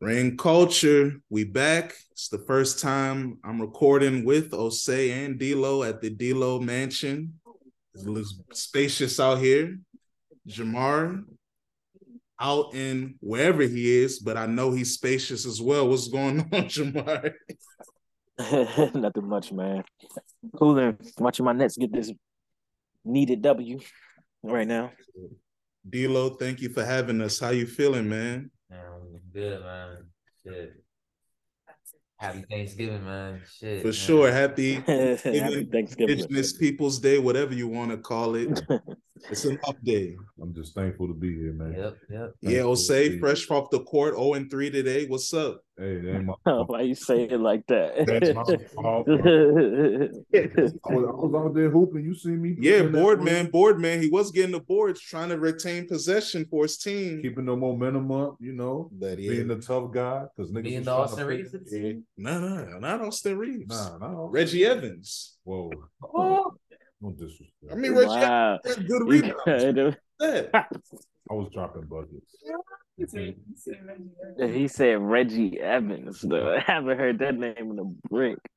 Ring 0.00 0.38
Culture, 0.38 1.20
we 1.28 1.44
back. 1.44 1.92
It's 2.12 2.28
the 2.28 2.38
first 2.38 2.80
time 2.80 3.38
I'm 3.44 3.60
recording 3.60 4.24
with 4.24 4.52
Osei 4.52 5.10
and 5.10 5.38
D'Lo 5.38 5.82
at 5.82 6.00
the 6.00 6.08
D'Lo 6.08 6.58
Mansion. 6.58 7.34
It 7.94 8.06
looks 8.06 8.32
spacious 8.54 9.20
out 9.20 9.40
here. 9.40 9.78
Jamar 10.48 11.22
out 12.40 12.74
in 12.74 13.16
wherever 13.20 13.60
he 13.60 13.98
is, 13.98 14.20
but 14.20 14.38
I 14.38 14.46
know 14.46 14.72
he's 14.72 14.94
spacious 14.94 15.44
as 15.44 15.60
well. 15.60 15.86
What's 15.86 16.08
going 16.08 16.40
on, 16.52 16.64
Jamar? 16.64 17.34
Nothing 18.94 19.28
much, 19.28 19.52
man. 19.52 19.84
Cooling, 20.56 20.96
watching 21.18 21.44
my 21.44 21.52
Nets 21.52 21.76
get 21.76 21.92
this 21.92 22.10
needed 23.04 23.42
W 23.42 23.80
right 24.42 24.66
now. 24.66 24.92
D'Lo, 25.86 26.30
thank 26.30 26.62
you 26.62 26.70
for 26.70 26.82
having 26.82 27.20
us. 27.20 27.38
How 27.38 27.50
you 27.50 27.66
feeling, 27.66 28.08
man? 28.08 28.50
Man, 28.70 29.20
good, 29.32 29.60
man. 29.62 30.06
Shit. 30.44 30.74
Happy 32.18 32.44
Thanksgiving, 32.48 33.04
man. 33.04 33.40
Shit. 33.58 33.80
For 33.80 33.88
man. 33.88 33.92
sure. 33.92 34.30
Happy 34.30 34.74
Happy 34.86 35.64
Thanksgiving. 35.64 36.18
Indigenous 36.18 36.52
Peoples 36.52 36.98
Day, 37.00 37.18
whatever 37.18 37.54
you 37.54 37.66
want 37.66 37.90
to 37.90 37.96
call 37.96 38.34
it. 38.34 38.60
It's 39.28 39.44
an 39.44 39.58
up 39.68 39.76
day. 39.84 40.16
I'm 40.40 40.54
just 40.54 40.74
thankful 40.74 41.06
to 41.06 41.12
be 41.12 41.36
here, 41.36 41.52
man. 41.52 41.74
Yep, 41.76 41.96
yep. 42.08 42.32
Yeah, 42.40 42.50
Thankful 42.62 42.76
to 42.76 42.82
Osei, 42.82 43.20
fresh 43.20 43.50
off 43.50 43.68
the 43.68 43.80
court, 43.80 44.14
0 44.14 44.32
and 44.32 44.50
3 44.50 44.70
today. 44.70 45.06
What's 45.06 45.34
up? 45.34 45.60
Hey, 45.80 45.96
that 46.02 46.14
ain't 46.16 46.24
my 46.26 46.34
Why 46.66 46.82
you 46.82 46.94
say 46.94 47.22
it 47.22 47.40
like 47.40 47.66
that? 47.68 48.04
That's 48.06 48.34
my 48.34 48.44
fault. 48.74 49.08
I 49.08 49.12
was, 49.14 50.74
I 50.84 50.92
was 50.92 51.34
out 51.34 51.54
there 51.54 51.70
hooping. 51.70 52.04
You 52.04 52.14
see 52.14 52.30
me? 52.32 52.54
Yeah, 52.60 52.82
board 52.82 53.22
man, 53.24 53.46
board 53.50 53.80
man. 53.80 54.02
He 54.02 54.10
was 54.10 54.30
getting 54.30 54.52
the 54.52 54.60
boards, 54.60 55.00
trying 55.00 55.30
to 55.30 55.38
retain 55.38 55.88
possession 55.88 56.44
for 56.50 56.64
his 56.64 56.76
team. 56.76 57.22
Keeping 57.22 57.46
the 57.46 57.56
momentum 57.56 58.12
up, 58.12 58.36
you 58.40 58.52
know, 58.52 58.90
But 58.92 59.16
being 59.16 59.48
the 59.48 59.56
tough 59.56 59.90
guy. 59.90 60.24
Because 60.36 60.52
niggas 60.52 60.62
Being 60.64 60.84
was 60.84 60.84
the 60.84 60.90
trying 60.92 61.02
Austin 61.02 61.18
to 61.18 61.24
Reeves 61.26 61.50
pick- 61.52 61.60
of 61.62 61.66
the 61.70 61.78
team. 61.80 62.04
no, 62.18 62.38
no, 62.40 62.78
not 62.78 63.00
Austin 63.00 63.38
Reaves. 63.38 63.68
Nah, 63.68 63.96
nah. 63.98 64.26
Reggie 64.28 64.66
Evans. 64.66 65.38
Whoa. 65.44 65.70
Oh, 66.02 66.52
No 67.00 67.12
disrespect. 67.12 67.72
I 67.72 67.74
mean, 67.76 67.92
Reggie 67.92 68.06
wow. 68.08 68.58
Evans 68.64 68.76
had 68.76 68.86
good 68.86 69.08
rebounds. 69.08 69.96
kinda- 71.30 71.30
That. 71.30 71.34
I 71.34 71.34
was 71.34 71.48
dropping 71.52 71.86
buckets. 71.86 72.34
he 74.54 74.68
said 74.68 74.98
Reggie 75.00 75.60
Evans. 75.60 76.20
Though. 76.22 76.54
I 76.56 76.60
haven't 76.60 76.98
heard 76.98 77.18
that 77.20 77.36
name 77.38 77.54
in 77.58 77.78
a 77.78 77.84
brick. 78.08 78.38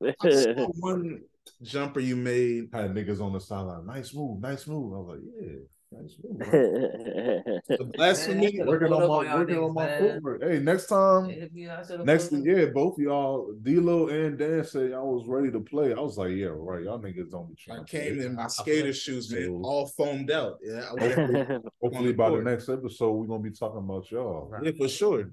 One 0.80 1.20
jumper 1.62 2.00
you 2.00 2.16
made. 2.16 2.64
Had 2.72 2.94
niggas 2.94 3.20
on 3.20 3.32
the 3.32 3.40
sideline. 3.40 3.86
Nice 3.86 4.14
move, 4.14 4.40
nice 4.40 4.66
move. 4.66 4.92
I 4.92 4.96
was 4.96 5.06
like, 5.08 5.20
yeah, 5.40 5.46
nice 5.46 5.48
move. 5.48 5.62
bro. 5.62 5.73
The 5.94 7.90
blasphemy. 7.94 8.58
Man, 8.58 8.66
working 8.66 8.88
Pull 8.88 9.02
on 9.02 9.24
my 9.24 9.30
y'all 9.30 9.38
working 9.38 9.58
on 9.58 9.74
my 9.74 9.86
man. 9.86 10.00
footwork. 10.14 10.42
Hey, 10.42 10.58
next 10.58 10.86
time. 10.86 11.30
if 11.30 11.50
you 11.54 11.68
guys 11.68 11.86
should've 11.88 12.06
Next, 12.06 12.28
pulled 12.28 12.44
yeah, 12.44 12.66
both 12.66 12.94
of 12.98 13.04
y'all, 13.04 13.52
D'Lo 13.62 14.08
and 14.08 14.38
Dan 14.38 14.64
said 14.64 14.90
y'all 14.90 15.14
was 15.14 15.26
ready 15.26 15.50
to 15.50 15.60
play. 15.60 15.92
I 15.94 16.00
was 16.00 16.18
like, 16.18 16.32
yeah, 16.32 16.48
right. 16.52 16.82
Y'all 16.84 16.98
niggas 16.98 17.30
don't 17.30 17.48
be 17.48 17.54
trying. 17.56 17.80
I 17.80 17.84
came 17.84 18.20
in 18.20 18.34
my 18.34 18.46
skater 18.48 18.92
shoes, 18.92 19.30
man, 19.30 19.60
all 19.62 19.86
foamed 19.86 20.30
out. 20.30 20.58
Yeah, 20.62 20.84
I 20.90 20.92
was- 20.94 21.62
Hopefully, 21.82 22.12
by 22.12 22.30
the 22.30 22.42
next 22.42 22.68
episode, 22.68 23.12
we're 23.12 23.26
gonna 23.26 23.42
be 23.42 23.50
talking 23.50 23.78
about 23.78 24.10
y'all. 24.10 24.52
yeah, 24.62 24.70
for 24.76 24.88
sure. 24.88 25.30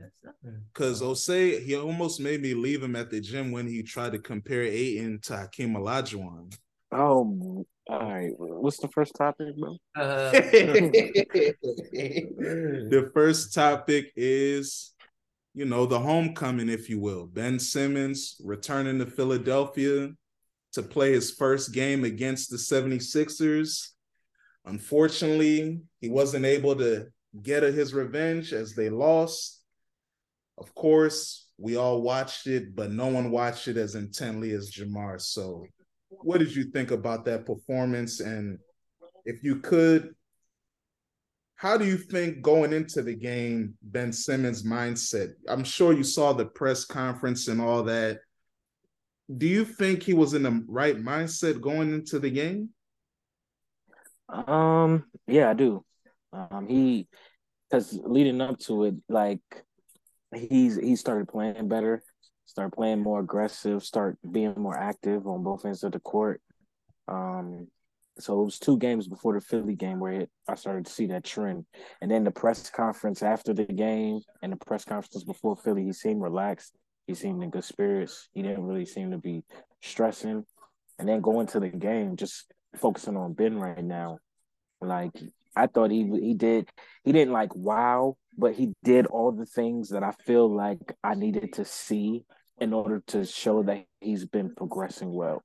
Because 0.73 1.02
Osei, 1.02 1.62
he 1.64 1.75
almost 1.75 2.20
made 2.20 2.42
me 2.42 2.53
leave 2.53 2.84
him 2.84 2.96
at 2.96 3.09
the 3.09 3.20
gym 3.22 3.52
when 3.52 3.68
he 3.68 3.84
tried 3.84 4.12
to 4.14 4.20
compare 4.20 4.64
Aiden 4.64 5.22
to 5.23 5.38
Hakeem 5.38 5.73
Olajuwon. 5.75 6.53
Oh, 6.92 7.66
all 7.89 8.00
right. 8.00 8.31
What's 8.38 8.80
the 8.80 8.88
first 8.89 9.16
topic, 9.16 9.56
bro? 9.58 9.78
Uh, 9.95 10.31
the 12.89 13.11
first 13.14 13.53
topic 13.53 14.11
is, 14.16 14.94
you 15.53 15.66
know, 15.66 15.86
the 15.86 16.00
homecoming, 16.00 16.69
if 16.69 16.89
you 16.89 17.00
will. 17.00 17.25
Ben 17.25 17.59
Simmons 17.59 18.38
returning 18.44 19.00
to 19.00 19.06
Philadelphia 19.06 20.09
to 20.73 20.81
play 20.81 21.12
his 21.12 21.31
first 21.31 21.74
game 21.74 22.03
against 22.03 22.50
the 22.50 22.57
76ers. 22.57 23.90
Unfortunately, 24.66 25.81
he 26.00 26.09
wasn't 26.09 26.46
able 26.46 26.75
to 26.75 27.08
get 27.41 27.63
his 27.63 27.94
revenge 27.94 28.53
as 28.53 28.73
they 28.73 28.90
lost. 28.90 29.62
Of 30.58 30.73
course, 30.75 31.50
we 31.58 31.75
all 31.75 32.02
watched 32.02 32.47
it, 32.47 32.75
but 32.75 32.91
no 32.91 33.08
one 33.08 33.31
watched 33.31 33.68
it 33.68 33.78
as 33.78 33.96
intently 33.96 34.52
as 34.52 34.72
Jamar. 34.72 35.19
So, 35.19 35.66
what 36.24 36.40
did 36.40 36.56
you 36.56 36.66
think 36.66 36.92
about 36.92 37.26
that 37.26 37.46
performance? 37.46 38.20
And 38.20 38.59
if 39.26 39.44
you 39.44 39.58
could, 39.58 40.16
how 41.56 41.78
do 41.78 41.86
you 41.86 41.98
think 41.98 42.42
going 42.42 42.74
into 42.74 43.02
the 43.02 43.16
game, 43.16 43.76
Ben 43.84 44.12
Simmons' 44.12 44.64
mindset? 44.64 45.34
I'm 45.48 45.64
sure 45.64 45.94
you 45.94 46.04
saw 46.04 46.34
the 46.34 46.46
press 46.46 46.86
conference 46.86 47.48
and 47.48 47.62
all 47.62 47.84
that. 47.84 48.20
Do 49.38 49.48
you 49.48 49.64
think 49.64 50.04
he 50.04 50.14
was 50.14 50.34
in 50.34 50.44
the 50.44 50.64
right 50.68 50.98
mindset 50.98 51.62
going 51.62 51.94
into 51.94 52.20
the 52.20 52.32
game? 52.32 52.70
Um, 54.28 55.06
yeah, 55.28 55.50
I 55.50 55.53
do. 55.53 55.86
Um, 56.34 56.68
he 56.68 57.08
because 57.70 57.98
leading 58.03 58.42
up 58.42 58.59
to 58.59 58.86
it, 58.86 58.96
like 59.08 59.42
he's 60.36 60.78
he 60.78 60.96
started 60.96 61.28
playing 61.28 61.68
better, 61.68 62.03
start 62.51 62.73
playing 62.73 63.00
more 63.00 63.22
aggressive, 63.22 63.81
start 63.81 64.17
being 64.29 64.53
more 64.57 64.78
active 64.78 65.25
on 65.25 65.41
both 65.41 65.66
ends 65.66 65.85
of 65.85 65.94
the 65.94 66.01
court. 66.01 66.41
Um, 67.07 67.67
so 68.19 68.41
it 68.41 68.44
was 68.44 68.59
two 68.59 68.78
games 68.78 69.07
before 69.07 69.34
the 69.35 69.39
Philly 69.39 69.73
game 69.73 70.01
where 70.01 70.12
it, 70.12 70.29
I 70.50 70.56
started 70.56 70.85
to 70.85 70.91
see 70.91 71.07
that 71.07 71.23
trend, 71.23 71.66
and 72.01 72.11
then 72.11 72.25
the 72.25 72.31
press 72.31 72.69
conference 72.69 73.23
after 73.23 73.53
the 73.53 73.63
game 73.63 74.19
and 74.44 74.51
the 74.51 74.57
press 74.57 74.84
conference 74.84 75.23
before 75.23 75.56
Philly, 75.56 75.85
he 75.85 75.94
seemed 75.94 76.22
relaxed. 76.22 76.75
He 77.07 77.16
seemed 77.16 77.41
in 77.41 77.51
good 77.51 77.63
spirits. 77.63 78.28
He 78.34 78.41
didn't 78.41 78.66
really 78.66 78.85
seem 78.85 79.11
to 79.11 79.17
be 79.17 79.44
stressing, 79.81 80.45
and 81.00 81.07
then 81.07 81.22
going 81.22 81.47
to 81.47 81.61
the 81.61 81.69
game, 81.69 82.17
just 82.17 82.51
focusing 82.75 83.16
on 83.16 83.31
Ben 83.31 83.57
right 83.57 83.84
now. 83.84 84.17
Like 84.81 85.13
I 85.56 85.67
thought 85.67 85.90
he 85.90 86.03
he 86.03 86.34
did 86.34 86.69
he 87.06 87.13
didn't 87.13 87.34
like 87.34 87.56
wow, 87.56 88.17
but 88.38 88.56
he 88.56 88.73
did 88.84 89.06
all 89.06 89.31
the 89.31 89.45
things 89.45 89.90
that 89.90 90.03
I 90.03 90.11
feel 90.25 90.53
like 90.53 90.97
I 91.01 91.16
needed 91.16 91.53
to 91.53 91.63
see 91.63 92.25
in 92.61 92.73
order 92.73 93.03
to 93.07 93.25
show 93.25 93.63
that 93.63 93.85
he's 93.99 94.25
been 94.25 94.53
progressing 94.55 95.11
well. 95.11 95.44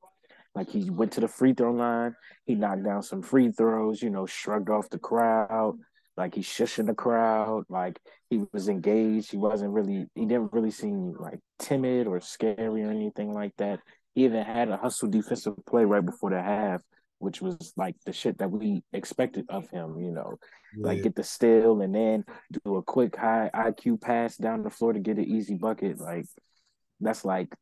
Like 0.55 0.71
he 0.71 0.91
went 0.91 1.13
to 1.13 1.21
the 1.21 1.29
free 1.29 1.53
throw 1.53 1.73
line, 1.73 2.15
he 2.45 2.55
knocked 2.55 2.85
down 2.85 3.03
some 3.03 3.23
free 3.23 3.51
throws, 3.51 4.03
you 4.03 4.11
know, 4.11 4.27
shrugged 4.27 4.71
off 4.71 4.89
the 4.89 4.99
crowd, 4.99 5.79
like 6.17 6.35
he's 6.35 6.47
shushing 6.47 6.87
the 6.87 6.95
crowd, 6.95 7.65
like 7.69 7.99
he 8.31 8.45
was 8.53 8.69
engaged. 8.69 9.31
He 9.31 9.37
wasn't 9.37 9.73
really 9.73 10.07
he 10.15 10.25
didn't 10.25 10.53
really 10.53 10.71
seem 10.71 11.15
like 11.19 11.41
timid 11.59 12.07
or 12.07 12.21
scary 12.21 12.85
or 12.85 12.91
anything 12.91 13.33
like 13.33 13.53
that. 13.59 13.81
He 14.15 14.25
even 14.25 14.45
had 14.45 14.69
a 14.71 14.79
hustle 14.79 15.11
defensive 15.11 15.55
play 15.67 15.85
right 15.85 16.05
before 16.05 16.31
the 16.31 16.41
half, 16.41 16.81
which 17.19 17.43
was 17.43 17.75
like 17.77 17.97
the 18.07 18.13
shit 18.13 18.39
that 18.39 18.51
we 18.51 18.83
expected 18.93 19.47
of 19.51 19.69
him, 19.71 19.99
you 19.99 20.11
know 20.11 20.39
like 20.79 21.03
get 21.03 21.15
the 21.15 21.23
steal 21.23 21.81
and 21.81 21.95
then 21.95 22.25
do 22.65 22.77
a 22.77 22.83
quick 22.83 23.17
high 23.17 23.51
IQ 23.55 24.01
pass 24.01 24.37
down 24.37 24.63
the 24.63 24.71
floor 24.71 24.93
to 24.93 24.99
get 24.99 25.19
an 25.19 25.25
easy 25.25 25.55
bucket. 25.55 26.01
Like 26.01 26.27
that's 27.01 27.25
like 27.25 27.55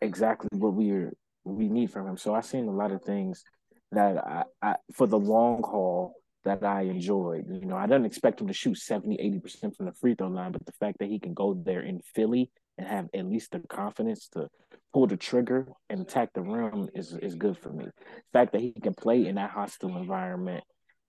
exactly 0.00 0.48
what 0.58 0.74
we're 0.74 1.12
we 1.44 1.68
need 1.68 1.90
from 1.90 2.06
him. 2.06 2.16
So 2.16 2.34
I've 2.34 2.44
seen 2.44 2.68
a 2.68 2.72
lot 2.72 2.92
of 2.92 3.02
things 3.02 3.44
that 3.92 4.18
I, 4.18 4.44
I 4.62 4.76
for 4.94 5.06
the 5.06 5.18
long 5.18 5.62
haul 5.62 6.14
that 6.44 6.64
I 6.64 6.82
enjoyed. 6.82 7.46
You 7.48 7.66
know, 7.66 7.76
I 7.76 7.86
didn't 7.86 8.06
expect 8.06 8.40
him 8.40 8.46
to 8.46 8.54
shoot 8.54 8.78
70, 8.78 9.16
80% 9.44 9.76
from 9.76 9.86
the 9.86 9.92
free 9.92 10.14
throw 10.14 10.28
line, 10.28 10.52
but 10.52 10.64
the 10.64 10.72
fact 10.72 10.98
that 11.00 11.08
he 11.08 11.18
can 11.18 11.34
go 11.34 11.54
there 11.54 11.82
in 11.82 12.00
Philly 12.14 12.50
and 12.78 12.86
have 12.86 13.08
at 13.12 13.26
least 13.26 13.52
the 13.52 13.60
confidence 13.60 14.28
to 14.28 14.48
pull 14.92 15.06
the 15.06 15.16
trigger 15.16 15.66
and 15.90 16.00
attack 16.00 16.30
the 16.32 16.40
rim 16.40 16.88
is 16.94 17.12
is 17.14 17.34
good 17.34 17.58
for 17.58 17.70
me. 17.70 17.84
The 17.84 17.92
fact 18.32 18.52
that 18.52 18.60
he 18.60 18.72
can 18.72 18.94
play 18.94 19.26
in 19.26 19.34
that 19.36 19.50
hostile 19.50 19.96
environment 19.96 20.64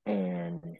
and 0.06 0.78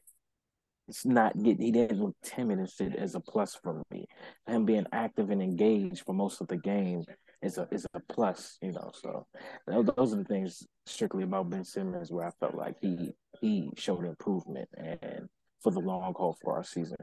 it's 0.92 1.06
not 1.06 1.42
get 1.42 1.58
he 1.58 1.72
didn't 1.72 2.02
look 2.02 2.18
timid 2.22 2.60
and 2.60 2.70
shit 2.70 2.98
as 2.98 3.16
a 3.16 3.22
plus 3.22 3.56
for 3.56 3.82
me. 3.92 4.06
Him 4.46 4.66
being 4.66 4.86
active 4.92 5.30
and 5.30 5.42
engaged 5.42 6.04
for 6.06 6.14
most 6.14 6.42
of 6.42 6.50
the 6.50 6.58
game 6.58 7.06
is 7.42 7.58
a 7.58 7.66
is 7.72 7.88
a 7.94 8.02
plus, 8.14 8.58
you 8.62 8.74
know. 8.74 8.92
So 8.94 9.26
those 9.66 10.14
are 10.14 10.18
the 10.18 10.26
things 10.26 10.68
strictly 10.86 11.24
about 11.24 11.50
Ben 11.50 11.64
Simmons 11.64 12.12
where 12.12 12.28
I 12.28 12.32
felt 12.42 12.56
like 12.56 12.76
he 12.82 13.14
he 13.40 13.70
showed 13.78 14.06
improvement 14.06 14.68
and 14.78 15.30
for 15.62 15.72
the 15.72 15.80
long 15.80 16.14
haul 16.18 16.38
for 16.42 16.58
our 16.58 16.64
season. 16.64 16.98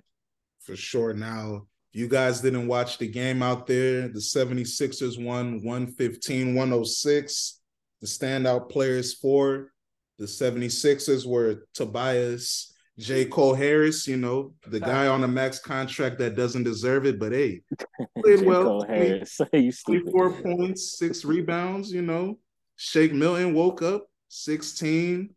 for 0.61 0.77
sure. 0.77 1.15
Now, 1.15 1.67
if 1.95 1.99
you 1.99 2.09
guys 2.09 2.43
didn't 2.43 2.69
watch 2.69 2.99
the 2.99 3.09
game 3.09 3.43
out 3.43 3.67
there, 3.67 4.09
the 4.09 4.21
76ers 4.21 5.23
won 5.25 5.63
115 5.63 6.55
106. 6.55 7.61
The 8.03 8.07
standout 8.07 8.69
players 8.69 9.15
for 9.15 9.73
the 10.19 10.27
76ers 10.27 11.27
were 11.27 11.65
Tobias, 11.73 12.75
J. 12.99 13.27
Cole 13.27 13.55
Harris, 13.55 14.09
you 14.09 14.17
know, 14.17 14.55
the 14.67 14.81
guy 14.81 15.07
on 15.07 15.23
a 15.23 15.29
max 15.29 15.61
contract 15.61 16.19
that 16.19 16.35
doesn't 16.35 16.65
deserve 16.65 17.07
it, 17.07 17.19
but 17.19 17.31
hey, 17.31 17.63
played 18.19 18.41
J. 18.41 18.45
well. 18.45 18.65
Cole 18.65 18.87
Harris, 18.87 19.41
you 19.53 19.71
stupid. 19.71 20.11
24 20.11 20.43
points, 20.43 20.99
six 20.99 21.25
rebounds, 21.25 21.93
you 21.93 22.03
know. 22.03 22.39
Shake 22.77 23.13
Milton 23.13 23.55
woke 23.55 23.83
up 23.83 24.07
16, 24.29 25.31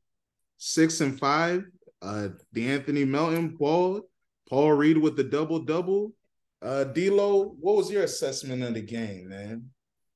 six 0.58 1.02
and 1.02 1.20
five. 1.20 1.64
Uh 2.02 2.30
De'Anthony 2.56 3.08
Melton 3.08 3.50
balled. 3.50 4.04
Paul 4.50 4.74
Reed 4.74 4.98
with 4.98 5.16
the 5.16 5.24
double 5.24 5.60
double. 5.60 6.14
Uh, 6.62 6.84
D'Lo, 6.84 7.56
what 7.60 7.78
was 7.78 7.90
your 7.90 8.04
assessment 8.04 8.62
of 8.64 8.74
the 8.74 8.82
game, 8.82 9.30
man? 9.30 9.70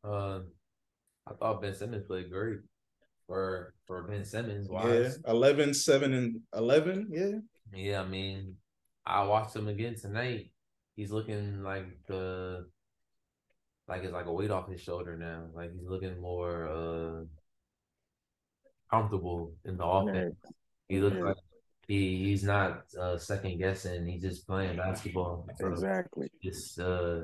Uh, 0.04 0.42
I 1.26 1.34
thought 1.40 1.62
Ben 1.62 1.74
Simmons 1.74 2.06
played 2.06 2.30
great 2.30 2.60
for 3.28 3.74
for 3.86 4.04
Ben 4.04 4.26
Simmons. 4.26 4.68
Yeah, 4.72 4.84
Wise. 4.84 5.20
11, 5.28 5.74
7, 5.74 6.14
and 6.14 6.40
11. 6.54 7.10
Yeah. 7.12 7.40
Yeah, 7.74 8.02
I 8.02 8.06
mean, 8.08 8.56
I 9.06 9.24
watched 9.24 9.56
him 9.56 9.68
again 9.68 9.96
tonight. 9.96 10.52
He's 10.96 11.12
looking 11.12 11.64
like 11.64 11.86
the 12.08 12.68
like 13.88 14.04
it's 14.04 14.14
like 14.14 14.26
a 14.26 14.32
weight 14.34 14.52
off 14.52 14.70
his 14.70 14.82
shoulder 14.82 15.18
now. 15.18 15.48
Like 15.54 15.72
he's 15.74 15.88
looking 15.88 16.20
more 16.22 16.68
uh 16.68 17.24
comfortable 18.90 19.54
in 19.66 19.78
the 19.78 19.86
offense. 19.86 20.36
He 20.88 21.00
looks 21.00 21.18
Yeah. 21.18 21.24
like 21.24 21.38
he 21.88 22.24
he's 22.26 22.44
not 22.44 22.84
uh 23.00 23.18
second 23.18 23.58
guessing. 23.58 24.08
He's 24.08 24.22
just 24.22 24.48
playing 24.48 24.78
basketball. 24.78 25.48
So 25.60 25.68
Exactly. 25.68 26.30
Just 26.42 26.80
uh 26.80 27.22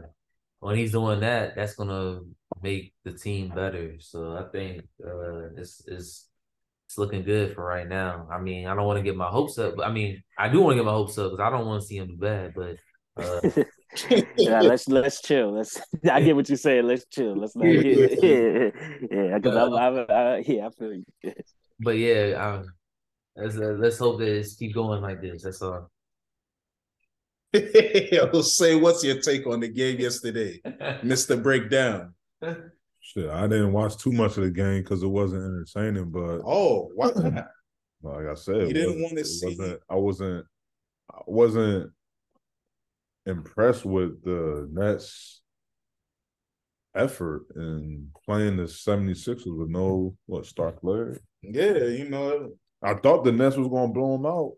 when 0.59 0.77
he's 0.77 0.91
doing 0.91 1.19
that, 1.21 1.55
that's 1.55 1.75
gonna 1.75 2.21
make 2.61 2.93
the 3.03 3.11
team 3.11 3.49
better. 3.49 3.95
So 3.99 4.37
I 4.37 4.43
think 4.51 4.83
uh 5.05 5.53
it's 5.57 5.87
is 5.87 6.27
it's 6.91 6.97
looking 6.97 7.23
good 7.23 7.55
for 7.55 7.63
right 7.63 7.87
now. 7.87 8.27
I 8.29 8.37
mean, 8.37 8.67
I 8.67 8.75
don't 8.75 8.85
want 8.85 8.97
to 8.97 9.03
get 9.03 9.15
my 9.15 9.27
hopes 9.27 9.57
up, 9.57 9.77
but 9.77 9.87
I 9.87 9.91
mean, 9.91 10.21
I 10.37 10.49
do 10.49 10.59
want 10.59 10.73
to 10.73 10.75
get 10.75 10.85
my 10.85 10.91
hopes 10.91 11.17
up 11.17 11.31
because 11.31 11.43
I 11.45 11.49
don't 11.49 11.65
want 11.65 11.81
to 11.81 11.87
see 11.87 11.95
him 11.95 12.07
do 12.07 12.17
bad. 12.17 12.53
But 12.53 12.75
uh, 13.15 13.63
yeah, 14.37 14.59
let's 14.59 14.89
let's 14.89 15.21
chill. 15.21 15.53
Let's. 15.53 15.79
I 16.11 16.21
get 16.21 16.35
what 16.35 16.49
you're 16.49 16.57
saying. 16.57 16.85
Let's 16.85 17.05
chill. 17.09 17.37
Let's 17.37 17.55
not 17.55 17.63
get. 17.81 18.21
Yeah, 18.23 18.69
yeah. 19.09 19.37
Because 19.37 19.55
I'm, 19.55 19.73
I'm, 19.73 20.05
I, 20.09 20.43
yeah, 20.45 20.67
I 20.67 20.69
feel 20.71 20.93
you. 20.93 21.33
but 21.79 21.97
yeah, 21.97 22.33
um, 22.33 22.65
let's 23.37 23.55
uh, 23.55 23.75
let's 23.79 23.97
hope 23.97 24.19
that 24.19 24.27
it's 24.27 24.55
keep 24.55 24.73
going 24.73 25.01
like 25.01 25.21
this. 25.21 25.43
That's 25.43 25.61
all. 25.61 25.89
Osei 27.53 28.81
what's 28.81 29.03
your 29.03 29.21
take 29.21 29.47
on 29.47 29.61
the 29.61 29.67
game 29.69 29.99
yesterday, 29.99 30.59
Mr. 31.03 31.41
Breakdown? 31.41 32.13
Shit, 33.03 33.29
I 33.29 33.47
didn't 33.47 33.73
watch 33.73 33.97
too 33.97 34.11
much 34.11 34.37
of 34.37 34.43
the 34.43 34.51
game 34.51 34.83
because 34.83 35.01
it 35.03 35.07
wasn't 35.07 35.43
entertaining. 35.43 36.11
But 36.11 36.41
Oh, 36.45 36.91
why 36.95 37.07
not? 37.15 37.47
like 38.03 38.27
I 38.27 38.33
said, 38.35 38.67
You 38.67 38.73
didn't 38.73 39.01
wanna 39.01 39.23
see- 39.25 39.47
Wasn't, 39.57 39.79
I 39.89 39.95
wasn't. 39.95 40.45
I 41.11 41.21
wasn't 41.27 41.91
impressed 43.25 43.85
with 43.85 44.23
the 44.23 44.67
Nets' 44.71 45.41
effort 46.95 47.45
in 47.55 48.07
playing 48.25 48.57
the 48.57 48.63
76ers 48.63 49.57
with 49.57 49.69
no 49.69 50.15
what 50.25 50.45
star 50.45 50.71
player. 50.71 51.19
Yeah, 51.41 51.85
you 51.85 52.09
know, 52.09 52.51
I 52.81 52.93
thought 52.95 53.23
the 53.23 53.31
Nets 53.31 53.57
was 53.57 53.67
going 53.67 53.89
to 53.89 53.93
blow 53.93 54.13
them 54.17 54.25
out, 54.25 54.53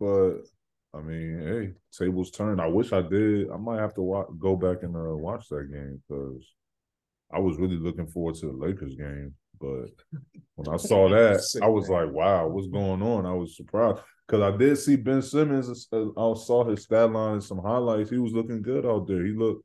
but 0.00 0.98
I 0.98 1.02
mean, 1.02 1.38
hey, 1.40 1.72
tables 2.04 2.30
turned. 2.30 2.60
I 2.60 2.66
wish 2.66 2.92
I 2.92 3.02
did. 3.02 3.50
I 3.50 3.56
might 3.56 3.80
have 3.80 3.94
to 3.94 4.02
wa- 4.02 4.26
go 4.38 4.56
back 4.56 4.82
and 4.82 4.94
uh, 4.96 5.16
watch 5.16 5.48
that 5.48 5.70
game 5.72 6.02
because 6.08 6.44
I 7.32 7.38
was 7.38 7.58
really 7.58 7.76
looking 7.76 8.06
forward 8.06 8.36
to 8.36 8.46
the 8.46 8.52
Lakers 8.52 8.94
game. 8.94 9.34
But 9.60 9.90
when 10.56 10.72
I 10.72 10.76
saw 10.76 11.08
that, 11.08 11.40
Sick, 11.42 11.62
I 11.62 11.68
was 11.68 11.88
man. 11.88 12.06
like, 12.06 12.14
"Wow, 12.14 12.48
what's 12.48 12.68
going 12.68 13.02
on?" 13.02 13.26
I 13.26 13.32
was 13.32 13.56
surprised 13.56 13.98
because 14.26 14.42
I 14.42 14.56
did 14.56 14.76
see 14.76 14.96
Ben 14.96 15.22
Simmons. 15.22 15.88
uh, 15.92 16.08
I 16.10 16.34
saw 16.34 16.64
his 16.64 16.82
stat 16.84 17.10
line 17.10 17.34
and 17.34 17.44
some 17.44 17.58
highlights. 17.58 18.10
He 18.10 18.18
was 18.18 18.32
looking 18.32 18.62
good 18.62 18.86
out 18.86 19.06
there. 19.06 19.24
He 19.24 19.32
looked 19.32 19.64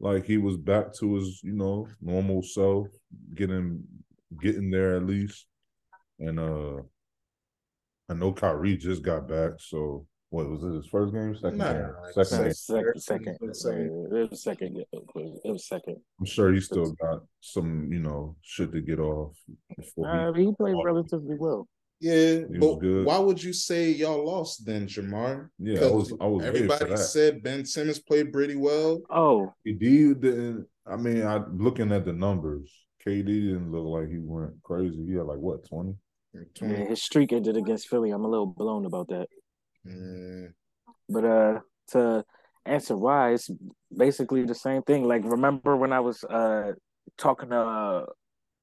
like 0.00 0.24
he 0.24 0.38
was 0.38 0.56
back 0.56 0.92
to 0.94 1.16
his, 1.16 1.40
you 1.42 1.52
know, 1.52 1.88
normal 2.00 2.42
self, 2.42 2.88
getting 3.34 3.84
getting 4.40 4.70
there 4.70 4.96
at 4.96 5.04
least. 5.06 5.46
And 6.18 6.38
uh 6.38 6.82
I 8.10 8.14
know 8.14 8.32
Kyrie 8.32 8.76
just 8.76 9.02
got 9.02 9.28
back, 9.28 9.52
so 9.58 10.06
what 10.30 10.48
was 10.50 10.62
it 10.62 10.74
his 10.76 10.86
first 10.86 11.14
game? 11.14 11.34
Second 11.34 11.58
Nah, 11.58 11.72
game. 11.72 11.82
like 12.02 12.26
Second 12.26 12.44
game. 12.44 12.52
Second, 12.52 13.00
second, 13.00 13.34
Second. 13.34 13.54
second. 13.56 14.08
It 14.12 14.30
was 14.30 14.42
second. 14.42 14.84
It 14.92 15.50
was 15.52 15.66
second. 15.66 15.96
I'm 16.20 16.26
sure 16.26 16.52
he 16.52 16.60
still 16.60 16.92
got 16.92 17.22
some, 17.40 17.90
you 17.92 17.98
know, 18.00 18.36
shit 18.42 18.72
to 18.72 18.80
get 18.80 18.98
off 19.00 19.36
before 19.76 20.06
he 20.12 20.18
Uh, 20.18 20.32
he 20.48 20.54
played 20.54 20.76
relatively 20.84 21.36
well. 21.38 21.66
yeah, 22.00 22.40
was 22.48 22.58
but 22.60 22.74
good. 22.80 23.06
why 23.06 23.18
would 23.18 23.42
you 23.42 23.52
say 23.52 23.90
y'all 23.90 24.24
lost 24.24 24.64
then, 24.66 24.86
Jamar? 24.86 25.48
Yeah, 25.58 25.84
I 25.84 25.90
was 25.90 26.12
I 26.20 26.26
was 26.26 26.44
ready 26.44 26.58
for 26.58 26.64
Everybody 26.74 26.90
that. 26.90 26.98
said 26.98 27.42
Ben 27.42 27.64
Simmons 27.64 27.98
played 28.00 28.32
pretty 28.32 28.56
well. 28.56 29.00
Oh, 29.10 29.52
KD 29.66 30.20
didn't 30.20 30.66
I 30.86 30.96
mean, 30.96 31.26
I 31.26 31.42
looking 31.52 31.90
at 31.92 32.04
the 32.04 32.12
numbers, 32.12 32.70
KD 33.06 33.26
didn't 33.26 33.72
look 33.72 33.86
like 33.86 34.08
he 34.10 34.18
went 34.18 34.62
crazy. 34.62 35.04
He 35.06 35.14
had 35.14 35.26
like 35.26 35.38
what, 35.38 35.64
20? 35.68 35.94
yeah, 36.60 36.84
his 36.84 37.02
streak 37.02 37.32
ended 37.32 37.56
against 37.56 37.88
Philly. 37.88 38.10
I'm 38.10 38.24
a 38.24 38.28
little 38.28 38.46
blown 38.46 38.84
about 38.86 39.08
that. 39.08 39.26
Mm, 39.88 40.52
But 41.08 41.24
uh, 41.24 41.60
to 41.92 42.24
answer 42.66 42.96
why, 42.96 43.32
it's 43.32 43.50
basically 43.96 44.44
the 44.44 44.54
same 44.54 44.82
thing. 44.82 45.04
Like, 45.04 45.22
remember 45.24 45.76
when 45.76 45.92
I 45.92 46.00
was 46.00 46.24
uh 46.24 46.72
talking 47.16 47.50
to 47.50 47.56
uh, 47.60 48.06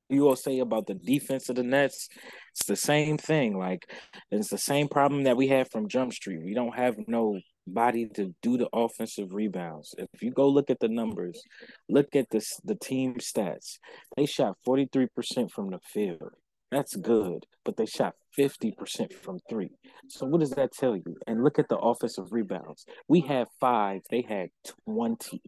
you 0.10 0.28
all 0.28 0.36
say 0.36 0.60
about 0.60 0.86
the 0.88 0.94
defense 0.94 1.50
of 1.50 1.56
the 1.56 1.64
Nets? 1.64 2.10
It's 2.52 2.68
the 2.68 2.76
same 2.76 3.18
thing. 3.18 3.58
Like, 3.58 3.90
it's 4.32 4.50
the 4.50 4.58
same 4.58 4.88
problem 4.88 5.24
that 5.24 5.38
we 5.38 5.48
had 5.48 5.70
from 5.72 5.88
Jump 5.90 6.14
Street. 6.14 6.44
We 6.44 6.54
don't 6.54 6.76
have 6.76 6.96
no 7.08 7.40
body 7.68 8.08
to 8.16 8.34
do 8.44 8.58
the 8.58 8.70
offensive 8.72 9.34
rebounds. 9.34 9.96
If 9.98 10.22
you 10.22 10.32
go 10.32 10.48
look 10.48 10.70
at 10.70 10.80
the 10.80 10.88
numbers, 10.88 11.42
look 11.90 12.16
at 12.16 12.30
this 12.30 12.60
the 12.64 12.76
team 12.76 13.16
stats. 13.16 13.80
They 14.16 14.28
shot 14.28 14.58
43% 14.68 15.52
from 15.52 15.72
the 15.72 15.80
field. 15.80 16.34
That's 16.72 16.96
good, 16.96 17.46
but 17.64 17.78
they 17.78 17.86
shot 17.86 18.16
50% 18.38 19.14
from 19.14 19.40
three. 19.50 19.72
So 20.10 20.26
what 20.26 20.40
does 20.40 20.52
that 20.52 20.74
tell 20.74 20.96
you? 20.96 21.16
And 21.28 21.44
look 21.44 21.60
at 21.60 21.70
the 21.70 21.78
offensive 21.78 22.32
rebounds. 22.32 22.86
We 23.08 23.22
had 23.22 23.48
five, 23.60 24.02
they 24.10 24.26
had 24.28 24.50
20. 24.88 25.42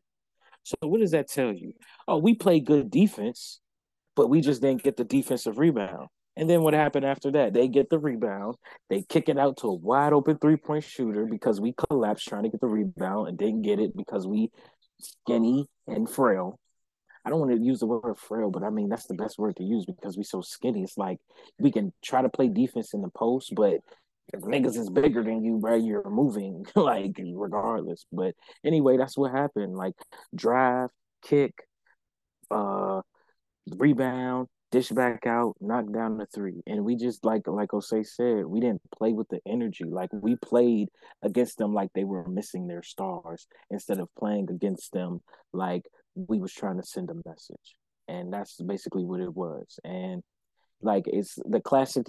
So 0.63 0.75
what 0.81 0.99
does 1.01 1.11
that 1.11 1.29
tell 1.29 1.53
you? 1.53 1.73
Oh, 2.07 2.17
we 2.17 2.35
play 2.35 2.59
good 2.59 2.91
defense, 2.91 3.59
but 4.15 4.29
we 4.29 4.41
just 4.41 4.61
didn't 4.61 4.83
get 4.83 4.97
the 4.97 5.03
defensive 5.03 5.57
rebound. 5.57 6.07
And 6.35 6.47
then 6.47 6.61
what 6.61 6.75
happened 6.75 7.05
after 7.05 7.31
that? 7.31 7.53
They 7.53 7.67
get 7.67 7.89
the 7.89 7.97
rebound, 7.97 8.55
they 8.89 9.01
kick 9.01 9.27
it 9.27 9.39
out 9.39 9.57
to 9.57 9.67
a 9.67 9.73
wide 9.73 10.13
open 10.13 10.37
three 10.37 10.57
point 10.57 10.83
shooter 10.83 11.25
because 11.25 11.59
we 11.59 11.73
collapsed 11.89 12.27
trying 12.27 12.43
to 12.43 12.49
get 12.49 12.61
the 12.61 12.67
rebound 12.67 13.27
and 13.27 13.37
didn't 13.37 13.63
get 13.63 13.79
it 13.79 13.97
because 13.97 14.27
we 14.27 14.51
skinny 14.99 15.65
and 15.87 16.07
frail. 16.07 16.59
I 17.27 17.29
don't 17.29 17.41
want 17.41 17.51
to 17.51 17.61
use 17.61 17.79
the 17.79 17.87
word 17.87 18.17
frail, 18.17 18.49
but 18.49 18.63
I 18.63 18.69
mean 18.69 18.87
that's 18.87 19.05
the 19.05 19.13
best 19.13 19.37
word 19.37 19.57
to 19.57 19.63
use 19.63 19.85
because 19.85 20.15
we're 20.15 20.23
so 20.23 20.39
skinny. 20.39 20.83
It's 20.83 20.97
like 20.97 21.17
we 21.59 21.73
can 21.73 21.91
try 22.01 22.21
to 22.21 22.29
play 22.29 22.47
defense 22.47 22.93
in 22.93 23.01
the 23.01 23.09
post, 23.09 23.53
but 23.53 23.81
if 24.33 24.39
niggas 24.43 24.77
is 24.77 24.89
bigger 24.89 25.21
than 25.23 25.43
you, 25.43 25.57
bro, 25.57 25.75
you're 25.75 26.09
moving 26.09 26.65
like 26.75 27.19
regardless. 27.19 28.05
But 28.13 28.33
anyway, 28.63 28.95
that's 28.95 29.17
what 29.17 29.33
happened. 29.33 29.75
Like 29.75 29.95
drive, 30.33 30.89
kick, 31.21 31.53
uh, 32.49 33.01
rebound, 33.75 34.47
dish 34.71 34.87
back 34.87 35.27
out, 35.27 35.55
knock 35.59 35.91
down 35.91 36.17
the 36.17 36.27
three, 36.27 36.61
and 36.65 36.85
we 36.85 36.95
just 36.95 37.25
like 37.25 37.45
like 37.47 37.71
Osei 37.71 38.07
said, 38.07 38.45
we 38.45 38.61
didn't 38.61 38.81
play 38.97 39.11
with 39.11 39.27
the 39.27 39.41
energy. 39.45 39.83
Like 39.83 40.11
we 40.13 40.37
played 40.37 40.87
against 41.21 41.57
them 41.57 41.73
like 41.73 41.89
they 41.93 42.05
were 42.05 42.25
missing 42.25 42.67
their 42.67 42.83
stars 42.83 43.47
instead 43.69 43.99
of 43.99 44.07
playing 44.17 44.49
against 44.49 44.93
them 44.93 45.19
like 45.51 45.83
we 46.27 46.39
was 46.39 46.53
trying 46.53 46.77
to 46.77 46.83
send 46.83 47.09
a 47.09 47.29
message, 47.29 47.75
and 48.07 48.31
that's 48.31 48.59
basically 48.61 49.03
what 49.03 49.21
it 49.21 49.35
was. 49.35 49.79
And 49.83 50.23
like 50.81 51.05
it's 51.07 51.37
the 51.45 51.59
classic 51.59 52.07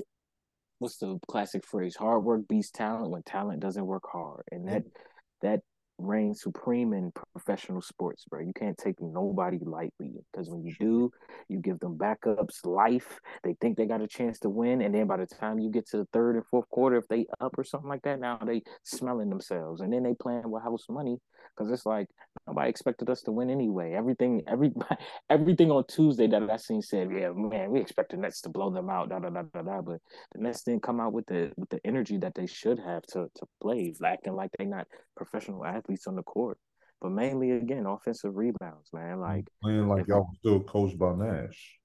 what's 0.79 0.99
the 0.99 1.19
classic 1.29 1.67
phrase? 1.67 1.97
Hard 1.97 2.25
work 2.25 2.47
beats 2.49 2.71
talent 2.71 3.11
when 3.11 3.23
talent 3.23 3.61
doesn't 3.61 3.87
work 3.87 4.05
hard. 4.11 4.45
And 4.50 4.69
that 4.69 4.83
mm-hmm. 4.83 5.47
that 5.47 5.61
reigns 5.99 6.43
supreme 6.43 6.93
in 6.93 7.12
professional 7.33 7.83
sports, 7.83 8.25
bro. 8.31 8.41
You 8.41 8.53
can't 8.53 8.79
take 8.79 9.00
nobody 9.00 9.59
lightly 9.61 10.12
because 10.33 10.49
when 10.49 10.62
you 10.62 10.75
do, 10.79 11.11
you 11.49 11.59
give 11.59 11.81
them 11.81 11.99
backups 11.99 12.65
life. 12.65 13.19
They 13.43 13.57
think 13.61 13.77
they 13.77 13.87
got 13.87 14.00
a 14.00 14.07
chance 14.07 14.38
to 14.41 14.49
win, 14.49 14.81
and 14.81 14.95
then 14.95 15.07
by 15.07 15.17
the 15.17 15.27
time 15.27 15.59
you 15.59 15.71
get 15.71 15.88
to 15.88 15.99
the 15.99 16.09
third 16.12 16.37
and 16.37 16.47
fourth 16.47 16.69
quarter, 16.71 16.97
if 16.97 17.09
they 17.09 17.27
up 17.41 17.59
or 17.59 17.65
something 17.65 17.88
like 17.88 18.03
that, 18.03 18.21
now 18.21 18.38
they 18.45 18.62
smelling 18.85 19.31
themselves, 19.31 19.81
and 19.81 19.93
then 19.93 20.05
they 20.05 20.15
playing 20.15 20.49
with 20.49 20.62
house 20.62 20.87
money 20.88 21.19
because 21.57 21.73
it's 21.73 21.87
like 21.87 22.07
nobody 22.49 22.71
expected 22.71 23.11
us 23.11 23.23
to 23.23 23.33
win 23.33 23.50
anyway. 23.50 23.93
Everything, 23.93 24.43
every 24.49 24.73
everything 25.31 25.71
on 25.71 25.85
Tuesday 25.87 26.26
that 26.26 26.50
I 26.50 26.57
seen 26.57 26.83
said, 26.83 27.11
yeah, 27.12 27.31
man, 27.35 27.71
we 27.71 27.81
expect 27.81 28.11
the 28.11 28.17
Nets 28.17 28.40
to 28.43 28.49
blow 28.49 28.71
them 28.71 28.88
out, 28.90 29.11
da 29.11 29.19
da 29.19 29.28
da 29.28 29.43
da 29.43 29.62
da. 29.62 29.83
But 29.83 30.00
the 30.33 30.40
Nets 30.40 30.62
didn't 30.62 30.83
come 30.83 31.00
out 31.00 31.12
with 31.12 31.26
the 31.26 31.52
with 31.57 31.69
the 31.69 31.81
energy 31.85 32.17
that 32.19 32.35
they 32.35 32.47
should 32.47 32.78
have 32.78 33.02
to 33.09 33.28
to 33.35 33.47
play, 33.61 33.95
acting 34.05 34.35
like 34.35 34.50
they're 34.59 34.67
not 34.67 34.87
professional 35.17 35.64
athletes 35.64 36.07
on 36.07 36.17
the 36.17 36.23
court. 36.23 36.59
But 37.00 37.12
mainly, 37.12 37.52
again, 37.52 37.87
offensive 37.87 38.35
rebounds, 38.35 38.88
man. 38.93 39.21
Like, 39.21 39.47
playing 39.62 39.87
like 39.87 40.02
if- 40.02 40.09
y'all 40.09 40.21
was 40.21 40.37
still 40.40 40.61
coached 40.61 40.99
by 40.99 41.14
Nash. 41.14 41.76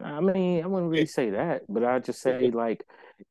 I 0.00 0.20
mean, 0.20 0.62
I 0.62 0.66
wouldn't 0.66 0.90
really 0.90 1.06
say 1.06 1.30
that, 1.30 1.62
but 1.68 1.84
I 1.84 1.98
just 1.98 2.20
say 2.20 2.50
like, 2.50 2.84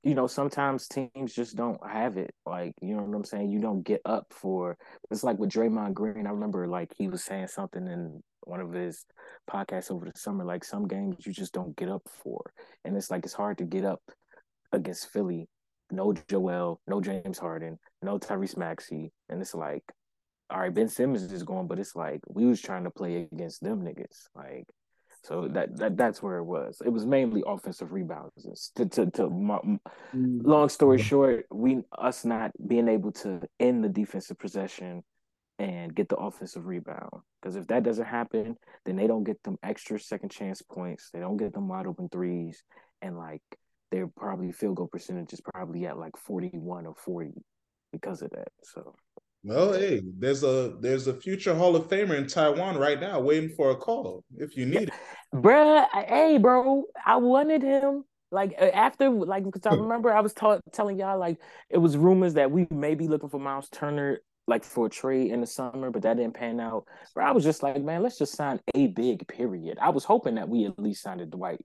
you 0.03 0.15
know, 0.15 0.27
sometimes 0.27 0.87
teams 0.87 1.33
just 1.33 1.55
don't 1.55 1.79
have 1.85 2.17
it. 2.17 2.33
Like, 2.45 2.73
you 2.81 2.95
know 2.95 3.03
what 3.03 3.15
I'm 3.15 3.23
saying? 3.23 3.51
You 3.51 3.59
don't 3.59 3.83
get 3.83 4.01
up 4.05 4.27
for. 4.31 4.77
It's 5.11 5.23
like 5.23 5.37
with 5.37 5.51
Draymond 5.51 5.93
Green. 5.93 6.27
I 6.27 6.31
remember 6.31 6.67
like 6.67 6.93
he 6.97 7.07
was 7.07 7.23
saying 7.23 7.47
something 7.47 7.87
in 7.87 8.21
one 8.41 8.61
of 8.61 8.73
his 8.73 9.05
podcasts 9.49 9.91
over 9.91 10.05
the 10.05 10.17
summer. 10.17 10.45
Like 10.45 10.63
some 10.63 10.87
games 10.87 11.25
you 11.25 11.33
just 11.33 11.53
don't 11.53 11.75
get 11.75 11.89
up 11.89 12.03
for, 12.23 12.51
and 12.85 12.95
it's 12.95 13.11
like 13.11 13.25
it's 13.25 13.33
hard 13.33 13.57
to 13.59 13.65
get 13.65 13.85
up 13.85 14.01
against 14.71 15.11
Philly. 15.11 15.47
No 15.91 16.13
Joel, 16.29 16.81
no 16.87 16.99
James 16.99 17.37
Harden, 17.37 17.79
no 18.01 18.19
Tyrese 18.19 18.57
Maxey, 18.57 19.13
and 19.29 19.41
it's 19.41 19.55
like 19.55 19.83
all 20.49 20.59
right, 20.59 20.73
Ben 20.73 20.87
Simmons 20.87 21.31
is 21.31 21.43
going, 21.43 21.67
but 21.67 21.79
it's 21.79 21.95
like 21.95 22.21
we 22.27 22.45
was 22.45 22.61
trying 22.61 22.85
to 22.85 22.89
play 22.89 23.27
against 23.31 23.61
them 23.61 23.81
niggas. 23.81 24.27
Like, 24.33 24.65
so 25.27 25.49
that, 25.49 25.75
that 25.75 25.97
that's 25.97 26.23
where 26.23 26.37
it 26.37 26.45
was. 26.45 26.81
It 26.85 26.89
was 26.89 27.05
mainly 27.05 27.43
offensive 27.45 27.91
rebounds. 27.91 28.71
To 28.75 28.85
to, 28.85 29.11
to 29.11 29.29
my, 29.29 29.59
mm. 30.15 30.41
long 30.45 30.69
story 30.69 31.01
short, 31.01 31.45
we 31.51 31.81
us 31.97 32.23
not 32.23 32.51
being 32.65 32.87
able 32.87 33.11
to 33.23 33.41
end 33.59 33.83
the 33.83 33.89
defensive 33.89 34.39
possession 34.39 35.03
and 35.59 35.93
get 35.93 36.07
the 36.07 36.15
offensive 36.15 36.65
rebound. 36.65 37.11
Because 37.41 37.57
if 37.57 37.67
that 37.67 37.83
doesn't 37.83 38.05
happen, 38.05 38.55
then 38.85 38.95
they 38.95 39.05
don't 39.05 39.25
get 39.25 39.43
them 39.43 39.57
extra 39.63 39.99
second 39.99 40.29
chance 40.29 40.61
points. 40.61 41.09
They 41.11 41.19
don't 41.19 41.37
get 41.37 41.53
them 41.53 41.67
wide 41.67 41.87
open 41.87 42.07
threes, 42.07 42.63
and 43.01 43.17
like 43.17 43.41
their 43.91 44.07
probably 44.07 44.53
field 44.53 44.77
goal 44.77 44.87
percentage 44.87 45.33
is 45.33 45.41
probably 45.41 45.87
at 45.87 45.97
like 45.97 46.15
forty 46.15 46.51
one 46.53 46.85
or 46.85 46.95
forty 46.95 47.43
because 47.91 48.21
of 48.21 48.29
that. 48.29 48.49
So 48.63 48.95
well, 49.43 49.73
hey, 49.73 50.01
there's 50.17 50.43
a 50.43 50.75
there's 50.79 51.07
a 51.07 51.13
future 51.13 51.55
Hall 51.55 51.75
of 51.75 51.87
Famer 51.87 52.17
in 52.17 52.27
Taiwan 52.27 52.77
right 52.77 52.99
now 52.99 53.19
waiting 53.19 53.49
for 53.55 53.71
a 53.71 53.75
call 53.75 54.23
if 54.37 54.57
you 54.57 54.65
need 54.65 54.83
it. 54.83 54.89
Bruh, 55.33 55.85
hey, 55.91 56.37
bro, 56.37 56.83
I 57.05 57.17
wanted 57.17 57.61
him. 57.61 58.03
Like 58.29 58.55
uh, 58.59 58.65
after, 58.65 59.09
like, 59.09 59.45
because 59.45 59.65
I 59.65 59.73
hmm. 59.73 59.83
remember 59.83 60.13
I 60.13 60.19
was 60.19 60.33
ta- 60.33 60.59
telling 60.73 60.99
y'all 60.99 61.17
like 61.17 61.39
it 61.69 61.77
was 61.77 61.95
rumors 61.95 62.33
that 62.33 62.51
we 62.51 62.67
may 62.69 62.93
be 62.93 63.07
looking 63.07 63.29
for 63.29 63.39
Miles 63.39 63.69
Turner 63.69 64.19
like 64.47 64.63
for 64.63 64.87
a 64.87 64.89
trade 64.89 65.31
in 65.31 65.41
the 65.41 65.47
summer, 65.47 65.91
but 65.91 66.01
that 66.01 66.17
didn't 66.17 66.33
pan 66.33 66.59
out. 66.59 66.85
But 67.13 67.25
I 67.25 67.31
was 67.31 67.43
just 67.43 67.63
like, 67.63 67.81
man, 67.81 68.01
let's 68.01 68.17
just 68.17 68.35
sign 68.35 68.59
a 68.73 68.87
big 68.87 69.27
period. 69.27 69.77
I 69.81 69.89
was 69.89 70.05
hoping 70.05 70.35
that 70.35 70.47
we 70.47 70.65
at 70.65 70.79
least 70.79 71.03
signed 71.03 71.21
a 71.21 71.25
Dwight. 71.25 71.59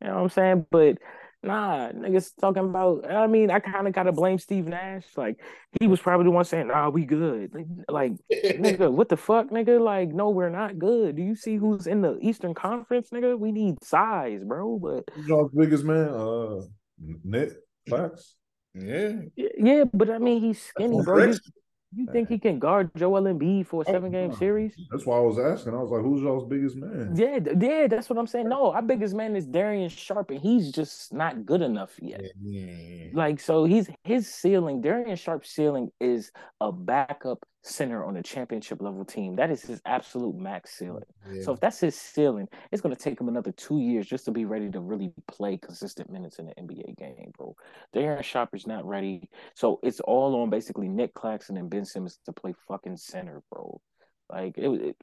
You 0.00 0.08
know 0.08 0.14
what 0.14 0.22
I'm 0.22 0.28
saying? 0.28 0.66
But 0.70 0.98
Nah, 1.42 1.92
niggas 1.92 2.32
talking 2.40 2.64
about. 2.64 3.08
I 3.08 3.28
mean, 3.28 3.50
I 3.50 3.60
kind 3.60 3.86
of 3.86 3.92
gotta 3.92 4.10
blame 4.10 4.38
Steve 4.38 4.66
Nash. 4.66 5.04
Like 5.16 5.40
he 5.80 5.86
was 5.86 6.00
probably 6.00 6.24
the 6.24 6.32
one 6.32 6.44
saying, 6.44 6.66
"Nah, 6.66 6.90
we 6.90 7.04
good." 7.04 7.52
Like, 7.88 8.12
nigga, 8.32 8.90
what 8.90 9.08
the 9.08 9.16
fuck, 9.16 9.50
nigga? 9.50 9.80
Like, 9.80 10.08
no, 10.08 10.30
we're 10.30 10.50
not 10.50 10.78
good. 10.78 11.14
Do 11.14 11.22
you 11.22 11.36
see 11.36 11.56
who's 11.56 11.86
in 11.86 12.02
the 12.02 12.18
Eastern 12.20 12.54
Conference, 12.54 13.10
nigga? 13.10 13.38
We 13.38 13.52
need 13.52 13.82
size, 13.84 14.42
bro. 14.42 14.78
But 14.78 15.04
y'all's 15.26 15.52
biggest 15.52 15.84
man, 15.84 16.08
uh, 16.08 16.62
Nick 17.22 17.52
Clax. 17.88 18.34
Yeah, 18.74 19.12
yeah, 19.36 19.84
but 19.92 20.10
I 20.10 20.18
mean, 20.18 20.40
he's 20.40 20.60
skinny, 20.60 21.00
bro. 21.02 21.32
You, 21.94 22.06
think 22.12 22.28
he 22.28 22.38
can 22.38 22.58
guard 22.58 22.90
Joel 22.96 23.22
Embiid 23.22 23.66
for 23.66 23.82
a 23.82 23.88
oh, 23.88 23.92
seven 23.92 24.12
game 24.12 24.34
series? 24.34 24.74
That's 24.90 25.06
why 25.06 25.16
I 25.16 25.20
was 25.20 25.38
asking. 25.38 25.74
I 25.74 25.78
was 25.78 25.90
like, 25.90 26.02
who's 26.02 26.22
y'all's 26.22 26.46
biggest 26.46 26.76
man? 26.76 27.14
Yeah, 27.16 27.38
yeah, 27.58 27.86
that's 27.86 28.10
what 28.10 28.18
I'm 28.18 28.26
saying. 28.26 28.48
No, 28.48 28.72
our 28.72 28.82
biggest 28.82 29.14
man 29.14 29.34
is 29.34 29.46
Day'Ron 29.46 29.88
Sharpe, 29.88 30.30
and 30.30 30.40
he's 30.40 30.70
just 30.70 31.14
not 31.14 31.46
good 31.46 31.62
enough 31.62 31.92
yet. 32.00 32.22
Yeah. 32.40 33.08
Like, 33.14 33.40
so 33.40 33.64
he's 33.64 33.88
his 34.04 34.32
ceiling, 34.32 34.82
Day'Ron 34.82 35.16
Sharpe's 35.16 35.50
ceiling 35.50 35.90
is 35.98 36.30
a 36.60 36.70
backup 36.70 37.46
center 37.62 38.04
on 38.04 38.16
a 38.16 38.22
championship 38.22 38.80
level 38.80 39.04
team. 39.04 39.36
That 39.36 39.50
is 39.50 39.62
his 39.62 39.80
absolute 39.84 40.36
max 40.36 40.76
ceiling. 40.78 41.04
Yeah. 41.30 41.42
So 41.42 41.52
if 41.52 41.60
that's 41.60 41.80
his 41.80 41.94
ceiling, 41.94 42.48
it's 42.72 42.80
going 42.80 42.94
to 42.94 43.00
take 43.00 43.20
him 43.20 43.28
another 43.28 43.52
two 43.52 43.78
years 43.78 44.06
just 44.06 44.24
to 44.26 44.30
be 44.30 44.44
ready 44.44 44.70
to 44.70 44.80
really 44.80 45.12
play 45.26 45.56
consistent 45.56 46.10
minutes 46.10 46.38
in 46.38 46.46
the 46.46 46.54
NBA 46.54 46.96
game, 46.96 47.32
bro. 47.36 47.54
Day'Ron 47.92 48.22
Sharpe 48.22 48.54
is 48.54 48.66
not 48.66 48.86
ready. 48.86 49.28
So 49.54 49.80
it's 49.82 50.00
all 50.00 50.40
on 50.40 50.50
basically 50.50 50.88
Nick 50.88 51.14
Claxton 51.14 51.56
and 51.56 51.70
Ben 51.70 51.84
Simmons 51.84 52.18
to 52.26 52.32
play 52.32 52.54
fucking 52.66 52.96
center, 52.96 53.42
bro. 53.50 53.80
Like 54.30 54.58
it, 54.58 54.68
it 54.68 54.96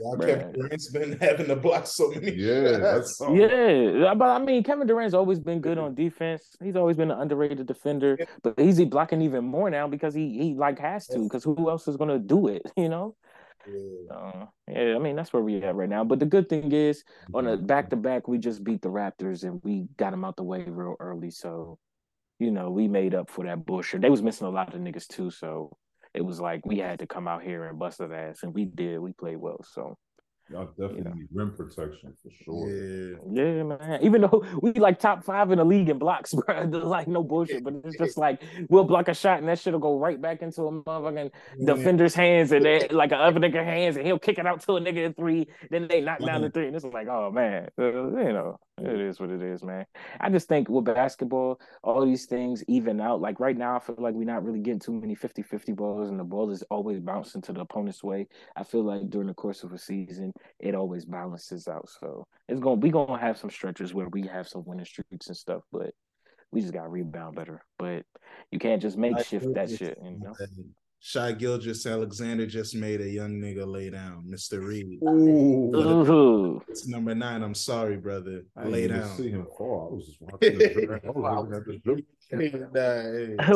why 0.00 0.26
Kevin 0.26 0.52
Durant's 0.52 0.90
been 0.90 1.18
having 1.20 1.46
to 1.46 1.56
block 1.56 1.86
so 1.86 2.10
many 2.10 2.32
yeah, 2.32 2.78
shots. 2.78 3.20
Yeah, 3.30 4.14
but 4.14 4.28
I 4.28 4.38
mean, 4.38 4.62
Kevin 4.62 4.86
Durant's 4.86 5.14
always 5.14 5.38
been 5.38 5.60
good 5.60 5.78
on 5.78 5.94
defense. 5.94 6.56
He's 6.62 6.76
always 6.76 6.96
been 6.96 7.10
an 7.10 7.20
underrated 7.20 7.66
defender, 7.66 8.16
yeah. 8.18 8.26
but 8.42 8.58
he's 8.58 8.82
blocking 8.84 9.22
even 9.22 9.44
more 9.44 9.70
now 9.70 9.88
because 9.88 10.14
he 10.14 10.38
he 10.38 10.54
like 10.54 10.78
has 10.78 11.06
to. 11.08 11.18
Because 11.18 11.44
who 11.44 11.68
else 11.68 11.88
is 11.88 11.96
gonna 11.96 12.18
do 12.18 12.48
it? 12.48 12.62
You 12.76 12.88
know. 12.88 13.16
Yeah. 13.66 14.14
Uh, 14.14 14.46
yeah, 14.68 14.94
I 14.94 14.98
mean 14.98 15.16
that's 15.16 15.32
where 15.32 15.42
we 15.42 15.62
at 15.62 15.74
right 15.74 15.88
now. 15.88 16.04
But 16.04 16.20
the 16.20 16.26
good 16.26 16.48
thing 16.48 16.70
is, 16.72 17.02
on 17.34 17.46
a 17.46 17.56
back 17.56 17.90
to 17.90 17.96
back, 17.96 18.28
we 18.28 18.38
just 18.38 18.62
beat 18.62 18.82
the 18.82 18.88
Raptors 18.88 19.42
and 19.42 19.60
we 19.64 19.88
got 19.96 20.12
them 20.12 20.24
out 20.24 20.36
the 20.36 20.44
way 20.44 20.62
real 20.66 20.96
early. 21.00 21.30
So, 21.30 21.78
you 22.38 22.50
know, 22.50 22.70
we 22.70 22.86
made 22.86 23.14
up 23.14 23.28
for 23.30 23.44
that 23.44 23.66
bullshit. 23.66 24.00
They 24.00 24.10
was 24.10 24.22
missing 24.22 24.46
a 24.46 24.50
lot 24.50 24.74
of 24.74 24.80
niggas 24.80 25.08
too. 25.08 25.30
So 25.30 25.76
it 26.18 26.24
was 26.24 26.40
like 26.40 26.66
we 26.66 26.78
had 26.78 26.98
to 26.98 27.06
come 27.06 27.28
out 27.28 27.44
here 27.44 27.64
and 27.64 27.78
bust 27.78 27.98
that 27.98 28.10
ass, 28.10 28.42
and 28.42 28.52
we 28.52 28.64
did. 28.64 28.98
We 28.98 29.12
played 29.12 29.36
well. 29.36 29.62
So 29.62 29.96
Y'all 30.50 30.64
definitely 30.66 30.98
you 30.98 31.04
know. 31.04 31.12
need 31.12 31.28
rim 31.30 31.54
protection 31.56 32.12
for 32.20 32.30
sure. 32.42 32.68
Yeah. 32.68 33.16
yeah, 33.30 33.62
man. 33.62 34.00
Even 34.02 34.22
though 34.22 34.44
we 34.60 34.72
like 34.72 34.98
top 34.98 35.22
five 35.22 35.52
in 35.52 35.58
the 35.58 35.64
league 35.64 35.90
in 35.90 35.98
blocks, 35.98 36.34
bro. 36.46 36.62
Like 36.62 37.06
no 37.06 37.22
bullshit, 37.22 37.62
but 37.62 37.74
it's 37.84 37.98
just 37.98 38.18
like 38.18 38.42
we'll 38.68 38.84
block 38.84 39.06
a 39.06 39.14
shot 39.14 39.38
and 39.38 39.48
that 39.48 39.60
shit'll 39.60 39.78
go 39.78 39.96
right 39.96 40.20
back 40.20 40.42
into 40.42 40.62
a 40.62 40.72
motherfucking 40.72 41.30
yeah. 41.56 41.74
defender's 41.74 42.14
hands 42.14 42.50
and 42.50 42.64
then 42.64 42.88
like 42.90 43.12
a 43.12 43.16
other 43.16 43.38
nigga 43.38 43.62
hands 43.62 43.96
and 43.96 44.06
he'll 44.06 44.18
kick 44.18 44.38
it 44.38 44.46
out 44.46 44.60
to 44.62 44.72
a 44.76 44.80
nigga 44.80 45.04
in 45.04 45.14
three. 45.14 45.46
Then 45.70 45.86
they 45.86 46.00
knock 46.00 46.18
down 46.18 46.42
the 46.42 46.50
three, 46.50 46.66
and 46.66 46.74
it's 46.74 46.84
like, 46.84 47.06
oh 47.08 47.30
man, 47.30 47.68
uh, 47.78 47.84
you 47.84 48.32
know, 48.32 48.58
it 48.80 49.00
is 49.00 49.20
what 49.20 49.30
it 49.30 49.42
is, 49.42 49.62
man. 49.62 49.86
I 50.20 50.30
just 50.30 50.48
think 50.48 50.68
with 50.68 50.84
basketball, 50.84 51.60
all 51.82 52.04
these 52.04 52.26
things 52.26 52.62
even 52.68 53.00
out. 53.00 53.20
Like 53.20 53.40
right 53.40 53.56
now, 53.56 53.76
I 53.76 53.78
feel 53.80 53.96
like 53.98 54.14
we're 54.14 54.24
not 54.24 54.44
really 54.44 54.60
getting 54.60 54.80
too 54.80 54.92
many 54.92 55.14
50-50 55.16 55.74
balls, 55.74 56.08
and 56.10 56.18
the 56.18 56.24
ball 56.24 56.50
is 56.50 56.62
always 56.70 57.00
bouncing 57.00 57.42
to 57.42 57.52
the 57.52 57.60
opponent's 57.60 58.02
way. 58.02 58.26
I 58.56 58.64
feel 58.64 58.82
like 58.82 59.10
during 59.10 59.28
the 59.28 59.34
course 59.34 59.62
of 59.62 59.72
a 59.72 59.78
season, 59.78 60.32
it 60.58 60.74
always 60.74 61.04
balances 61.04 61.68
out. 61.68 61.88
So 62.00 62.26
it's 62.48 62.60
gonna 62.60 62.76
we 62.76 62.90
gonna 62.90 63.18
have 63.18 63.38
some 63.38 63.50
stretches 63.50 63.94
where 63.94 64.08
we 64.08 64.26
have 64.26 64.48
some 64.48 64.64
winning 64.64 64.84
streaks 64.84 65.28
and 65.28 65.36
stuff, 65.36 65.62
but 65.72 65.94
we 66.50 66.60
just 66.60 66.72
gotta 66.72 66.88
rebound 66.88 67.36
better. 67.36 67.64
But 67.78 68.04
you 68.50 68.58
can't 68.58 68.82
just 68.82 68.96
make 68.96 69.18
shift 69.24 69.52
that 69.54 69.70
shit, 69.70 69.98
you 70.02 70.18
know. 70.18 70.34
Shai 71.00 71.32
Gilgeous-Alexander 71.32 72.46
just 72.46 72.74
made 72.74 73.00
a 73.00 73.08
young 73.08 73.40
nigga 73.40 73.64
lay 73.66 73.88
down, 73.88 74.24
Mr. 74.28 74.62
Reed. 74.62 74.98
Ooh. 75.04 76.60
It's 76.68 76.88
number 76.88 77.14
nine. 77.14 77.42
I'm 77.42 77.54
sorry, 77.54 77.96
brother. 77.96 78.42
I 78.56 78.64
lay 78.64 78.88
down. 78.88 79.16
See 79.16 79.30
him 79.30 79.46
fall. 79.56 79.90
I 79.90 79.94
was 79.94 80.06
just 80.06 80.20
watching. 80.20 80.58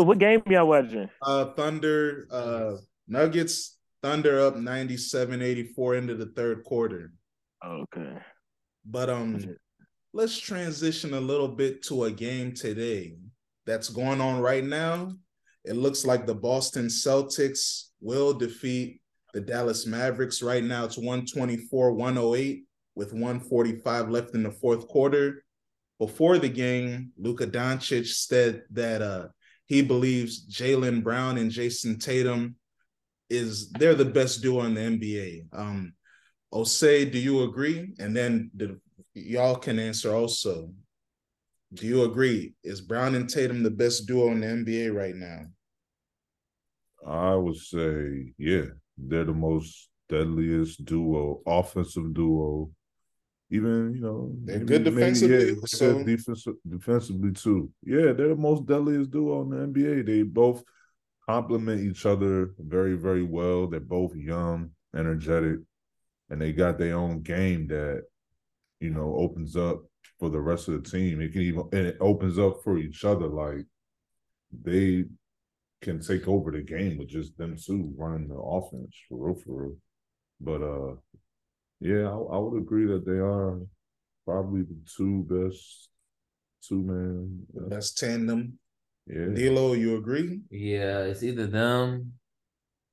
what 0.06 0.18
game 0.18 0.42
y'all 0.46 0.68
watching? 0.68 1.10
Uh, 1.20 1.46
Thunder, 1.54 2.28
uh, 2.30 2.76
Nuggets. 3.08 3.78
Thunder 4.02 4.40
up 4.40 4.56
97-84 4.56 5.98
into 5.98 6.14
the 6.16 6.26
third 6.26 6.64
quarter. 6.64 7.12
Okay. 7.64 8.16
But 8.84 9.08
um, 9.08 9.56
let's 10.12 10.38
transition 10.38 11.14
a 11.14 11.20
little 11.20 11.48
bit 11.48 11.84
to 11.84 12.04
a 12.04 12.10
game 12.10 12.52
today 12.52 13.16
that's 13.64 13.88
going 13.88 14.20
on 14.20 14.40
right 14.40 14.64
now 14.64 15.12
it 15.64 15.76
looks 15.76 16.04
like 16.04 16.26
the 16.26 16.34
Boston 16.34 16.86
Celtics 16.86 17.88
will 18.00 18.34
defeat 18.34 19.00
the 19.32 19.40
Dallas 19.40 19.86
Mavericks. 19.86 20.42
Right 20.42 20.64
now, 20.64 20.84
it's 20.84 20.98
124 20.98 21.92
108 21.92 22.64
with 22.94 23.12
145 23.12 24.10
left 24.10 24.34
in 24.34 24.42
the 24.42 24.50
fourth 24.50 24.88
quarter. 24.88 25.44
Before 25.98 26.38
the 26.38 26.48
game, 26.48 27.12
Luka 27.16 27.46
Doncic 27.46 28.06
said 28.06 28.62
that 28.70 29.02
uh, 29.02 29.28
he 29.66 29.82
believes 29.82 30.46
Jaylen 30.48 31.02
Brown 31.02 31.38
and 31.38 31.50
Jayson 31.50 31.98
Tatum 31.98 32.56
is 33.30 33.70
they're 33.70 33.94
the 33.94 34.04
best 34.04 34.42
duo 34.42 34.62
in 34.64 34.74
the 34.74 34.80
NBA. 34.80 35.46
Um, 35.52 35.94
Osei, 36.52 37.10
do 37.10 37.18
you 37.18 37.44
agree? 37.44 37.94
And 37.98 38.14
then 38.14 38.50
the, 38.54 38.78
y'all 39.14 39.56
can 39.56 39.78
answer 39.78 40.14
also. 40.14 40.70
Do 41.74 41.86
you 41.86 42.04
agree? 42.04 42.54
Is 42.62 42.80
Brown 42.80 43.14
and 43.14 43.28
Tatum 43.28 43.62
the 43.62 43.70
best 43.70 44.06
duo 44.06 44.30
in 44.30 44.40
the 44.40 44.46
NBA 44.46 44.94
right 44.94 45.14
now? 45.14 45.46
I 47.06 47.34
would 47.34 47.56
say, 47.56 48.34
yeah, 48.38 48.66
they're 48.98 49.24
the 49.24 49.32
most 49.32 49.88
deadliest 50.08 50.84
duo, 50.84 51.40
offensive 51.46 52.12
duo. 52.14 52.70
Even 53.50 53.94
you 53.94 54.00
know, 54.00 54.32
they're 54.44 54.58
maybe, 54.58 54.66
good 54.66 54.84
defensively. 54.84 55.36
Maybe, 55.36 55.50
yeah, 55.50 55.66
so. 55.66 56.04
defensive, 56.04 56.54
defensively 56.68 57.32
too. 57.32 57.70
Yeah, 57.82 58.12
they're 58.12 58.28
the 58.28 58.36
most 58.36 58.66
deadliest 58.66 59.10
duo 59.10 59.42
in 59.42 59.50
the 59.50 59.56
NBA. 59.66 60.06
They 60.06 60.22
both 60.22 60.62
complement 61.28 61.82
each 61.82 62.06
other 62.06 62.50
very, 62.58 62.94
very 62.94 63.22
well. 63.22 63.66
They're 63.66 63.80
both 63.80 64.14
young, 64.14 64.70
energetic, 64.96 65.58
and 66.30 66.40
they 66.40 66.52
got 66.52 66.78
their 66.78 66.96
own 66.96 67.22
game 67.22 67.66
that 67.68 68.04
you 68.80 68.90
know 68.90 69.16
opens 69.18 69.56
up 69.56 69.84
for 70.22 70.30
the 70.30 70.40
rest 70.40 70.68
of 70.68 70.80
the 70.80 70.88
team. 70.88 71.20
It 71.20 71.32
can 71.32 71.42
even 71.42 71.64
and 71.72 71.84
it 71.84 71.96
opens 71.98 72.38
up 72.38 72.62
for 72.62 72.78
each 72.78 73.04
other. 73.04 73.26
Like 73.26 73.66
they 74.52 75.06
can 75.80 76.00
take 76.00 76.28
over 76.28 76.52
the 76.52 76.62
game 76.62 76.98
with 76.98 77.08
just 77.08 77.36
them 77.36 77.56
two 77.56 77.92
running 77.98 78.28
the 78.28 78.36
offense 78.36 78.94
for 79.08 79.26
real, 79.26 79.34
for 79.34 79.62
real. 79.62 79.76
But 80.40 80.62
uh, 80.62 80.94
yeah, 81.80 82.08
I, 82.08 82.36
I 82.36 82.38
would 82.38 82.62
agree 82.62 82.86
that 82.86 83.04
they 83.04 83.18
are 83.18 83.58
probably 84.24 84.62
the 84.62 84.78
two 84.96 85.26
best 85.28 85.88
two 86.68 86.82
man 86.84 87.40
best 87.68 87.98
tandem. 87.98 88.60
Yeah, 89.08 89.26
D'Lo, 89.26 89.72
you 89.72 89.96
agree? 89.96 90.42
Yeah, 90.50 91.00
it's 91.00 91.24
either 91.24 91.48
them 91.48 92.12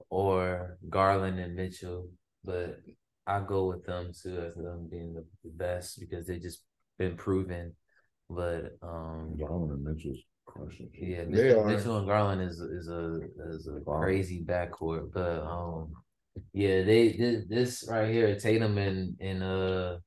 or 0.09 0.79
Garland 0.89 1.37
and 1.37 1.55
Mitchell, 1.55 2.09
but 2.43 2.79
I 3.27 3.41
go 3.41 3.67
with 3.67 3.85
them 3.85 4.13
too 4.19 4.39
as 4.39 4.55
them 4.55 4.87
being 4.89 5.13
the, 5.13 5.23
the 5.43 5.51
best 5.51 5.99
because 5.99 6.25
they 6.25 6.39
just 6.39 6.63
been 6.99 7.15
proven. 7.17 7.73
But 8.29 8.77
um 8.83 9.35
Garland 9.39 9.71
and 9.71 9.83
Mitchell's 9.83 10.19
question. 10.45 10.89
Yeah, 10.93 11.23
They 11.23 11.25
Mitchell. 11.25 11.65
Mitchell 11.65 11.97
and 11.97 12.07
Garland 12.07 12.41
is 12.41 12.59
is 12.59 12.87
a 12.89 13.19
is 13.55 13.67
a 13.67 13.79
Garland. 13.79 14.03
crazy 14.03 14.43
backcourt, 14.45 15.11
but 15.11 15.41
um, 15.41 15.93
yeah, 16.53 16.83
they 16.83 17.13
this, 17.13 17.45
this 17.49 17.87
right 17.89 18.11
here, 18.13 18.35
Tatum 18.37 18.77
and 18.77 19.15
and 19.19 19.41
uh 19.43 19.97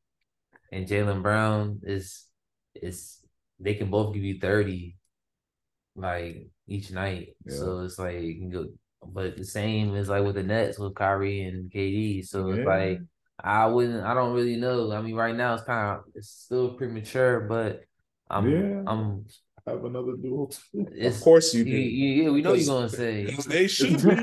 and 0.71 0.87
Jaylen 0.87 1.23
Brown 1.23 1.81
is 1.83 2.27
is 2.75 3.19
they 3.59 3.75
can 3.75 3.91
both 3.91 4.15
give 4.15 4.23
you 4.23 4.39
thirty, 4.39 4.97
like 5.97 6.47
each 6.69 6.91
night. 6.91 7.37
So 7.49 7.81
it's 7.81 7.99
like 7.99 8.21
you 8.23 8.35
can 8.39 8.51
go, 8.51 8.67
but 9.05 9.37
the 9.37 9.45
same 9.45 9.95
is 9.97 10.09
like 10.09 10.25
with 10.25 10.37
the 10.37 10.43
Nets 10.43 10.79
with 10.79 10.95
Kyrie 10.95 11.43
and 11.43 11.71
KD. 11.73 12.25
So 12.25 12.51
it's 12.51 12.59
Yeah. 12.61 12.65
like 12.65 13.01
I 13.43 13.67
wouldn't, 13.67 14.05
I 14.05 14.15
don't 14.15 14.35
really 14.35 14.57
know. 14.57 14.93
I 14.93 15.03
mean, 15.03 15.15
right 15.15 15.35
now 15.35 15.55
it's 15.55 15.65
kind 15.65 15.99
of 15.99 16.05
it's 16.15 16.29
still 16.29 16.75
premature, 16.75 17.41
but 17.41 17.83
I'm 18.31 18.49
Yeah. 18.49 18.83
I'm 18.87 19.27
Have 19.67 19.85
another 19.85 20.17
duel. 20.17 20.51
Of 21.01 21.21
course 21.21 21.55
you 21.55 21.63
you, 21.65 21.71
do. 21.71 21.71
you, 21.81 22.23
yeah, 22.25 22.31
we 22.31 22.43
know 22.43 22.55
you're 22.55 22.67
gonna 22.67 22.89
say. 22.89 23.25
because 23.27 23.45
They 23.47 23.67
should 23.69 24.03
be. 24.03 24.15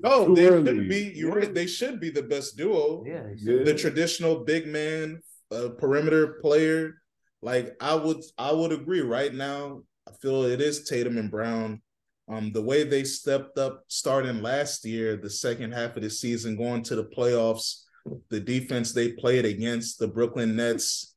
No, 0.00 0.34
they 0.34 0.46
should 0.46 0.88
be. 0.88 1.12
You're 1.14 1.32
right. 1.34 1.54
They 1.54 1.66
should 1.66 2.00
be 2.00 2.10
the 2.10 2.22
best 2.22 2.56
duo. 2.56 3.04
Yeah, 3.06 3.24
Yeah. 3.36 3.64
The 3.64 3.74
traditional 3.74 4.44
big 4.44 4.66
man, 4.66 5.20
uh, 5.50 5.70
perimeter 5.78 6.38
player. 6.42 7.00
Like 7.42 7.76
I 7.80 7.94
would, 7.94 8.22
I 8.38 8.52
would 8.52 8.72
agree. 8.72 9.00
Right 9.00 9.32
now, 9.32 9.82
I 10.08 10.12
feel 10.20 10.44
it 10.44 10.60
is 10.60 10.84
Tatum 10.84 11.16
and 11.16 11.30
Brown. 11.30 11.80
Um, 12.28 12.50
the 12.52 12.62
way 12.62 12.82
they 12.82 13.04
stepped 13.04 13.56
up 13.56 13.84
starting 13.86 14.42
last 14.42 14.84
year, 14.84 15.16
the 15.16 15.30
second 15.30 15.72
half 15.72 15.96
of 15.96 16.02
the 16.02 16.10
season, 16.10 16.56
going 16.56 16.82
to 16.84 16.96
the 16.96 17.04
playoffs, 17.04 17.82
the 18.30 18.40
defense 18.40 18.92
they 18.92 19.12
played 19.12 19.44
against 19.44 19.98
the 19.98 20.08
Brooklyn 20.08 20.56
Nets 20.56 21.14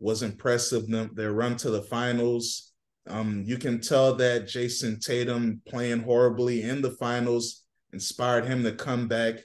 was 0.00 0.22
impressive. 0.22 0.86
Their 1.14 1.32
run 1.32 1.56
to 1.58 1.70
the 1.70 1.82
finals. 1.82 2.72
Um, 3.06 3.44
you 3.46 3.56
can 3.58 3.80
tell 3.80 4.14
that 4.16 4.48
Jayson 4.48 5.00
Tatum 5.00 5.60
playing 5.68 6.00
horribly 6.00 6.62
in 6.62 6.82
the 6.82 6.90
finals 6.90 7.62
inspired 7.92 8.44
him 8.44 8.62
to 8.64 8.72
come 8.72 9.08
back 9.08 9.36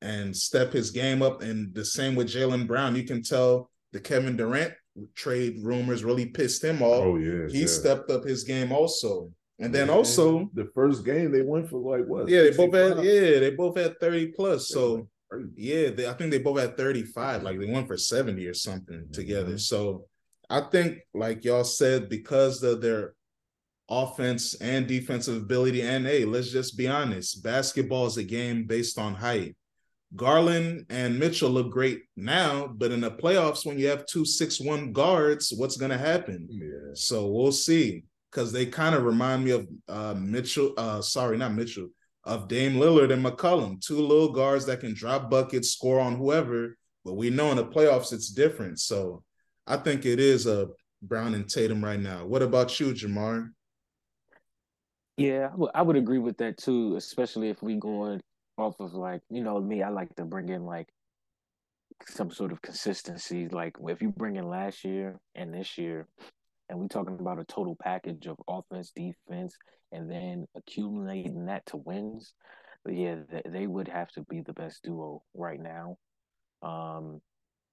and 0.00 0.36
step 0.36 0.72
his 0.72 0.90
game 0.90 1.22
up. 1.22 1.42
And 1.42 1.74
the 1.74 1.84
same 1.84 2.14
with 2.14 2.28
Jaylen 2.28 2.66
Brown. 2.66 2.96
You 2.96 3.04
can 3.04 3.22
tell 3.22 3.70
the 3.92 4.00
Kevin 4.00 4.36
Durant 4.36 4.74
trade 5.14 5.58
rumors 5.62 6.04
really 6.04 6.26
pissed 6.26 6.62
him 6.62 6.82
off. 6.82 7.04
Oh 7.04 7.16
yeah, 7.16 7.48
he 7.48 7.62
yeah. 7.62 7.66
stepped 7.66 8.10
up 8.10 8.24
his 8.24 8.44
game 8.44 8.70
also. 8.72 9.30
And 9.60 9.72
then 9.72 9.88
also, 9.88 10.50
the 10.54 10.68
first 10.74 11.04
game 11.04 11.30
they 11.30 11.42
went 11.42 11.70
for 11.70 11.78
like 11.78 12.06
what? 12.06 12.28
yeah, 12.28 12.42
they 12.42 12.50
both 12.50 12.74
had 12.74 12.96
65? 12.96 13.04
yeah, 13.04 13.38
they 13.38 13.50
both 13.50 13.76
had 13.76 14.00
30 14.00 14.32
plus. 14.32 14.68
So 14.68 15.08
yeah, 15.56 15.90
they, 15.90 16.08
I 16.08 16.12
think 16.14 16.30
they 16.30 16.38
both 16.38 16.58
had 16.58 16.76
35. 16.76 17.42
Like 17.42 17.58
they 17.60 17.70
went 17.70 17.86
for 17.86 17.96
70 17.96 18.44
or 18.46 18.54
something 18.54 19.06
together. 19.12 19.58
So 19.58 20.06
I 20.50 20.60
think, 20.60 20.98
like 21.14 21.44
y'all 21.44 21.64
said, 21.64 22.08
because 22.08 22.62
of 22.62 22.80
their 22.80 23.14
offense 23.88 24.54
and 24.54 24.86
defensive 24.86 25.36
ability, 25.36 25.82
and 25.82 26.04
hey, 26.06 26.24
let's 26.24 26.50
just 26.50 26.76
be 26.76 26.88
honest, 26.88 27.42
basketball 27.42 28.06
is 28.06 28.16
a 28.16 28.24
game 28.24 28.66
based 28.66 28.98
on 28.98 29.14
height. 29.14 29.56
Garland 30.16 30.86
and 30.90 31.18
Mitchell 31.18 31.50
look 31.50 31.70
great 31.70 32.02
now, 32.16 32.68
but 32.68 32.92
in 32.92 33.00
the 33.00 33.10
playoffs, 33.10 33.66
when 33.66 33.78
you 33.78 33.88
have 33.88 34.06
two 34.06 34.24
six 34.24 34.60
one 34.60 34.92
guards, 34.92 35.52
what's 35.56 35.76
gonna 35.76 35.98
happen? 35.98 36.46
Yeah. 36.50 36.92
So 36.94 37.26
we'll 37.26 37.52
see. 37.52 38.04
Because 38.34 38.50
they 38.50 38.66
kind 38.66 38.96
of 38.96 39.04
remind 39.04 39.44
me 39.44 39.52
of 39.52 39.68
uh 39.88 40.14
Mitchell, 40.18 40.74
uh 40.76 41.00
sorry, 41.00 41.38
not 41.38 41.54
Mitchell, 41.54 41.88
of 42.24 42.48
Dame 42.48 42.74
Lillard 42.74 43.12
and 43.12 43.24
McCollum, 43.24 43.80
two 43.80 44.00
little 44.00 44.32
guards 44.32 44.66
that 44.66 44.80
can 44.80 44.92
drop 44.92 45.30
buckets, 45.30 45.70
score 45.70 46.00
on 46.00 46.16
whoever. 46.16 46.76
But 47.04 47.14
we 47.14 47.30
know 47.30 47.50
in 47.50 47.56
the 47.56 47.66
playoffs 47.66 48.12
it's 48.12 48.30
different. 48.30 48.80
So 48.80 49.22
I 49.66 49.76
think 49.76 50.04
it 50.04 50.18
is 50.18 50.46
a 50.46 50.68
Brown 51.02 51.34
and 51.34 51.48
Tatum 51.48 51.84
right 51.84 52.00
now. 52.00 52.26
What 52.26 52.42
about 52.42 52.80
you, 52.80 52.92
Jamar? 52.92 53.50
Yeah, 55.16 55.50
I 55.74 55.82
would 55.82 55.96
agree 55.96 56.18
with 56.18 56.38
that 56.38 56.56
too, 56.56 56.96
especially 56.96 57.50
if 57.50 57.62
we 57.62 57.76
going 57.76 58.20
off 58.58 58.80
of 58.80 58.94
like, 58.94 59.20
you 59.30 59.44
know, 59.44 59.60
me, 59.60 59.82
I 59.82 59.90
like 59.90 60.14
to 60.16 60.24
bring 60.24 60.48
in 60.48 60.64
like 60.64 60.88
some 62.08 62.30
sort 62.30 62.52
of 62.52 62.60
consistency. 62.62 63.48
Like 63.48 63.76
if 63.86 64.02
you 64.02 64.08
bring 64.08 64.36
in 64.36 64.48
last 64.48 64.84
year 64.84 65.20
and 65.34 65.54
this 65.54 65.78
year, 65.78 66.08
and 66.68 66.78
we're 66.78 66.88
talking 66.88 67.18
about 67.20 67.38
a 67.38 67.44
total 67.44 67.76
package 67.80 68.26
of 68.26 68.36
offense, 68.48 68.92
defense, 68.94 69.56
and 69.92 70.10
then 70.10 70.46
accumulating 70.56 71.46
that 71.46 71.64
to 71.66 71.76
wins, 71.76 72.32
yeah, 72.88 73.16
they, 73.46 73.66
would 73.66 73.88
have 73.88 74.10
to 74.12 74.22
be 74.22 74.40
the 74.40 74.52
best 74.52 74.82
duo 74.82 75.22
right 75.34 75.60
now. 75.60 75.96
Um, 76.62 77.20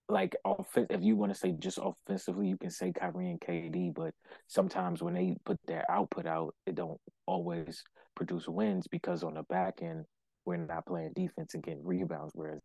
like 0.07 0.35
offen- 0.43 0.87
if 0.89 1.01
you 1.01 1.15
want 1.15 1.33
to 1.33 1.37
say 1.37 1.53
just 1.57 1.79
offensively, 1.81 2.47
you 2.47 2.57
can 2.57 2.69
say 2.69 2.91
Kyrie 2.91 3.29
and 3.29 3.39
KD, 3.39 3.93
but 3.93 4.13
sometimes 4.47 5.01
when 5.01 5.13
they 5.13 5.35
put 5.45 5.57
their 5.67 5.89
output 5.89 6.25
out, 6.25 6.55
it 6.65 6.75
don't 6.75 6.99
always 7.25 7.83
produce 8.15 8.47
wins 8.47 8.87
because 8.87 9.23
on 9.23 9.35
the 9.35 9.43
back 9.43 9.79
end, 9.81 10.05
we're 10.45 10.57
not 10.57 10.85
playing 10.85 11.13
defense 11.15 11.53
and 11.53 11.63
getting 11.63 11.85
rebounds. 11.85 12.33
Whereas 12.35 12.61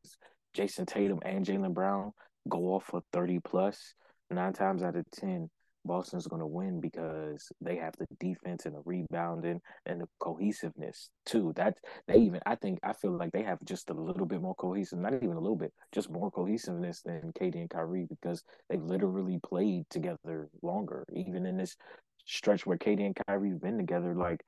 Jayson 0.54 0.86
Tatum 0.86 1.20
and 1.22 1.44
Jaylen 1.44 1.74
Brown 1.74 2.12
go 2.48 2.74
off 2.74 2.84
for 2.84 3.02
30 3.12 3.40
plus, 3.44 3.94
nine 4.30 4.52
times 4.52 4.82
out 4.82 4.96
of 4.96 5.04
10, 5.12 5.48
Boston's 5.86 6.26
going 6.26 6.40
to 6.40 6.46
win 6.46 6.80
because 6.80 7.50
they 7.60 7.76
have 7.76 7.94
the 7.98 8.06
defense 8.18 8.66
and 8.66 8.74
the 8.74 8.82
rebounding 8.84 9.60
and 9.86 10.00
the 10.00 10.06
cohesiveness 10.18 11.10
too. 11.24 11.52
That 11.56 11.78
they 12.06 12.16
even, 12.16 12.40
I 12.46 12.54
think, 12.56 12.78
I 12.82 12.92
feel 12.92 13.12
like 13.12 13.32
they 13.32 13.42
have 13.42 13.58
just 13.64 13.90
a 13.90 13.94
little 13.94 14.26
bit 14.26 14.42
more 14.42 14.54
cohesive, 14.54 14.98
not 14.98 15.14
even 15.14 15.36
a 15.36 15.40
little 15.40 15.56
bit, 15.56 15.72
just 15.92 16.10
more 16.10 16.30
cohesiveness 16.30 17.02
than 17.02 17.32
KD 17.40 17.56
and 17.56 17.70
Kyrie 17.70 18.06
because 18.08 18.42
they've 18.68 18.82
literally 18.82 19.38
played 19.42 19.84
together 19.90 20.48
longer. 20.62 21.04
Even 21.14 21.46
in 21.46 21.56
this 21.56 21.76
stretch 22.24 22.66
where 22.66 22.78
KD 22.78 23.06
and 23.06 23.18
Kyrie 23.26 23.50
have 23.50 23.62
been 23.62 23.78
together, 23.78 24.14
like 24.14 24.42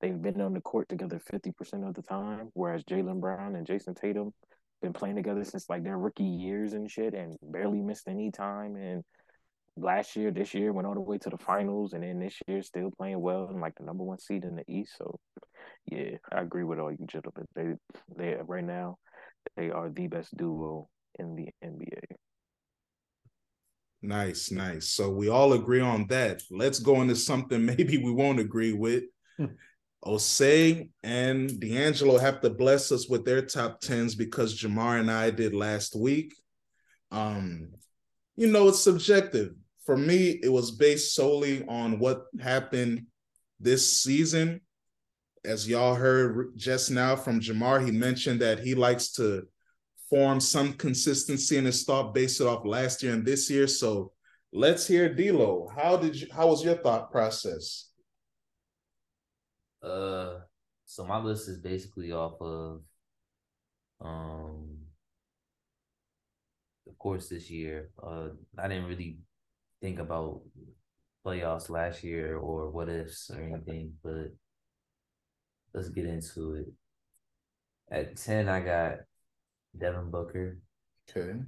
they've 0.00 0.20
been 0.20 0.40
on 0.40 0.52
the 0.52 0.60
court 0.60 0.88
together 0.88 1.20
50% 1.32 1.88
of 1.88 1.94
the 1.94 2.02
time, 2.02 2.50
whereas 2.54 2.84
Jaylen 2.84 3.20
Brown 3.20 3.56
and 3.56 3.66
Jayson 3.66 3.94
Tatum 3.94 4.32
been 4.82 4.92
playing 4.92 5.16
together 5.16 5.44
since 5.44 5.70
like 5.70 5.84
their 5.84 5.96
rookie 5.96 6.24
years 6.24 6.72
and 6.72 6.90
shit 6.90 7.14
and 7.14 7.36
barely 7.40 7.80
missed 7.80 8.08
any 8.08 8.30
time 8.30 8.76
and 8.76 9.04
last 9.76 10.16
year, 10.16 10.30
this 10.30 10.54
year 10.54 10.72
went 10.72 10.86
all 10.86 10.94
the 10.94 11.00
way 11.00 11.18
to 11.18 11.30
the 11.30 11.38
finals, 11.38 11.92
and 11.92 12.02
then 12.02 12.20
this 12.20 12.36
year 12.46 12.62
still 12.62 12.90
playing 12.96 13.20
well 13.20 13.48
and 13.48 13.60
like 13.60 13.74
the 13.76 13.84
number 13.84 14.04
one 14.04 14.18
seed 14.18 14.44
in 14.44 14.56
the 14.56 14.64
East. 14.68 14.92
So, 14.98 15.18
yeah, 15.86 16.16
I 16.32 16.40
agree 16.40 16.64
with 16.64 16.78
all 16.78 16.90
you 16.90 17.06
gentlemen. 17.06 17.46
They, 17.54 17.74
they 18.16 18.36
right 18.46 18.64
now, 18.64 18.98
they 19.56 19.70
are 19.70 19.90
the 19.90 20.06
best 20.08 20.36
duo 20.36 20.88
in 21.18 21.34
the 21.36 21.48
NBA. 21.66 22.16
Nice, 24.02 24.50
nice. 24.50 24.88
So 24.88 25.10
we 25.10 25.28
all 25.28 25.52
agree 25.52 25.80
on 25.80 26.06
that. 26.08 26.42
Let's 26.50 26.80
go 26.80 27.00
into 27.02 27.14
something 27.14 27.64
maybe 27.64 27.98
we 27.98 28.12
won't 28.12 28.40
agree 28.40 28.72
with. 28.72 29.04
Osei 30.04 30.88
and 31.04 31.60
D'Angelo 31.60 32.18
have 32.18 32.40
to 32.40 32.50
bless 32.50 32.90
us 32.90 33.08
with 33.08 33.24
their 33.24 33.40
top 33.40 33.80
tens 33.80 34.16
because 34.16 34.60
Jamar 34.60 34.98
and 34.98 35.08
I 35.08 35.30
did 35.30 35.54
last 35.54 35.94
week. 35.94 36.34
Um, 37.12 37.68
you 38.34 38.48
know, 38.48 38.68
it's 38.68 38.80
subjective. 38.80 39.52
For 39.84 39.96
me, 39.96 40.40
it 40.42 40.48
was 40.50 40.70
based 40.70 41.14
solely 41.14 41.64
on 41.66 41.98
what 41.98 42.26
happened 42.40 43.06
this 43.58 44.00
season. 44.00 44.60
As 45.44 45.68
y'all 45.68 45.96
heard 45.96 46.56
just 46.56 46.90
now 46.90 47.16
from 47.16 47.40
Jamar, 47.40 47.84
he 47.84 47.90
mentioned 47.90 48.40
that 48.40 48.60
he 48.60 48.74
likes 48.76 49.10
to 49.12 49.48
form 50.08 50.38
some 50.38 50.74
consistency 50.74 51.56
in 51.56 51.64
his 51.64 51.84
thought, 51.84 52.14
based 52.14 52.40
off 52.40 52.64
last 52.64 53.02
year 53.02 53.14
and 53.14 53.26
this 53.26 53.50
year. 53.50 53.66
So 53.66 54.12
let's 54.52 54.86
hear 54.86 55.12
D'Lo. 55.12 55.68
How 55.74 55.96
did 55.96 56.20
you? 56.20 56.28
How 56.32 56.46
was 56.46 56.62
your 56.62 56.76
thought 56.76 57.10
process? 57.10 57.88
Uh, 59.82 60.40
so 60.84 61.04
my 61.04 61.18
list 61.18 61.48
is 61.48 61.58
basically 61.58 62.12
off 62.12 62.40
of, 62.40 62.82
um, 64.00 64.78
of 66.86 66.96
course, 66.98 67.28
this 67.28 67.50
year. 67.50 67.90
Uh, 68.00 68.28
I 68.56 68.68
didn't 68.68 68.86
really 68.86 69.18
think 69.82 69.98
about 69.98 70.40
playoffs 71.26 71.68
last 71.68 72.02
year 72.04 72.38
or 72.38 72.70
what 72.70 72.88
ifs 72.88 73.30
or 73.30 73.42
anything, 73.42 73.92
but 74.02 74.28
let's 75.74 75.88
get 75.90 76.06
into 76.06 76.54
it. 76.54 76.66
At 77.90 78.16
ten, 78.16 78.48
I 78.48 78.60
got 78.60 78.98
Devin 79.76 80.10
Booker. 80.10 80.58
Okay. 81.10 81.40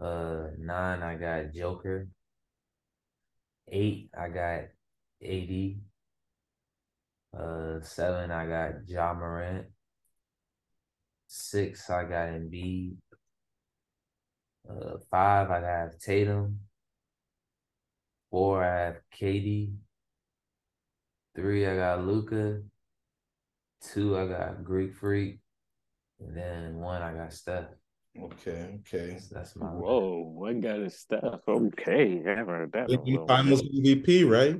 Uh, 0.00 0.48
nine, 0.58 1.02
I 1.02 1.14
got 1.14 1.54
Joker. 1.54 2.08
Eight, 3.68 4.10
I 4.18 4.28
got 4.28 4.60
AD. 5.22 5.80
Uh, 7.32 7.80
seven, 7.82 8.30
I 8.30 8.46
got 8.46 8.88
Ja 8.88 9.14
Morant. 9.14 9.66
Six, 11.28 11.88
I 11.88 12.02
got 12.02 12.28
Embiid. 12.30 12.96
Uh, 14.68 14.98
five, 15.10 15.50
I 15.50 15.60
got 15.60 16.00
Tatum. 16.00 16.58
Four, 18.30 18.64
I 18.64 18.80
have 18.86 18.96
KD. 19.18 19.72
Three, 21.36 21.66
I 21.66 21.76
got 21.76 22.04
Luka. 22.04 22.60
Two, 23.92 24.16
I 24.18 24.26
got 24.26 24.62
Greek 24.64 24.94
Freak. 24.94 25.38
And 26.20 26.36
then 26.36 26.74
one, 26.76 27.02
I 27.02 27.12
got 27.14 27.32
Steph. 27.32 27.66
Okay. 28.20 28.78
Okay. 28.80 29.12
That's, 29.12 29.28
that's 29.28 29.56
my 29.56 29.66
Whoa, 29.68 30.22
one 30.34 30.60
got 30.60 30.78
his 30.80 30.98
stuff. 30.98 31.40
Okay, 31.48 32.22
I 32.26 32.30
haven't 32.30 32.46
heard 32.54 32.72
that. 32.72 32.90
in 32.90 33.00
a 33.00 33.04
You 33.04 33.24
Finals. 33.26 33.62
MVP, 33.62 34.28
right? 34.28 34.56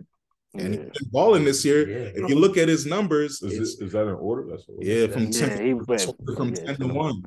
and 0.54 0.74
Yeah. 0.74 0.80
he's 0.80 1.02
been 1.02 1.10
balling 1.12 1.44
this 1.44 1.64
year. 1.64 1.88
Yeah. 1.88 2.10
If 2.24 2.28
you 2.30 2.36
look 2.36 2.56
at 2.56 2.68
his 2.68 2.86
numbers, 2.86 3.40
Is, 3.42 3.52
it's 3.58 3.80
it, 3.80 3.86
is 3.86 3.92
that 3.92 4.06
an 4.06 4.14
order? 4.14 4.46
That's 4.50 4.64
order. 4.68 4.84
yeah, 4.84 5.06
from 5.06 5.24
Yeah, 5.26 5.46
ten 5.56 5.76
went- 5.86 6.00
from 6.36 6.48
yeah, 6.54 6.64
ten 6.64 6.76
to 6.76 6.88
one. 6.88 7.22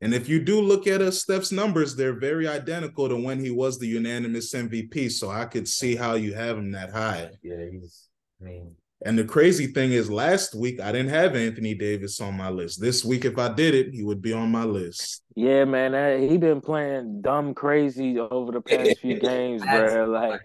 And 0.00 0.14
if 0.14 0.28
you 0.28 0.40
do 0.44 0.60
look 0.60 0.86
at 0.86 1.00
uh, 1.02 1.10
Steph's 1.10 1.52
numbers, 1.52 1.96
they're 1.96 2.18
very 2.18 2.46
identical 2.46 3.08
to 3.08 3.16
when 3.16 3.40
he 3.40 3.50
was 3.50 3.78
the 3.78 3.86
unanimous 3.86 4.52
MVP. 4.52 5.10
So 5.10 5.30
I 5.30 5.46
could 5.46 5.66
see 5.68 5.96
how 5.96 6.14
you 6.14 6.34
have 6.34 6.58
him 6.58 6.72
that 6.72 6.90
high. 6.92 7.30
Yeah, 7.42 7.64
he's. 7.70 8.08
I 8.40 8.44
mean, 8.44 8.76
And 9.04 9.18
the 9.18 9.24
crazy 9.24 9.68
thing 9.68 9.92
is, 9.92 10.10
last 10.10 10.54
week 10.54 10.80
I 10.80 10.92
didn't 10.92 11.10
have 11.10 11.34
Anthony 11.34 11.74
Davis 11.74 12.20
on 12.20 12.36
my 12.36 12.50
list. 12.50 12.80
This 12.80 13.04
week, 13.04 13.24
if 13.24 13.38
I 13.38 13.52
did 13.52 13.74
it, 13.74 13.94
he 13.94 14.02
would 14.04 14.20
be 14.20 14.32
on 14.34 14.50
my 14.50 14.64
list. 14.64 15.22
Yeah, 15.34 15.64
man, 15.64 15.92
that, 15.92 16.20
he 16.20 16.38
been 16.38 16.60
playing 16.60 17.22
dumb 17.22 17.54
crazy 17.54 18.18
over 18.18 18.52
the 18.52 18.60
past 18.60 18.98
few 19.00 19.16
games, 19.20 19.66
bro. 19.66 20.06
Like, 20.06 20.40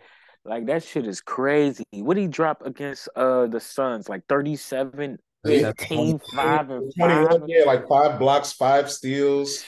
like 0.46 0.66
that 0.68 0.84
shit 0.84 1.08
is 1.08 1.22
crazy. 1.22 1.86
What 1.92 2.18
he 2.18 2.28
drop 2.28 2.66
against 2.66 3.10
uh 3.16 3.48
the 3.48 3.60
Suns? 3.60 4.10
Like 4.10 4.24
37, 4.28 5.12
Yeah. 5.12 5.18
18, 5.48 6.20
5, 6.36 6.70
and 6.70 6.94
21, 6.96 7.40
5. 7.42 7.42
yeah, 7.48 7.64
like 7.66 7.88
five 7.88 8.20
blocks, 8.20 8.52
five 8.54 8.92
steals. 8.92 9.64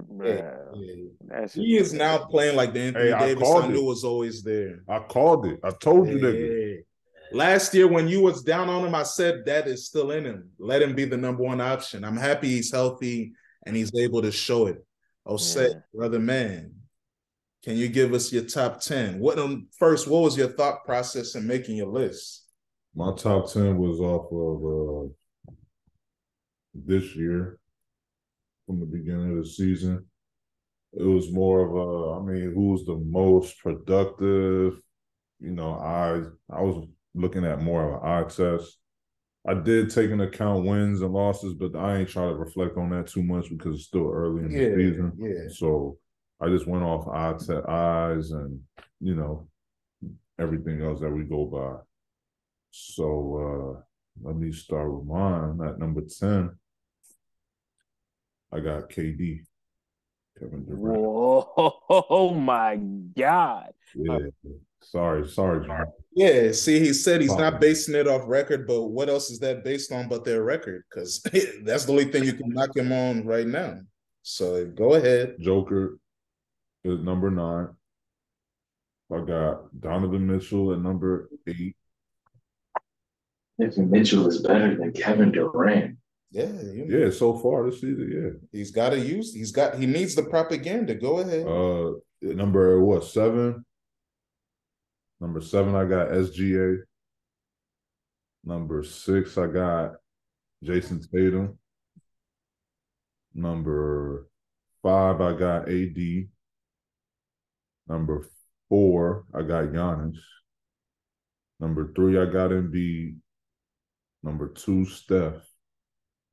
Bruh, 0.00 0.26
Yeah. 0.74 1.04
that 1.28 1.50
shit 1.50 1.62
He 1.62 1.76
is 1.76 1.92
now 1.92 2.18
playing 2.24 2.56
like 2.56 2.72
the 2.72 2.80
Anthony 2.80 3.06
Hey, 3.06 3.12
I 3.12 3.26
Davis 3.26 3.42
called 3.42 3.64
I 3.64 3.68
knew 3.68 3.80
it. 3.82 3.84
was 3.84 4.04
always 4.04 4.42
there. 4.42 4.82
I 4.88 5.00
called 5.00 5.46
it. 5.46 5.60
I 5.62 5.70
told 5.70 6.08
you 6.08 6.16
niggas. 6.16 6.76
Yeah. 6.76 6.80
Last 7.38 7.72
year, 7.74 7.88
when 7.88 8.08
you 8.08 8.20
was 8.22 8.42
down 8.42 8.68
on 8.68 8.84
him, 8.84 8.94
I 8.94 9.04
said 9.04 9.44
that 9.46 9.66
is 9.66 9.86
still 9.86 10.10
in 10.10 10.24
him. 10.24 10.50
Let 10.58 10.82
him 10.82 10.94
be 10.94 11.04
the 11.04 11.16
number 11.16 11.42
one 11.42 11.60
option. 11.60 12.04
I'm 12.04 12.16
happy 12.16 12.48
he's 12.48 12.72
healthy 12.72 13.32
and 13.64 13.76
he's 13.76 13.94
able 13.94 14.22
to 14.22 14.32
show 14.32 14.66
it. 14.66 14.84
Oh, 15.24 15.36
say, 15.36 15.68
Yeah. 15.68 15.74
brother 15.94 16.18
man, 16.18 16.74
can 17.64 17.76
you 17.76 17.88
give 17.88 18.12
us 18.12 18.32
your 18.32 18.44
top 18.44 18.80
ten? 18.80 19.18
What 19.20 19.38
um, 19.38 19.68
first? 19.78 20.08
What 20.08 20.22
was 20.22 20.36
your 20.36 20.48
thought 20.48 20.84
process 20.84 21.34
in 21.36 21.46
making 21.46 21.76
your 21.76 21.86
list? 21.86 22.41
My 22.94 23.14
top 23.14 23.50
ten 23.52 23.78
was 23.78 24.00
off 24.00 24.30
of 24.32 25.08
uh, 25.08 25.54
this 26.74 27.14
year, 27.16 27.58
from 28.66 28.80
the 28.80 28.86
beginning 28.86 29.38
of 29.38 29.44
the 29.44 29.50
season. 29.50 30.06
It 30.92 31.04
was 31.04 31.32
more 31.32 31.60
of 31.64 31.74
a, 31.74 32.20
I 32.20 32.22
mean, 32.22 32.52
who's 32.54 32.84
the 32.84 32.96
most 32.96 33.58
productive? 33.60 34.78
You 35.40 35.52
know, 35.52 35.72
I 35.74 36.22
I 36.54 36.60
was 36.60 36.86
looking 37.14 37.44
at 37.44 37.62
more 37.62 37.94
of 37.94 38.02
an 38.02 38.08
eye 38.08 38.28
test. 38.28 38.78
I 39.46 39.54
did 39.54 39.90
take 39.90 40.10
into 40.10 40.24
account 40.24 40.66
wins 40.66 41.00
and 41.00 41.12
losses, 41.12 41.54
but 41.54 41.74
I 41.74 41.96
ain't 41.96 42.08
trying 42.08 42.28
to 42.28 42.36
reflect 42.36 42.76
on 42.76 42.90
that 42.90 43.08
too 43.08 43.22
much 43.24 43.48
because 43.50 43.76
it's 43.76 43.86
still 43.86 44.08
early 44.08 44.44
in 44.44 44.52
the 44.52 44.76
season. 44.76 45.12
yeah. 45.18 45.48
So 45.48 45.98
I 46.40 46.48
just 46.48 46.66
went 46.66 46.84
off 46.84 47.08
eye 47.08 47.34
to 47.46 47.62
eyes 47.68 48.30
and 48.30 48.60
you 49.00 49.14
know 49.16 49.48
everything 50.38 50.82
else 50.82 51.00
that 51.00 51.10
we 51.10 51.24
go 51.24 51.46
by. 51.46 51.82
So 52.72 53.76
uh 53.78 53.82
let 54.22 54.36
me 54.36 54.52
start 54.52 54.92
with 54.92 55.06
mine 55.06 55.58
at 55.66 55.78
number 55.78 56.02
10. 56.02 56.50
I 58.52 58.60
got 58.60 58.90
KD. 58.90 59.44
Kevin 60.38 60.64
Durant. 60.64 60.80
Whoa, 60.80 61.80
oh 61.88 62.34
my 62.34 62.76
God. 62.76 63.72
Yeah. 63.94 64.18
Sorry, 64.82 65.28
sorry, 65.28 65.66
John. 65.66 65.86
Yeah, 66.14 66.52
see, 66.52 66.80
he 66.80 66.92
said 66.92 67.20
he's 67.20 67.36
not 67.36 67.60
basing 67.60 67.94
it 67.94 68.08
off 68.08 68.22
record, 68.26 68.66
but 68.66 68.82
what 68.82 69.08
else 69.08 69.30
is 69.30 69.38
that 69.38 69.64
based 69.64 69.92
on 69.92 70.08
but 70.08 70.24
their 70.24 70.42
record? 70.42 70.84
Because 70.90 71.22
that's 71.62 71.84
the 71.84 71.92
only 71.92 72.06
thing 72.06 72.24
you 72.24 72.32
can 72.32 72.50
knock 72.50 72.76
him 72.76 72.92
on 72.92 73.24
right 73.24 73.46
now. 73.46 73.78
So 74.22 74.66
go 74.66 74.94
ahead. 74.94 75.36
Joker 75.40 75.98
is 76.84 77.00
number 77.00 77.30
nine. 77.30 77.68
I 79.12 79.20
got 79.24 79.80
Donovan 79.80 80.26
Mitchell 80.26 80.72
at 80.72 80.80
number 80.80 81.28
eight. 81.46 81.76
Nathan 83.62 83.90
Mitchell 83.90 84.26
is 84.26 84.42
better 84.42 84.76
than 84.76 84.92
Kevin 84.92 85.30
Durant. 85.30 85.96
Yeah, 86.30 86.46
you 86.46 86.86
know, 86.86 86.98
Yeah, 86.98 87.10
so 87.10 87.38
far 87.38 87.70
this 87.70 87.80
season, 87.80 88.10
yeah, 88.10 88.58
he's 88.58 88.70
got 88.70 88.90
to 88.90 88.98
use. 88.98 89.34
He's 89.34 89.52
got. 89.52 89.78
He 89.78 89.86
needs 89.86 90.14
the 90.14 90.24
propaganda. 90.24 90.94
Go 90.94 91.18
ahead. 91.18 91.46
Uh 91.46 91.92
number 92.22 92.82
what, 92.82 93.04
seven? 93.04 93.64
Number 95.20 95.40
seven, 95.40 95.74
I 95.74 95.84
got 95.84 96.08
SGA. 96.08 96.78
Number 98.44 98.82
six, 98.82 99.38
I 99.38 99.46
got 99.46 99.92
Jayson 100.64 101.00
Tatum. 101.12 101.58
Number 103.34 104.26
five, 104.82 105.20
I 105.20 105.38
got 105.38 105.68
AD. 105.68 106.28
Number 107.86 108.26
four, 108.68 109.24
I 109.34 109.42
got 109.42 109.66
Giannis. 109.66 110.16
Number 111.60 111.92
three, 111.94 112.18
I 112.18 112.24
got 112.24 112.50
Embiid. 112.50 113.21
Number 114.22 114.48
two, 114.48 114.84
Steph. 114.84 115.46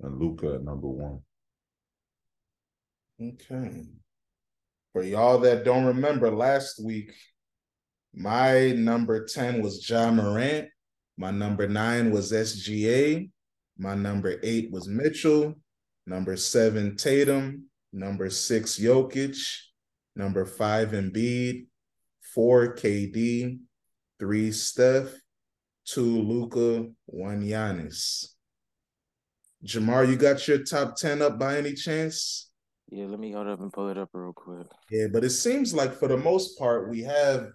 And 0.01 0.19
Luka 0.19 0.55
at 0.55 0.63
number 0.63 0.87
one. 0.87 1.19
Okay. 3.21 3.85
For 4.93 5.03
y'all 5.03 5.39
that 5.39 5.65
don't 5.65 5.85
remember, 5.85 6.31
last 6.31 6.83
week, 6.83 7.13
my 8.13 8.71
number 8.71 9.25
10 9.25 9.61
was 9.61 9.87
Ja 9.87 10.09
Morant. 10.11 10.69
My 11.17 11.31
number 11.31 11.67
nine 11.67 12.11
was 12.11 12.31
SGA. 12.31 13.29
My 13.77 13.93
number 13.93 14.39
eight 14.41 14.71
was 14.71 14.87
Mitchell. 14.87 15.55
Number 16.05 16.37
seven, 16.37 16.95
Tatum. 16.95 17.65
Number 17.91 18.29
six, 18.29 18.79
Jokic. 18.79 19.37
Number 20.15 20.45
five, 20.45 20.91
Embiid. 20.91 21.67
Four, 22.33 22.75
KD. 22.75 23.59
Three, 24.19 24.51
Steph. 24.51 25.13
Two, 25.89 26.21
Luka. 26.21 26.87
One, 27.05 27.41
Giannis. 27.41 28.27
Jamar, 29.65 30.07
you 30.07 30.15
got 30.17 30.47
your 30.47 30.63
top 30.63 30.95
10 30.95 31.21
up 31.21 31.39
by 31.39 31.57
any 31.57 31.73
chance? 31.73 32.51
Yeah, 32.91 33.05
let 33.05 33.19
me 33.19 33.31
hold 33.31 33.47
up 33.47 33.59
and 33.59 33.73
pull 33.73 33.89
it 33.89 33.97
up 33.97 34.09
real 34.13 34.33
quick. 34.33 34.67
Yeah, 34.91 35.07
but 35.11 35.23
it 35.23 35.31
seems 35.31 35.73
like 35.73 35.93
for 35.93 36.07
the 36.07 36.17
most 36.17 36.59
part, 36.59 36.89
we 36.89 37.01
have 37.01 37.49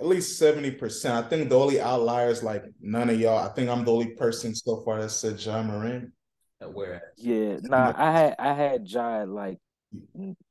at 0.00 0.06
least 0.06 0.40
70%. 0.40 1.10
I 1.12 1.28
think 1.28 1.50
the 1.50 1.58
only 1.58 1.80
outliers, 1.80 2.42
like 2.42 2.64
none 2.80 3.10
of 3.10 3.20
y'all, 3.20 3.38
I 3.38 3.52
think 3.52 3.70
I'm 3.70 3.84
the 3.84 3.92
only 3.92 4.14
person 4.16 4.54
so 4.54 4.82
far 4.84 5.00
that 5.00 5.10
said 5.10 5.40
Ja 5.40 5.62
Morant. 5.62 6.10
where 6.72 7.02
Yeah, 7.16 7.58
nah, 7.62 7.92
I 7.96 8.10
had 8.10 8.34
I 8.38 8.54
had 8.54 8.84
Jai 8.84 9.24
like 9.24 9.58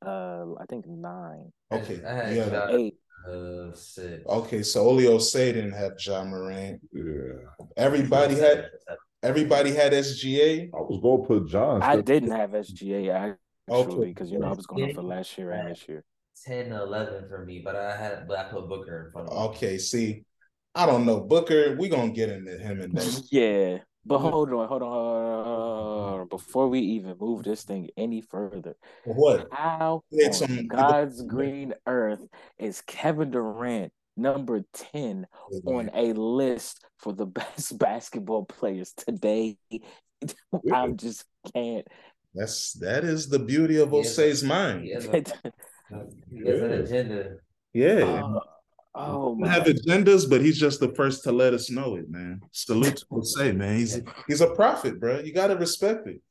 uh 0.05 0.45
I 0.59 0.65
think 0.69 0.87
nine. 0.87 1.51
Okay. 1.71 2.01
I 2.05 2.13
had 2.13 2.35
yeah. 2.35 2.51
Ja- 2.51 2.67
Eight. 2.69 2.95
Uh 3.27 3.73
six. 3.73 4.25
Okay, 4.25 4.63
so 4.63 4.87
only 4.89 5.05
Osei 5.05 5.53
didn't 5.53 5.73
have 5.73 5.93
Ja 5.99 6.23
Morant. 6.23 6.81
Yeah. 6.91 7.03
Everybody 7.77 8.35
had 8.35 8.69
everybody 9.21 9.73
had 9.73 9.93
SGA. 9.93 10.69
I 10.73 10.77
was 10.77 10.99
gonna 11.01 11.23
put 11.27 11.49
John. 11.49 11.81
I 11.83 12.01
didn't 12.01 12.31
have 12.31 12.51
SGA 12.51 13.37
actually 13.69 13.93
Okay. 13.93 14.05
because 14.09 14.31
you 14.31 14.39
know 14.39 14.47
I 14.47 14.53
was 14.53 14.65
going 14.65 14.93
for 14.93 15.03
last 15.03 15.37
year 15.37 15.51
and 15.51 15.69
this 15.69 15.87
year. 15.87 16.03
10 16.45 16.71
11 16.71 17.29
for 17.29 17.45
me, 17.45 17.61
but 17.63 17.75
I 17.75 17.95
had 17.95 18.27
but 18.27 18.39
I 18.39 18.43
put 18.49 18.67
Booker 18.67 19.05
in 19.05 19.11
front 19.11 19.29
of 19.29 19.33
him. 19.37 19.43
Okay, 19.51 19.77
see, 19.77 20.23
I 20.73 20.87
don't 20.87 21.05
know. 21.05 21.19
Booker, 21.19 21.75
we're 21.77 21.91
gonna 21.91 22.11
get 22.11 22.29
into 22.29 22.57
him 22.57 22.81
and 22.81 22.93
that. 22.95 23.27
Yeah, 23.29 23.77
but 24.05 24.15
Yeah. 24.23 24.31
hold 24.31 24.49
on, 24.51 24.67
hold 24.67 24.81
on, 24.81 24.89
hold 24.91 26.00
on. 26.21 26.27
Before 26.27 26.67
we 26.69 26.79
even 26.79 27.15
move 27.19 27.43
this 27.43 27.63
thing 27.63 27.89
any 27.97 28.21
further, 28.21 28.75
What? 29.05 29.47
how 29.51 30.03
He 30.09 30.23
had 30.23 30.31
on 30.31 30.33
some- 30.33 30.67
God's 30.67 31.21
green 31.23 31.73
earth 31.87 32.25
is 32.57 32.81
Kevin 32.81 33.31
Durant 33.31 33.91
number 34.17 34.63
ten 34.73 35.25
on 35.65 35.89
a 35.93 36.13
list 36.13 36.85
for 36.97 37.13
the 37.13 37.25
best 37.39 37.77
basketball 37.77 38.45
players 38.45 38.93
today? 38.93 39.57
I 40.73 40.87
just 40.89 41.25
can't. 41.53 41.87
That's 42.33 42.73
that 42.73 43.03
is 43.03 43.27
the 43.27 43.39
beauty 43.39 43.77
of 43.77 43.91
Yes. 43.91 44.17
Osei's 44.17 44.43
mind. 44.43 44.83
He 44.85 44.91
has, 44.93 45.05
a, 45.07 45.23
he 46.31 46.47
has 46.49 46.61
an 46.61 46.71
agenda. 46.71 47.35
Yeah. 47.73 48.21
oh, 48.23 48.39
oh 48.95 49.33
We 49.39 49.47
have 49.47 49.63
agendas, 49.63 50.29
but 50.29 50.41
he's 50.41 50.59
just 50.59 50.79
the 50.79 50.93
first 50.95 51.23
to 51.23 51.31
let 51.31 51.53
us 51.53 51.69
know 51.69 51.95
it, 51.95 52.09
man. 52.09 52.41
Salute 52.51 52.97
to 52.97 53.05
Osei, 53.11 53.55
man. 53.55 53.77
He's 53.77 54.01
he's 54.27 54.41
a 54.41 54.53
prophet, 54.53 54.99
bro. 54.99 55.19
You 55.19 55.33
gotta 55.33 55.55
respect 55.55 56.07
it. 56.07 56.21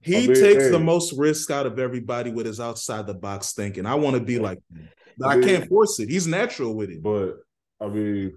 He 0.00 0.16
I 0.16 0.20
mean, 0.20 0.34
takes 0.34 0.64
hey. 0.64 0.70
the 0.70 0.78
most 0.78 1.12
risk 1.18 1.50
out 1.50 1.66
of 1.66 1.78
everybody 1.78 2.30
with 2.30 2.46
his 2.46 2.60
outside 2.60 3.06
the 3.06 3.14
box 3.14 3.52
thinking. 3.52 3.84
I 3.84 3.96
want 3.96 4.14
to 4.14 4.22
be 4.22 4.38
like 4.38 4.58
him. 4.72 4.88
But 5.18 5.28
I 5.28 5.40
I 5.40 5.42
can't 5.42 5.68
force 5.68 5.98
it. 5.98 6.08
He's 6.08 6.26
natural 6.26 6.74
with 6.74 6.90
it. 6.90 7.02
But 7.02 7.36
I 7.80 7.88
mean, 7.88 8.36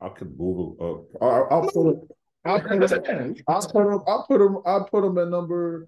I 0.00 0.08
could 0.08 0.38
move 0.38 0.76
him 0.78 0.86
up. 0.86 1.04
I, 1.22 1.54
I'll 1.54 1.70
put 1.70 1.86
him. 1.86 2.00
I'll 2.44 2.60
put 2.60 2.72
him. 2.72 3.36
I'll 3.48 3.68
put 3.68 3.86
him. 3.86 4.00
I'll 4.06 4.26
put 4.26 4.40
him. 4.40 4.58
I'll 4.66 4.84
put 4.84 5.04
him 5.04 5.18
at 5.18 5.28
number. 5.28 5.86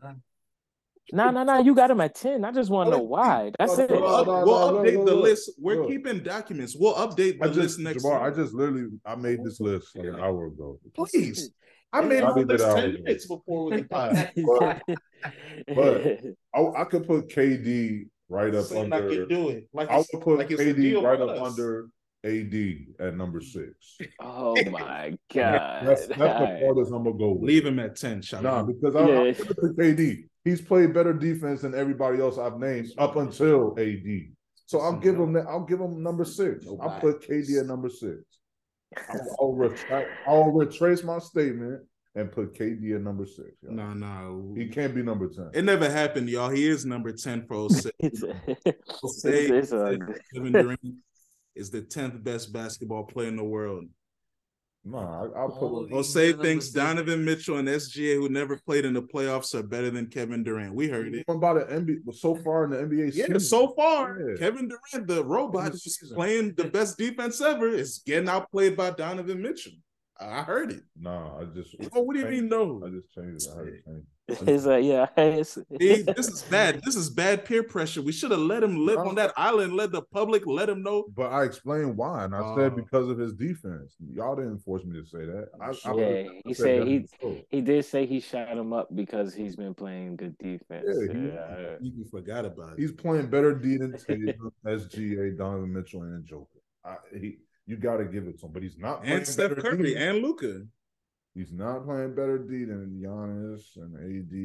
No, 1.13 1.31
no, 1.31 1.45
no. 1.45 1.61
You 1.61 1.75
got 1.75 1.91
him 1.91 2.01
at 2.01 2.15
10. 2.15 2.45
I 2.45 2.51
just 2.53 2.71
want 2.71 2.91
to 2.91 2.97
know 2.97 3.03
why. 3.03 3.53
That's 3.59 3.79
it. 3.79 3.91
We'll, 3.91 4.05
up, 4.07 4.27
we'll 4.27 4.73
update 4.83 5.07
the 5.07 5.15
list. 5.15 5.53
We're 5.59 5.83
no. 5.83 5.89
keeping 5.89 6.21
documents. 6.23 6.75
We'll 6.79 6.95
update 6.95 7.39
the 7.41 7.47
just, 7.49 7.57
list 7.59 7.79
next 7.81 8.05
Jamar, 8.05 8.21
I 8.23 8.35
just 8.35 8.55
literally 8.55 8.89
I 9.05 9.15
made 9.15 9.45
this 9.45 9.61
list 9.61 9.97
like 9.97 10.09
an 10.09 10.21
hour 10.21 10.47
ago. 10.47 10.79
Please. 10.95 11.51
I 11.93 12.01
made 12.03 12.23
I 12.25 12.31
my 12.31 12.35
did 12.39 12.49
that 12.49 12.53
list 12.55 12.65
10 12.65 12.71
already. 12.75 13.03
minutes 13.03 13.27
before 13.29 13.71
we 13.71 13.83
pod. 13.85 14.31
but- 15.69 16.21
I, 16.55 16.61
I 16.81 16.85
could 16.85 17.07
put 17.07 17.29
KD 17.29 18.09
right 18.29 18.55
up 18.55 18.65
Saying 18.67 18.93
I 18.93 18.97
under. 18.97 19.09
could 19.09 19.29
do 19.29 19.49
it. 19.51 19.69
Like 19.73 19.89
I 19.89 19.99
would 19.99 20.07
put 20.21 20.39
like 20.39 20.49
KD 20.49 21.03
right 21.03 21.19
for 21.19 21.25
up 21.31 21.41
us. 21.41 21.51
under 21.53 21.89
AD 22.27 23.07
at 23.09 23.17
number 23.17 23.41
six. 23.41 23.97
Oh 24.21 24.55
my 24.71 25.17
god. 25.33 25.87
That's 25.87 26.07
that's 26.07 26.19
the 26.19 26.25
Alright. 26.29 26.63
farthest 26.63 26.93
I'm 26.93 27.05
gonna 27.05 27.17
go 27.17 27.33
with. 27.33 27.49
Leave 27.49 27.65
him 27.65 27.79
at 27.79 27.97
10, 27.97 28.23
shall 28.23 28.43
Nah, 28.43 28.63
because 28.65 28.97
I, 28.97 29.01
Yeah. 29.07 29.19
I'm 29.21 29.33
gonna 29.35 29.75
pick 29.75 29.99
AD. 30.01 30.17
He's 30.45 30.61
played 30.61 30.93
better 30.93 31.13
defense 31.13 31.63
than 31.63 31.75
everybody 31.75 32.21
else 32.21 32.39
I've 32.39 32.59
named 32.59 32.89
up 32.99 33.17
until 33.17 33.75
AD. 33.79 34.07
So 34.67 34.81
I'll 34.81 34.97
give 34.99 35.15
him 35.17 35.33
that. 35.35 35.47
I'll 35.49 35.65
give 35.65 35.81
him 35.81 36.03
number 36.03 36.25
six. 36.25 36.67
I'll 36.81 37.01
put 37.01 37.21
KD 37.27 37.61
at 37.61 37.67
number 37.67 37.89
six. 37.89 38.19
I'll, 39.09 39.37
I'll, 39.41 39.53
retract, 39.55 40.09
I'll 40.27 40.51
retrace 40.51 41.03
my 41.05 41.19
statement 41.19 41.83
and 42.17 42.33
put 42.33 42.55
KD 42.55 42.97
at 42.97 43.03
number 43.03 43.27
six. 43.27 43.53
yo. 43.63 43.71
No, 43.71 43.93
no. 43.93 44.55
He 44.57 44.67
can't 44.69 44.95
be 44.95 45.03
number 45.03 45.29
ten. 45.29 45.51
It 45.55 45.65
never 45.65 45.89
happened, 45.91 46.29
y'all. 46.31 46.49
He 46.49 46.67
is 46.67 46.85
number 46.85 47.13
10 47.13 47.47
for 47.47 47.69
06. 47.71 47.91
It's, 48.01 48.23
oh 48.25 49.09
Say 49.09 49.45
it's, 49.47 49.51
it's 49.51 49.73
a, 49.73 49.77
that 49.77 50.21
Kevin 50.35 50.53
Durant 50.53 50.81
is 51.57 51.71
the 51.71 51.83
10th 51.83 52.23
best 52.23 52.53
basketball 52.53 53.05
player 53.05 53.29
in 53.29 53.37
the 53.37 53.45
world. 53.45 53.87
Nah, 54.89 55.25
I, 55.25 55.41
I'll 55.41 55.49
put. 55.49 55.65
Oh, 55.65 55.89
Osei 55.91 56.31
number 56.31 56.45
thinks 56.45 56.67
six. 56.67 56.75
Donovan 56.75 57.25
Mitchell 57.25 57.57
and 57.57 57.67
SGA, 57.67 58.15
who 58.15 58.29
never 58.29 58.57
played 58.57 58.85
in 58.85 58.95
the 58.95 59.03
playoffs, 59.03 59.53
are 59.53 59.65
better 59.65 59.91
than 59.91 60.07
Kevin 60.07 60.45
Durant. 60.45 60.75
We 60.75 60.87
heard 60.87 61.13
it. 61.13 61.27
What 61.27 61.37
about 61.37 61.69
the 61.69 61.75
NBA? 61.75 62.15
So 62.15 62.37
far 62.37 62.65
in 62.65 62.71
the 62.71 62.77
NBA 62.77 63.13
Yeah, 63.13 63.25
season, 63.25 63.41
so 63.41 63.75
far, 63.75 64.21
Yeah. 64.21 64.37
Kevin 64.37 64.69
Durant, 64.69 65.09
the 65.09 65.25
robot, 65.25 65.67
In 65.67 65.73
the 65.73 66.15
playing 66.15 66.55
the 66.55 66.67
best 66.67 66.99
defense 66.99 67.41
ever, 67.41 67.69
is 67.69 68.01
getting 68.07 68.29
outplayed 68.29 68.77
by 68.77 68.91
Donovan 68.91 69.43
Mitchell. 69.43 69.73
I 70.19 70.43
heard 70.43 70.71
it. 70.73 70.83
No, 70.99 71.39
I 71.41 71.45
just. 71.55 71.75
Oh, 71.95 72.03
what 72.03 72.15
do 72.15 72.21
you 72.21 72.27
mean, 72.29 72.49
no? 72.49 72.83
I 72.85 72.91
just 72.91 73.13
changed 73.15 73.47
it. 73.47 73.53
I 73.53 73.57
heard 73.57 73.69
it 73.75 73.85
change. 73.85 74.05
it's 74.49 74.67
a 74.67 74.81
yeah. 74.81 75.07
It's, 75.17 75.53
See, 75.55 76.03
this 76.03 76.27
is 76.29 76.43
bad. 76.51 76.81
This 76.85 76.97
is 76.97 77.11
bad 77.11 77.45
peer 77.45 77.63
pressure. 77.63 78.03
We 78.03 78.11
should 78.13 78.33
have 78.33 78.41
let 78.41 78.63
him 78.65 78.85
live 78.85 78.99
on 78.99 79.15
that 79.17 79.33
island, 79.37 79.75
let 79.75 79.93
the 79.93 80.03
public 80.03 80.45
let 80.47 80.69
him 80.69 80.83
know. 80.83 81.05
But 81.15 81.33
I 81.33 81.45
explained 81.45 81.97
why, 81.97 82.25
and 82.25 82.35
I 82.35 82.41
Oh. 82.41 82.57
said 82.57 82.75
because 82.75 83.09
of 83.09 83.19
his 83.19 83.35
defense. 83.35 83.95
Y'all 84.13 84.35
didn't 84.35 84.59
force 84.61 84.85
me 84.85 84.99
to 85.01 85.07
say 85.07 85.27
that. 85.27 85.51
I, 85.61 85.67
I, 85.89 85.95
Yeah, 85.95 86.07
I 86.31 86.41
he 86.45 86.55
said 86.55 86.65
said 86.83 86.89
he- 86.89 87.45
he 87.51 87.61
did 87.61 87.85
say 87.85 88.05
he 88.07 88.19
shot 88.21 88.57
him 88.57 88.73
up 88.73 88.89
because 88.97 89.33
he's 89.35 89.55
been 89.55 89.75
playing 89.75 90.17
good 90.17 90.37
defense. 90.39 90.87
Yeah, 90.89 91.13
he- 91.13 91.29
Yeah, 91.29 91.77
You 91.81 92.05
forgot 92.11 92.45
about 92.47 92.73
it. 92.73 92.79
He's 92.81 92.93
playing 92.93 93.29
better 93.29 93.55
D 93.55 93.77
than 93.77 93.93
Tatum, 93.97 94.51
SGA, 94.67 95.37
Donovan 95.37 95.73
Mitchell, 95.73 96.03
and 96.03 96.25
Joker. 96.25 96.49
I, 96.85 96.97
he, 97.17 97.39
you 97.67 97.77
got 97.77 97.97
to 97.99 98.05
give 98.05 98.27
it 98.27 98.39
to 98.41 98.47
him, 98.47 98.53
but 98.53 98.63
he's 98.63 98.79
not 98.79 99.03
playing 99.03 99.19
and 99.19 99.27
Steph 99.27 99.57
Curry 99.57 99.95
D. 99.95 99.97
and 99.97 100.23
Luka. 100.23 100.63
He's 101.35 101.53
not 101.53 101.85
playing 101.85 102.15
better 102.15 102.39
D 102.39 102.65
than 102.65 103.03
Giannis 103.05 103.77
and 103.77 103.95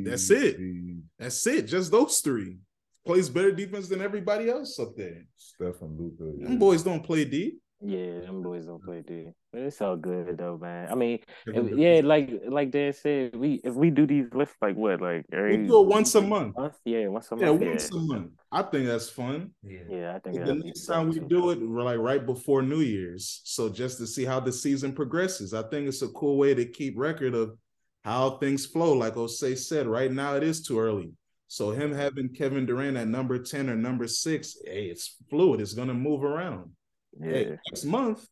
AD. 0.06 0.12
That's 0.12 0.30
it. 0.30 0.60
Embiid, 0.60 1.04
That's 1.18 1.48
it. 1.48 1.64
Just 1.64 1.92
those 1.92 2.20
three. 2.20 2.58
Plays 3.06 3.30
better 3.30 3.52
defense 3.52 3.88
than 3.88 4.02
everybody 4.02 4.50
else 4.50 4.78
up 4.78 4.96
there. 4.96 5.24
Steph 5.38 5.82
and 5.82 5.98
Luka. 5.98 6.44
Them 6.44 6.60
boys 6.60 6.84
don't 6.84 7.04
play 7.04 7.26
D. 7.26 7.58
yeah, 7.82 8.22
them 8.22 8.42
boys 8.44 8.66
don't 8.66 8.84
play 8.84 9.02
D. 9.06 9.28
But 9.52 9.62
it's 9.64 9.82
all 9.82 9.98
good 9.98 10.38
though, 10.38 10.58
man. 10.58 10.88
I 10.92 10.96
mean, 10.96 11.20
if- 11.48 11.78
yeah, 11.78 12.02
like 12.04 12.30
like 12.48 12.72
Dan 12.72 12.94
said, 12.94 13.36
we 13.36 13.60
if 13.64 13.74
we 13.74 13.90
do 13.90 14.06
these 14.08 14.28
lists 14.34 14.56
like 14.62 14.76
what, 14.76 15.02
like 15.02 15.26
We 15.32 15.38
every 15.38 15.68
do 15.68 15.82
it 15.82 15.88
once 15.88 16.16
a 16.16 16.22
month. 16.22 16.56
month? 16.58 16.78
Yeah, 16.86 17.08
once 17.08 17.32
a 17.32 17.36
Yeah, 17.36 17.48
month. 17.52 17.62
Yeah, 17.62 17.70
once 17.70 17.92
a 17.92 17.96
month. 18.00 18.32
I 18.52 18.62
think 18.64 18.86
that's 18.88 19.10
fun. 19.10 19.52
Yeah. 19.64 19.80
Yeah, 19.90 20.16
I 20.16 20.20
think 20.20 20.46
The 20.46 20.56
next 20.56 20.86
time 20.86 21.10
we 21.10 21.20
do 21.20 21.50
it, 21.52 21.60
we're 21.62 21.84
like 21.84 22.00
right 22.00 22.26
before 22.26 22.62
New 22.62 22.82
Year's. 22.82 23.42
So 23.46 23.70
just 23.70 23.98
to 24.00 24.08
see 24.08 24.26
how 24.26 24.40
the 24.40 24.52
season 24.52 24.94
progresses. 24.94 25.54
I 25.54 25.64
think 25.64 25.88
it's 25.88 26.02
a 26.02 26.10
cool 26.10 26.38
way 26.38 26.54
to 26.54 26.66
keep 26.66 26.98
record 26.98 27.34
of 27.34 27.58
how 28.04 28.38
things 28.38 28.66
flow. 28.66 28.94
Like 28.94 29.16
Osei 29.16 29.58
said, 29.58 29.88
right 29.88 30.12
now 30.12 30.36
it 30.36 30.44
is 30.44 30.62
too 30.62 30.80
early. 30.80 31.12
So 31.48 31.72
him 31.72 31.92
having 31.94 32.30
Kevin 32.30 32.66
Durant 32.66 32.96
at 32.98 33.08
number 33.10 33.38
10 33.38 33.70
or 33.70 33.76
number 33.76 34.08
six, 34.08 34.56
hey, 34.66 34.86
it's 34.86 35.18
fluid. 35.30 35.60
It's 35.60 35.74
gonna 35.74 35.94
move 35.94 36.24
around. 36.24 36.72
Hey, 37.20 37.50
Yeah. 37.50 37.56
next 37.70 37.86
month. 37.86 38.28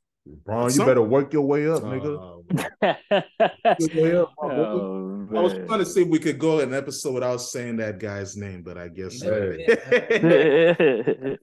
Bron, 0.45 0.65
you 0.65 0.69
Some- 0.71 0.85
better 0.85 1.01
work 1.01 1.33
your 1.33 1.41
way 1.47 1.67
up, 1.67 1.81
nigga. 1.81 2.17
uh, 2.19 3.23
way 3.95 4.15
up, 4.15 4.31
oh, 4.43 5.27
I 5.35 5.41
was 5.41 5.53
trying 5.53 5.79
to 5.79 5.85
see 5.85 6.01
if 6.03 6.07
we 6.07 6.19
could 6.19 6.37
go 6.37 6.59
an 6.59 6.73
episode 6.73 7.13
without 7.13 7.37
saying 7.37 7.77
that 7.77 7.99
guy's 7.99 8.35
name, 8.37 8.61
but 8.61 8.77
I 8.77 8.89
guess 8.89 9.21
Hey. 9.21 9.65
hey, 9.89 10.75
Hey, 10.77 11.37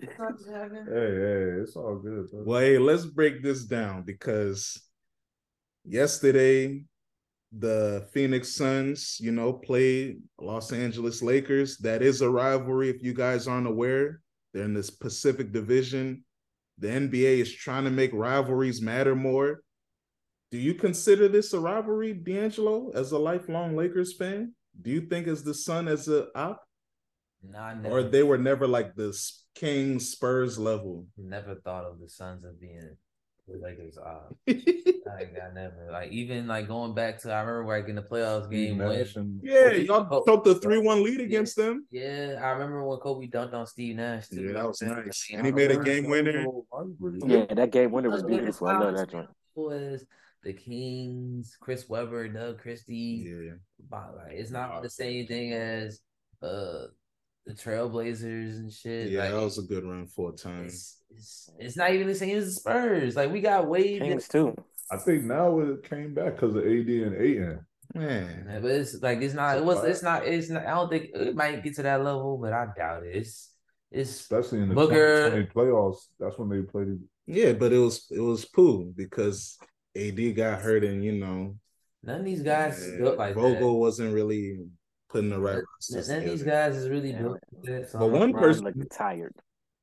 hey, 0.95 1.51
it's 1.63 1.75
all 1.77 1.97
good. 1.97 2.31
bro. 2.31 2.43
Well, 2.45 2.61
hey, 2.61 2.79
let's 2.79 3.07
break 3.07 3.43
this 3.43 3.65
down 3.65 4.03
because 4.03 4.81
yesterday 5.85 6.85
the 7.57 8.07
Phoenix 8.13 8.55
Suns, 8.55 9.19
you 9.21 9.33
know, 9.33 9.53
played 9.53 10.21
Los 10.41 10.73
Angeles 10.73 11.23
Lakers. 11.23 11.79
That 11.79 12.03
is 12.03 12.21
a 12.21 12.31
rivalry. 12.31 12.91
If 12.91 13.03
you 13.03 13.15
guys 13.15 13.49
aren't 13.49 13.67
aware, 13.67 14.21
they're 14.53 14.65
in 14.65 14.75
this 14.75 14.91
Pacific 14.91 15.51
Division. 15.53 16.25
The 16.79 16.89
NBA 16.89 17.41
is 17.41 17.55
trying 17.55 17.85
to 17.85 17.91
make 17.91 18.13
rivalries 18.13 18.83
matter 18.83 19.15
more. 19.15 19.63
Do 20.51 20.59
you 20.59 20.75
consider 20.75 21.29
this 21.29 21.53
a 21.53 21.61
rivalry, 21.61 22.13
D'Angelo, 22.13 22.91
as 22.95 23.13
a 23.13 23.19
lifelong 23.19 23.77
Lakers 23.77 24.17
fan? 24.17 24.55
Do 24.81 24.91
you 24.91 25.03
think 25.03 25.27
as 25.27 25.43
the 25.43 25.55
Sun 25.55 25.89
as 25.89 26.09
a 26.09 26.29
op, 26.35 26.63
I 27.55 27.77
or 27.85 28.03
they 28.03 28.23
were 28.23 28.39
never 28.39 28.67
like 28.67 28.95
the 28.95 29.17
Kings 29.55 30.11
Spurs 30.11 30.59
level? 30.59 31.07
never 31.17 31.55
thought 31.57 31.85
of 31.85 31.99
the 31.99 32.09
Suns 32.09 32.45
as 32.45 32.55
being 32.57 32.97
the 33.49 33.59
Lakers. 33.59 33.97
Uh, 33.99 34.21
like 34.47 35.35
I 35.43 35.55
never 35.55 35.89
like 35.93 36.11
even 36.11 36.47
like 36.47 36.67
going 36.69 36.95
back 36.95 37.19
to 37.23 37.33
I 37.33 37.41
remember 37.43 37.69
like 37.77 37.89
in 37.89 37.95
the 37.97 38.03
playoffs 38.03 38.51
game 38.51 38.79
when 38.79 38.99
Nash 38.99 39.17
and- 39.17 39.41
Yeah, 39.43 39.71
y'all 39.73 40.25
took 40.25 40.45
the 40.45 40.57
three-one 40.57 41.03
lead 41.05 41.21
against 41.21 41.57
them. 41.57 41.87
yeah 41.91 42.41
I 42.43 42.51
remember 42.51 42.85
when 42.85 42.99
Kobe 42.99 43.29
dunked 43.29 43.55
on 43.55 43.67
Steve 43.67 43.97
Nash. 43.97 44.29
too. 44.29 44.43
Yeah, 44.43 44.53
that 44.55 44.67
was 44.67 44.83
Like, 44.83 45.07
nice. 45.07 45.29
And 45.33 45.47
he 45.47 45.53
made 45.53 45.71
a 45.71 45.83
game 45.83 46.09
winner. 46.09 46.45
yeah, 47.27 47.47
that 47.55 47.71
game 47.71 47.93
winner 47.93 48.11
was 48.11 48.23
beautiful. 48.25 48.69
I 48.69 48.79
love 48.79 48.97
that 48.97 49.11
joint. 49.11 49.29
Was 49.55 50.05
the 50.43 50.53
Kings, 50.53 51.57
Chris 51.61 51.89
Webber, 51.89 52.29
Doug 52.29 52.59
Christie. 52.61 53.25
Yeah, 53.27 53.53
But 53.89 54.17
like, 54.17 54.33
it's 54.33 54.51
not 54.51 54.83
the 54.83 54.91
same 54.91 55.27
thing 55.27 55.53
as 55.53 56.01
uh 56.43 56.87
the 57.47 57.55
Trailblazers 57.55 58.57
and 58.57 58.73
shit. 58.73 59.11
yeah, 59.11 59.23
like, 59.23 59.33
that 59.33 59.43
was 59.43 59.59
a 59.59 59.63
good 59.63 59.85
run 59.85 60.07
for 60.07 60.31
a 60.31 60.33
time. 60.33 60.67
it's, 60.67 60.99
it's 61.11 61.51
it's 61.59 61.77
not 61.77 61.93
even 61.93 62.09
the 62.09 62.15
same 62.15 62.37
as 62.37 62.47
the 62.47 62.61
Spurs. 62.61 63.17
Like 63.17 63.33
we 63.33 63.41
got 63.41 63.69
way 63.69 63.99
Kings 63.99 64.29
too. 64.29 64.55
I 64.91 64.97
think 64.99 65.25
now 65.25 65.59
it 65.61 65.89
came 65.89 66.15
back 66.15 66.35
because 66.35 66.55
of 66.55 66.63
AD 66.63 66.89
and 66.89 67.17
Ayton. 67.17 67.67
Man, 67.95 68.47
Yeah, 68.51 68.59
but 68.61 68.71
it's 68.73 69.01
like 69.01 69.23
it's 69.23 69.35
not. 69.35 69.59
It 69.59 69.65
was. 69.65 69.85
It's 69.85 70.03
not. 70.03 70.27
It's 70.27 70.51
not. 70.51 70.67
I 70.67 70.71
don't 70.75 70.91
think 70.91 71.11
it 71.15 71.35
might 71.35 71.63
get 71.63 71.77
to 71.77 71.83
that 71.83 72.03
level, 72.03 72.37
but 72.37 72.53
I 72.53 72.67
doubt 72.77 73.05
it. 73.05 73.17
It's. 73.17 73.53
It's. 73.91 74.11
Especially 74.11 74.61
in 74.61 74.69
the 74.69 74.75
Booker- 74.75 75.31
2020 75.31 75.47
playoffs. 75.55 76.07
That's 76.19 76.37
when 76.39 76.49
they 76.49 76.63
played. 76.63 76.99
yeah, 77.27 77.53
but 77.53 77.73
it 77.73 77.79
was 77.79 78.07
it 78.11 78.21
was 78.21 78.45
poo 78.45 78.93
because 78.97 79.57
AD 79.97 80.37
got 80.37 80.61
hurt 80.61 80.85
and 80.85 81.05
you 81.05 81.13
know 81.13 81.57
None 82.03 82.21
of 82.21 82.25
these 82.25 82.43
guys 82.43 82.87
yeah, 82.89 82.99
built 82.99 83.19
like 83.19 83.35
Vogel 83.35 83.81
wasn't 83.81 84.15
really 84.15 84.59
putting 85.09 85.31
the 85.31 85.39
right. 85.39 85.57
that. 85.57 85.65
rosters 85.81 86.09
None 86.09 86.19
of 86.19 86.25
these 86.25 86.43
guys 86.43 86.77
is 86.77 86.89
really 86.89 87.11
Yeah. 87.11 87.23
built 87.23 87.39
like 87.53 87.65
that. 87.65 87.91
So 87.91 87.99
But 88.01 88.05
I'm 88.07 88.13
one 88.13 88.33
person- 88.33 88.65
Ron 88.65 88.75
looked 88.77 88.93
tired. 88.93 89.35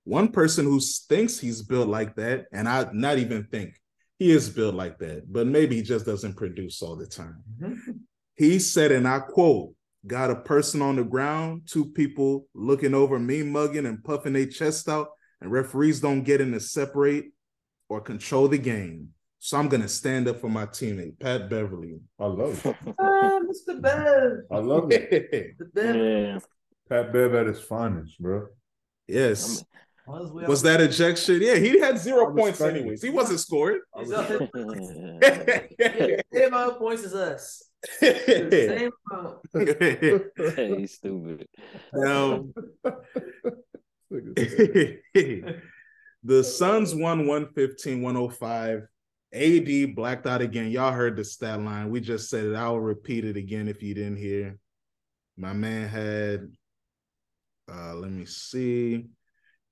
One 0.06 0.32
person 0.32 0.66
who 0.66 0.80
thinks 0.82 1.40
he's 1.40 1.62
built 1.62 1.88
like 1.88 2.16
that, 2.16 2.48
and 2.52 2.68
I 2.68 2.90
not 2.92 3.18
even 3.20 3.46
think 3.46 3.80
he 4.20 4.32
is 4.32 4.50
built 4.50 4.76
like 4.76 5.00
that, 5.00 5.32
but 5.32 5.48
maybe 5.48 5.78
he 5.78 5.82
just 5.82 6.06
doesn't 6.06 6.36
produce 6.36 6.82
all 6.82 6.96
the 6.98 7.08
time. 7.08 7.42
Mhm. 7.60 8.00
He 8.36 8.60
said, 8.60 8.92
and 8.92 9.08
I 9.08 9.20
quote, 9.20 9.76
got 10.06 10.30
a 10.32 10.36
person 10.36 10.82
on 10.82 10.98
the 10.98 11.04
ground, 11.06 11.64
two 11.68 11.86
people 11.86 12.48
looking 12.54 12.94
over 12.94 13.18
me 13.18 13.44
mugging 13.44 13.86
and 13.86 14.04
puffing 14.04 14.34
their 14.34 14.46
chest 14.48 14.90
out, 14.90 15.10
and 15.40 15.50
referees 15.52 16.02
don't 16.02 16.24
get 16.24 16.42
in 16.42 16.52
to 16.52 16.60
separate 16.60 17.34
or 17.88 18.02
control 18.02 18.50
the 18.50 18.58
game. 18.58 19.14
So 19.46 19.58
I'm 19.58 19.68
gonna 19.68 19.90
stand 19.90 20.30
up 20.30 20.40
for 20.40 20.48
my 20.50 20.66
teammate, 20.66 21.20
Pat 21.20 21.50
Beverley. 21.50 22.00
I 22.18 22.28
love 22.28 22.66
it. 22.66 22.76
Ah, 22.98 23.40
Mr. 23.42 23.82
Bev. 23.82 24.38
I 24.50 24.58
love 24.60 24.90
it. 24.90 25.58
The 25.60 25.66
Bev. 25.66 25.96
yeah. 25.98 26.40
Pat 26.88 27.12
Bev 27.12 27.36
at 27.36 27.48
his 27.48 27.60
finest, 27.60 28.18
bro. 28.22 28.48
yes. 29.06 29.66
Was, 30.08 30.32
Was 30.48 30.62
that 30.62 30.80
ejection? 30.80 31.42
Yeah, 31.42 31.56
he 31.56 31.78
had 31.78 31.96
I 31.96 31.98
zero 31.98 32.34
points 32.34 32.62
respect 32.62 32.78
anyways. 32.78 33.02
He 33.02 33.10
wasn't 33.10 33.42
scored. 33.42 33.82
It's 33.98 34.12
a- 34.12 35.68
yeah, 35.78 36.22
same 36.34 36.48
amount 36.48 36.72
of 36.72 36.78
points 36.78 37.04
as 37.04 37.14
us. 37.14 37.64
Same 38.00 38.92
amount. 39.12 39.40
Hey, 40.56 40.88
stupid. 40.88 41.48
now, 41.94 42.46
the 46.24 46.44
Suns 46.46 46.96
won 46.96 47.28
115, 47.28 48.02
105. 48.02 48.88
AD 49.34 49.96
blacked 49.96 50.28
out 50.28 50.41
again. 50.41 50.69
Y'all 50.69 50.91
heard 50.91 51.17
the 51.17 51.24
stat 51.24 51.60
line. 51.62 51.89
We 51.89 52.00
just 52.00 52.30
said 52.30 52.46
it. 52.46 52.56
I'll 52.56 52.80
repeat 52.80 53.26
it 53.26 53.36
again 53.36 53.67
if 53.67 53.82
you 53.82 53.93
didn't 53.96 54.17
hear. 54.17 54.60
My 55.36 55.54
man 55.54 55.88
had, 55.89 56.52
uh, 57.72 57.96
let 57.96 58.12
me 58.12 58.26
see. 58.26 59.08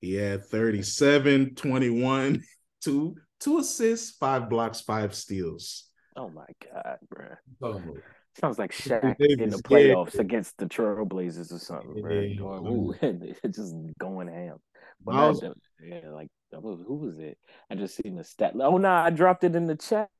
He 0.00 0.14
had 0.14 0.44
37, 0.46 1.54
21, 1.54 2.42
two, 2.82 3.16
two 3.38 3.58
assists, 3.58 4.16
five 4.16 4.50
blocks, 4.50 4.80
five 4.80 5.14
steals. 5.14 5.88
Oh 6.16 6.28
my 6.28 6.46
god, 6.72 6.98
bro. 7.08 7.26
Oh, 7.62 7.80
Sounds 8.40 8.58
like 8.58 8.72
Shaq 8.72 9.16
in 9.20 9.50
the 9.50 9.60
yeah. 9.68 9.94
playoffs 9.94 10.18
against 10.18 10.56
the 10.56 10.66
Trailblazers 10.66 11.52
or 11.52 11.58
something, 11.58 12.00
bro. 12.00 12.20
Yeah. 12.20 12.34
Going, 12.36 12.66
ooh, 12.66 13.34
just 13.50 13.74
going 13.98 14.28
ham. 14.28 14.56
But 15.04 15.14
Miles- 15.14 15.40
that- 15.40 15.54
yeah, 15.84 16.10
like 16.10 16.28
who 16.60 16.84
who 16.86 16.94
was 16.96 17.18
it? 17.18 17.38
I 17.70 17.74
just 17.74 17.96
seen 17.96 18.16
the 18.16 18.24
stat. 18.24 18.52
Oh 18.60 18.78
no, 18.78 18.90
I 18.90 19.10
dropped 19.10 19.44
it 19.44 19.54
in 19.54 19.66
the 19.66 19.76
chat. 19.76 20.10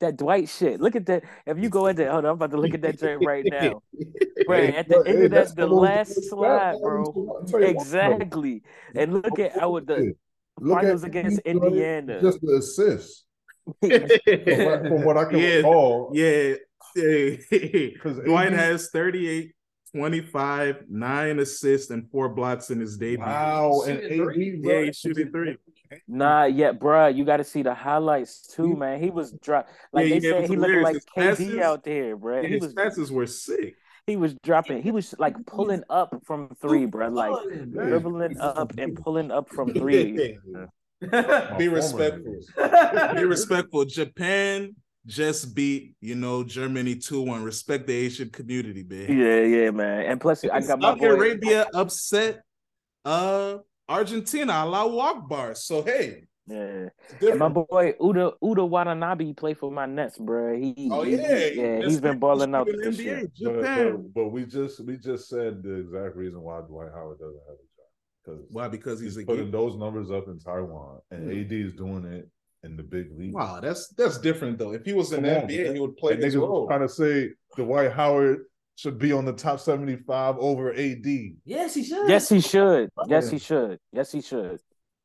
That 0.00 0.16
Dwight 0.18 0.48
shit. 0.48 0.78
Look 0.80 0.94
at 0.94 1.06
that. 1.06 1.24
If 1.46 1.58
you 1.58 1.70
go 1.70 1.86
in 1.86 1.96
there, 1.96 2.10
hold 2.10 2.26
on, 2.26 2.30
I'm 2.32 2.34
about 2.34 2.50
to 2.50 2.58
look 2.58 2.74
at 2.74 2.82
that 2.82 2.98
joint 3.00 3.24
right 3.24 3.44
now. 3.50 3.82
Right 4.46 4.74
at 4.74 4.88
the 4.88 5.02
hey, 5.04 5.12
end 5.12 5.24
of 5.24 5.30
that's 5.32 5.52
that, 5.52 5.66
the 5.68 5.74
last 5.74 6.30
slide, 6.30 6.76
bro. 6.80 7.04
I'll 7.04 7.44
tell 7.44 7.60
you 7.60 7.74
what, 7.74 7.86
though. 7.86 8.12
Exactly. 8.16 8.62
And 8.94 9.12
look 9.12 9.38
at 9.38 9.60
our 9.60 9.80
the 9.80 10.14
Look 10.60 10.78
finals 10.78 11.02
at 11.02 11.08
against 11.08 11.40
Indiana. 11.40 12.20
Just 12.22 12.40
the 12.40 12.56
assist. 12.56 13.24
From 13.80 13.90
what, 13.90 14.82
from 14.86 15.04
what 15.04 15.16
I 15.18 15.24
can 15.26 15.38
Yeah. 15.38 15.56
recall. 15.56 16.12
Yeah. 16.14 16.54
yeah. 16.96 17.36
Because 17.50 18.18
Dwight 18.24 18.52
has 18.52 18.88
38, 18.90 19.52
25, 19.94 20.84
nine 20.88 21.38
assists, 21.38 21.90
and 21.90 22.10
four 22.10 22.28
blocks 22.28 22.70
in 22.70 22.80
his 22.80 22.96
debut. 22.96 23.24
Wow, 23.24 23.82
and 23.86 24.00
Shooting 24.00 24.24
three. 24.24 24.60
Yeah, 24.62 24.82
he's 24.82 24.96
shooting 24.98 25.30
three. 25.30 25.56
Nah, 26.06 26.44
yeah, 26.44 26.72
bruh, 26.72 27.14
you 27.14 27.24
got 27.24 27.38
to 27.38 27.44
see 27.44 27.62
the 27.62 27.72
highlights 27.74 28.46
too, 28.46 28.76
man. 28.76 29.02
He 29.02 29.08
was 29.10 29.32
drop 29.32 29.68
like 29.92 30.08
Yeah, 30.08 30.18
they 30.18 30.26
yeah, 30.26 30.32
said. 30.32 30.40
his 30.42 30.50
He 30.50 30.56
looked 30.56 30.82
like 30.82 30.94
his 30.94 31.04
KD 31.06 31.14
passes. 31.14 31.58
out 31.58 31.84
there, 31.84 32.16
bruh. 32.16 32.42
He 32.42 32.48
his 32.54 32.60
was 32.62 32.72
passes 32.74 33.10
were 33.10 33.26
sick. 33.26 33.74
he 34.06 34.16
was 34.16 34.34
dropping. 34.42 34.82
He 34.82 34.90
was 34.90 35.14
like 35.18 35.34
pulling 35.46 35.82
up 35.88 36.14
from 36.26 36.50
three, 36.60 36.86
bruh. 36.86 37.12
Like 37.14 37.32
Fun. 37.32 37.70
Dribbling 37.70 38.38
up 38.38 38.72
and 38.76 38.96
pulling 39.02 39.30
up 39.30 39.48
from 39.48 39.72
three. 39.72 40.36
Be 41.58 41.68
respectful. 41.68 42.36
Be 43.14 43.24
respectful. 43.24 43.84
Japan 43.84 44.74
just 45.08 45.54
beat, 45.54 45.96
you 46.00 46.14
know, 46.14 46.44
Germany 46.44 46.94
2-1. 46.94 47.42
Respect 47.44 47.86
the 47.88 47.94
Asian 47.94 48.28
community, 48.30 48.84
man. 48.84 49.08
Yeah, 49.18 49.40
yeah, 49.40 49.70
man. 49.70 50.04
And 50.06 50.20
plus, 50.20 50.44
I 50.44 50.60
got 50.60 50.78
my 50.78 50.90
Saudi 50.90 51.00
boy. 51.00 51.06
Arabia 51.14 51.66
upset 51.74 52.42
uh 53.04 53.58
Argentina, 53.88 54.52
Allahu 54.52 54.98
Akbar. 55.00 55.54
So 55.54 55.82
hey, 55.82 56.24
Yeah. 56.46 56.88
And 57.22 57.38
my 57.38 57.48
boy 57.48 57.94
Yuta 58.00 58.32
Yuta 58.42 58.68
Watanabe 58.68 59.32
play 59.32 59.54
for 59.54 59.70
my 59.72 59.86
Nets, 59.86 60.18
bruh. 60.18 60.60
He, 60.62 60.90
Oh 60.92 61.02
he- 61.02 61.16
yeah, 61.16 61.46
yeah. 61.46 61.76
Best 61.80 61.88
He's 61.88 62.00
been 62.00 62.18
balling 62.18 62.54
out 62.54 62.68
in 62.68 62.76
the 62.76 62.90
this 62.90 62.98
year. 63.00 63.16
NBA. 63.16 63.30
But, 63.44 63.54
Japan. 63.62 63.92
but, 63.92 64.14
but 64.14 64.28
we 64.28 64.44
just 64.44 64.80
we 64.84 64.98
just 64.98 65.28
said 65.28 65.62
the 65.62 65.74
exact 65.74 66.16
reason 66.16 66.40
why 66.42 66.60
Dwight 66.60 66.90
Howard 66.94 67.18
doesn't 67.18 67.42
have 67.48 67.56
a 67.56 67.68
job. 67.76 67.88
Because 68.24 68.40
Why? 68.50 68.68
Because 68.68 69.00
he's 69.00 69.14
he's 69.14 69.24
a 69.24 69.26
putting 69.26 69.44
geek. 69.46 69.52
those 69.52 69.74
numbers 69.76 70.10
up 70.10 70.26
in 70.28 70.38
Taiwan, 70.38 70.98
and 71.10 71.24
Hmm. 71.32 71.38
AD 71.40 71.52
is 71.52 71.72
doing 71.72 72.04
it 72.04 72.28
in 72.68 72.76
the 72.76 72.82
big 72.82 73.16
league. 73.18 73.34
Wow, 73.34 73.60
that's 73.60 73.88
that's 73.96 74.18
different 74.18 74.58
though. 74.58 74.72
If 74.72 74.84
he 74.84 74.92
was 74.92 75.12
in 75.12 75.22
the 75.22 75.42
on, 75.42 75.48
NBA, 75.48 75.64
man. 75.64 75.74
he 75.74 75.80
would 75.80 75.96
play 75.96 76.14
And 76.14 76.22
this 76.22 76.34
niggas 76.34 76.40
was 76.40 76.48
role. 76.48 76.66
trying 76.66 76.80
to 76.80 76.88
say 76.88 77.30
Dwight 77.56 77.92
Howard 77.92 78.44
should 78.76 78.98
be 78.98 79.12
on 79.12 79.24
the 79.24 79.32
top 79.32 79.60
seventy-five 79.60 80.36
over 80.38 80.72
AD. 80.72 81.06
Yes, 81.44 81.74
he 81.74 81.82
should. 81.82 82.08
Yes, 82.08 82.28
he 82.28 82.40
should. 82.40 82.90
Yes, 83.08 83.24
Yeah. 83.26 83.30
he 83.30 83.38
should. 83.38 83.78
Yes, 83.92 84.12
he 84.12 84.20
should. 84.20 84.60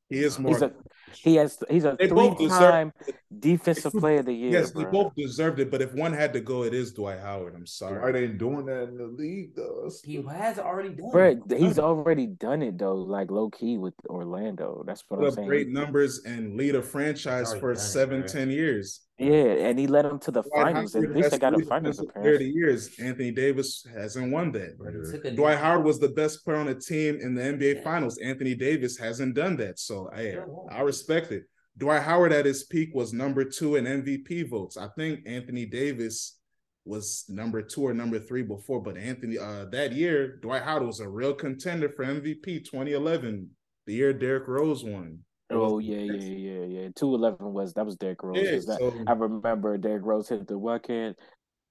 He 0.09 0.19
is 0.23 0.37
more. 0.37 0.51
He's 0.53 0.61
a 0.61 0.71
he 1.15 1.35
has 1.35 1.57
he's 1.69 1.85
a 1.85 1.95
They 1.99 2.07
three 2.07 2.33
deserve 2.37 2.59
time 2.59 2.93
it. 3.07 3.15
defensive 3.39 3.93
player 3.93 4.19
of 4.19 4.25
the 4.25 4.33
year. 4.33 4.51
yes, 4.51 4.71
they 4.71 4.83
both 4.85 5.13
deserved 5.15 5.59
it. 5.59 5.69
But 5.71 5.81
if 5.81 5.93
one 5.93 6.13
had 6.13 6.33
to 6.33 6.39
go, 6.41 6.63
it 6.63 6.73
is 6.73 6.91
Dwight 6.93 7.19
Howard. 7.19 7.55
I'm 7.55 7.65
sorry. 7.65 7.99
Dwight 7.99 8.13
sorry. 8.15 8.23
ain't 8.25 8.37
doing 8.37 8.65
that 8.65 8.83
in 8.89 8.97
the 8.97 9.05
league 9.07 9.55
though. 9.55 9.75
That's- 9.83 10.01
He 10.03 10.21
has 10.21 10.59
already 10.59 10.89
done. 10.89 11.05
it. 11.07 11.13
Bruh, 11.47 11.57
he's 11.57 11.79
already 11.79 12.27
done 12.27 12.61
it 12.61 12.77
though, 12.77 12.95
like 12.95 13.31
low 13.31 13.49
key 13.49 13.77
with 13.77 13.93
Orlando. 14.09 14.83
That's 14.85 15.03
what 15.07 15.19
Put 15.19 15.27
I'm 15.29 15.33
saying. 15.35 15.47
great 15.47 15.69
numbers 15.69 16.23
and 16.25 16.55
lead 16.57 16.75
a 16.75 16.81
franchise 16.81 17.47
Already 17.53 17.59
for 17.61 17.73
done 18.09 18.21
it, 18.23 18.27
ten 18.27 18.49
years. 18.49 19.01
Yeah, 19.17 19.67
and 19.67 19.77
he 19.77 19.85
led 19.85 20.05
him 20.05 20.17
to 20.19 20.31
the 20.31 20.41
Dwight 20.41 20.73
finals. 20.73 20.93
Howard 20.93 21.09
At 21.09 21.15
least 21.15 21.23
has 21.25 21.31
they 21.31 21.37
got 21.39 21.53
a 21.53 21.63
finals 21.65 21.97
defensive 21.97 22.15
appearance. 22.15 22.39
the 22.39 22.49
years. 22.49 22.99
Anthony 22.99 23.31
Davis 23.31 23.85
hasn't 23.93 24.31
won 24.31 24.51
that. 24.53 24.77
Bro, 24.77 24.91
he 24.91 25.11
took 25.11 25.25
a 25.25 25.31
Dwight 25.31 25.59
Howard 25.59 25.85
was 25.85 25.99
the 25.99 26.09
best 26.09 26.43
player 26.43 26.57
on 26.57 26.65
the 26.65 26.75
team 26.75 27.19
in 27.21 27.35
the 27.35 27.41
NBA 27.41 27.83
Finals. 27.83 28.17
Anthony 28.17 28.55
Davis 28.55 28.97
hasn't 28.97 29.35
done 29.35 29.55
that. 29.57 29.79
So 29.79 30.09
I 30.13 30.37
I 30.71 30.81
respect 30.81 31.31
it. 31.31 31.43
Dwight 31.77 32.01
Howard 32.03 32.33
at 32.33 32.45
his 32.45 32.63
peak 32.63 32.89
was 32.93 33.13
number 33.13 33.43
two 33.45 33.75
in 33.75 33.85
MVP 33.85 34.49
votes. 34.49 34.77
I 34.77 34.87
think 34.95 35.21
Anthony 35.27 35.65
Davis 35.65 36.39
was 36.85 37.25
number 37.29 37.61
two 37.61 37.87
or 37.87 37.93
number 37.93 38.19
three 38.19 38.43
before, 38.43 38.81
but 38.81 38.97
Anthony 38.97 39.37
uh 39.37 39.65
that 39.65 39.93
year, 39.93 40.37
Dwight 40.37 40.63
Howard 40.63 40.85
was 40.87 40.99
a 40.99 41.07
real 41.07 41.33
contender 41.33 41.89
for 41.89 42.03
MVP 42.03 42.65
2011, 42.65 43.49
the 43.85 43.93
year 43.93 44.11
Derrick 44.11 44.47
Rose 44.47 44.83
won. 44.83 45.19
It 45.53 45.57
Oh 45.57 45.79
yeah, 45.79 45.97
yeah, 45.99 46.13
yeah, 46.13 46.65
yeah. 46.65 46.89
Two 46.95 47.13
eleven 47.15 47.53
was 47.53 47.73
that 47.73 47.85
was 47.85 47.95
Derrick 47.95 48.23
Rose. 48.23 48.37
Yeah, 48.43 48.51
'cause 48.51 48.65
that- 48.65 48.79
so- 48.79 49.03
I 49.07 49.13
remember 49.13 49.77
Derrick 49.77 50.03
Rose 50.03 50.29
hit 50.29 50.47
the 50.47 50.57
why 50.57 50.79
can't 50.79 51.17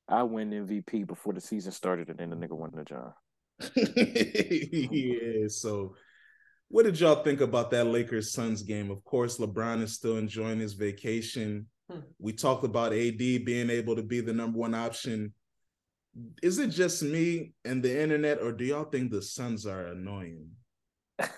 I 0.08 0.22
win 0.24 0.50
MVP 0.50 1.06
before 1.06 1.32
the 1.32 1.40
season 1.40 1.72
started 1.72 2.08
and 2.08 2.18
then 2.18 2.30
the 2.30 2.36
nigga 2.36 2.56
won 2.56 2.70
the 2.74 2.84
job. 2.84 3.12
yeah. 3.76 5.46
So, 5.48 5.94
what 6.68 6.84
did 6.84 6.98
y'all 6.98 7.22
think 7.22 7.40
about 7.40 7.70
that 7.70 7.84
Lakers 7.86 8.32
Suns 8.32 8.62
game? 8.62 8.90
Of 8.90 9.04
course, 9.04 9.38
LeBron 9.38 9.82
is 9.82 9.94
still 9.94 10.16
enjoying 10.16 10.58
his 10.58 10.72
vacation. 10.74 11.66
Hmm. 11.90 12.00
We 12.18 12.32
talked 12.32 12.64
about 12.64 12.92
AD 12.92 13.18
being 13.44 13.70
able 13.70 13.96
to 13.96 14.02
be 14.02 14.20
the 14.20 14.32
number 14.32 14.58
one 14.58 14.74
option. 14.74 15.32
Is 16.42 16.58
it 16.58 16.68
just 16.70 17.02
me 17.02 17.52
and 17.64 17.82
the 17.82 18.02
internet, 18.02 18.40
or 18.42 18.52
do 18.52 18.64
y'all 18.64 18.84
think 18.84 19.10
the 19.10 19.22
Suns 19.22 19.66
are 19.66 19.86
annoying? 19.86 20.50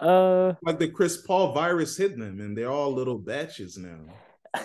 uh 0.00 0.54
Like 0.62 0.78
the 0.78 0.88
Chris 0.88 1.18
Paul 1.18 1.52
virus 1.52 1.96
hit 1.96 2.18
them, 2.18 2.40
and 2.40 2.56
they're 2.56 2.70
all 2.70 2.92
little 2.92 3.18
batches 3.18 3.76
now. 3.76 4.00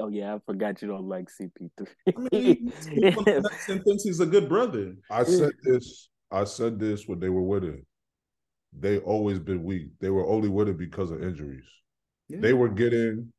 oh 0.00 0.08
yeah, 0.08 0.34
I 0.34 0.38
forgot 0.44 0.82
you 0.82 0.88
don't 0.88 1.08
like 1.08 1.28
CP3. 1.28 1.86
I 2.06 2.36
mean, 2.36 2.72
people 2.82 3.24
thinks 3.84 4.02
he's 4.04 4.20
a 4.20 4.26
good 4.26 4.48
brother. 4.48 4.94
I 5.10 5.24
said 5.24 5.52
this. 5.62 6.08
I 6.30 6.44
said 6.44 6.78
this 6.78 7.06
when 7.06 7.20
they 7.20 7.28
were 7.28 7.42
with 7.42 7.64
it. 7.64 7.84
They 8.78 8.98
always 8.98 9.38
been 9.38 9.64
weak. 9.64 9.90
They 10.00 10.08
were 10.08 10.26
only 10.26 10.48
with 10.48 10.68
it 10.68 10.78
because 10.78 11.10
of 11.10 11.22
injuries. 11.22 11.66
They 12.30 12.54
were 12.54 12.70
getting 12.70 13.30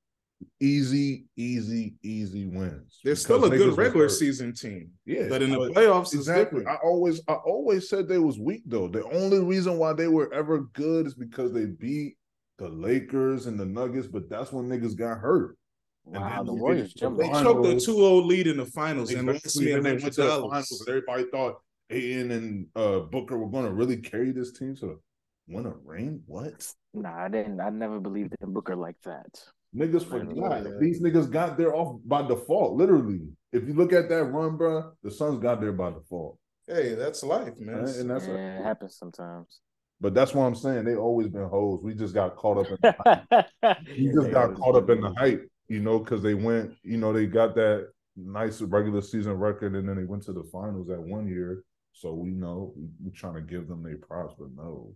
easy, 0.59 1.25
easy, 1.35 1.95
easy 2.03 2.45
wins. 2.45 2.99
They're 3.03 3.15
still 3.15 3.43
a 3.45 3.49
good 3.49 3.77
regular 3.77 4.09
season 4.09 4.53
team, 4.53 4.91
Yeah, 5.05 5.27
but 5.29 5.41
in 5.41 5.51
the 5.51 5.57
playoffs, 5.57 6.13
Exactly. 6.13 6.59
different. 6.61 6.67
I 6.79 6.81
always, 6.83 7.21
I 7.27 7.33
always 7.33 7.89
said 7.89 8.07
they 8.07 8.17
was 8.19 8.39
weak 8.39 8.63
though. 8.65 8.87
The 8.87 9.03
only 9.11 9.39
reason 9.39 9.77
why 9.77 9.93
they 9.93 10.07
were 10.07 10.33
ever 10.33 10.61
good 10.73 11.07
is 11.07 11.13
because 11.15 11.51
they 11.53 11.65
beat 11.65 12.17
the 12.57 12.69
Lakers 12.69 13.45
and 13.47 13.59
the 13.59 13.65
Nuggets, 13.65 14.07
but 14.07 14.29
that's 14.29 14.51
when 14.51 14.69
niggas 14.69 14.95
got 14.95 15.17
hurt. 15.19 15.57
And 16.05 16.15
wow, 16.15 16.29
then 16.37 16.45
the 16.47 16.53
they 16.55 16.59
Warriors 16.61 16.93
did- 16.93 17.17
They 17.17 17.29
on. 17.29 17.43
choked 17.43 17.59
a 17.65 17.69
Finals. 17.69 17.87
2-0 17.87 18.25
lead 18.25 18.47
in 18.47 18.57
the 18.57 18.65
finals 18.65 19.11
and 19.13 19.27
lost 19.27 19.45
Exactly. 19.45 19.65
me 19.65 19.71
And 19.73 19.85
they 19.85 19.91
went 19.91 20.13
to 20.13 20.21
the 20.21 20.29
finals, 20.49 20.79
and 20.81 20.89
everybody 20.89 21.23
thought 21.31 21.55
Ayton 21.89 22.31
and 22.31 22.67
uh, 22.75 22.99
Booker 23.01 23.37
were 23.37 23.49
going 23.49 23.65
to 23.65 23.71
really 23.73 23.97
carry 23.97 24.31
this 24.31 24.51
team 24.51 24.75
to 24.77 24.99
win 25.47 25.65
a 25.65 25.73
ring. 25.83 26.21
What? 26.25 26.67
Nah, 26.93 27.25
I 27.25 27.27
didn't 27.29 27.59
I 27.59 27.69
never 27.69 27.99
believed 27.99 28.35
in 28.41 28.53
Booker 28.53 28.75
like 28.75 28.95
that. 29.03 29.27
Niggas 29.75 30.09
Man, 30.09 30.29
forgot. 30.29 30.63
yeah. 30.63 30.71
These 30.79 31.01
niggas 31.01 31.29
got 31.31 31.57
there 31.57 31.75
off 31.75 31.99
by 32.05 32.21
default, 32.27 32.73
literally. 32.77 33.21
If 33.51 33.67
you 33.67 33.73
look 33.73 33.93
at 33.93 34.09
that 34.09 34.23
run, 34.25 34.57
bro, 34.57 34.91
the 35.03 35.11
Suns 35.11 35.39
got 35.39 35.61
there 35.61 35.71
by 35.71 35.91
default. 35.91 36.37
Hey, 36.67 36.93
that's 36.95 37.23
life, 37.23 37.57
man. 37.57 37.83
Right? 37.83 37.95
And 37.95 38.09
that's 38.09 38.25
yeah, 38.27 38.59
it 38.59 38.63
happens 38.63 38.95
sometimes. 38.97 39.59
but 39.99 40.13
that's 40.13 40.33
what 40.33 40.45
I'm 40.45 40.55
saying. 40.55 40.85
They 40.85 40.95
always 40.95 41.27
been 41.27 41.49
hoes. 41.49 41.81
We 41.83 41.93
just 41.93 42.13
got 42.13 42.35
caught 42.35 42.57
up 42.57 42.67
in 42.67 42.77
the 42.81 42.95
hype. 43.61 43.77
We 43.97 44.11
just 44.13 44.31
got 44.31 44.55
caught 44.55 44.75
up 44.75 44.89
in 44.89 45.01
the 45.01 45.13
hype, 45.17 45.47
you 45.67 45.79
know, 45.81 45.99
because 45.99 46.21
they 46.21 46.33
went, 46.35 46.73
you 46.83 46.97
know, 46.97 47.11
they 47.11 47.25
got 47.25 47.55
that 47.55 47.89
nice 48.15 48.61
regular 48.61 49.01
season 49.01 49.33
record 49.33 49.75
and 49.75 49.89
then 49.89 49.97
they 49.97 50.03
went 50.03 50.23
to 50.23 50.33
the 50.33 50.43
finals 50.51 50.87
that 50.87 51.01
one 51.01 51.27
year. 51.27 51.63
So 51.93 52.13
we 52.13 52.29
know 52.31 52.73
we, 52.75 52.87
we 53.03 53.11
trying 53.11 53.35
to 53.35 53.41
give 53.41 53.67
them 53.67 53.83
their 53.83 53.97
props, 53.97 54.35
but 54.37 54.49
no. 54.55 54.95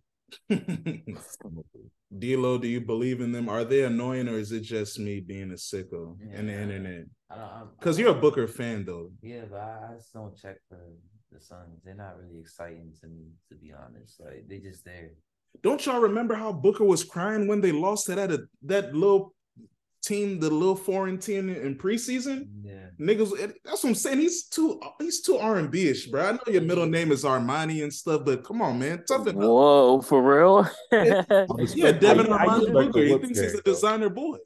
D'Lo, 2.17 2.57
do 2.57 2.67
you 2.67 2.81
believe 2.81 3.21
in 3.21 3.31
them? 3.31 3.49
Are 3.49 3.63
they 3.65 3.83
annoying, 3.83 4.27
or 4.27 4.37
is 4.37 4.51
it 4.51 4.61
just 4.61 4.99
me 4.99 5.19
being 5.19 5.51
a 5.51 5.55
sicko 5.55 6.15
and 6.33 6.49
the 6.49 6.53
internet? 6.53 7.05
I 7.29 7.35
don't, 7.35 7.43
I'm- 7.45 7.69
Because 7.79 7.99
you're 7.99 8.11
a 8.11 8.21
Booker 8.21 8.47
fan, 8.47 8.85
though. 8.85 9.11
Yeah, 9.21 9.43
but 9.49 9.59
I, 9.59 9.89
I 9.91 9.95
just 9.95 10.13
don't 10.13 10.35
check 10.35 10.57
for 10.69 10.79
the 11.31 11.39
Suns. 11.39 11.81
They're 11.83 11.93
not 11.95 12.17
really 12.17 12.39
exciting 12.39 12.93
to 13.01 13.07
me, 13.07 13.25
to 13.49 13.55
be 13.55 13.73
honest. 13.73 14.19
Like 14.19 14.45
they 14.47 14.59
just 14.59 14.85
there. 14.85 15.11
Don't 15.63 15.85
y'all 15.85 15.99
remember 15.99 16.35
how 16.35 16.51
Booker 16.53 16.83
was 16.85 17.03
crying 17.03 17.47
when 17.47 17.61
they 17.61 17.71
lost 17.71 18.05
to 18.05 18.15
that 18.15 18.31
uh, 18.31 18.37
that 18.63 18.93
little 18.95 19.33
team, 20.07 20.39
the 20.39 20.49
little 20.49 20.75
foreign 20.75 21.17
team 21.17 21.49
in 21.49 21.75
preseason? 21.77 22.47
Yeah. 22.63 22.73
Niggas, 22.99 23.31
that's 23.63 23.83
what 23.83 23.89
I'm 23.89 23.95
saying. 23.95 24.19
He's 24.19 24.45
too 24.47 24.79
he's 24.99 25.21
too 25.21 25.37
R 25.37 25.57
and 25.57 25.69
B 25.69 25.87
ish, 25.87 26.07
bro. 26.07 26.25
I 26.29 26.31
know 26.31 26.39
your 26.47 26.61
middle 26.63 26.87
name 26.87 27.11
is 27.11 27.23
Armani 27.23 27.83
and 27.83 27.93
stuff, 27.93 28.23
but 28.25 28.43
come 28.43 28.61
on, 28.61 28.79
man, 28.79 29.03
toughen 29.07 29.35
up. 29.35 29.43
Whoa, 29.43 30.01
for 30.01 30.21
real? 30.23 30.67
Yeah, 31.75 31.91
Devin 31.91 32.31
I- 32.33 32.37
I 32.37 32.47
Armani 32.47 32.73
Booker. 32.73 32.99
He 33.03 33.11
Whip 33.11 33.21
thinks 33.21 33.39
he's 33.39 33.53
a 33.53 33.61
designer 33.61 34.09
boy. 34.09 34.37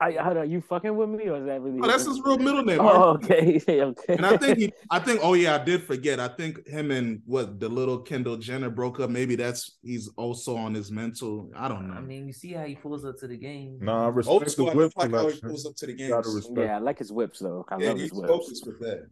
I, 0.00 0.12
hold 0.12 0.36
on, 0.36 0.48
you 0.48 0.60
fucking 0.60 0.94
with 0.96 1.08
me, 1.08 1.28
or 1.28 1.38
is 1.38 1.46
that 1.46 1.60
really? 1.60 1.80
Oh, 1.82 1.88
that's 1.88 2.06
his 2.06 2.20
real 2.24 2.38
middle 2.38 2.62
name. 2.62 2.78
Oh, 2.80 3.14
okay, 3.14 3.60
okay. 3.68 4.14
And 4.16 4.24
I 4.24 4.36
think 4.36 4.58
he, 4.58 4.72
I 4.90 5.00
think, 5.00 5.18
oh 5.24 5.34
yeah, 5.34 5.56
I 5.56 5.64
did 5.64 5.82
forget. 5.82 6.20
I 6.20 6.28
think 6.28 6.64
him 6.68 6.92
and 6.92 7.20
what 7.26 7.58
the 7.58 7.68
little 7.68 7.98
Kendall 7.98 8.36
Jenner 8.36 8.70
broke 8.70 9.00
up. 9.00 9.10
Maybe 9.10 9.34
that's 9.34 9.76
he's 9.82 10.08
also 10.16 10.56
on 10.56 10.72
his 10.74 10.92
mental. 10.92 11.50
I 11.56 11.66
don't 11.66 11.88
know. 11.88 11.94
I 11.94 12.00
mean, 12.00 12.28
you 12.28 12.32
see 12.32 12.52
how 12.52 12.64
he 12.64 12.76
pulls 12.76 13.04
up 13.04 13.16
to 13.18 13.26
the 13.26 13.36
game. 13.36 13.78
Nah, 13.80 14.04
I 14.04 14.06
Old 14.06 14.14
respect 14.16 14.44
the 14.44 14.50
school, 14.50 14.70
I 14.70 14.74
whip 14.74 14.92
like 14.96 15.10
how 15.10 15.16
he 15.16 15.22
collection. 15.24 15.48
pulls 15.48 15.66
up 15.66 15.74
to 15.76 15.86
the 15.86 15.98
You 15.98 16.08
gotta 16.10 16.30
respect. 16.30 16.58
yeah, 16.58 16.76
I 16.76 16.78
like 16.78 16.98
his 16.98 17.10
whips 17.10 17.40
though. 17.40 17.66
I 17.68 17.78
Yeah, 17.78 17.88
love 17.88 17.98
he's 17.98 18.10
his 18.10 18.18
whips. 18.20 18.28
focused 18.28 18.66
with 18.68 18.78
that. 18.80 19.06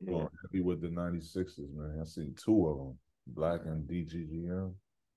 Yeah. 0.00 0.14
Oh, 0.14 0.30
happy 0.42 0.60
with 0.60 0.80
the 0.80 0.88
96s, 0.88 1.72
man. 1.76 2.00
I 2.00 2.04
seen 2.04 2.34
two 2.34 2.66
of 2.66 2.78
them, 2.78 2.98
Black 3.28 3.60
and 3.64 3.88
DGGM. 3.88 4.72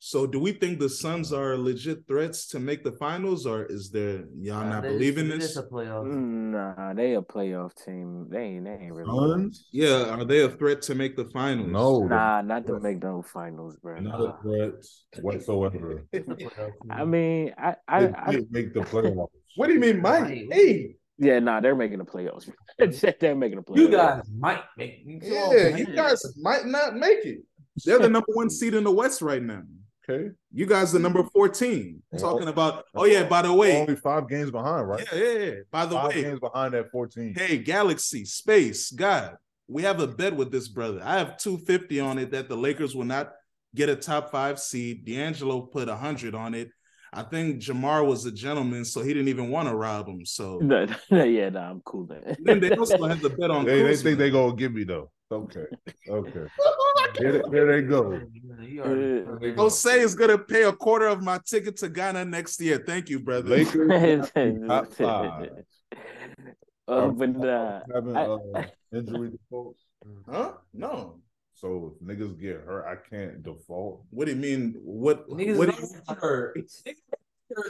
So 0.08 0.28
do 0.28 0.38
we 0.40 0.52
think 0.52 0.78
the 0.80 0.88
Suns 0.88 1.34
are 1.34 1.58
legit 1.58 2.06
threats 2.08 2.46
to 2.50 2.60
make 2.60 2.84
the 2.84 2.92
finals, 2.92 3.48
or 3.48 3.66
is 3.66 3.90
there 3.90 4.26
y'all 4.38 4.60
Nah, 4.64 4.70
not 4.70 4.84
they- 4.84 4.90
believing 4.90 5.28
they 5.30 5.38
this? 5.40 5.56
just 5.56 5.66
a 5.66 5.68
playoff. 5.68 6.06
Nah, 6.06 6.94
they 6.94 7.16
a 7.16 7.24
playoff 7.24 7.72
team. 7.84 8.28
They 8.30 8.38
ain't, 8.54 8.66
they 8.66 8.74
ain't 8.86 8.94
really. 8.94 9.10
Suns? 9.10 9.68
Yeah, 9.72 10.12
are 10.16 10.24
they 10.24 10.44
a 10.44 10.50
threat 10.50 10.84
to 10.84 10.94
make 10.94 11.16
the 11.18 11.26
finals? 11.26 11.72
No, 11.72 12.06
Nah, 12.06 12.44
not 12.44 12.68
to 12.68 12.80
make 12.80 13.02
no 13.02 13.24
finals, 13.24 13.78
bro. 13.82 14.00
not 14.00 14.22
a 14.22 14.38
threat 14.44 14.76
whatsoever. 15.24 16.06
I 16.92 17.04
mean, 17.04 17.56
I, 17.58 17.76
I, 17.88 18.00
They 18.06 18.14
I 18.14 18.26
might 18.28 18.52
make 18.52 18.74
the 18.76 18.82
playoffs. 18.92 19.30
What 19.56 19.68
do 19.70 19.74
you 19.74 19.80
mean, 19.80 20.04
Mike? 20.04 20.22
Right. 20.22 20.46
Hey, 20.52 20.98
yeah, 21.18 21.40
nah, 21.40 21.62
they're 21.62 21.74
making 21.74 21.98
the 21.98 22.06
playoffs. 22.06 22.48
they're 22.78 23.34
making 23.36 23.58
the 23.58 23.64
playoffs. 23.64 23.78
You 23.80 23.90
guys 23.90 24.22
might 24.38 24.62
make. 24.78 25.02
yeah, 25.04 25.76
you 25.76 25.88
guys 25.96 26.22
might 26.44 26.68
not 26.68 26.96
make 26.96 27.26
it. 27.26 27.40
They're 27.84 27.98
the 27.98 28.08
number 28.08 28.34
one 28.34 28.52
seed 28.52 28.76
in 28.76 28.84
the 28.84 28.92
West 28.92 29.24
right 29.24 29.42
now. 29.42 29.64
Okay, 30.08 30.30
You 30.52 30.66
guys 30.66 30.94
are 30.94 31.00
number 31.00 31.24
14. 31.24 32.02
Talking 32.20 32.48
about, 32.48 32.86
oh 32.94 33.06
yeah, 33.06 33.24
by 33.24 33.42
the 33.42 33.52
way, 33.54 33.80
only 33.82 33.96
five 33.96 34.30
games 34.30 34.52
behind, 34.52 34.88
right? 34.88 35.06
yeah, 35.12 35.20
yeah, 35.20 35.40
yeah. 35.40 35.54
By 35.72 35.86
the 35.86 35.96
five 35.96 36.10
way, 36.10 36.22
games 36.22 36.40
behind 36.40 36.74
that 36.76 36.92
fourteen. 36.92 37.34
hey, 37.36 37.58
Galaxy, 37.58 38.24
Space, 38.26 38.92
God, 38.92 39.36
we 39.68 39.82
have 39.84 40.00
a 40.00 40.08
bet 40.08 40.36
with 40.36 40.52
this 40.52 40.68
brother. 40.68 41.02
I 41.04 41.18
have 41.18 41.38
250 41.38 42.00
on 42.00 42.20
it 42.20 42.32
that 42.32 42.50
the 42.50 42.56
Lakers 42.56 42.96
will 42.96 43.06
not 43.06 43.32
get 43.74 43.90
a 43.90 43.96
top 43.96 44.32
five 44.32 44.60
seed. 44.60 45.06
DeAngelo 45.08 45.72
put 45.72 45.88
100 45.88 46.36
on 46.36 46.54
it. 46.54 46.70
I 47.12 47.24
think 47.24 47.62
Jamar 47.62 48.06
was 48.06 48.26
a 48.26 48.32
gentleman, 48.32 48.84
so 48.86 49.02
he 49.02 49.14
didn't 49.14 49.30
even 49.30 49.50
want 49.50 49.70
to 49.70 49.76
rob 49.76 50.08
him. 50.08 50.26
So 50.26 50.60
No, 50.62 50.86
no, 51.10 51.24
yeah, 51.24 51.50
nah, 51.50 51.70
I'm 51.72 51.82
cool, 51.82 52.08
man. 52.08 52.36
then 52.44 52.60
they 52.60 52.72
also 52.76 53.04
have 53.06 53.22
the 53.22 53.30
bet 53.30 53.50
on 53.50 53.66
They, 53.66 53.82
they 53.82 53.96
think 53.96 54.18
they're 54.18 54.30
gonna 54.30 54.56
give 54.56 54.74
me 54.74 54.84
though. 54.84 55.12
Okay, 55.32 55.66
okay. 56.08 56.46
Here, 57.18 57.32
they- 57.32 57.50
here 57.50 57.66
they 57.72 57.82
go. 57.88 58.20
You 58.62 58.84
already- 58.84 59.54
Osei 59.56 59.98
is 60.00 60.16
gonna 60.16 60.38
pay 60.38 60.64
a 60.64 60.72
quarter 60.74 61.08
of 61.08 61.24
my 61.24 61.40
ticket 61.46 61.78
to 61.78 61.90
Ghana 61.90 62.26
next 62.26 62.60
year. 62.62 62.84
Thank 62.86 63.10
you, 63.10 63.20
brother. 63.20 63.50
Lakers 63.50 64.30
top 64.68 64.94
five. 64.94 65.50
Uh, 66.88 67.08
but 67.08 67.30
nah, 67.38 67.80
having 67.94 68.16
I- 68.16 68.26
uh, 68.26 68.64
injury 68.94 69.32
defaults. 69.32 69.84
Huh? 70.30 70.54
No. 70.74 71.20
So 71.54 71.96
if 71.96 72.06
niggas 72.08 72.40
get 72.40 72.58
hurt, 72.66 72.86
I 72.86 72.96
can't 73.10 73.42
default. 73.42 74.04
What 74.12 74.26
do 74.26 74.32
you 74.32 74.38
mean? 74.38 74.76
What? 74.84 75.28
Niggas 75.30 75.58
what 75.58 75.70
not 76.08 76.18
hurt. 76.20 76.60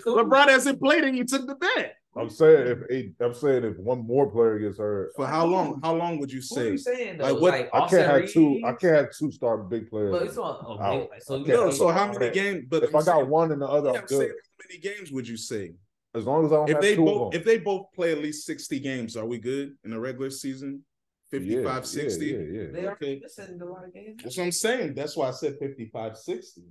LeBron 0.05 0.47
hasn't 0.49 0.81
played 0.81 1.03
and 1.03 1.15
you 1.15 1.23
took 1.23 1.45
the 1.47 1.55
bet. 1.55 1.95
I'm 2.17 2.29
saying 2.29 2.67
if 2.67 2.77
eight, 2.89 3.13
I'm 3.19 3.33
saying 3.33 3.65
if 3.65 3.77
one 3.77 4.05
more 4.07 4.31
player 4.31 4.57
gets 4.59 4.77
hurt, 4.77 5.11
For 5.17 5.27
how 5.27 5.45
long? 5.45 5.81
How 5.83 5.95
long 5.95 6.17
would 6.19 6.31
you 6.31 6.39
What 6.47 6.59
are 6.59 6.63
say? 6.63 6.71
you 6.71 6.77
saying? 6.77 7.17
Like, 7.19 7.33
what- 7.33 7.51
Like, 7.51 7.69
I 7.73 7.87
can't 7.89 8.07
have 8.21 8.31
two. 8.31 8.61
I 8.65 8.71
can't 8.73 8.95
have 8.95 9.09
two 9.17 9.31
star 9.31 9.57
big 9.57 9.89
players. 9.89 10.11
But 10.11 10.21
it's 10.23 10.37
on. 10.37 10.57
Oh, 10.65 11.07
big- 11.11 11.21
so. 11.23 11.37
No, 11.43 11.69
so 11.71 11.89
how 11.89 12.11
many 12.11 12.31
games? 12.31 12.65
But 12.69 12.83
if 12.83 12.89
I'm 12.95 13.01
I 13.01 13.05
got 13.05 13.17
saying- 13.17 13.29
one 13.29 13.51
and 13.51 13.61
the 13.61 13.67
other, 13.67 13.89
yeah, 13.89 13.95
I'm 13.95 14.01
I'm 14.03 14.07
saying 14.07 14.21
good. 14.21 14.29
how 14.29 14.65
many 14.69 14.79
games 14.79 15.11
would 15.11 15.27
you 15.27 15.37
say? 15.37 15.73
As 16.13 16.23
long 16.25 16.45
as 16.45 16.53
I 16.53 16.55
don't 16.55 16.69
If 16.69 16.75
have 16.75 16.81
they 16.81 16.95
two 16.95 17.03
both 17.03 17.21
of 17.27 17.31
them. 17.33 17.39
if 17.41 17.45
they 17.45 17.57
both 17.57 17.87
play 17.93 18.13
at 18.13 18.19
least 18.19 18.45
60 18.45 18.79
games, 18.79 19.17
are 19.17 19.25
we 19.25 19.37
good 19.37 19.75
in 19.83 19.91
the 19.91 19.99
regular 19.99 20.29
season? 20.29 20.85
55, 21.31 21.65
yeah, 21.65 21.81
60? 21.81 22.25
Yeah, 22.27 22.37
yeah, 22.37 22.43
yeah. 22.61 22.67
They 22.71 22.85
are 22.85 22.91
Okay. 22.93 23.19
missing 23.21 23.59
a 23.61 23.65
lot 23.65 23.83
of 23.83 23.93
games. 23.93 24.21
That's 24.23 24.37
what 24.37 24.43
I'm 24.45 24.51
saying. 24.53 24.93
That's 24.93 25.17
why 25.17 25.27
I 25.27 25.31
said 25.31 25.57
55, 25.59 26.15
60. 26.17 26.61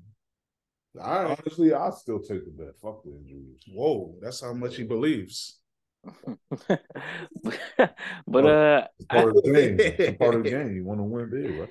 All 1.01 1.25
right. 1.25 1.39
Honestly, 1.39 1.75
I 1.75 1.91
still 1.91 2.21
take 2.21 2.45
the 2.45 2.51
bet. 2.51 2.77
Fuck 2.81 3.03
the 3.03 3.11
injuries. 3.11 3.63
Whoa, 3.73 4.15
that's 4.21 4.41
how 4.41 4.53
much 4.53 4.77
he 4.77 4.85
believes. 4.85 5.59
but 6.69 8.47
uh, 8.47 8.87
It's 8.99 9.09
part 9.09 9.31
of 9.31 9.43
the 9.43 9.53
game. 9.53 9.77
It's 9.81 10.19
part 10.19 10.35
of 10.35 10.45
the 10.45 10.51
game. 10.51 10.75
You 10.75 10.85
want 10.87 11.01
to 11.01 11.05
win 11.05 11.31
big, 11.31 11.59
right? 11.59 11.71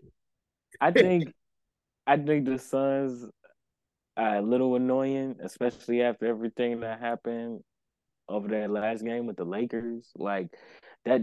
I 0.82 0.92
think 0.92 1.34
I 2.06 2.18
think 2.18 2.46
the 2.46 2.60
Suns 2.60 3.30
are 4.18 4.38
a 4.38 4.42
little 4.42 4.76
annoying, 4.76 5.38
especially 5.42 6.02
after 6.02 6.26
everything 6.26 6.82
that 6.82 7.00
happened 7.00 7.62
over 8.28 8.48
that 8.50 8.70
last 8.72 9.06
game 9.06 9.26
with 9.26 9.38
the 9.38 9.46
Lakers. 9.46 10.12
Like 10.16 10.48
that 11.06 11.22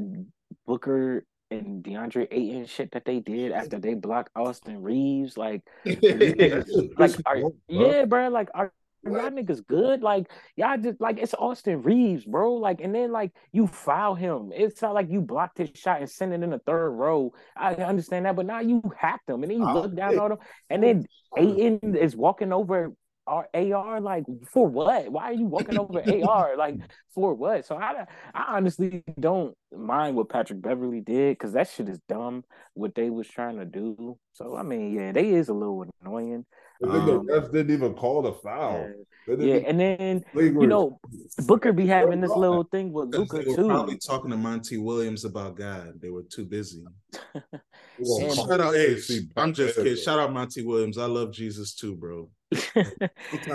Booker 0.67 1.25
and 1.51 1.83
DeAndre 1.83 2.29
Ayton 2.31 2.67
shit 2.67 2.93
that 2.93 3.05
they 3.05 3.21
did 3.21 3.53
after 3.53 3.79
they 3.79 3.95
blocked 3.95 4.31
Austin 4.37 4.83
Reaves. 4.83 5.37
Like, 5.37 5.63
like 5.85 7.17
are, 7.27 7.43
yeah, 7.69 8.05
bro. 8.05 8.29
Like, 8.29 8.49
are 8.55 8.73
y'all 9.05 9.31
niggas 9.31 9.67
good? 9.67 10.03
Like, 10.03 10.31
y'all 10.57 10.79
just 10.79 11.01
like 11.01 11.19
it's 11.19 11.35
Austin 11.35 11.83
Reaves, 11.83 12.25
bro. 12.25 12.55
Like, 12.55 12.81
and 12.81 12.95
then 12.95 13.13
like 13.13 13.33
you 13.53 13.67
foul 13.67 14.15
him. 14.15 14.53
It's 14.55 14.81
not 14.83 14.95
like 14.95 15.11
you 15.11 15.21
blocked 15.21 15.59
his 15.59 15.71
shot 15.75 16.01
and 16.01 16.11
sent 16.11 16.33
it 16.33 16.43
in 16.43 16.51
the 16.51 16.61
third 16.61 16.91
row. 16.91 17.33
I 17.57 17.75
understand 17.75 18.27
that, 18.27 18.37
but 18.37 18.47
now 18.47 18.61
you 18.61 18.83
hacked 18.97 19.29
him 19.29 19.43
and 19.43 19.51
then 19.51 19.59
you 19.59 19.69
Oh, 19.69 19.81
look 19.81 19.97
down 19.97 20.19
on 20.19 20.33
him, 20.33 20.39
and 20.69 20.83
then 20.83 21.07
Ayton 21.37 21.97
is 21.97 22.17
walking 22.17 22.53
over 22.53 22.93
AR. 23.31 24.01
Like, 24.01 24.25
for 24.51 24.67
what? 24.67 25.11
Why 25.11 25.25
are 25.25 25.33
you 25.33 25.47
walking 25.47 25.79
over 25.79 26.03
AR? 26.27 26.57
Like, 26.57 26.77
for 27.15 27.35
what? 27.35 27.65
So 27.65 27.77
I, 27.77 28.05
I 28.35 28.57
honestly 28.57 29.03
don't 29.19 29.55
mind 29.77 30.17
what 30.17 30.29
Patrick 30.29 30.61
Beverley 30.63 31.01
did 31.01 31.39
because 31.39 31.53
that 31.53 31.69
shit 31.69 31.89
is 31.89 32.01
dumb. 32.09 32.45
What 32.75 32.95
they 32.95 33.11
was 33.11 33.29
trying 33.29 33.59
to 33.59 33.65
do. 33.65 34.19
So 34.35 34.57
I 34.57 34.63
mean, 34.63 34.93
yeah, 34.95 35.13
they 35.13 35.31
is 35.31 35.49
a 35.49 35.55
little 35.55 35.85
annoying. 36.03 36.45
The 36.81 36.87
nigga 36.89 37.19
Um, 37.21 37.27
refs 37.27 37.53
didn't 37.53 37.75
even 37.75 37.95
call 37.95 38.23
the 38.23 38.33
foul. 38.33 38.89
Yeah, 39.27 39.37
They 39.37 39.47
yeah, 39.61 39.69
and 39.69 39.79
then 39.79 40.25
Lakers- 40.35 40.63
you 40.63 40.67
know 40.67 40.99
Booker 41.47 41.73
be 41.73 41.87
having 41.87 42.21
this 42.21 42.35
little 42.35 42.65
thing 42.65 42.93
with 42.93 43.11
Because 43.11 43.33
Luka 43.33 43.45
they 43.45 43.51
were 43.51 43.57
too. 43.57 43.69
probably 43.69 43.99
talking 43.99 44.31
to 44.31 44.37
Monty 44.37 44.79
Williams 44.79 45.25
about 45.25 45.57
God. 45.57 46.01
They 46.01 46.11
were 46.11 46.23
too 46.25 46.45
busy. 46.47 46.85
Well, 48.03 48.35
Shout 48.35 48.61
out, 48.63 48.75
hey, 48.75 48.97
See, 48.97 49.29
I'm 49.37 49.53
just 49.53 49.77
kidding. 49.77 49.95
Shout 49.97 50.19
out 50.19 50.33
Monty 50.33 50.63
Williams. 50.63 50.97
I 50.97 51.05
love 51.05 51.33
Jesus 51.33 51.75
too, 51.75 51.95
bro. 51.95 52.31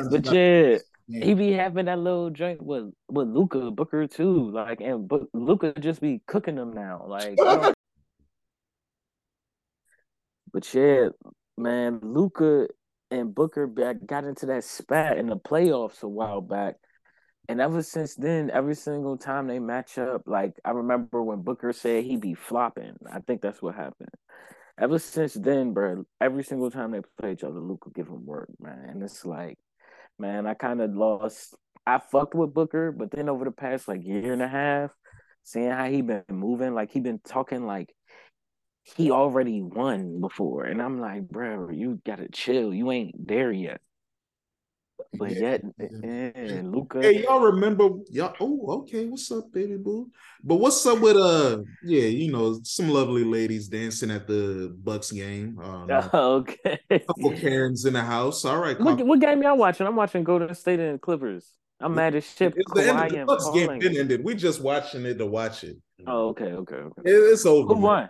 But 0.09 0.31
yeah, 0.31 0.77
Yeah. 1.07 1.25
he 1.25 1.33
be 1.33 1.51
having 1.51 1.85
that 1.85 1.99
little 1.99 2.29
joint 2.29 2.61
with 2.61 2.91
with 3.09 3.27
Luka 3.27 3.71
Booker 3.71 4.07
too. 4.07 4.49
Like 4.51 4.81
and 4.81 5.07
but 5.07 5.23
Luka 5.33 5.73
just 5.79 6.01
be 6.01 6.21
cooking 6.27 6.55
them 6.55 6.73
now. 6.73 7.05
Like 7.07 7.37
But 10.53 10.73
yeah, 10.73 11.09
man, 11.57 11.99
Luka 12.01 12.67
and 13.11 13.35
Booker 13.35 13.67
back 13.67 13.97
got 14.05 14.23
into 14.23 14.45
that 14.47 14.63
spat 14.63 15.17
in 15.17 15.27
the 15.27 15.37
playoffs 15.37 16.01
a 16.03 16.07
while 16.07 16.41
back. 16.41 16.75
And 17.47 17.61
ever 17.61 17.83
since 17.83 18.15
then, 18.15 18.49
every 18.49 18.75
single 18.75 19.17
time 19.17 19.47
they 19.47 19.59
match 19.59 19.97
up, 19.97 20.23
like 20.25 20.53
I 20.65 20.71
remember 20.71 21.21
when 21.21 21.41
Booker 21.43 21.73
said 21.73 22.03
he'd 22.05 22.21
be 22.21 22.33
flopping. 22.33 22.95
I 23.11 23.19
think 23.19 23.41
that's 23.41 23.61
what 23.61 23.75
happened. 23.75 24.09
Ever 24.79 24.99
since 24.99 25.33
then, 25.33 25.73
bro, 25.73 26.05
every 26.19 26.43
single 26.43 26.69
time 26.69 26.91
they 26.91 27.01
play 27.19 27.31
each 27.33 27.43
other, 27.43 27.59
Luka 27.59 27.89
give 27.91 28.07
him 28.07 28.25
work, 28.25 28.49
man. 28.59 28.87
And 28.89 29.03
it's 29.03 29.25
like, 29.25 29.57
man, 30.19 30.45
I 30.45 30.53
kind 30.53 30.81
of 30.81 30.93
lost. 30.93 31.55
I 31.85 31.99
fucked 31.99 32.35
with 32.35 32.53
Booker, 32.53 32.91
but 32.91 33.11
then 33.11 33.29
over 33.29 33.45
the 33.45 33.51
past 33.51 33.87
like 33.87 34.05
year 34.05 34.33
and 34.33 34.41
a 34.41 34.47
half, 34.47 34.91
seeing 35.43 35.69
how 35.69 35.85
he 35.85 36.01
been 36.01 36.23
moving, 36.29 36.73
like 36.73 36.91
he 36.91 36.99
been 36.99 37.19
talking 37.19 37.65
like 37.65 37.93
he 38.83 39.11
already 39.11 39.61
won 39.61 40.19
before, 40.19 40.65
and 40.65 40.81
I'm 40.81 40.99
like, 40.99 41.27
bro, 41.27 41.69
you 41.69 42.01
gotta 42.05 42.27
chill. 42.29 42.73
You 42.73 42.91
ain't 42.91 43.27
there 43.27 43.51
yet. 43.51 43.81
But 45.17 45.31
Yeah. 45.31 45.39
yet, 45.39 45.63
eh, 46.03 46.61
Luka. 46.63 47.01
Hey, 47.01 47.23
y'all 47.23 47.39
remember 47.41 47.89
y'all? 48.09 48.33
Oh, 48.39 48.79
okay. 48.81 49.05
What's 49.05 49.31
up, 49.31 49.51
baby 49.51 49.77
boo? 49.77 50.09
But 50.43 50.55
what's 50.55 50.85
up 50.85 50.99
with 50.99 51.15
uh? 51.17 51.59
Yeah, 51.83 52.03
you 52.03 52.31
know, 52.31 52.59
some 52.63 52.89
lovely 52.89 53.23
ladies 53.23 53.67
dancing 53.67 54.11
at 54.11 54.27
the 54.27 54.75
Bucks 54.83 55.11
game. 55.11 55.57
Um, 55.59 55.89
a 55.89 56.09
okay. 56.13 56.79
couple 56.91 57.31
Karens 57.33 57.85
in 57.85 57.93
the 57.93 58.01
house. 58.03 58.43
All 58.45 58.59
right, 58.59 58.79
What, 58.79 59.01
what 59.05 59.19
game 59.19 59.41
y'all 59.43 59.57
watching? 59.57 59.87
I'm 59.87 59.95
watching 59.95 60.23
Golden 60.23 60.53
State 60.55 60.79
and 60.79 60.99
Clippers. 61.01 61.49
I'm 61.79 61.93
mad 61.95 62.15
as 62.15 62.25
shit. 62.25 62.53
It's 62.55 62.71
the 62.73 62.87
end. 62.89 62.97
Kawhi 62.99 63.09
The 63.19 63.25
Bucks 63.25 63.49
game 63.51 63.69
ain't- 63.71 63.81
didn't. 63.81 64.23
We 64.23 64.33
just 64.35 64.61
watching 64.61 65.05
it 65.05 65.17
to 65.17 65.25
watch 65.25 65.63
it. 65.63 65.77
Oh, 66.07 66.29
okay, 66.29 66.45
okay, 66.51 66.75
okay. 66.75 67.01
It- 67.05 67.31
It's 67.33 67.45
over. 67.45 67.73
Who 67.73 67.81
won? 67.81 68.09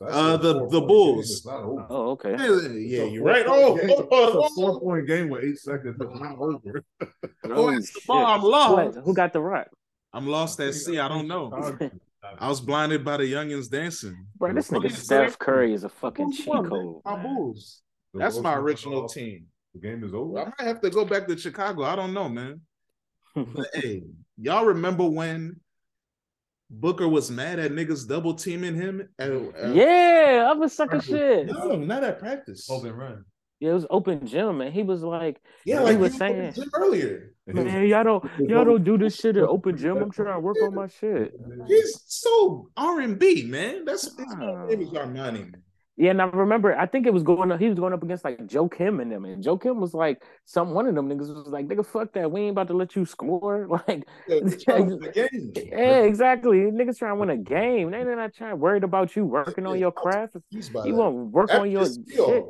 That's 0.00 0.14
Uh, 0.14 0.36
the- 0.36 0.68
the. 0.68 0.80
Bulls. 0.80 1.30
It's 1.30 1.46
not 1.46 1.62
over. 1.62 1.86
Oh, 1.88 2.10
okay. 2.10 2.32
Yeah, 2.32 2.68
yeah, 2.68 3.04
you're 3.04 3.24
right. 3.24 3.44
Oh, 3.48 3.76
game. 3.76 3.90
oh, 3.90 4.08
oh, 4.10 4.38
It's 4.44 4.52
a 4.52 4.54
four 4.54 4.80
point 4.80 5.06
game 5.06 5.28
with 5.30 5.44
eight 5.44 5.58
seconds. 5.58 5.96
It's 6.00 6.20
not 6.20 6.38
over. 6.38 6.84
oh, 7.44 7.68
it's 7.70 7.92
the 7.92 8.00
ball. 8.06 8.26
I'm 8.26 8.40
Who, 8.40 8.50
lost. 8.50 8.98
who 8.98 9.14
got 9.14 9.32
the 9.32 9.40
rock? 9.40 9.68
I'm 10.12 10.26
lost 10.26 10.60
at 10.60 10.74
sea. 10.74 10.98
I 10.98 11.08
don't 11.08 11.26
know. 11.28 11.50
I 12.38 12.48
was 12.48 12.60
blinded 12.60 13.04
by 13.04 13.18
the 13.18 13.32
youngins 13.32 13.70
dancing. 13.70 14.26
Bro, 14.36 14.54
this 14.54 14.72
Oh, 14.72 14.76
nigga 14.80 14.90
Steph 14.90 15.38
Curry 15.38 15.72
is 15.72 15.84
a 15.84 15.88
fucking 15.88 16.26
Who's 16.26 16.36
cheat 16.38 16.52
man? 16.52 16.68
code. 16.68 17.00
My. 17.04 17.22
Bulls. 17.22 17.82
That's 18.12 18.38
my 18.40 18.54
original 18.56 19.08
team. 19.08 19.46
The 19.74 19.80
game 19.80 20.02
is 20.04 20.12
over. 20.14 20.40
I 20.40 20.44
might 20.44 20.66
have 20.66 20.80
to 20.80 20.90
go 20.90 21.04
back 21.04 21.26
to 21.28 21.36
Chicago. 21.38 21.84
I 21.84 21.94
don't 21.96 22.12
know, 22.14 22.28
man. 22.28 22.60
But, 23.34 23.68
hey, 23.74 24.02
y'all 24.38 24.64
remember 24.64 25.06
when 25.08 25.60
Booker 26.70 27.08
was 27.08 27.30
mad 27.30 27.58
at 27.58 27.70
niggas 27.72 28.08
double 28.08 28.34
teaming 28.34 28.74
him? 28.74 29.08
At, 29.18 29.30
at- 29.30 29.74
yeah, 29.74 30.48
I'm 30.50 30.60
a 30.62 30.68
sucker 30.68 31.00
shit. 31.00 31.46
No, 31.46 31.76
not 31.76 32.02
at 32.02 32.18
practice. 32.18 32.68
Open 32.68 32.92
run. 32.92 33.24
Yeah, 33.60 33.70
it 33.70 33.74
was 33.74 33.86
open 33.88 34.26
gym, 34.26 34.60
and 34.60 34.74
he 34.74 34.82
was 34.82 35.02
like, 35.02 35.40
Yeah, 35.64 35.78
he 35.78 35.84
like 35.84 35.98
was 35.98 36.12
you 36.12 36.18
saying- 36.18 36.52
saying 36.52 36.68
earlier. 36.74 37.32
"Man, 37.46 37.86
y'all 37.86 38.04
don't, 38.04 38.24
y'all 38.40 38.64
don't 38.64 38.82
do 38.84 38.98
this 38.98 39.14
shit 39.16 39.36
at 39.36 39.44
open 39.44 39.76
gym. 39.78 39.96
I'm 39.98 40.10
trying 40.10 40.34
to 40.34 40.40
work 40.40 40.56
on 40.62 40.74
my 40.74 40.88
shit." 40.88 41.32
He's 41.66 42.02
so 42.06 42.68
R 42.76 43.00
and 43.00 43.18
B, 43.18 43.44
man. 43.44 43.84
That's 43.86 44.02
his 44.14 44.26
Ah. 44.38 44.66
name 44.66 44.82
is 44.82 44.90
Armani. 44.90 45.54
Yeah, 45.98 46.10
and 46.10 46.20
I 46.20 46.26
remember, 46.26 46.76
I 46.76 46.84
think 46.84 47.06
it 47.06 47.12
was 47.12 47.22
going 47.22 47.50
up, 47.50 47.58
he 47.58 47.68
was 47.68 47.78
going 47.78 47.94
up 47.94 48.02
against 48.02 48.22
like 48.22 48.46
Joe 48.46 48.68
Kim 48.68 49.00
and 49.00 49.10
them. 49.10 49.24
And 49.24 49.42
Joe 49.42 49.56
Kim 49.56 49.80
was 49.80 49.94
like, 49.94 50.22
some 50.44 50.72
one 50.72 50.86
of 50.86 50.94
them 50.94 51.08
niggas 51.08 51.34
was 51.34 51.46
like, 51.48 51.66
nigga, 51.68 51.86
fuck 51.86 52.12
that. 52.12 52.30
We 52.30 52.42
ain't 52.42 52.50
about 52.50 52.68
to 52.68 52.74
let 52.74 52.94
you 52.96 53.04
score. 53.04 53.66
Like, 53.86 54.06
Yeah, 54.26 54.40
we're 54.42 54.56
trying 54.56 54.88
to 54.88 54.96
win 54.96 55.00
the 55.00 55.10
game. 55.10 55.52
yeah, 55.72 55.98
exactly. 56.02 56.58
Niggas 56.58 56.98
trying 56.98 57.12
to 57.12 57.20
win 57.20 57.30
a 57.30 57.36
game. 57.36 57.90
They're 57.90 58.16
not 58.16 58.34
trying 58.34 58.58
worried 58.58 58.84
about 58.84 59.14
you 59.16 59.24
working 59.24 59.66
on 59.66 59.78
your 59.78 59.92
craft. 59.92 60.36
You 60.50 60.62
that. 60.62 60.86
want 60.86 61.14
to 61.14 61.24
work 61.24 61.52
on 61.52 61.70
your 61.70 61.84
skill. 61.86 62.26
shit. 62.26 62.44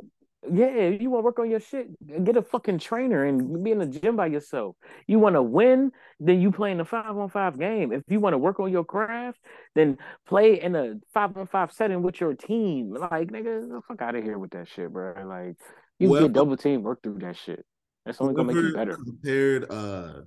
Yeah, 0.52 0.88
you 0.88 1.10
want 1.10 1.22
to 1.22 1.24
work 1.24 1.38
on 1.38 1.50
your 1.50 1.60
shit. 1.60 1.88
Get 2.24 2.36
a 2.36 2.42
fucking 2.42 2.78
trainer 2.78 3.24
and 3.24 3.62
be 3.64 3.70
in 3.72 3.78
the 3.78 3.86
gym 3.86 4.16
by 4.16 4.26
yourself. 4.26 4.76
You 5.06 5.18
want 5.18 5.34
to 5.34 5.42
win, 5.42 5.92
then 6.20 6.40
you 6.40 6.52
play 6.52 6.72
in 6.72 6.80
a 6.80 6.84
five 6.84 7.16
on 7.16 7.28
five 7.28 7.58
game. 7.58 7.92
If 7.92 8.02
you 8.08 8.20
want 8.20 8.34
to 8.34 8.38
work 8.38 8.60
on 8.60 8.70
your 8.70 8.84
craft, 8.84 9.38
then 9.74 9.98
play 10.26 10.60
in 10.60 10.74
a 10.76 10.94
five 11.12 11.36
on 11.36 11.46
five 11.46 11.72
setting 11.72 12.02
with 12.02 12.20
your 12.20 12.34
team. 12.34 12.94
Like, 12.94 13.30
nigga, 13.30 13.68
the 13.68 13.80
fuck 13.86 14.02
out 14.02 14.14
of 14.14 14.24
here 14.24 14.38
with 14.38 14.50
that 14.50 14.68
shit, 14.68 14.92
bro. 14.92 15.14
Like, 15.26 15.56
you 15.98 16.08
Whoever- 16.08 16.26
get 16.26 16.34
double 16.34 16.56
team, 16.56 16.82
work 16.82 17.02
through 17.02 17.18
that 17.20 17.36
shit. 17.36 17.64
That's 18.04 18.20
only 18.20 18.34
gonna 18.34 18.52
make 18.52 18.62
you 18.62 18.72
better. 18.72 18.96
Compared 18.96 19.70
uh 19.70 20.22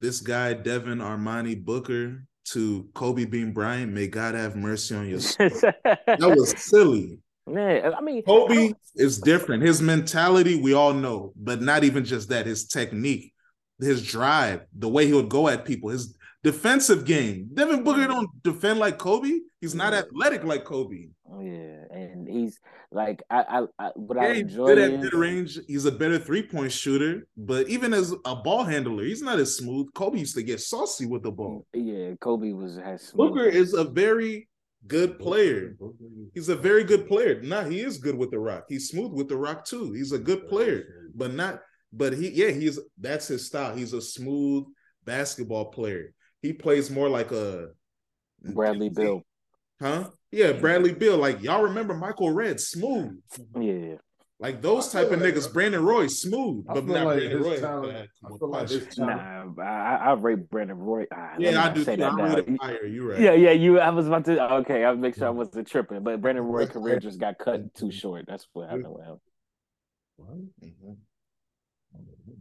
this 0.00 0.20
guy 0.20 0.54
Devin 0.54 0.98
Armani 0.98 1.62
Booker 1.62 2.24
to 2.52 2.88
Kobe 2.94 3.24
Bean 3.24 3.52
Bryant. 3.52 3.92
May 3.92 4.08
God 4.08 4.34
have 4.34 4.56
mercy 4.56 4.94
on 4.94 5.08
your 5.08 5.20
soul. 5.20 5.48
that 5.84 6.18
was 6.20 6.54
silly. 6.56 7.20
Yeah, 7.50 7.90
I 7.96 8.00
mean, 8.00 8.22
Kobe 8.22 8.72
is 8.94 9.18
different. 9.18 9.62
His 9.62 9.80
mentality, 9.82 10.60
we 10.60 10.72
all 10.74 10.92
know, 10.94 11.32
but 11.36 11.60
not 11.62 11.84
even 11.84 12.04
just 12.04 12.28
that. 12.28 12.46
His 12.46 12.66
technique, 12.66 13.32
his 13.80 14.06
drive, 14.06 14.62
the 14.76 14.88
way 14.88 15.06
he 15.06 15.12
would 15.12 15.28
go 15.28 15.48
at 15.48 15.64
people, 15.64 15.90
his 15.90 16.16
defensive 16.44 17.04
game. 17.04 17.48
Devin 17.54 17.82
Booker 17.84 18.06
don't 18.06 18.28
defend 18.42 18.78
like 18.78 18.98
Kobe. 18.98 19.38
He's 19.60 19.74
not 19.74 19.94
athletic 19.94 20.44
like 20.44 20.64
Kobe. 20.64 21.08
Oh, 21.34 21.40
yeah, 21.40 21.84
and 21.90 22.28
he's 22.28 22.58
like, 22.90 23.22
I, 23.30 23.40
I, 23.78 23.86
I 23.86 23.90
what 23.94 24.18
Yeah, 24.20 24.34
he's 24.34 24.42
enjoy 24.42 24.66
good 24.66 24.78
at 24.78 25.00
mid 25.00 25.12
range. 25.14 25.58
He's 25.66 25.86
a 25.86 25.92
better 25.92 26.18
three 26.18 26.42
point 26.42 26.72
shooter, 26.72 27.26
but 27.36 27.68
even 27.68 27.94
as 27.94 28.12
a 28.26 28.36
ball 28.36 28.64
handler, 28.64 29.04
he's 29.04 29.22
not 29.22 29.38
as 29.38 29.56
smooth. 29.56 29.86
Kobe 29.94 30.18
used 30.18 30.34
to 30.36 30.42
get 30.42 30.60
saucy 30.60 31.06
with 31.06 31.22
the 31.22 31.30
ball. 31.30 31.64
yeah, 31.72 32.10
Kobe 32.20 32.52
was 32.52 32.76
has 32.76 33.02
smooth- 33.02 33.30
Booker 33.32 33.44
is 33.46 33.72
a 33.72 33.84
very 33.84 34.46
good 34.86 35.18
player. 35.18 35.76
He's 36.34 36.48
a 36.48 36.56
very 36.56 36.84
good 36.84 37.06
player. 37.06 37.40
Nah, 37.42 37.64
he 37.64 37.80
is 37.80 37.98
good 37.98 38.16
with 38.16 38.30
the 38.30 38.38
rock. 38.38 38.64
He's 38.68 38.88
smooth 38.88 39.12
with 39.12 39.28
the 39.28 39.36
rock 39.36 39.64
too. 39.64 39.92
He's 39.92 40.12
a 40.12 40.18
good 40.18 40.48
player, 40.48 41.08
but 41.14 41.34
not. 41.34 41.60
But 41.92 42.14
he, 42.14 42.28
yeah, 42.30 42.50
he's 42.50 42.78
that's 42.98 43.28
his 43.28 43.46
style. 43.46 43.76
He's 43.76 43.92
a 43.92 44.00
smooth 44.00 44.64
basketball 45.04 45.66
player. 45.66 46.14
He 46.40 46.52
plays 46.52 46.90
more 46.90 47.08
like 47.08 47.30
a 47.32 47.68
Bradley 48.42 48.88
Beal. 48.88 49.22
huh? 49.80 50.10
Yeah, 50.30 50.52
Bradley 50.52 50.92
Beal. 50.94 51.18
Like 51.18 51.42
y'all 51.42 51.62
remember 51.62 51.94
Michael 51.94 52.30
Redd, 52.30 52.60
smooth. 52.60 53.20
Yeah, 53.60 53.96
Like 54.42 54.60
those 54.60 54.90
type 54.90 55.04
feel 55.08 55.14
of 55.14 55.20
like- 55.22 55.34
niggas. 55.34 55.52
Brandon 55.52 55.84
Roy, 55.84 56.08
smooth, 56.08 56.66
but 56.66 56.84
not 56.84 57.06
like 57.06 57.18
Brandon 57.20 57.42
Roy. 57.42 57.60
talent- 57.60 58.08
I 58.24 58.28
feel 58.38 58.48
like 58.50 58.68
his 58.68 58.86
talent- 58.94 59.56
nah, 59.56 59.62
I, 59.64 59.94
I 59.96 60.12
rate 60.14 60.50
Brandon 60.50 60.76
Roy. 60.76 61.06
Ah, 61.14 61.34
Yeah, 61.38 61.62
I 61.64 61.72
do. 61.72 61.84
say 61.84 61.94
Too. 61.94 62.02
that 62.02 62.10
I'm 62.12 62.16
now. 62.18 62.34
rated 62.34 62.58
higher. 62.60 62.84
You 62.86 63.10
right? 63.12 63.20
Yeah, 63.20 63.34
yeah, 63.34 63.52
you. 63.52 63.78
I 63.78 63.90
was 63.90 64.08
about 64.08 64.24
to. 64.24 64.52
Okay, 64.54 64.84
I'll 64.84 64.96
make 64.96 65.14
sure 65.14 65.28
I 65.28 65.30
wasn't 65.30 65.68
tripping. 65.68 66.02
But 66.02 66.20
Brandon 66.20 66.44
Roy 66.44 66.66
career 66.66 66.98
just 66.98 67.20
got 67.20 67.38
cut 67.38 67.72
too 67.74 67.92
short. 67.92 68.24
That's 68.26 68.48
what 68.52 68.68
happened 68.68 68.86
with 68.88 69.04
him. 69.06 69.18
Mhm. 70.20 70.96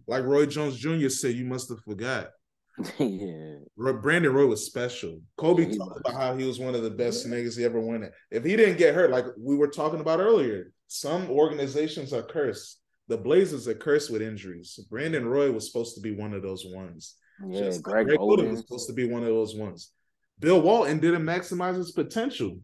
Like 0.08 0.24
Roy 0.24 0.46
Jones 0.48 0.78
Jr. 0.78 1.10
said, 1.10 1.36
you 1.36 1.46
must 1.46 1.70
have 1.70 1.80
forgot. 1.82 2.30
yeah, 3.00 3.56
Brandon 3.78 4.34
Roy 4.34 4.46
was 4.48 4.66
special. 4.66 5.20
Kobe 5.38 5.68
Yeah, 5.68 5.78
talked 5.78 5.92
was. 5.96 6.02
about 6.06 6.14
how 6.20 6.36
he 6.36 6.46
was 6.48 6.58
one 6.60 6.74
of 6.74 6.82
the 6.84 6.90
best 6.90 7.28
niggas 7.28 7.58
he 7.58 7.64
ever 7.66 7.80
won 7.80 8.04
it. 8.04 8.12
If 8.32 8.44
he 8.44 8.56
didn't 8.56 8.78
get 8.78 8.96
hurt, 8.96 9.12
like 9.12 9.26
we 9.38 9.56
were 9.56 9.68
talking 9.68 10.00
about 10.00 10.20
earlier, 10.20 10.72
some 10.92 11.30
organizations 11.30 12.12
are 12.12 12.22
cursed. 12.22 12.82
The 13.08 13.16
Blazers 13.16 13.66
are 13.70 13.74
cursed 13.74 14.12
with 14.12 14.22
injuries. 14.22 14.78
Brandon 14.90 15.26
Roy 15.26 15.50
was 15.50 15.66
supposed 15.66 15.96
to 15.96 16.02
be 16.02 16.12
one 16.12 16.34
of 16.34 16.42
those 16.42 16.66
ones. 16.66 17.16
yeah. 17.48 17.62
Just 17.62 17.88
like 17.88 18.08
Greg 18.08 18.20
Oden 18.20 18.52
was 18.52 18.60
supposed 18.60 18.90
to 18.90 18.94
be 18.94 19.08
one 19.08 19.22
of 19.22 19.30
those 19.30 19.56
ones. 19.56 19.94
Bill 20.40 20.60
Walton 20.60 21.00
didn't 21.00 21.24
maximize 21.24 21.78
his 21.78 21.92
potential. 21.92 22.60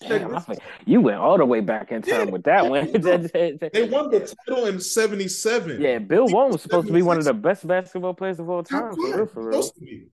Damn, 0.00 0.38
think 0.40 0.58
you 0.84 1.00
went 1.00 1.16
all 1.16 1.38
the 1.38 1.46
way 1.46 1.60
back 1.60 1.90
in 1.90 2.02
time 2.02 2.30
with 2.30 2.42
that 2.44 2.68
one. 2.68 2.88
They 2.92 3.88
won 3.88 4.10
the 4.10 4.34
title 4.46 4.66
in 4.66 4.78
77. 4.78 5.80
yeah, 5.80 5.98
Bill 6.00 6.26
Walton 6.26 6.52
was 6.52 6.62
supposed 6.62 6.88
to 6.88 6.92
be 6.92 7.00
one 7.00 7.16
of 7.16 7.24
the 7.24 7.32
best 7.32 7.66
basketball 7.66 8.12
players 8.12 8.40
of 8.40 8.50
all 8.50 8.62
time. 8.62 8.94
For 8.94 9.16
real, 9.16 9.26
for 9.26 9.48
real. 9.48 9.62
Supposed 9.62 9.74
to 9.76 9.80
be. 9.80 10.06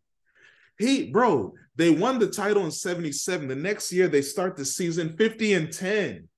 He, 0.77 1.11
bro, 1.11 1.53
they 1.75 1.89
won 1.89 2.17
the 2.19 2.29
title 2.29 2.63
in 2.63 2.71
77. 2.71 3.49
The 3.49 3.55
next 3.57 3.91
year, 3.91 4.07
they 4.07 4.21
start 4.21 4.55
the 4.55 4.63
season 4.63 5.17
50 5.17 5.53
and 5.53 5.73
10. 5.73 6.28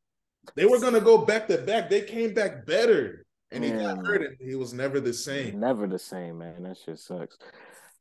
They 0.56 0.66
were 0.66 0.80
going 0.80 0.94
to 0.94 1.02
go 1.02 1.20
back 1.20 1.48
to 1.48 1.58
back. 1.60 1.90
They 1.90 2.02
came 2.02 2.34
back 2.34 2.66
better. 2.66 3.26
And 3.52 3.64
he 3.64 3.72
got 3.72 4.06
hurt 4.06 4.22
and 4.22 4.38
he 4.40 4.56
was 4.56 4.74
never 4.74 5.02
the 5.02 5.14
same. 5.14 5.60
Never 5.60 5.86
the 5.86 6.00
same, 6.00 6.38
man. 6.38 6.64
That 6.64 6.78
shit 6.78 7.00
sucks. 7.00 7.38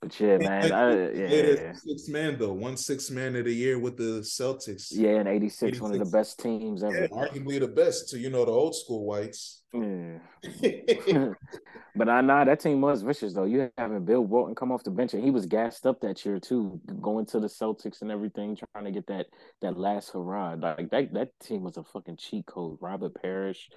But 0.01 0.18
yeah, 0.18 0.38
man. 0.38 0.72
I, 0.72 1.12
yeah, 1.12 1.72
Six 1.74 2.09
man, 2.09 2.38
though. 2.38 2.55
One 2.55 2.76
six 2.78 3.11
man 3.11 3.36
of 3.36 3.44
the 3.44 3.53
year 3.53 3.78
with 3.78 3.98
the 3.98 4.20
Celtics. 4.22 4.88
yeah. 4.90 5.20
In 5.20 5.26
'86, 5.26 5.78
one 5.80 5.92
of 5.92 5.98
the 5.98 6.11
best 6.11 6.38
teams 6.40 6.82
Yeah, 6.82 6.88
ever. 6.88 7.09
arguably 7.09 7.61
the 7.61 7.68
best 7.68 8.09
to, 8.11 8.18
you 8.18 8.30
know, 8.30 8.46
the 8.46 8.51
old 8.51 8.74
school 8.74 9.05
whites. 9.05 9.62
Yeah. 9.74 10.18
but 11.94 12.09
I 12.09 12.22
nah, 12.22 12.44
that 12.44 12.61
team 12.61 12.80
was 12.80 13.03
vicious 13.03 13.34
though. 13.34 13.44
You 13.44 13.70
having 13.76 14.05
Bill 14.05 14.22
Walton 14.22 14.55
come 14.55 14.72
off 14.72 14.82
the 14.82 14.90
bench 14.90 15.14
and 15.14 15.22
he 15.22 15.30
was 15.30 15.46
gassed 15.46 15.86
up 15.86 16.01
that 16.01 16.24
year 16.24 16.40
too, 16.40 16.80
going 17.01 17.26
to 17.26 17.38
the 17.38 17.46
Celtics 17.46 18.03
and 18.03 18.11
everything, 18.11 18.57
trying 18.72 18.86
to 18.86 18.90
get 18.90 19.07
that 19.09 19.26
that 19.61 19.76
last 19.76 20.11
hurrah. 20.12 20.55
Like 20.55 20.90
that 20.90 21.12
that 21.12 21.38
team 21.40 21.62
was 21.62 21.76
a 21.76 21.84
fucking 21.84 22.16
cheat 22.16 22.46
code. 22.46 22.78
Robert 22.80 23.14
Parish, 23.20 23.68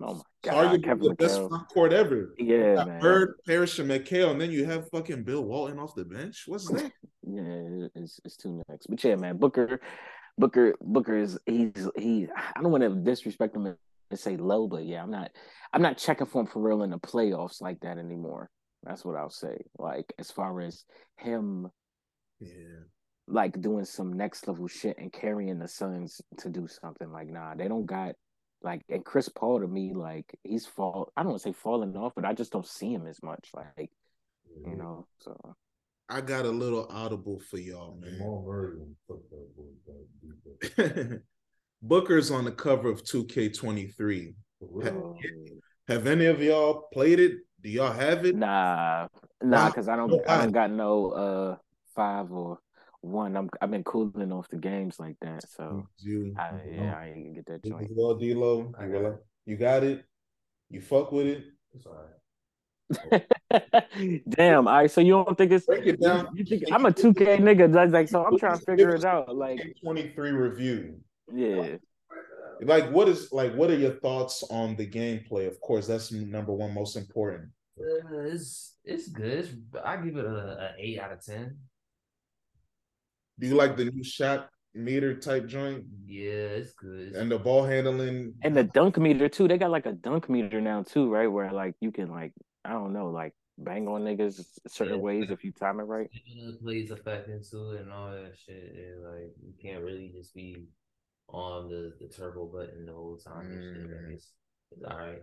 oh 0.00 0.14
my 0.14 0.22
god, 0.42 0.54
arguably 0.80 0.84
Kevin 0.84 1.08
the 1.08 1.14
best 1.14 1.36
front 1.48 1.68
court 1.68 1.92
ever. 1.92 2.34
Yeah, 2.38 2.84
man. 2.84 3.00
Bird, 3.00 3.34
Parish, 3.46 3.78
and 3.78 3.90
McHale, 3.90 4.30
and 4.30 4.40
then 4.40 4.50
you 4.50 4.64
have 4.64 4.88
fucking 4.90 5.24
Bill 5.24 5.42
Walton 5.42 5.78
off 5.78 5.94
the 5.94 6.04
bench. 6.04 6.44
What's 6.46 6.68
that? 6.70 6.90
Yeah, 7.26 7.88
it's 7.94 8.20
it's 8.24 8.36
too 8.36 8.62
next. 8.68 8.86
But 8.88 9.02
yeah, 9.04 9.16
man, 9.16 9.36
Booker, 9.38 9.80
Booker, 10.38 10.74
Booker 10.80 11.16
is 11.16 11.38
he's 11.46 11.88
he. 11.96 12.26
I 12.36 12.60
don't 12.60 12.72
want 12.72 12.82
to 12.84 12.94
disrespect 12.94 13.54
him 13.56 13.66
and 13.66 13.76
say 14.14 14.36
low, 14.36 14.66
but 14.66 14.84
yeah, 14.84 15.02
I'm 15.02 15.10
not 15.10 15.30
I'm 15.72 15.82
not 15.82 15.98
checking 15.98 16.26
for 16.26 16.40
him 16.40 16.46
for 16.46 16.60
real 16.60 16.82
in 16.82 16.90
the 16.90 16.98
playoffs 16.98 17.60
like 17.60 17.80
that 17.80 17.98
anymore. 17.98 18.50
That's 18.82 19.04
what 19.04 19.16
I'll 19.16 19.30
say. 19.30 19.58
Like 19.78 20.12
as 20.18 20.30
far 20.30 20.60
as 20.60 20.84
him 21.18 21.68
Yeah. 22.40 22.80
like 23.28 23.60
doing 23.60 23.84
some 23.84 24.12
next 24.12 24.48
level 24.48 24.66
shit 24.66 24.98
and 24.98 25.12
carrying 25.12 25.58
the 25.58 25.68
Suns 25.68 26.20
to 26.38 26.50
do 26.50 26.66
something 26.66 27.10
like 27.12 27.28
nah, 27.28 27.54
they 27.54 27.68
don't 27.68 27.86
got 27.86 28.16
like 28.64 28.82
and 28.88 29.04
Chris 29.04 29.28
Paul 29.28 29.60
to 29.60 29.66
me 29.66 29.92
like 29.94 30.38
he's 30.44 30.66
fall. 30.66 31.12
I 31.16 31.22
don't 31.22 31.30
want 31.30 31.42
to 31.42 31.48
say 31.48 31.52
falling 31.52 31.96
off, 31.96 32.12
but 32.14 32.24
I 32.24 32.32
just 32.32 32.52
don't 32.52 32.66
see 32.66 32.92
him 32.92 33.06
as 33.06 33.22
much. 33.22 33.50
Like 33.54 33.90
you 34.66 34.76
know, 34.76 35.06
so. 35.18 35.36
I 36.08 36.20
got 36.20 36.44
a 36.44 36.50
little 36.50 36.86
audible 36.90 37.40
for 37.50 37.56
y'all, 37.56 37.96
man. 37.98 38.18
Jamal 38.18 38.44
Murray 38.46 38.76
gonna 38.76 38.90
fuck 39.08 39.22
that 39.30 39.56
boy 39.56 41.08
back. 41.08 41.20
Booker's 41.82 42.30
on 42.30 42.44
the 42.44 42.52
cover 42.52 42.90
of 42.90 43.02
2K23. 43.02 44.34
For 44.58 44.68
real. 44.70 44.88
um, 44.88 45.60
Have 45.88 46.06
any 46.06 46.26
of 46.26 46.42
y'all 46.42 46.88
played 46.92 47.18
it? 47.18 47.38
Do 47.62 47.70
y'all 47.70 47.92
have 47.92 48.26
it? 48.26 48.36
Nah, 48.36 49.08
nah, 49.42 49.68
because 49.68 49.88
I 49.88 49.96
don't, 49.96 50.12
I 50.28 50.42
don't 50.42 50.52
got 50.52 50.70
no 50.70 51.10
uh 51.10 51.56
five 51.94 52.30
or 52.30 52.58
one. 53.02 53.36
I'm, 53.36 53.50
I've 53.60 53.70
been 53.70 53.84
cooling 53.84 54.32
off 54.32 54.48
the 54.48 54.56
games 54.56 54.98
like 54.98 55.16
that, 55.20 55.48
so 55.48 55.86
You, 55.98 56.34
I, 56.38 56.50
yeah, 56.70 56.94
I 56.96 57.06
ain't 57.08 57.24
gonna 57.24 57.34
get 57.34 57.46
that 57.46 57.64
you 57.64 57.72
joint. 57.72 57.90
well, 57.94 58.14
D-Lo? 58.14 58.72
I 58.78 58.86
got 58.86 59.02
well, 59.02 59.18
you 59.44 59.56
got 59.56 59.84
it? 59.84 60.04
You 60.70 60.80
fuck 60.80 61.12
with 61.12 61.26
it? 61.26 61.44
It's 61.74 61.86
all 61.86 61.94
right. 61.94 62.08
Damn, 64.28 64.66
all 64.66 64.74
right. 64.74 64.90
So 64.90 65.00
you 65.00 65.12
don't 65.12 65.36
think 65.36 65.52
it's? 65.52 65.66
Break 65.66 65.86
it 65.86 66.00
down. 66.00 66.28
You 66.34 66.44
think 66.44 66.64
I'm 66.72 66.86
a 66.86 66.92
two 66.92 67.14
K 67.14 67.38
nigga? 67.38 67.72
That's 67.72 67.92
like, 67.92 68.08
so 68.08 68.24
I'm 68.24 68.38
trying 68.38 68.58
to 68.58 68.64
figure 68.64 68.94
it 68.94 69.04
out. 69.04 69.34
Like, 69.34 69.60
23 69.82 70.30
review. 70.30 71.00
yeah, 71.32 71.76
Like, 72.62 72.90
what 72.90 73.08
is 73.08 73.32
like? 73.32 73.54
What 73.54 73.70
are 73.70 73.76
your 73.76 73.94
thoughts 73.94 74.42
on 74.50 74.76
the 74.76 74.86
gameplay? 74.86 75.46
Of 75.46 75.60
course, 75.60 75.86
that's 75.86 76.12
number 76.12 76.52
one, 76.52 76.74
most 76.74 76.96
important. 76.96 77.50
Uh, 77.80 78.18
it's 78.26 78.76
it's 78.84 79.08
good. 79.08 79.32
It's, 79.32 79.50
I 79.84 79.96
give 79.96 80.16
it 80.16 80.24
a, 80.24 80.28
a 80.28 80.70
eight 80.78 80.98
out 80.98 81.12
of 81.12 81.24
ten. 81.24 81.56
Do 83.38 83.46
you 83.46 83.54
like 83.54 83.76
the 83.76 83.86
new 83.86 84.04
shot 84.04 84.48
meter 84.74 85.14
type 85.18 85.46
joint 85.46 85.84
Yeah, 86.06 86.56
it's 86.60 86.72
good. 86.74 87.12
and 87.14 87.30
the 87.30 87.38
ball 87.38 87.64
handling? 87.64 88.34
and 88.42 88.56
the 88.56 88.64
dunk 88.64 88.98
meter 88.98 89.28
too. 89.28 89.48
They 89.48 89.58
got 89.58 89.70
like 89.70 89.86
a 89.86 89.92
dunk 89.92 90.28
meter 90.28 90.60
now 90.60 90.82
too, 90.82 91.10
right? 91.10 91.26
Where 91.26 91.52
like 91.52 91.74
you 91.80 91.92
can 91.92 92.10
like, 92.10 92.32
I 92.64 92.72
don't 92.72 92.92
know, 92.92 93.10
like 93.10 93.34
bang 93.58 93.86
on 93.88 94.02
niggas 94.04 94.44
certain 94.68 94.94
Yeah. 94.94 95.00
ways 95.00 95.30
if 95.30 95.44
you 95.44 95.52
time 95.52 95.80
it 95.80 95.84
right. 95.84 96.08
Plays 96.62 96.90
effect 96.90 97.28
into 97.28 97.72
it 97.72 97.82
and 97.82 97.92
all 97.92 98.12
that 98.12 98.32
shit. 98.38 98.72
And, 98.74 99.04
like 99.04 99.32
you 99.44 99.52
can't 99.60 99.82
really 99.84 100.12
just 100.14 100.34
be 100.34 100.64
on 101.28 101.68
the, 101.68 101.92
the 102.00 102.08
turbo 102.08 102.46
button 102.46 102.86
the 102.86 102.92
whole 102.92 103.16
time. 103.18 103.50
and 103.50 103.62
shit. 103.62 103.90
Mm. 103.90 104.12
It's, 104.14 104.32
it's 104.70 104.84
all 104.84 104.96
right. 104.98 105.20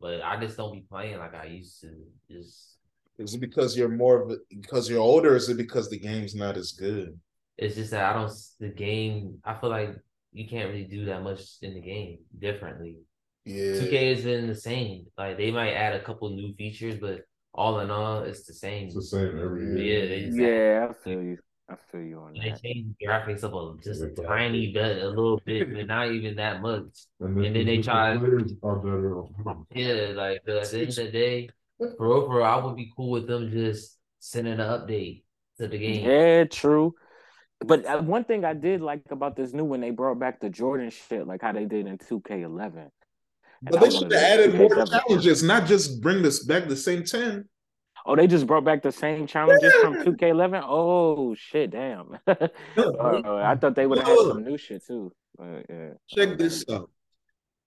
But 0.00 0.22
I 0.22 0.38
just 0.40 0.56
don't 0.56 0.72
be 0.72 0.84
playing 0.88 1.18
like 1.18 1.34
I 1.34 1.46
used 1.46 1.80
to. 1.82 1.90
Just 2.30 2.78
Is 3.18 3.34
it 3.34 3.40
because 3.40 3.76
you're 3.76 3.88
more 3.88 4.22
of 4.22 4.30
a, 4.30 4.36
because 4.60 4.88
you're 4.90 5.00
older? 5.00 5.32
Or 5.32 5.36
is 5.36 5.48
it 5.48 5.56
because 5.56 5.88
the 5.88 5.98
game's 5.98 6.34
not 6.34 6.56
as 6.56 6.72
good? 6.72 7.18
it's 7.56 7.76
just 7.76 7.92
that 7.92 8.04
I 8.04 8.12
don't 8.18 8.32
the 8.58 8.68
game. 8.68 9.38
I 9.44 9.54
feel 9.54 9.70
like 9.70 9.96
you 10.32 10.48
can't 10.48 10.70
really 10.70 10.84
do 10.84 11.04
that 11.06 11.22
much 11.22 11.40
in 11.62 11.74
the 11.74 11.80
game 11.80 12.18
differently. 12.38 12.96
Yeah. 13.44 13.78
2K 13.78 14.12
is 14.12 14.26
in 14.26 14.48
the 14.48 14.54
same. 14.54 15.06
Like 15.16 15.36
they 15.36 15.50
might 15.50 15.72
add 15.74 15.94
a 15.94 16.02
couple 16.02 16.30
new 16.30 16.54
features, 16.54 16.96
but 17.00 17.20
all 17.54 17.78
in 17.80 17.90
all, 17.90 18.22
it's 18.24 18.44
the 18.44 18.54
same. 18.54 18.86
It's 18.86 18.94
the 18.96 19.02
same 19.02 19.38
every 19.40 19.62
Yeah, 19.66 19.82
year. 19.84 20.08
they 20.08 20.20
just 20.24 20.38
Yeah, 20.38 20.88
I 20.90 20.92
feel 20.92 21.22
you. 21.22 21.38
I 21.68 21.76
feel 21.90 22.02
you 22.02 22.18
on 22.18 22.34
they 22.34 22.50
that. 22.50 22.60
changed 22.62 22.94
the 22.98 23.06
graphics 23.06 23.44
up 23.44 23.54
a 23.54 23.82
just 23.82 24.02
a 24.02 24.10
tiny 24.10 24.72
bit, 24.72 25.02
a 25.02 25.08
little 25.08 25.40
bit, 25.46 25.72
but 25.72 25.86
not 25.86 26.10
even 26.10 26.34
that 26.36 26.60
much. 26.60 27.06
And, 27.20 27.38
And 27.46 27.56
then 27.56 27.66
they 27.66 27.80
try- 27.80 28.16
are 28.16 28.78
better. 28.80 29.22
Yeah, 29.74 30.12
like 30.14 30.38
at 30.38 30.44
the 30.46 30.80
end 30.80 30.88
of 30.90 30.96
the 30.96 31.10
day, 31.10 31.48
for 31.78 31.94
real, 31.98 32.26
for 32.26 32.36
real, 32.36 32.44
I 32.44 32.56
would 32.56 32.76
be 32.76 32.92
cool 32.96 33.10
with 33.10 33.26
them 33.26 33.50
just 33.50 33.98
sending 34.18 34.54
an 34.54 34.60
update 34.60 35.22
to 35.58 35.68
the 35.68 35.78
game. 35.78 36.08
Yeah, 36.08 36.44
true. 36.44 36.94
But 37.60 37.86
uh, 37.86 38.02
one 38.02 38.24
thing 38.24 38.44
I 38.44 38.54
did 38.54 38.80
like 38.80 39.02
about 39.10 39.36
this 39.36 39.52
new 39.52 39.64
one, 39.64 39.80
they 39.80 39.90
brought 39.90 40.18
back 40.18 40.40
the 40.40 40.50
Jordan 40.50 40.90
shit, 40.90 41.26
like 41.26 41.42
how 41.42 41.52
they 41.52 41.64
did 41.64 41.86
in 41.86 41.98
2K11. 41.98 42.88
But 43.62 43.80
they 43.80 43.90
should 43.90 44.12
have 44.12 44.22
added 44.22 44.54
more 44.56 44.84
challenges, 44.84 45.42
not 45.42 45.66
just 45.66 46.02
bring 46.02 46.22
this 46.22 46.44
back 46.44 46.68
the 46.68 46.76
same 46.76 47.04
10. 47.04 47.48
Oh, 48.06 48.14
they 48.14 48.26
just 48.26 48.46
brought 48.46 48.64
back 48.64 48.82
the 48.82 48.92
same 48.92 49.26
challenges 49.26 49.72
from 49.80 49.94
2K11. 49.94 50.62
Oh 50.66 51.34
shit, 51.34 51.70
damn. 51.70 52.18
Uh, 52.26 53.36
I 53.42 53.56
thought 53.56 53.74
they 53.74 53.86
would 53.86 53.98
have 53.98 54.06
had 54.06 54.18
some 54.18 54.44
new 54.44 54.58
shit 54.58 54.86
too. 54.86 55.12
But 55.38 55.64
yeah. 55.70 55.90
Check 56.08 56.36
this 56.36 56.64
out. 56.70 56.90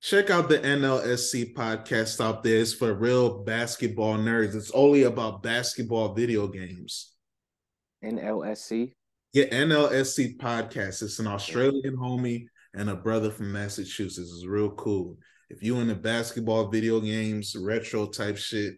Check 0.01 0.29
out 0.29 0.47
the 0.47 0.59
NLSC 0.59 1.53
podcast 1.55 2.23
out 2.23 2.43
there. 2.43 2.59
It's 2.59 2.73
for 2.73 2.93
real 2.93 3.43
basketball 3.43 4.17
nerds. 4.17 4.55
It's 4.55 4.71
only 4.71 5.03
about 5.03 5.41
basketball 5.41 6.13
video 6.13 6.47
games. 6.47 7.13
NLSC. 8.03 8.93
Yeah, 9.33 9.45
NLSC 9.45 10.37
podcast. 10.37 11.01
It's 11.01 11.19
an 11.19 11.27
Australian 11.27 11.97
homie 11.97 12.45
and 12.75 12.91
a 12.91 12.95
brother 12.95 13.31
from 13.31 13.51
Massachusetts. 13.51 14.31
It's 14.31 14.45
real 14.45 14.69
cool. 14.71 15.17
If 15.49 15.63
you 15.63 15.79
into 15.79 15.95
basketball 15.95 16.69
video 16.69 16.99
games, 16.99 17.55
retro 17.55 18.05
type 18.05 18.37
shit, 18.37 18.75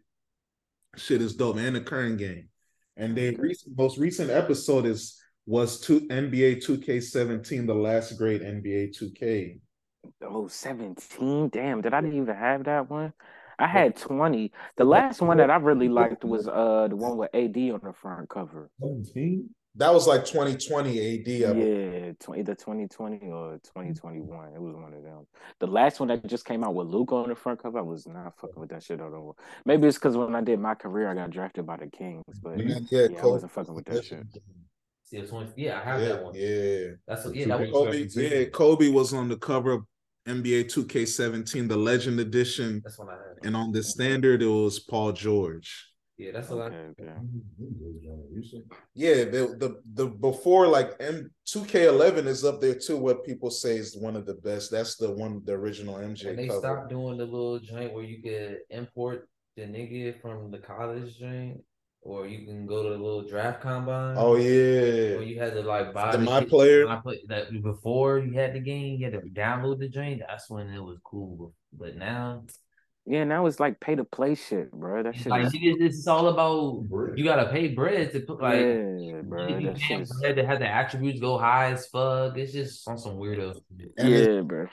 shit 0.96 1.22
is 1.22 1.36
dope. 1.36 1.58
And 1.58 1.76
the 1.76 1.82
current 1.82 2.18
game. 2.18 2.48
And 2.96 3.16
the 3.16 3.34
mm-hmm. 3.34 3.42
recent, 3.42 3.78
most 3.78 3.98
recent 3.98 4.30
episode 4.30 4.86
is 4.86 5.20
was 5.46 5.82
two 5.82 6.02
NBA 6.08 6.64
2K17, 6.64 7.68
the 7.68 7.74
last 7.74 8.18
great 8.18 8.42
NBA 8.42 8.98
2K. 8.98 9.60
Oh, 10.22 10.48
17. 10.48 11.50
Damn, 11.50 11.82
did 11.82 11.94
I 11.94 12.00
even 12.00 12.28
have 12.28 12.64
that 12.66 12.90
one? 12.90 13.14
I 13.58 13.68
had 13.68 13.98
20. 13.98 14.52
The 14.78 14.84
last 14.86 15.22
one 15.22 15.38
that 15.38 15.50
I 15.50 15.58
really 15.58 15.90
liked 15.90 16.24
was 16.24 16.48
uh 16.48 16.88
the 16.90 16.96
one 16.96 17.18
with 17.18 17.30
AD 17.34 17.58
on 17.58 17.82
the 17.84 17.94
front 17.94 18.30
cover. 18.30 18.70
17? 18.80 19.50
That 19.76 19.94
was 19.94 20.08
like 20.08 20.26
2020 20.26 20.90
AD. 21.00 21.28
I. 21.28 21.60
Yeah, 21.60 22.12
tw- 22.20 22.38
either 22.38 22.56
2020 22.56 23.30
or 23.30 23.60
2021. 23.64 24.54
It 24.54 24.62
was 24.62 24.76
one 24.76 24.94
of 24.94 25.04
them. 25.04 25.28
The 25.60 25.68
last 25.68 26.00
one 26.00 26.10
that 26.10 26.26
just 26.26 26.46
came 26.46 26.64
out 26.64 26.74
with 26.74 26.88
Luka 26.88 27.16
on 27.16 27.30
the 27.30 27.36
front 27.36 27.62
cover, 27.62 27.80
I 27.80 27.82
was 27.82 28.08
not 28.08 28.38
fucking 28.40 28.60
with 28.60 28.70
that 28.72 28.84
shit 28.84 29.00
at 29.00 29.14
all. 29.14 29.38
Maybe 29.66 29.88
it's 29.88 29.98
because 29.98 30.18
when 30.18 30.36
I 30.36 30.42
did 30.42 30.60
my 30.60 30.76
career, 30.76 31.10
I 31.10 31.14
got 31.14 31.30
drafted 31.30 31.66
by 31.66 31.78
the 31.78 31.88
Kings, 31.88 32.24
but 32.42 32.60
Yeah, 32.60 32.80
yeah, 32.92 33.22
I 33.22 33.26
wasn't 33.26 33.52
fucking 33.52 33.74
with 33.74 33.86
that 33.86 34.04
shit. 34.04 34.26
See, 35.04 35.18
it's 35.18 35.32
yeah, 35.56 35.80
I 35.80 35.84
have 35.84 36.02
Yeah, 36.02 36.08
that 36.10 36.24
one. 36.24 36.34
yeah. 36.36 36.86
That's 37.08 37.26
what, 37.26 37.36
yeah, 37.36 37.48
that 37.48 37.60
was, 37.60 37.72
Kobe, 37.72 38.08
17. 38.10 38.32
yeah, 38.32 38.46
Kobe 38.50 38.90
was 38.90 39.14
on 39.14 39.28
the 39.28 39.38
cover 39.38 39.72
of 39.72 39.84
NBA 40.30 40.66
2K17, 40.66 41.68
the 41.68 41.76
Legend 41.78 42.20
Edition, 42.20 42.82
that's 42.84 43.00
one 43.00 43.10
I 43.10 43.14
had. 43.14 43.46
and 43.46 43.56
on 43.56 43.72
the 43.72 43.84
standard 43.84 44.42
it 44.42 44.48
was 44.48 44.80
Paul 44.80 45.12
George. 45.12 45.70
Yeah, 46.18 46.32
that's 46.34 46.50
what 46.50 46.62
I. 46.62 46.76
Okay, 46.76 46.92
okay. 47.02 47.14
Yeah, 48.94 49.24
the 49.26 49.56
the 49.58 49.82
the 49.94 50.08
before 50.08 50.68
like 50.68 50.92
M 51.00 51.32
2K11 51.48 52.26
is 52.28 52.44
up 52.44 52.60
there 52.62 52.76
too. 52.76 52.98
What 52.98 53.26
people 53.26 53.50
say 53.50 53.78
is 53.78 53.98
one 53.98 54.16
of 54.16 54.26
the 54.26 54.36
best. 54.36 54.70
That's 54.72 54.96
the 54.98 55.12
one, 55.12 55.42
the 55.46 55.54
original 55.54 55.96
MJ 55.96 56.30
And 56.30 56.40
they 56.40 56.48
cover. 56.48 56.60
stopped 56.60 56.90
doing 56.90 57.18
the 57.18 57.26
little 57.26 57.60
joint 57.60 57.94
where 57.94 58.04
you 58.04 58.22
could 58.22 58.60
import 58.70 59.30
the 59.56 59.64
nigga 59.64 60.20
from 60.22 60.52
the 60.52 60.58
college 60.60 61.18
joint, 61.18 61.62
or 62.02 62.28
you 62.28 62.46
can 62.46 62.66
go 62.66 62.84
to 62.84 62.90
the 62.90 62.98
little 62.98 63.28
draft 63.28 63.62
combine. 63.62 64.16
Oh 64.18 64.36
yeah. 64.38 64.50
Or 64.50 64.52
yeah, 64.52 65.20
you 65.22 65.40
had 65.40 65.54
to 65.54 65.62
like 65.62 65.94
buy 65.94 66.12
The 66.12 66.18
the 66.20 66.24
My 66.24 66.44
Player? 66.46 66.86
My 66.88 66.98
Play- 66.98 67.24
that 67.28 67.52
before 67.62 68.20
you 68.20 68.34
had 68.34 68.54
the 68.54 68.60
game, 68.60 69.00
you 69.00 69.06
had 69.10 69.14
to 69.22 69.30
download 69.30 69.80
the 69.80 69.90
joint. 69.90 70.22
That's 70.28 70.50
when 70.50 70.70
it 70.70 70.80
was 70.82 70.98
cool. 71.04 71.54
But 71.78 71.98
now, 71.98 72.44
Yeah, 73.06 73.24
now 73.26 73.46
it's 73.48 73.60
like 73.60 73.80
pay 73.80 73.96
to 73.96 74.04
play 74.06 74.36
shit, 74.36 74.72
bro. 74.72 75.04
That 75.04 75.16
shit 75.16 75.28
like 75.28 75.46
is 75.46 75.52
this 75.52 75.96
is 75.96 76.08
all 76.08 76.28
about 76.30 76.86
you 77.18 77.24
gotta 77.24 77.50
pay 77.52 77.68
bread 77.70 78.12
to 78.14 78.20
put 78.22 78.42
like. 78.42 78.60
yeah, 78.60 79.22
bro. 79.24 79.46
If 79.48 79.62
you 79.62 79.68
That 79.68 79.80
shit 79.80 79.88
paying 79.90 80.02
is 80.02 80.20
bread 80.22 80.36
to 80.38 80.46
have 80.46 80.60
the 80.60 80.68
attributes 80.68 81.20
go 81.20 81.38
high 81.38 81.72
as 81.74 81.88
fuck, 81.88 82.38
it's 82.38 82.54
just 82.54 82.88
on 82.88 82.98
some 82.98 83.18
weirdo. 83.18 83.60
shit. 83.80 83.92
yeah, 83.98 84.42
bro. 84.42 84.68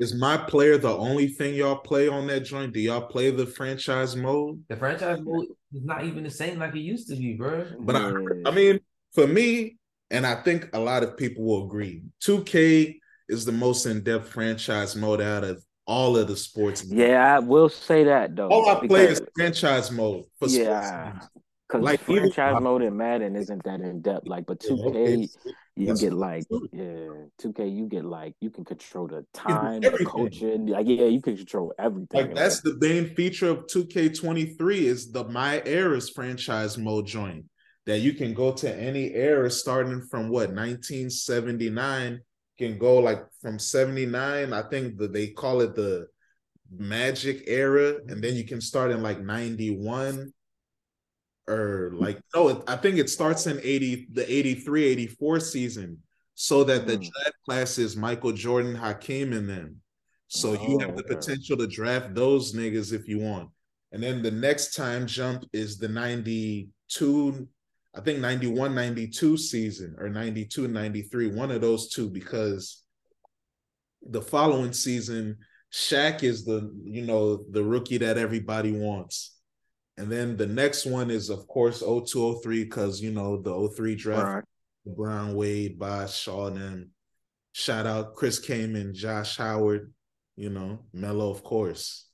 Is 0.00 0.14
my 0.14 0.36
player 0.36 0.78
the 0.78 0.96
only 0.96 1.28
thing 1.28 1.54
y'all 1.54 1.76
play 1.76 2.08
on 2.08 2.26
that 2.28 2.40
joint? 2.40 2.72
Do 2.72 2.80
y'all 2.80 3.02
play 3.06 3.30
the 3.30 3.46
franchise 3.46 4.16
mode? 4.16 4.64
The 4.68 4.76
franchise 4.76 5.20
mode 5.22 5.46
is 5.74 5.84
not 5.84 6.04
even 6.04 6.24
the 6.24 6.30
same 6.30 6.58
like 6.58 6.74
it 6.74 6.80
used 6.80 7.08
to 7.10 7.16
be, 7.16 7.34
bro. 7.34 7.66
But 7.78 7.96
I, 7.96 8.12
I 8.46 8.50
mean, 8.50 8.80
for 9.12 9.26
me, 9.26 9.76
and 10.10 10.26
I 10.26 10.42
think 10.42 10.70
a 10.72 10.80
lot 10.80 11.02
of 11.02 11.16
people 11.16 11.44
will 11.44 11.66
agree, 11.66 12.02
2K 12.24 12.98
is 13.28 13.44
the 13.44 13.52
most 13.52 13.86
in-depth 13.86 14.28
franchise 14.30 14.96
mode 14.96 15.20
out 15.20 15.44
of 15.44 15.62
all 15.86 16.16
of 16.16 16.28
the 16.28 16.36
sports. 16.36 16.82
Yeah, 16.84 17.36
I 17.36 17.38
will 17.38 17.68
say 17.68 18.04
that 18.04 18.34
though. 18.34 18.48
All 18.48 18.68
I 18.70 18.86
play 18.86 19.06
is 19.08 19.22
franchise 19.36 19.90
mode 19.90 20.24
for 20.38 20.48
yeah, 20.48 21.10
sports. 21.12 21.28
because 21.68 21.84
Like, 21.84 22.00
even- 22.08 22.32
franchise 22.32 22.62
mode 22.62 22.82
in 22.82 22.96
Madden 22.96 23.36
isn't 23.36 23.62
that 23.64 23.80
in 23.80 24.00
depth. 24.00 24.26
Like, 24.26 24.46
but 24.46 24.60
two 24.60 24.76
Yeah, 24.76 24.92
K, 24.92 25.14
okay. 25.14 25.28
You 25.80 25.86
That's- 25.86 26.00
get 26.00 26.12
like, 26.12 26.44
yeah, 26.72 27.08
two 27.38 27.52
K, 27.52 27.66
you 27.68 27.86
get 27.86 28.04
like, 28.04 28.34
you 28.40 28.50
can 28.50 28.64
control 28.64 29.06
the 29.08 29.24
time, 29.32 29.80
the 29.80 30.04
coaching. 30.06 30.66
Like, 30.66 30.86
yeah, 30.86 31.06
you 31.06 31.22
can 31.22 31.36
control 31.36 31.72
everything. 31.78 32.26
Like 32.26 32.34
that's 32.34 32.60
the 32.60 32.76
main 32.80 33.14
feature 33.14 33.48
of 33.48 33.66
2K23 33.66 34.76
is 34.82 35.10
the 35.10 35.24
My 35.24 35.62
Eras 35.64 36.10
franchise 36.10 36.76
mode 36.76 37.06
joint 37.06 37.46
that 37.86 37.98
you 38.00 38.12
can 38.12 38.34
go 38.34 38.52
to 38.52 38.72
any 38.72 39.14
era 39.14 39.50
starting 39.50 40.02
from 40.10 40.28
what 40.28 40.50
1979 40.50 42.20
can 42.58 42.78
go 42.78 42.98
like 42.98 43.24
from 43.40 43.58
79 43.58 44.52
I 44.52 44.62
think 44.68 44.98
that 44.98 45.12
they 45.12 45.28
call 45.28 45.62
it 45.62 45.74
the 45.74 46.06
magic 46.70 47.44
era 47.46 47.94
and 48.06 48.22
then 48.22 48.36
you 48.36 48.44
can 48.44 48.60
start 48.60 48.90
in 48.90 49.02
like 49.02 49.20
91 49.20 50.32
or 51.50 51.92
like 51.94 52.20
no 52.34 52.62
I 52.68 52.76
think 52.76 52.98
it 52.98 53.10
starts 53.10 53.46
in 53.46 53.60
80 53.62 54.08
the 54.12 54.24
83 54.32 54.84
84 54.84 55.40
season 55.40 55.98
so 56.34 56.64
that 56.64 56.86
the 56.86 56.96
Hmm. 56.96 57.02
draft 57.02 57.36
class 57.44 57.78
is 57.78 57.96
Michael 57.96 58.32
Jordan 58.32 58.74
Hakeem 58.74 59.32
and 59.32 59.48
them 59.48 59.76
so 60.28 60.52
you 60.54 60.78
Oh, 60.78 60.80
have 60.80 60.96
the 60.96 61.02
okay. 61.02 61.14
potential 61.16 61.56
to 61.58 61.66
draft 61.66 62.14
those 62.14 62.52
niggas 62.54 62.92
if 62.92 63.08
you 63.08 63.18
want. 63.18 63.50
And 63.92 64.02
then 64.02 64.22
the 64.22 64.30
next 64.30 64.74
time 64.76 65.06
jump 65.06 65.44
is 65.52 65.76
the 65.78 65.88
92, 65.88 67.48
I 67.96 68.00
think 68.00 68.20
91, 68.20 68.72
92 68.74 69.36
season 69.36 69.96
or 69.98 70.08
92, 70.08 70.68
93, 70.68 71.26
one 71.34 71.50
of 71.50 71.60
those 71.60 71.90
two, 71.90 72.08
because 72.08 72.84
the 74.06 74.22
following 74.22 74.72
season, 74.72 75.38
Shaq 75.72 76.22
is 76.22 76.44
the, 76.44 76.72
you 76.84 77.02
know, 77.02 77.44
the 77.50 77.64
rookie 77.64 77.98
that 77.98 78.16
everybody 78.16 78.72
wants. 78.72 79.36
And 80.00 80.10
then 80.10 80.38
the 80.38 80.46
next 80.46 80.86
one 80.86 81.10
is, 81.10 81.28
of 81.28 81.46
course, 81.46 81.80
0203, 81.80 82.64
because, 82.64 83.02
you 83.02 83.10
know, 83.10 83.36
the 83.40 83.68
03 83.76 83.94
draft 83.94 84.34
Right. 84.34 84.44
LeBron 84.88 85.34
Wade, 85.34 85.78
Bosh, 85.78 86.16
Shaw, 86.16 86.48
them. 86.48 86.90
Shout 87.52 87.86
out 87.86 88.14
Chris 88.14 88.38
Kaman, 88.38 88.94
Josh 88.94 89.36
Howard, 89.36 89.92
you 90.36 90.48
know, 90.48 90.86
Melo, 90.94 91.30
of 91.30 91.44
course. 91.44 92.06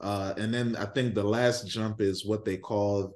Uh, 0.00 0.32
and 0.38 0.54
then 0.54 0.74
I 0.76 0.86
think 0.86 1.14
the 1.14 1.22
last 1.22 1.68
jump 1.68 2.00
is 2.00 2.24
what 2.24 2.46
they 2.46 2.56
call 2.56 3.12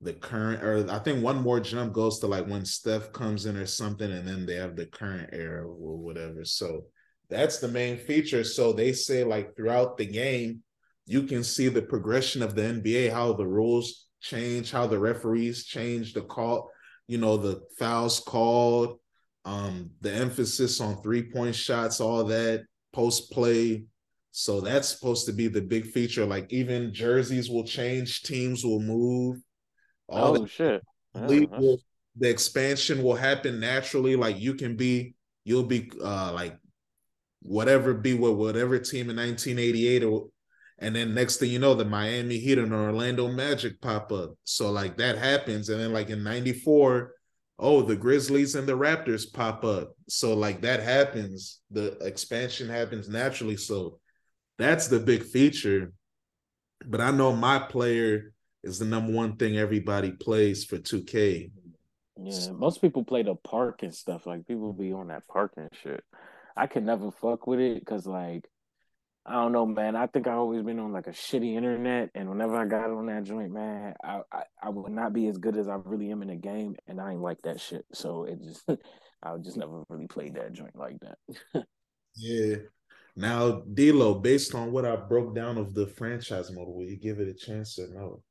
the 0.00 0.12
current, 0.12 0.62
or 0.62 0.88
I 0.88 1.00
think 1.00 1.24
one 1.24 1.42
more 1.42 1.58
jump 1.58 1.92
goes 1.92 2.20
to 2.20 2.28
like 2.28 2.46
when 2.46 2.64
Steph 2.64 3.12
comes 3.12 3.46
in 3.46 3.56
or 3.56 3.66
something, 3.66 4.12
and 4.12 4.28
then 4.28 4.46
they 4.46 4.54
have 4.54 4.76
the 4.76 4.86
current 4.86 5.30
era 5.32 5.66
or 5.66 5.96
whatever. 5.96 6.44
So 6.44 6.84
that's 7.28 7.58
the 7.58 7.68
main 7.68 7.96
feature. 7.96 8.44
So 8.44 8.72
they 8.72 8.92
say 8.92 9.24
like 9.24 9.56
throughout 9.56 9.96
the 9.96 10.06
game, 10.06 10.62
you 11.06 11.24
can 11.24 11.42
see 11.42 11.68
the 11.68 11.82
progression 11.82 12.42
of 12.42 12.54
the 12.54 12.62
NBA, 12.62 13.12
how 13.12 13.32
the 13.32 13.46
rules 13.46 14.06
change, 14.20 14.70
how 14.70 14.86
the 14.86 14.98
referees 14.98 15.64
change 15.64 16.12
the 16.12 16.22
call, 16.22 16.70
you 17.08 17.18
know, 17.18 17.36
the 17.36 17.60
fouls 17.78 18.20
called, 18.20 18.98
um, 19.44 19.90
the 20.00 20.12
emphasis 20.12 20.80
on 20.80 21.02
three 21.02 21.30
point 21.30 21.54
shots, 21.54 22.00
all 22.00 22.24
that 22.24 22.64
post 22.92 23.30
play. 23.32 23.84
So 24.32 24.60
that's 24.60 24.88
supposed 24.88 25.26
to 25.26 25.32
be 25.32 25.48
the 25.48 25.62
big 25.62 25.86
feature. 25.86 26.24
Like 26.24 26.52
even 26.52 26.94
jerseys 26.94 27.50
will 27.50 27.64
change, 27.64 28.22
teams 28.22 28.64
will 28.64 28.80
move. 28.80 29.38
All 30.08 30.42
Oh 30.42 30.46
shit. 30.46 30.82
will, 31.14 31.78
the 32.16 32.28
expansion 32.28 33.02
will 33.02 33.16
happen 33.16 33.58
naturally. 33.58 34.14
Like 34.16 34.38
you 34.38 34.54
can 34.54 34.76
be, 34.76 35.14
you'll 35.44 35.64
be 35.64 35.90
uh 36.04 36.32
like 36.32 36.56
whatever 37.42 37.94
be 37.94 38.14
with 38.14 38.34
whatever 38.34 38.78
team 38.78 39.08
in 39.10 39.16
1988 39.16 40.04
or 40.04 40.28
and 40.80 40.96
then 40.96 41.14
next 41.14 41.36
thing 41.36 41.50
you 41.50 41.58
know, 41.58 41.74
the 41.74 41.84
Miami 41.84 42.38
Heat 42.38 42.58
and 42.58 42.72
Orlando 42.72 43.28
Magic 43.28 43.80
pop 43.80 44.10
up. 44.12 44.30
So 44.44 44.70
like 44.70 44.96
that 44.96 45.18
happens. 45.18 45.68
And 45.68 45.78
then 45.78 45.92
like 45.92 46.08
in 46.08 46.24
94, 46.24 47.12
oh, 47.58 47.82
the 47.82 47.96
Grizzlies 47.96 48.54
and 48.54 48.66
the 48.66 48.76
Raptors 48.76 49.30
pop 49.30 49.62
up. 49.62 49.92
So 50.08 50.34
like 50.34 50.62
that 50.62 50.80
happens, 50.80 51.60
the 51.70 51.98
expansion 51.98 52.70
happens 52.70 53.10
naturally. 53.10 53.58
So 53.58 54.00
that's 54.58 54.88
the 54.88 54.98
big 54.98 55.22
feature. 55.22 55.92
But 56.86 57.02
I 57.02 57.10
know 57.10 57.36
my 57.36 57.58
player 57.58 58.32
is 58.62 58.78
the 58.78 58.86
number 58.86 59.12
one 59.12 59.36
thing 59.36 59.58
everybody 59.58 60.12
plays 60.12 60.64
for 60.64 60.78
2K. 60.78 61.50
Yeah, 62.22 62.50
most 62.52 62.80
people 62.80 63.04
play 63.04 63.22
the 63.22 63.34
park 63.34 63.82
and 63.82 63.94
stuff. 63.94 64.26
Like 64.26 64.46
people 64.46 64.72
be 64.72 64.92
on 64.92 65.08
that 65.08 65.28
park 65.28 65.52
and 65.58 65.68
shit. 65.82 66.02
I 66.56 66.66
can 66.66 66.86
never 66.86 67.10
fuck 67.10 67.46
with 67.46 67.60
it 67.60 67.80
because 67.80 68.06
like 68.06 68.49
I 69.30 69.34
don't 69.34 69.52
know, 69.52 69.64
man. 69.64 69.94
I 69.94 70.08
think 70.08 70.26
I 70.26 70.32
always 70.32 70.62
been 70.62 70.80
on 70.80 70.92
like 70.92 71.06
a 71.06 71.12
shitty 71.12 71.54
internet, 71.54 72.10
and 72.16 72.28
whenever 72.28 72.56
I 72.56 72.66
got 72.66 72.90
on 72.90 73.06
that 73.06 73.22
joint, 73.22 73.52
man, 73.52 73.94
I, 74.02 74.22
I 74.32 74.42
I 74.60 74.70
would 74.70 74.90
not 74.90 75.12
be 75.12 75.28
as 75.28 75.38
good 75.38 75.56
as 75.56 75.68
I 75.68 75.76
really 75.84 76.10
am 76.10 76.22
in 76.22 76.28
the 76.28 76.34
game, 76.34 76.74
and 76.88 77.00
I 77.00 77.12
ain't 77.12 77.22
like 77.22 77.40
that 77.42 77.60
shit. 77.60 77.84
So 77.92 78.24
it 78.24 78.42
just 78.42 78.68
I 79.22 79.36
just 79.36 79.56
never 79.56 79.84
really 79.88 80.08
played 80.08 80.34
that 80.34 80.52
joint 80.52 80.74
like 80.74 80.96
that. 81.00 81.16
yeah. 82.16 82.56
Now, 83.14 83.62
D'Lo, 83.72 84.14
based 84.14 84.52
on 84.54 84.72
what 84.72 84.84
I 84.84 84.96
broke 84.96 85.32
down 85.34 85.58
of 85.58 85.74
the 85.74 85.86
franchise 85.86 86.50
mode, 86.50 86.68
will 86.68 86.84
you 86.84 86.96
give 86.96 87.20
it 87.20 87.28
a 87.28 87.34
chance 87.34 87.78
or 87.78 87.86
no? 87.88 88.22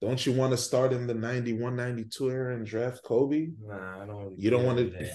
Don't 0.00 0.24
you 0.24 0.32
want 0.32 0.52
to 0.52 0.56
start 0.56 0.94
in 0.94 1.06
the 1.06 1.14
91, 1.14 1.76
92 1.76 2.30
era 2.30 2.54
and 2.54 2.64
draft 2.64 3.02
Kobe? 3.04 3.48
Nah, 3.60 4.02
I 4.02 4.06
don't. 4.06 4.24
Really 4.24 4.36
you 4.38 4.50
don't 4.50 4.64
want 4.64 4.78
to. 4.78 5.10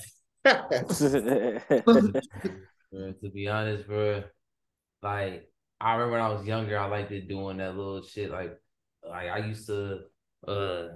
to 3.22 3.30
be 3.34 3.47
honest, 3.47 3.88
bro, 3.88 4.24
like 5.02 5.50
I 5.80 5.93
remember 5.93 6.14
when 6.14 6.22
I 6.22 6.30
was 6.30 6.45
younger, 6.45 6.78
I 6.78 6.88
liked 6.88 7.12
it 7.12 7.28
doing 7.28 7.58
that 7.58 7.76
little 7.78 8.04
shit. 8.04 8.32
Like, 8.32 8.58
like 9.08 9.30
I 9.30 9.38
used 9.39 9.68
to, 9.68 10.00
uh, 10.48 10.88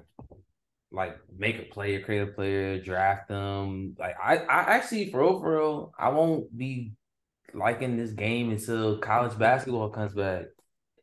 like 0.91 1.17
make 1.37 1.59
a 1.59 1.73
player, 1.73 2.01
create 2.01 2.23
a 2.23 2.27
player, 2.27 2.79
draft 2.79 3.29
them. 3.29 3.95
Like 3.97 4.15
I, 4.21 4.37
I 4.37 4.75
actually 4.75 5.11
for 5.11 5.21
real, 5.21 5.39
for 5.39 5.57
real, 5.57 5.93
I 5.97 6.09
won't 6.09 6.55
be 6.55 6.93
liking 7.53 7.97
this 7.97 8.11
game 8.11 8.51
until 8.51 8.97
college 8.97 9.37
basketball 9.37 9.89
comes 9.89 10.13
back. 10.13 10.45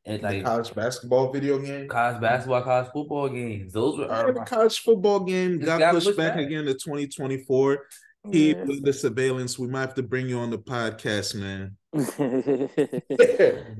And 0.04 0.22
like 0.22 0.38
the 0.38 0.42
college 0.42 0.74
basketball 0.74 1.32
video 1.32 1.58
game, 1.58 1.88
college 1.88 2.20
basketball, 2.20 2.62
college 2.62 2.90
football 2.92 3.28
games. 3.28 3.72
Those 3.72 3.98
were 3.98 4.06
yeah, 4.06 4.30
the 4.32 4.40
college 4.40 4.80
football 4.80 5.20
game 5.20 5.58
got, 5.58 5.78
got 5.78 5.94
pushed, 5.94 6.06
pushed 6.06 6.18
back, 6.18 6.34
back, 6.34 6.44
again 6.44 6.64
to 6.64 6.74
2024. 6.74 7.86
He 8.30 8.52
the 8.52 8.92
surveillance. 8.92 9.58
We 9.58 9.68
might 9.68 9.80
have 9.80 9.94
to 9.94 10.02
bring 10.02 10.28
you 10.28 10.38
on 10.38 10.50
the 10.50 10.58
podcast, 10.58 11.34
man. 11.34 11.77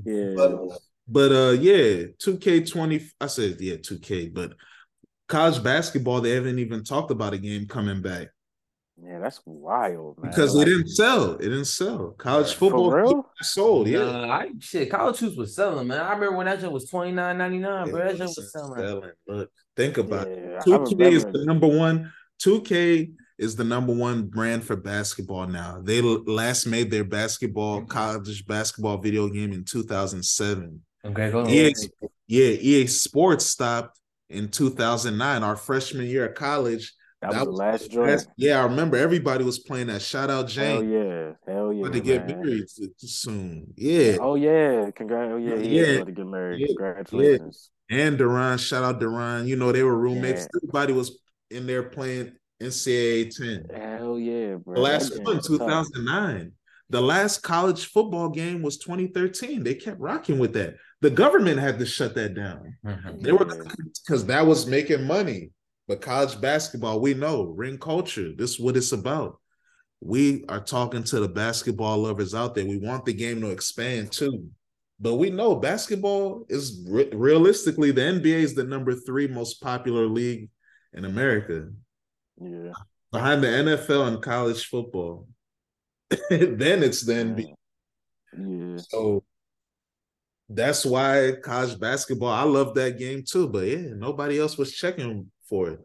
yeah. 0.05 0.33
But, 0.35 0.79
but 1.07 1.31
uh 1.31 1.51
yeah, 1.59 2.05
2K20. 2.17 3.11
I 3.21 3.27
said 3.27 3.57
yeah, 3.59 3.75
2K, 3.75 4.33
but 4.33 4.53
college 5.27 5.63
basketball, 5.63 6.21
they 6.21 6.31
haven't 6.31 6.59
even 6.59 6.83
talked 6.83 7.11
about 7.11 7.33
a 7.33 7.37
game 7.37 7.67
coming 7.67 8.01
back. 8.01 8.29
Yeah, 9.01 9.19
that's 9.19 9.41
wild, 9.45 10.21
man. 10.21 10.29
Because 10.29 10.55
like, 10.55 10.67
it 10.67 10.71
didn't 10.71 10.89
sell. 10.89 11.35
It 11.35 11.43
didn't 11.43 11.65
sell. 11.65 12.15
College 12.17 12.53
football 12.53 13.31
sold. 13.41 13.87
Yeah, 13.87 13.99
uh, 13.99 14.27
I 14.27 14.49
shit. 14.59 14.89
College 14.91 15.19
hoops 15.19 15.37
was 15.37 15.55
selling, 15.55 15.87
man. 15.87 16.01
I 16.01 16.13
remember 16.13 16.35
when 16.35 16.47
that 16.47 16.59
shit 16.59 16.71
was 16.71 16.89
twenty 16.89 17.13
nine 17.13 17.37
ninety 17.37 17.59
nine, 17.59 17.89
bro. 17.89 17.99
That 17.99 18.17
shit 18.17 18.27
was 18.27 18.51
selling. 18.51 18.79
selling. 18.79 19.11
Look, 19.27 19.51
think 19.77 19.97
about 19.97 20.27
yeah, 20.27 20.35
it. 20.35 20.63
Two 20.65 20.97
K 20.97 21.13
is 21.13 21.23
the 21.23 21.45
number 21.45 21.67
one. 21.67 22.11
Two 22.39 22.61
K 22.61 23.11
is 23.39 23.55
the 23.55 23.63
number 23.63 23.93
one 23.93 24.27
brand 24.27 24.63
for 24.63 24.75
basketball 24.75 25.47
now. 25.47 25.81
They 25.81 26.01
last 26.01 26.65
made 26.67 26.91
their 26.91 27.05
basketball 27.05 27.79
mm-hmm. 27.79 27.87
college 27.87 28.45
basketball 28.45 28.97
video 28.97 29.29
game 29.29 29.53
in 29.53 29.63
two 29.63 29.83
thousand 29.83 30.23
seven. 30.23 30.81
Okay, 31.05 31.31
go 31.31 31.47
EA, 31.47 31.73
yeah, 32.27 32.49
EA 32.49 32.85
Sports 32.87 33.45
stopped 33.45 33.97
in 34.29 34.49
two 34.49 34.69
thousand 34.69 35.17
nine. 35.17 35.41
Our 35.41 35.55
freshman 35.55 36.05
year 36.05 36.27
of 36.27 36.35
college 36.35 36.93
that, 37.21 37.31
that 37.31 37.47
was, 37.47 37.47
the 37.47 37.51
last 37.51 37.91
joint. 37.91 38.27
Yeah, 38.35 38.59
I 38.59 38.63
remember 38.63 38.97
everybody 38.97 39.45
was 39.45 39.59
playing 39.59 39.87
that. 39.87 40.01
Shout 40.01 40.29
out 40.29 40.49
Jane. 40.49 40.75
Hell 40.75 40.83
yeah, 40.83 41.31
hell 41.47 41.73
yeah. 41.73 41.81
About 41.81 41.93
to 41.93 41.99
get 42.01 42.27
man. 42.27 42.41
married 42.41 42.65
soon. 42.69 43.73
Yeah. 43.77 44.17
Oh 44.19 44.35
yeah, 44.35 44.91
congrats. 44.91 45.31
Oh 45.33 45.37
yeah, 45.37 45.55
yeah. 45.55 45.83
About 45.83 46.05
to 46.07 46.11
get 46.11 46.27
married. 46.27 46.59
Yeah. 46.59 46.67
Congratulations. 46.67 47.71
Yeah. 47.89 48.03
And 48.03 48.17
Duran, 48.17 48.57
shout 48.57 48.83
out 48.83 48.99
Duran. 48.99 49.47
You 49.47 49.55
know 49.55 49.71
they 49.71 49.83
were 49.83 49.97
roommates. 49.97 50.41
Yeah. 50.41 50.59
Everybody 50.61 50.93
was 50.93 51.19
in 51.49 51.65
there 51.67 51.83
playing 51.83 52.33
NCAA 52.61 53.35
ten. 53.35 53.65
Hell 53.73 54.19
yeah, 54.19 54.55
bro. 54.55 54.75
The 54.75 54.81
last 54.81 55.23
one, 55.23 55.41
two 55.41 55.57
thousand 55.57 56.05
nine. 56.05 56.51
The 56.91 57.01
last 57.01 57.43
college 57.43 57.85
football 57.85 58.29
game 58.29 58.63
was 58.63 58.79
2013. 58.79 59.63
They 59.63 59.75
kept 59.75 59.99
rocking 59.99 60.39
with 60.39 60.53
that. 60.53 60.75
The 61.01 61.11
government 61.11 61.59
had 61.59 61.77
to 61.77 61.85
shut 61.85 62.15
that 62.15 62.33
down. 62.33 62.75
Mm-hmm. 62.83 63.21
They 63.21 63.31
were 63.31 63.45
because 63.45 64.25
that 64.25 64.45
was 64.45 64.65
making 64.65 65.05
money. 65.05 65.51
But 65.87 66.01
college 66.01 66.39
basketball, 66.41 66.99
we 66.99 67.13
know 67.13 67.43
ring 67.43 67.77
culture. 67.77 68.31
This 68.35 68.51
is 68.51 68.59
what 68.59 68.75
it's 68.75 68.91
about. 68.91 69.39
We 70.01 70.45
are 70.47 70.63
talking 70.63 71.03
to 71.03 71.19
the 71.19 71.27
basketball 71.27 71.99
lovers 71.99 72.33
out 72.33 72.55
there. 72.55 72.65
We 72.65 72.77
want 72.77 73.05
the 73.05 73.13
game 73.13 73.41
to 73.41 73.49
expand 73.49 74.11
too. 74.11 74.49
But 74.99 75.15
we 75.15 75.29
know 75.29 75.55
basketball 75.55 76.45
is 76.49 76.85
re- 76.87 77.09
realistically 77.13 77.91
the 77.91 78.01
NBA 78.01 78.25
is 78.25 78.55
the 78.55 78.63
number 78.63 78.93
three 78.93 79.27
most 79.27 79.61
popular 79.61 80.07
league 80.07 80.49
in 80.93 81.05
America. 81.05 81.69
Yeah. 82.41 82.71
Behind 83.11 83.43
the 83.43 83.47
NFL 83.47 84.07
and 84.07 84.21
college 84.21 84.65
football. 84.65 85.27
then 86.29 86.83
it's 86.83 87.05
the 87.05 87.13
NBA. 87.13 87.53
Yeah. 88.37 88.77
So 88.87 89.23
that's 90.47 90.85
why 90.85 91.33
college 91.43 91.79
basketball, 91.79 92.29
I 92.29 92.43
love 92.43 92.73
that 92.75 92.97
game 92.97 93.23
too. 93.23 93.47
But 93.47 93.67
yeah, 93.67 93.93
nobody 93.95 94.39
else 94.39 94.57
was 94.57 94.73
checking 94.73 95.31
for 95.47 95.69
it 95.69 95.79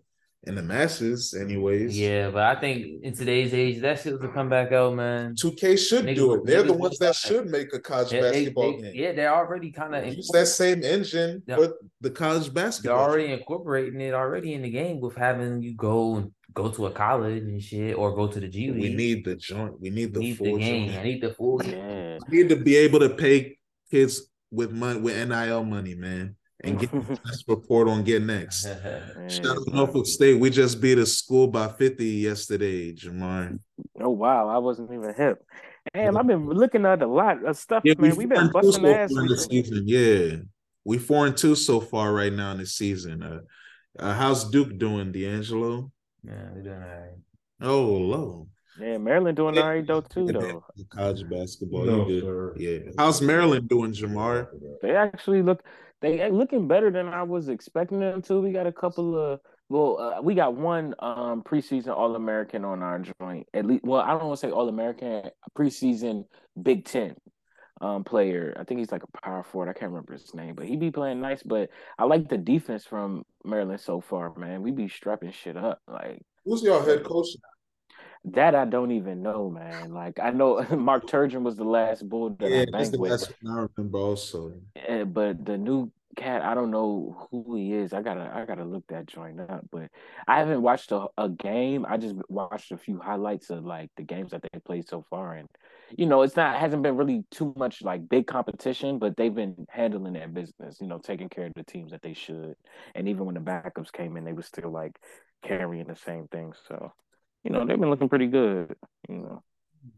in 0.46 0.54
the 0.54 0.62
masses, 0.62 1.34
anyways. 1.34 1.98
Yeah, 1.98 2.30
but 2.30 2.42
I 2.42 2.60
think 2.60 3.02
in 3.02 3.14
today's 3.14 3.54
age, 3.54 3.80
that 3.80 4.00
shit 4.00 4.20
will 4.20 4.28
come 4.28 4.48
back 4.48 4.72
out, 4.72 4.94
man. 4.94 5.34
2K 5.34 5.78
should 5.78 6.04
niggas, 6.04 6.16
do 6.16 6.34
it. 6.34 6.46
They're 6.46 6.62
the 6.62 6.72
ones 6.72 6.98
that 6.98 7.14
should 7.14 7.46
make 7.46 7.72
a 7.72 7.80
college 7.80 8.12
yeah, 8.12 8.20
basketball 8.20 8.76
they, 8.76 8.82
game. 8.82 8.92
Yeah, 8.94 9.12
they're 9.12 9.34
already 9.34 9.70
kind 9.70 9.94
of 9.94 10.06
use 10.14 10.28
that 10.32 10.46
same 10.46 10.82
engine 10.82 11.42
yeah. 11.46 11.56
for 11.56 11.74
the 12.00 12.10
college 12.10 12.52
basketball. 12.52 12.98
They're 12.98 13.06
already 13.06 13.32
incorporating 13.32 14.00
it 14.00 14.12
already 14.12 14.54
in 14.54 14.62
the 14.62 14.70
game 14.70 15.00
with 15.00 15.16
having 15.16 15.62
you 15.62 15.74
go 15.74 16.16
and 16.16 16.32
go 16.54 16.70
to 16.70 16.86
a 16.86 16.90
college 16.90 17.42
and 17.42 17.62
shit, 17.62 17.96
or 17.96 18.14
go 18.14 18.26
to 18.28 18.40
the 18.40 18.48
G 18.48 18.70
League. 18.70 18.80
We 18.80 18.94
need 18.94 19.24
the 19.24 19.36
joint. 19.36 19.80
We 19.80 19.90
need 19.90 20.14
the 20.14 20.20
need 20.20 20.38
full 20.38 20.54
the 20.54 20.58
game. 20.58 20.88
Joint. 20.88 21.00
I 21.00 21.02
need 21.02 21.20
the 21.20 21.34
full 21.34 21.58
game. 21.58 22.18
We 22.28 22.38
need 22.38 22.48
to 22.48 22.56
be 22.56 22.76
able 22.76 23.00
to 23.00 23.10
pay 23.10 23.58
kids 23.90 24.22
with 24.50 24.70
money 24.70 25.00
with 25.00 25.28
NIL 25.28 25.64
money, 25.64 25.94
man 25.94 26.36
and 26.64 26.78
get 26.78 26.90
the 26.92 27.44
report 27.46 27.88
on 27.88 28.02
Get 28.02 28.22
Next. 28.22 28.62
Shout 29.28 29.46
out 29.46 29.64
to 29.66 29.70
Norfolk 29.72 30.06
State. 30.06 30.40
We 30.40 30.50
just 30.50 30.80
beat 30.80 30.98
a 30.98 31.06
school 31.06 31.46
by 31.46 31.68
50 31.68 32.04
yesterday, 32.04 32.92
Jamar. 32.92 33.58
Oh 34.00 34.10
wow, 34.10 34.48
I 34.48 34.58
wasn't 34.58 34.92
even 34.92 35.14
hip. 35.14 35.44
Damn, 35.92 36.16
I've 36.16 36.26
been 36.26 36.48
looking 36.48 36.86
at 36.86 37.02
a 37.02 37.06
lot 37.06 37.44
of 37.44 37.56
stuff, 37.56 37.82
yeah, 37.84 37.94
man. 37.98 38.16
We've 38.16 38.28
been 38.28 38.50
busting 38.50 38.86
ass 38.86 39.10
in 39.10 39.26
the 39.26 39.36
season. 39.36 39.84
Yeah. 39.86 40.36
We 40.86 40.98
four 40.98 41.26
and 41.26 41.36
two 41.36 41.54
so 41.54 41.80
far 41.80 42.12
right 42.12 42.32
now 42.32 42.52
in 42.52 42.58
the 42.58 42.66
season. 42.66 43.22
Uh, 43.22 43.40
uh, 43.98 44.14
how's 44.14 44.50
Duke 44.50 44.78
doing, 44.78 45.12
DeAngelo? 45.12 45.90
Yeah, 46.24 46.48
they're 46.54 46.62
doing 46.62 46.82
all 46.82 46.88
right. 46.88 47.18
Oh, 47.60 47.84
low. 47.84 48.48
Yeah, 48.80 48.98
Maryland 48.98 49.36
doing 49.36 49.56
all 49.56 49.68
right 49.68 49.86
though 49.86 50.00
too 50.00 50.26
though. 50.26 50.64
College 50.90 51.28
basketball, 51.30 51.84
no, 51.84 52.52
yeah. 52.56 52.78
How's 52.98 53.22
Maryland 53.22 53.68
doing, 53.68 53.92
Jamar? 53.92 54.48
They 54.82 54.96
actually 54.96 55.42
look 55.42 55.62
they 56.00 56.28
looking 56.30 56.66
better 56.66 56.90
than 56.90 57.08
I 57.08 57.22
was 57.22 57.48
expecting 57.48 58.00
them 58.00 58.20
to. 58.22 58.40
We 58.40 58.52
got 58.52 58.66
a 58.66 58.72
couple 58.72 59.16
of 59.16 59.40
well, 59.68 59.98
uh, 59.98 60.22
we 60.22 60.34
got 60.34 60.54
one 60.56 60.94
um, 60.98 61.42
preseason 61.42 61.96
All 61.96 62.16
American 62.16 62.64
on 62.64 62.82
our 62.82 62.98
joint. 62.98 63.46
At 63.54 63.64
least, 63.64 63.84
well, 63.84 64.00
I 64.00 64.08
don't 64.08 64.26
want 64.26 64.40
to 64.40 64.46
say 64.46 64.52
All 64.52 64.68
American, 64.68 65.30
preseason 65.56 66.24
Big 66.60 66.84
Ten 66.84 67.14
um, 67.80 68.04
player. 68.04 68.56
I 68.58 68.64
think 68.64 68.78
he's 68.78 68.92
like 68.92 69.02
a 69.02 69.20
power 69.20 69.42
forward. 69.42 69.68
I 69.68 69.72
can't 69.72 69.90
remember 69.90 70.12
his 70.12 70.34
name, 70.34 70.54
but 70.54 70.66
he 70.66 70.76
be 70.76 70.90
playing 70.90 71.20
nice. 71.20 71.42
But 71.42 71.70
I 71.98 72.04
like 72.04 72.28
the 72.28 72.38
defense 72.38 72.84
from 72.84 73.24
Maryland 73.44 73.80
so 73.80 74.00
far, 74.00 74.34
man. 74.36 74.62
We 74.62 74.70
be 74.70 74.88
strapping 74.88 75.32
shit 75.32 75.56
up. 75.56 75.80
Like, 75.88 76.22
who's 76.44 76.62
your 76.62 76.84
head 76.84 77.04
coach? 77.04 77.28
That 78.26 78.54
I 78.54 78.64
don't 78.64 78.92
even 78.92 79.22
know, 79.22 79.50
man. 79.50 79.92
Like 79.92 80.18
I 80.18 80.30
know 80.30 80.64
Mark 80.76 81.06
Turgeon 81.06 81.42
was 81.42 81.56
the 81.56 81.64
last 81.64 82.08
bull 82.08 82.30
that 82.38 82.50
yeah, 82.50 82.62
I 82.62 82.66
banked 82.70 82.96
with. 82.96 83.10
Last 83.10 83.32
one 83.42 83.58
I 83.58 83.66
remember 83.76 83.98
also. 83.98 84.54
Yeah, 84.76 85.04
but 85.04 85.44
the 85.44 85.58
new 85.58 85.92
cat, 86.16 86.42
I 86.42 86.54
don't 86.54 86.70
know 86.70 87.28
who 87.30 87.56
he 87.56 87.74
is. 87.74 87.92
I 87.92 88.00
gotta 88.00 88.30
I 88.34 88.46
gotta 88.46 88.64
look 88.64 88.86
that 88.88 89.06
joint 89.06 89.40
up. 89.40 89.66
But 89.70 89.90
I 90.26 90.38
haven't 90.38 90.62
watched 90.62 90.90
a, 90.92 91.06
a 91.18 91.28
game. 91.28 91.84
I 91.86 91.98
just 91.98 92.14
watched 92.30 92.72
a 92.72 92.78
few 92.78 92.98
highlights 92.98 93.50
of 93.50 93.66
like 93.66 93.90
the 93.96 94.04
games 94.04 94.30
that 94.30 94.42
they 94.42 94.58
played 94.60 94.88
so 94.88 95.04
far, 95.10 95.34
and 95.34 95.48
you 95.96 96.06
know, 96.06 96.22
it's 96.22 96.36
not 96.36 96.58
hasn't 96.58 96.82
been 96.82 96.96
really 96.96 97.24
too 97.30 97.52
much 97.56 97.82
like 97.82 98.08
big 98.08 98.26
competition, 98.26 98.98
but 98.98 99.16
they've 99.16 99.34
been 99.34 99.66
handling 99.68 100.14
their 100.14 100.28
business. 100.28 100.78
You 100.80 100.86
know, 100.86 100.98
taking 100.98 101.28
care 101.28 101.46
of 101.46 101.54
the 101.54 101.64
teams 101.64 101.92
that 101.92 102.02
they 102.02 102.14
should. 102.14 102.54
And 102.94 103.08
even 103.08 103.26
when 103.26 103.34
the 103.34 103.40
backups 103.40 103.92
came 103.92 104.16
in, 104.16 104.24
they 104.24 104.32
were 104.32 104.42
still 104.42 104.70
like 104.70 104.98
carrying 105.42 105.86
the 105.86 105.96
same 105.96 106.26
thing. 106.28 106.52
So 106.68 106.92
you 107.44 107.50
know, 107.50 107.66
they've 107.66 107.78
been 107.78 107.90
looking 107.90 108.08
pretty 108.08 108.26
good, 108.26 108.74
you 109.08 109.16
know. 109.16 109.42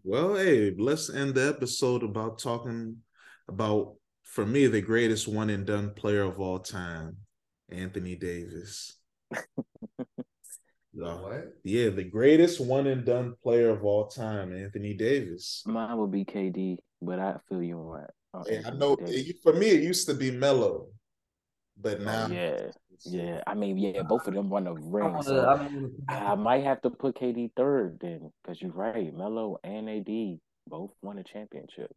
Well, 0.02 0.34
hey, 0.34 0.74
let's 0.76 1.08
end 1.08 1.36
the 1.36 1.48
episode 1.48 2.02
about 2.02 2.40
talking 2.40 2.98
about 3.48 3.94
for 4.24 4.44
me 4.44 4.66
the 4.66 4.80
greatest 4.80 5.28
one 5.28 5.48
and 5.50 5.64
done 5.64 5.94
player 5.94 6.22
of 6.22 6.40
all 6.40 6.58
time, 6.58 7.18
Anthony 7.70 8.16
Davis. 8.16 8.98
No. 10.98 11.16
What? 11.18 11.52
Yeah, 11.62 11.90
the 11.90 12.04
greatest 12.04 12.58
one 12.58 12.86
and 12.86 13.04
done 13.04 13.34
player 13.42 13.68
of 13.68 13.84
all 13.84 14.06
time, 14.06 14.52
Anthony 14.56 14.94
Davis. 14.94 15.62
Mine 15.66 15.96
would 15.98 16.10
be 16.10 16.24
KD, 16.24 16.78
but 17.02 17.18
I 17.18 17.36
feel 17.48 17.62
you 17.62 17.78
on 17.78 18.00
that. 18.00 18.10
on 18.32 18.44
Hey, 18.48 18.62
I 18.64 18.70
know 18.70 18.96
it- 19.00 19.36
for 19.42 19.52
me 19.52 19.66
it 19.68 19.82
used 19.82 20.08
to 20.08 20.14
be 20.14 20.30
Melo, 20.30 20.88
but 21.76 22.00
Oh, 22.00 22.04
now 22.04 22.26
yeah, 22.28 22.70
yeah. 23.04 23.42
I 23.46 23.54
mean, 23.54 23.76
yeah, 23.76 24.02
both 24.02 24.26
of 24.26 24.32
them 24.32 24.48
won 24.48 24.66
a 24.66 24.70
I 24.72 24.78
ring. 24.78 25.12
wanna- 25.12 25.22
So 25.22 25.46
I 25.46 25.68
mean, 25.68 25.92
I 26.08 26.34
might 26.34 26.64
have 26.64 26.80
to 26.82 26.90
put 26.90 27.14
KD 27.16 27.52
third 27.54 27.98
then, 28.00 28.32
because 28.42 28.62
you're 28.62 28.72
right. 28.72 29.12
Melo 29.14 29.58
and 29.62 29.90
AD 29.90 30.40
both 30.66 30.92
won 31.02 31.18
a 31.18 31.24
championship. 31.24 31.94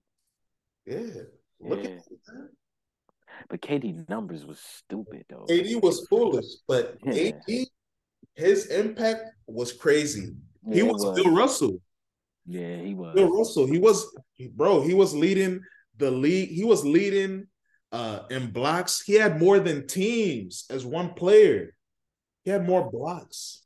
yeah. 0.86 1.24
Look 1.62 1.84
Yeah. 1.84 1.90
at 1.92 2.04
that. 2.28 2.50
But 3.50 3.62
KD 3.62 3.94
numbers 4.10 4.46
was 4.46 4.60
stupid 4.60 5.26
though. 5.30 5.46
AD 5.50 5.76
was 5.82 6.06
foolish, 6.08 6.46
but 6.68 6.98
Yeah. 7.06 7.32
AD, 7.48 7.68
his 8.40 8.68
impact 8.68 9.24
was 9.48 9.74
crazy. 9.74 10.34
Yeah, 10.66 10.76
he 10.76 10.84
was, 10.84 11.04
Bill 11.16 11.34
Russell. 11.36 11.82
Yeah, 12.46 12.78
he 12.78 12.94
was. 12.94 13.14
Bill 13.16 13.30
Russell. 13.30 13.68
He 13.68 13.78
was, 13.78 14.06
bro. 14.54 14.82
He 14.82 14.94
was 14.94 15.14
leading 15.14 15.62
the 15.98 16.10
league. 16.10 16.50
He 16.50 16.64
was 16.64 16.84
leading 16.84 17.48
uh 17.92 18.22
in 18.30 18.52
blocks. 18.52 19.02
He 19.02 19.14
had 19.14 19.40
more 19.40 19.60
than 19.60 19.88
teams 19.88 20.66
as 20.70 20.86
one 20.86 21.14
player. 21.14 21.76
He 22.44 22.52
had 22.52 22.66
more 22.66 22.90
blocks. 22.90 23.64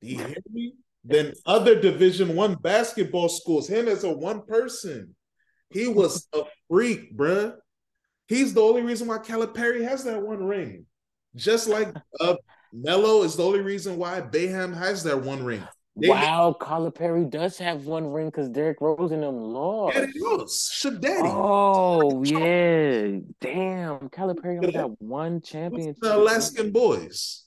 Do 0.00 0.08
you 0.08 0.18
hear 0.18 0.36
me? 0.52 0.74
Than 1.04 1.32
other 1.46 1.80
Division 1.80 2.36
One 2.36 2.54
basketball 2.54 3.28
schools. 3.28 3.68
Him 3.68 3.88
as 3.88 4.04
a 4.04 4.12
one 4.12 4.42
person, 4.42 5.14
he 5.70 5.88
was 5.88 6.28
a 6.34 6.42
freak, 6.68 7.16
bruh. 7.16 7.54
He's 8.26 8.52
the 8.52 8.60
only 8.60 8.82
reason 8.82 9.08
why 9.08 9.18
Calipari 9.18 9.82
has 9.82 10.04
that 10.04 10.20
one 10.20 10.44
ring. 10.44 10.84
Just 11.34 11.66
like 11.66 11.94
uh, 12.20 12.34
Melo 12.72 13.22
is 13.22 13.36
the 13.36 13.44
only 13.44 13.60
reason 13.60 13.96
why 13.96 14.20
Boeheim 14.20 14.76
has 14.76 15.02
that 15.04 15.20
one 15.22 15.42
ring. 15.44 15.62
They- 16.00 16.08
wow, 16.08 16.56
Calipari 16.60 17.28
does 17.28 17.58
have 17.58 17.86
one 17.86 18.06
ring 18.06 18.26
because 18.26 18.48
Derrick 18.48 18.80
Rose 18.80 19.10
and 19.10 19.22
them 19.22 19.36
lost. 19.40 19.96
Yeah, 19.96 20.02
they 20.06 20.12
lost. 20.20 20.72
Shook 20.74 21.00
Daddy. 21.00 21.28
Oh 21.28 22.22
yeah, 22.22 23.18
damn! 23.40 24.08
Calipari 24.10 24.58
only 24.58 24.70
got 24.72 25.00
one 25.02 25.40
championship. 25.40 25.96
the 26.00 26.16
Alaskan 26.16 26.70
boys. 26.70 27.44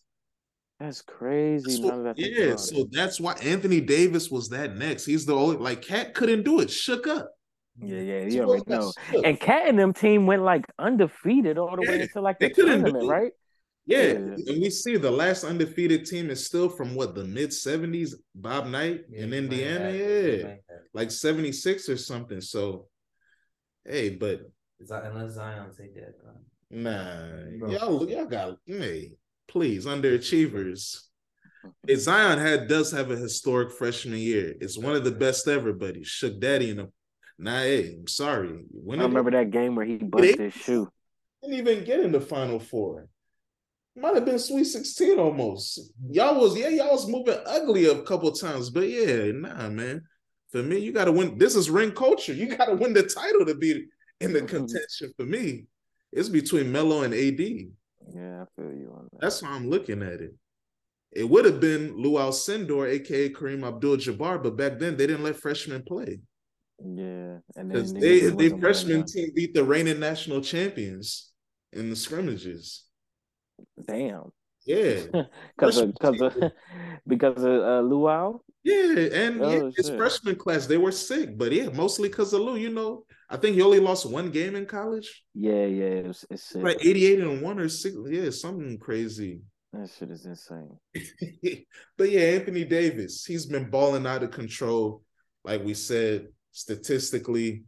That's 0.82 1.02
crazy. 1.02 1.64
That's 1.70 1.80
what- 1.80 2.04
that 2.04 2.20
yeah, 2.20 2.56
so 2.58 2.88
that's 2.92 3.22
why 3.22 3.34
Anthony 3.36 3.80
Davis 3.80 4.30
was 4.30 4.50
that 4.50 4.76
next. 4.76 5.06
He's 5.06 5.26
the 5.26 5.36
only 5.36 5.56
like 5.58 5.82
Cat 5.82 6.14
couldn't 6.14 6.44
do 6.44 6.60
it. 6.60 6.70
Shook 6.70 7.08
up. 7.08 7.32
yeah, 7.80 8.00
yeah, 8.00 8.26
you 8.26 8.44
already 8.44 8.64
know. 8.68 8.92
And 9.24 9.40
Cat 9.40 9.70
and 9.70 9.80
them 9.80 9.94
team 9.94 10.26
went 10.26 10.42
like 10.42 10.66
undefeated 10.78 11.58
all 11.58 11.76
the 11.78 11.90
way 11.90 12.02
until 12.02 12.22
like 12.24 12.40
the 12.40 12.50
tournament, 12.50 13.08
right? 13.08 13.32
Yeah, 13.86 14.02
Yeah. 14.04 14.14
and 14.14 14.62
we 14.62 14.70
see 14.70 14.98
the 14.98 15.10
last 15.12 15.44
undefeated 15.44 16.06
team 16.06 16.30
is 16.30 16.46
still 16.46 16.70
from 16.70 16.94
what 16.96 17.16
the 17.16 17.24
mid 17.26 17.52
seventies. 17.52 18.16
Bob 18.36 18.68
Knight 18.68 19.06
Yeah, 19.10 19.24
in 19.24 19.34
Indiana, 19.34 19.86
have- 19.86 19.96
yeah, 19.96 20.44
might 20.44 20.60
like 20.94 21.12
seventy 21.12 21.52
six 21.52 21.90
or 21.90 21.98
something. 21.98 22.42
So, 22.42 22.88
hey, 23.86 24.10
but 24.10 24.42
Zi- 24.86 24.96
Unless 25.04 25.34
Zion 25.34 25.70
take 25.78 25.96
that. 25.96 26.16
uh, 26.28 26.32
nah, 26.70 27.68
No. 27.68 27.68
y'all 27.72 28.10
y'all 28.10 28.26
got 28.26 28.58
hey, 28.66 29.14
please 29.48 29.86
underachievers. 29.86 31.02
Hey, 31.86 31.94
Zion 31.96 32.40
had 32.40 32.68
does 32.68 32.92
have 32.92 33.12
a 33.12 33.16
historic 33.16 33.72
freshman 33.72 34.18
year. 34.18 34.56
It's 34.60 34.80
one 34.80 34.96
of 34.96 35.04
the 35.04 35.12
best 35.12 35.48
ever, 35.48 35.74
but 35.74 35.96
he 35.96 36.04
shook 36.04 36.40
daddy 36.40 36.72
in 36.72 36.80
a. 36.80 36.88
Nah, 37.38 37.60
hey, 37.60 37.98
I'm 38.00 38.08
sorry. 38.08 38.64
When 38.72 39.00
I 39.00 39.04
did 39.04 39.10
remember 39.10 39.32
that 39.32 39.52
game 39.52 39.76
where 39.76 39.86
he 39.86 39.98
busted 39.98 40.40
his 40.40 40.54
shoe. 40.56 40.90
didn't 41.44 41.58
even 41.60 41.84
get 41.84 42.00
in 42.00 42.12
the 42.12 42.20
final 42.22 42.60
four. 42.60 43.08
Might 43.96 44.16
have 44.16 44.26
been 44.26 44.40
Sweet 44.40 44.64
16 44.64 45.20
almost. 45.20 45.92
Y'all 46.10 46.40
was, 46.40 46.58
yeah, 46.58 46.70
y'all 46.70 46.92
was 46.92 47.08
moving 47.08 47.38
ugly 47.46 47.86
a 47.88 48.02
couple 48.04 48.32
times, 48.32 48.70
but 48.70 48.88
yeah, 48.88 49.32
nah, 49.34 49.70
man. 49.70 50.04
For 50.52 50.64
me, 50.64 50.80
you 50.80 50.92
gotta 50.92 51.12
win. 51.12 51.38
This 51.38 51.56
is 51.56 51.70
ring 51.70 51.92
culture. 51.92 52.34
You 52.34 52.56
gotta 52.56 52.76
win 52.76 52.94
the 52.94 53.04
title 53.04 53.46
to 53.46 53.56
be 53.56 53.86
in 54.20 54.34
the 54.34 54.42
Mhm. 54.42 54.48
contention 54.48 55.14
for 55.18 55.26
me. 55.26 55.66
It's 56.12 56.30
between 56.30 56.72
Melo 56.72 57.04
and 57.04 57.14
AD. 57.14 57.72
Yeah, 58.14 58.44
I 58.44 58.46
feel 58.56 58.74
you 58.74 58.92
on 58.92 59.08
that. 59.12 59.22
That's 59.22 59.42
how 59.42 59.54
I'm 59.54 59.70
looking 59.70 60.02
at 60.02 60.22
it. 60.22 60.34
It 61.12 61.30
would 61.30 61.46
have 61.46 61.60
been 61.60 61.96
Lew 61.96 62.14
Alcindor, 62.14 62.90
aka 62.90 63.30
Kareem 63.30 63.66
Abdul-Jabbar, 63.66 64.44
but 64.44 64.56
back 64.56 64.80
then 64.80 64.98
they 64.98 65.08
didn't 65.08 65.24
let 65.24 65.38
freshmen 65.38 65.84
play 65.84 66.20
yeah, 66.84 67.38
and 67.56 67.70
then 67.72 67.94
they 67.94 68.22
wasn't 68.22 68.38
they 68.40 68.50
freshman 68.60 69.06
team 69.06 69.32
beat 69.36 69.54
the 69.54 69.64
reigning 69.64 70.00
national 70.00 70.42
champions 70.42 71.32
in 71.74 71.90
the 71.90 71.96
scrimmages. 71.96 72.86
Damn, 73.86 74.32
Yeah, 74.66 75.02
because 75.58 75.78
of 75.78 75.94
because 75.94 76.22
of 76.22 76.34
because 77.08 77.44
of 77.44 77.62
uh, 77.62 77.82
Luau. 77.82 78.40
Yeah, 78.64 78.94
and 79.26 79.46
yeah, 79.46 79.62
Oh, 79.64 79.72
his 79.76 79.88
shit. 79.88 79.98
freshman 79.98 80.36
class 80.36 80.68
they 80.68 80.78
were 80.78 80.92
sick, 80.92 81.38
but 81.38 81.52
yeah, 81.52 81.70
mostly 81.70 82.10
because 82.10 82.32
of 82.34 82.42
Lew. 82.42 82.58
You 82.58 82.70
know, 82.70 83.06
I 83.30 83.38
think 83.38 83.56
he 83.56 83.62
only 83.62 83.80
lost 83.80 84.06
one 84.10 84.30
game 84.30 84.56
in 84.56 84.66
college, 84.68 85.24
Yeah, 85.34 85.66
yeah, 85.66 86.10
it's, 86.10 86.26
it's 86.30 86.44
sick. 86.44 86.62
like 86.64 86.78
eighty-eight 86.86 87.20
and 87.20 87.42
one 87.42 87.60
or 87.60 87.70
six. 87.70 87.96
Yeah, 88.10 88.30
something 88.30 88.78
crazy. 88.78 89.42
That 89.74 89.90
shit 89.98 90.12
is 90.12 90.26
insane. 90.26 90.78
but 91.98 92.10
yeah, 92.12 92.22
Anthony 92.38 92.66
Davis, 92.66 93.26
he's 93.26 93.46
been 93.46 93.70
balling 93.70 94.06
out 94.06 94.22
of 94.24 94.32
control. 94.32 95.02
Like 95.44 95.64
we 95.64 95.74
said, 95.74 96.28
statistically, 96.52 97.64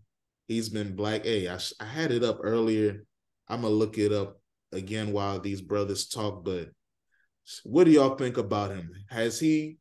he's 0.48 0.70
been 0.70 0.96
black. 0.96 1.24
Hey, 1.24 1.48
I, 1.48 1.58
I 1.80 1.86
had 1.86 2.12
it 2.12 2.24
up 2.24 2.40
earlier. 2.44 3.06
I'm 3.48 3.62
gonna 3.62 3.74
look 3.74 3.98
it 3.98 4.12
up 4.12 4.40
again 4.74 5.12
while 5.12 5.40
these 5.40 5.62
brothers 5.62 6.08
talk. 6.08 6.44
But 6.44 6.70
what 7.64 7.86
do 7.86 7.92
y'all 7.92 8.16
think 8.16 8.38
about 8.38 8.72
him? 8.72 8.92
Has 9.10 9.40
he 9.40 9.78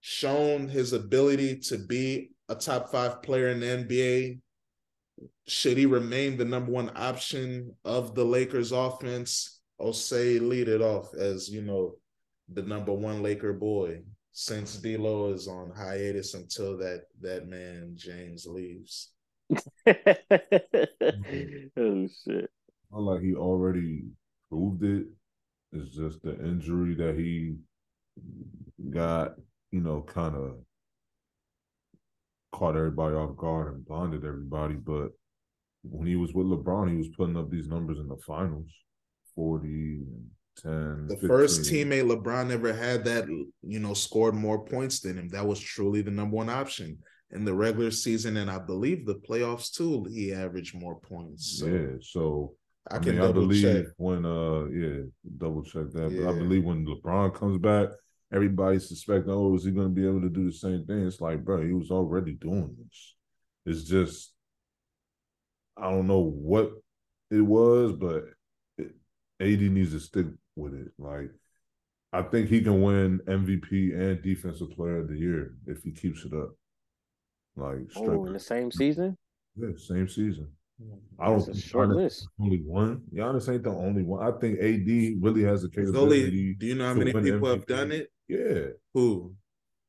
shown 0.00 0.68
his 0.68 0.92
ability 0.92 1.58
to 1.58 1.78
be 1.78 2.30
a 2.48 2.54
top 2.54 2.90
five 2.90 3.22
player 3.22 3.48
in 3.48 3.60
the 3.60 3.66
NBA? 3.66 4.38
Should 5.46 5.76
he 5.76 5.86
remain 5.86 6.36
the 6.36 6.44
number 6.44 6.72
one 6.72 6.90
option 6.94 7.74
of 7.84 8.14
the 8.14 8.24
Lakers 8.24 8.72
offense? 8.72 9.60
Or 9.78 9.94
say 9.94 10.38
lead 10.38 10.68
it 10.68 10.82
off 10.82 11.14
as 11.14 11.48
you 11.48 11.62
know 11.62 11.94
the 12.52 12.62
number 12.62 12.92
one 12.92 13.22
Laker 13.22 13.54
boy 13.54 14.02
since 14.32 14.76
D'Lo 14.76 15.32
is 15.32 15.48
on 15.48 15.72
hiatus 15.76 16.34
until 16.34 16.76
that 16.78 17.02
that 17.20 17.48
man 17.48 17.92
James 17.94 18.46
leaves. 18.46 19.12
oh 19.50 19.56
shit. 22.24 22.50
Not 22.90 23.02
like 23.02 23.22
he 23.22 23.34
already 23.34 24.04
proved 24.50 24.84
it. 24.84 25.06
It's 25.72 25.94
just 25.94 26.22
the 26.22 26.34
injury 26.44 26.94
that 26.96 27.16
he 27.16 27.54
got, 28.90 29.34
you 29.70 29.80
know, 29.80 30.02
kind 30.02 30.34
of 30.34 30.56
caught 32.52 32.76
everybody 32.76 33.14
off 33.14 33.36
guard 33.36 33.74
and 33.74 33.86
blinded 33.86 34.24
everybody. 34.24 34.74
But 34.74 35.10
when 35.82 36.06
he 36.06 36.16
was 36.16 36.34
with 36.34 36.46
LeBron, 36.46 36.90
he 36.90 36.96
was 36.96 37.08
putting 37.16 37.36
up 37.36 37.50
these 37.50 37.68
numbers 37.68 37.98
in 37.98 38.08
the 38.08 38.16
finals 38.26 38.70
40 39.36 39.68
and 39.68 40.26
10. 40.58 41.06
The 41.06 41.14
15. 41.14 41.28
first 41.28 41.62
teammate 41.62 42.10
LeBron 42.10 42.50
ever 42.50 42.72
had 42.72 43.04
that 43.04 43.26
you 43.28 43.78
know 43.78 43.94
scored 43.94 44.34
more 44.34 44.64
points 44.64 45.00
than 45.00 45.18
him. 45.18 45.28
That 45.28 45.46
was 45.46 45.60
truly 45.60 46.02
the 46.02 46.10
number 46.10 46.36
one 46.36 46.50
option 46.50 46.98
in 47.32 47.44
the 47.44 47.54
regular 47.54 47.90
season, 47.90 48.36
and 48.38 48.50
I 48.50 48.58
believe 48.58 49.06
the 49.06 49.14
playoffs 49.14 49.72
too. 49.72 50.04
He 50.10 50.32
averaged 50.32 50.74
more 50.74 50.98
points. 51.00 51.58
So 51.60 51.66
yeah, 51.66 51.96
so 52.00 52.54
I 52.88 52.98
I, 52.98 52.98
can 52.98 53.18
mean, 53.18 53.20
I 53.20 53.28
believe 53.28 53.52
check. 53.52 53.86
when 53.96 54.24
uh 54.24 54.64
yeah, 54.66 55.02
double 55.38 55.62
check 55.62 55.90
that. 55.92 56.14
But 56.16 56.26
I 56.28 56.32
believe 56.32 56.64
when 56.64 56.86
LeBron 56.86 57.34
comes 57.34 57.58
back, 57.58 57.90
everybody 58.32 58.78
suspecting, 58.78 59.32
oh, 59.32 59.54
is 59.54 59.64
he 59.64 59.70
gonna 59.70 59.88
be 59.90 60.06
able 60.06 60.20
to 60.22 60.28
do 60.30 60.46
the 60.46 60.52
same 60.56 60.84
thing? 60.86 61.06
It's 61.06 61.20
like, 61.20 61.44
bro, 61.44 61.64
he 61.64 61.72
was 61.72 61.90
already 61.90 62.32
doing 62.34 62.76
this. 62.78 63.14
It's 63.66 63.84
just 63.88 64.34
I 65.76 65.90
don't 65.90 66.06
know 66.06 66.20
what 66.20 66.72
it 67.30 67.40
was, 67.40 67.92
but 67.92 68.24
it, 68.78 68.94
AD 69.40 69.68
needs 69.68 69.92
to 69.92 70.00
stick 70.00 70.26
with 70.56 70.74
it. 70.74 70.88
Like 70.98 71.30
I 72.12 72.22
think 72.22 72.48
he 72.48 72.62
can 72.62 72.82
win 72.82 73.20
MVP 73.26 73.94
and 73.94 74.22
defensive 74.22 74.70
player 74.72 74.98
of 74.98 75.08
the 75.08 75.18
year 75.18 75.54
if 75.66 75.82
he 75.82 75.92
keeps 75.92 76.24
it 76.24 76.32
up. 76.34 76.50
Like 77.54 77.92
straight 77.92 78.20
Oh, 78.20 78.24
in 78.26 78.32
the 78.32 78.40
same 78.40 78.72
season? 78.72 79.16
yeah, 79.56 79.70
same 79.76 80.08
season. 80.08 80.48
I 81.18 81.26
don't 81.26 81.36
That's 81.38 81.48
a 81.48 81.52
think 81.52 81.64
short 81.64 81.88
Giannis 81.90 81.96
list. 81.96 82.28
only 82.40 82.62
one. 82.62 83.02
Giannis 83.14 83.52
ain't 83.52 83.62
the 83.62 83.70
only 83.70 84.02
one. 84.02 84.26
I 84.26 84.30
think 84.38 84.58
AD 84.58 85.22
really 85.22 85.42
has 85.42 85.62
the 85.62 85.68
There's 85.68 85.88
capability. 85.88 86.22
only, 86.24 86.54
do 86.54 86.66
you 86.66 86.74
know 86.74 86.86
how 86.86 86.94
many 86.94 87.12
win 87.12 87.24
people 87.24 87.48
have 87.50 87.66
done 87.66 87.92
it? 87.92 88.10
Yeah, 88.28 88.68
Who? 88.94 89.34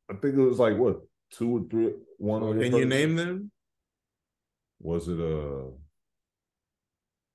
I 0.09 0.13
think 0.15 0.35
it 0.35 0.41
was 0.41 0.59
like 0.59 0.77
what 0.77 1.01
two 1.31 1.57
or 1.57 1.61
three. 1.69 1.93
One. 2.17 2.43
other 2.43 2.53
Can 2.55 2.65
you 2.65 2.71
person. 2.71 2.89
name 2.89 3.15
them? 3.15 3.51
Was 4.81 5.07
it 5.07 5.19
uh 5.19 5.71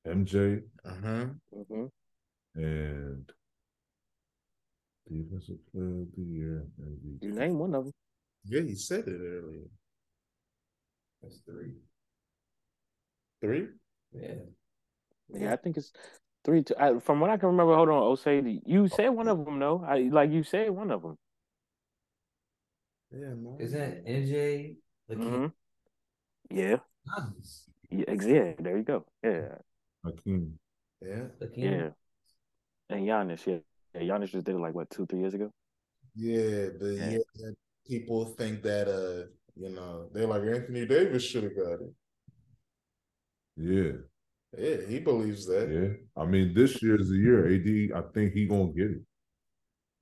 MJ 0.06 0.62
Uh 0.84 0.94
huh. 1.02 1.26
hmm 1.52 1.86
and 2.54 3.30
defensive 5.08 5.58
player 5.72 6.02
of 6.02 6.08
the 6.16 6.22
year? 6.22 6.66
MVP? 6.80 7.22
You 7.22 7.32
name 7.32 7.58
one 7.58 7.74
of 7.74 7.84
them. 7.84 7.92
Yeah, 8.44 8.60
you 8.60 8.76
said 8.76 9.06
it 9.08 9.20
earlier. 9.20 9.68
That's 11.22 11.38
three. 11.46 11.72
Three. 13.40 13.68
Yeah. 14.12 14.34
Yeah, 15.32 15.52
I 15.52 15.56
think 15.56 15.76
it's 15.76 15.92
three. 16.44 16.62
Two, 16.62 16.74
I, 16.78 16.98
from 17.00 17.20
what 17.20 17.30
I 17.30 17.36
can 17.36 17.48
remember, 17.48 17.74
hold 17.74 17.88
on, 17.88 18.02
Osei, 18.02 18.60
you 18.64 18.88
said 18.88 19.08
one 19.08 19.28
of 19.28 19.44
them, 19.44 19.58
though. 19.58 19.84
I 19.86 20.08
like 20.12 20.30
you 20.30 20.42
said 20.42 20.70
one 20.70 20.90
of 20.90 21.02
them. 21.02 21.18
Yeah, 23.10 23.34
man. 23.34 23.56
Isn't 23.60 24.06
NJ? 24.06 24.76
the 25.08 25.16
Mhm. 25.16 25.52
Yeah. 26.50 26.76
Giannis? 27.08 27.68
Yeah, 27.90 28.04
ex- 28.08 28.26
yeah, 28.26 28.52
there 28.58 28.76
you 28.76 28.82
go. 28.82 29.04
Yeah, 29.22 29.58
Hakeem. 30.04 30.58
Yeah, 31.00 31.26
The 31.38 31.48
king? 31.48 31.64
yeah. 31.64 31.90
And 32.88 33.06
Giannis, 33.06 33.46
yeah. 33.46 33.58
yeah. 33.94 34.00
Giannis 34.02 34.30
just 34.30 34.44
did 34.46 34.54
it 34.54 34.58
like 34.58 34.74
what 34.74 34.90
two, 34.90 35.06
three 35.06 35.20
years 35.20 35.34
ago. 35.34 35.52
yeah. 36.14 36.70
The 36.80 36.94
Yeah. 36.98 37.18
yeah, 37.34 37.50
people 37.86 38.24
think 38.26 38.62
that 38.62 38.88
uh, 38.88 39.26
you 39.56 39.70
know, 39.70 40.08
they're 40.12 40.26
like 40.26 40.42
Anthony 40.42 40.86
Davis 40.86 41.22
should 41.24 41.44
have 41.44 41.56
got 41.56 41.80
it. 41.80 41.94
Yeah, 43.56 43.92
Yeah, 44.58 44.76
he 44.88 44.98
believes 45.00 45.46
that. 45.46 45.68
yeah. 45.70 46.22
I 46.22 46.26
mean, 46.26 46.52
this 46.54 46.82
year's 46.82 47.08
the 47.08 47.16
year. 47.16 47.46
AD, 47.46 47.92
I 47.96 48.02
think 48.12 48.32
he 48.32 48.46
gonna 48.46 48.72
get 48.72 48.90
it. 48.90 49.02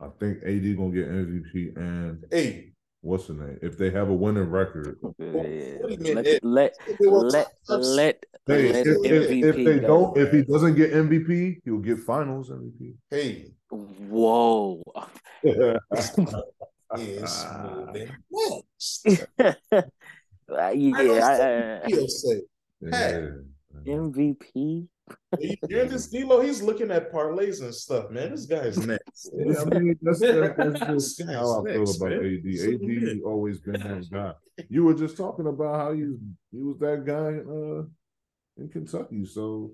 I 0.01 0.09
think 0.19 0.39
AD 0.43 0.77
gonna 0.77 0.91
get 0.93 1.09
MVP 1.09 1.77
and 1.77 2.25
Hey, 2.31 2.73
what's 3.01 3.27
the 3.29 3.35
name? 3.35 3.59
If 3.63 3.79
they 3.79 3.91
have 3.91 4.09
a 4.09 4.15
winning 4.15 4.51
record, 4.51 4.99
Yeah. 5.19 5.31
what 5.31 5.47
do 5.47 5.87
you 5.91 5.99
mean, 5.99 6.15
Let, 6.43 6.43
let 6.43 6.77
let 7.01 7.53
let 7.69 8.25
hey, 8.47 8.73
let 8.73 8.87
if, 8.87 8.97
if, 9.05 9.31
MVP 9.31 9.45
if 9.45 9.57
they 9.57 9.79
go. 9.81 9.87
don't, 9.87 10.19
if 10.19 10.33
he 10.33 10.43
doesn't 10.43 10.75
get 10.75 10.93
MVP, 10.93 11.61
he'll 11.65 11.79
get 11.79 11.99
Finals 12.01 12.51
MVP. 12.51 12.95
Hey, 13.11 13.53
Whoa. 13.71 14.83
is 15.43 16.17
moving 17.63 17.93
next. 17.93 19.07
Yeah, 20.49 20.59
I, 20.59 21.81
I, 21.85 22.41
He'll 22.85 22.93
say, 22.93 23.29
yeah. 23.85 23.93
MVP. 23.95 24.89
you 25.39 25.57
hear 25.69 25.85
this 25.87 26.07
D-Lo? 26.07 26.41
He's 26.41 26.63
looking 26.63 26.91
at 26.91 27.13
parlays 27.13 27.63
and 27.63 27.75
stuff, 27.75 28.11
man. 28.11 28.31
This 28.31 28.47
guy's 28.47 28.79
next. 28.87 29.31
Yeah, 29.35 29.61
I 29.61 29.79
mean, 29.79 29.99
that's, 30.01 30.21
that, 30.21 30.55
that's 30.57 30.81
just 30.87 31.23
how 31.31 31.61
I 31.61 31.73
feel 31.73 31.83
about 31.83 32.01
man. 32.01 32.43
AD. 32.45 32.75
AD 32.75 32.81
yeah. 32.83 33.23
always 33.25 33.61
been 33.61 33.81
that 33.81 34.07
guy. 34.13 34.33
You 34.69 34.85
were 34.85 34.95
just 34.95 35.17
talking 35.17 35.47
about 35.47 35.75
how 35.75 35.93
he 35.93 36.17
he 36.53 36.59
was 36.63 36.79
that 36.79 37.05
guy 37.05 37.41
uh, 37.51 37.85
in 38.57 38.69
Kentucky. 38.71 39.25
So 39.27 39.73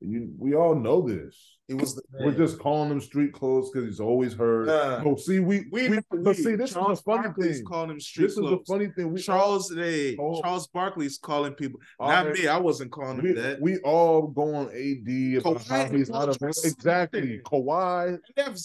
you 0.00 0.32
we 0.38 0.54
all 0.54 0.74
know 0.74 1.06
this. 1.06 1.58
He 1.70 1.74
was 1.76 1.94
the 1.94 2.02
We're 2.18 2.32
just 2.32 2.58
calling 2.58 2.90
him 2.90 3.00
street 3.00 3.32
clothes 3.32 3.70
because 3.70 3.86
he's 3.88 4.00
always 4.00 4.34
heard. 4.34 4.66
Nah. 4.66 5.02
no, 5.04 5.14
see, 5.14 5.38
we 5.38 5.66
we, 5.70 5.88
we, 5.88 5.98
we 6.10 6.18
but 6.18 6.34
see, 6.34 6.56
this 6.56 6.72
Charles 6.72 6.98
is 6.98 7.04
the 7.04 7.10
funny 7.12 7.22
Barkley's 7.28 7.56
thing. 7.58 7.64
calling 7.64 7.90
him 7.90 8.00
street 8.00 8.24
This 8.24 8.32
is 8.32 8.38
the 8.38 8.58
funny 8.66 8.88
thing. 8.88 9.12
We 9.12 9.20
Charles, 9.22 9.68
they, 9.68 10.16
Oh. 10.18 10.40
Charles 10.42 10.66
Barkley's 10.66 11.16
calling 11.18 11.52
people. 11.54 11.78
Not 12.00 12.26
all- 12.26 12.32
me. 12.32 12.48
I 12.48 12.56
wasn't 12.56 12.90
calling 12.90 13.20
him 13.20 13.36
that. 13.36 13.60
we 13.60 13.78
all 13.78 14.26
go 14.26 14.52
on 14.52 14.66
AD 14.74 15.36
about 15.38 15.64
how 15.64 15.84
he's 15.96 16.10
not 16.10 16.28
a 16.28 16.46
exactly 16.64 17.40
Kawhi, 17.44 18.18
They 18.34 18.42
have 18.42 18.58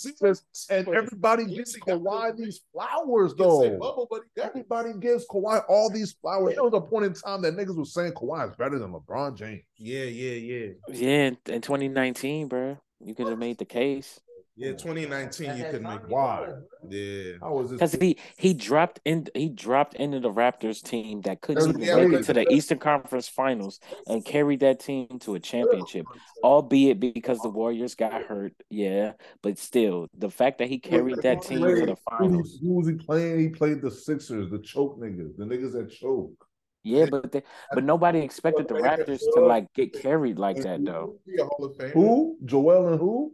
and 0.72 0.88
everybody 0.88 1.44
Yes, 1.44 1.58
gives 1.58 1.76
he 1.76 1.82
got 1.82 2.00
Kawhi 2.02 2.38
these 2.38 2.62
flowers 2.74 3.34
You 3.38 3.44
though. 3.44 3.78
bubble, 3.78 4.08
but 4.10 4.22
he 4.34 4.42
got 4.42 4.48
it. 4.48 4.50
Everybody 4.56 4.94
gives 5.00 5.28
Kawhi 5.28 5.64
all 5.70 5.92
these 5.92 6.14
flowers. 6.14 6.56
There 6.56 6.64
was 6.64 6.74
a 6.74 6.82
point 6.82 7.06
in 7.06 7.14
time 7.14 7.44
that 7.44 7.56
niggas 7.56 7.78
was 7.78 7.94
saying 7.94 8.14
Kawhi 8.14 8.50
is 8.50 8.56
better 8.56 8.80
than 8.80 8.92
LeBron 8.94 9.38
James. 9.38 9.62
Yeah, 9.78 10.06
yeah, 10.06 10.32
yeah. 10.32 10.68
Yeah, 10.92 11.08
in, 11.28 11.38
in 11.48 11.62
2019, 11.62 12.48
bro. 12.48 12.78
You 13.06 13.14
could 13.14 13.28
have 13.28 13.38
made 13.38 13.60
the 13.60 13.66
case. 13.66 14.20
Yeah, 14.58 14.72
2019, 14.72 15.58
you 15.58 15.66
could 15.70 15.84
make 15.84 16.08
Why? 16.08 16.48
Yeah. 16.88 17.34
How 17.42 17.56
was 17.56 17.72
this? 17.72 17.78
Because 17.78 17.94
he 17.94 18.18
he 18.38 18.54
dropped 18.54 19.02
in 19.04 19.28
he 19.34 19.50
dropped 19.50 19.96
into 19.96 20.22
the 20.22 20.32
Raptors 20.32 20.82
team 20.82 21.20
that 21.22 21.42
couldn't 21.42 21.82
even 21.82 22.10
make 22.10 22.22
it 22.22 22.26
to 22.28 22.34
the 22.34 22.50
Eastern 22.50 22.80
Conference 22.80 23.28
Finals 23.28 23.82
and 24.08 24.24
carried 24.24 24.62
that 24.62 24.80
team 24.80 25.20
to 25.20 25.36
a 25.36 25.42
championship. 25.42 26.06
Albeit 26.42 27.02
because 27.02 27.40
the 27.40 27.50
Warriors 27.50 27.96
got 27.96 28.14
hurt, 28.24 28.54
yeah, 28.70 29.14
but 29.42 29.58
still 29.58 30.08
the 30.18 30.30
fact 30.30 30.60
that 30.60 30.70
he 30.70 30.80
carried 30.80 31.22
that 31.24 31.42
team 31.42 31.60
to 31.60 31.86
the 31.86 31.98
finals, 32.10 32.58
who 32.62 32.76
was 32.76 32.88
he 32.88 32.94
playing? 32.94 33.40
He 33.40 33.50
played 33.50 33.82
the 33.82 33.92
Sixers, 33.92 34.50
the 34.50 34.60
choke 34.60 34.98
niggas, 34.98 35.36
the 35.36 35.44
niggas 35.44 35.74
that 35.74 35.92
choke. 35.92 36.45
Yeah, 36.86 37.06
but 37.12 37.32
they, 37.32 37.42
but 37.74 37.84
nobody 37.84 38.20
expected 38.20 38.68
the 38.70 38.76
Raptors 38.76 39.20
to 39.34 39.42
like 39.42 39.74
get 39.74 39.92
carried 39.94 40.38
like 40.40 40.58
that 40.62 40.84
though. 40.86 41.16
Be 41.26 41.42
a 41.42 41.46
Hall 41.46 41.66
of 41.66 41.74
Famer. 41.78 41.92
Who? 41.92 42.38
Joel 42.46 42.88
and 42.90 43.00
who? 43.00 43.34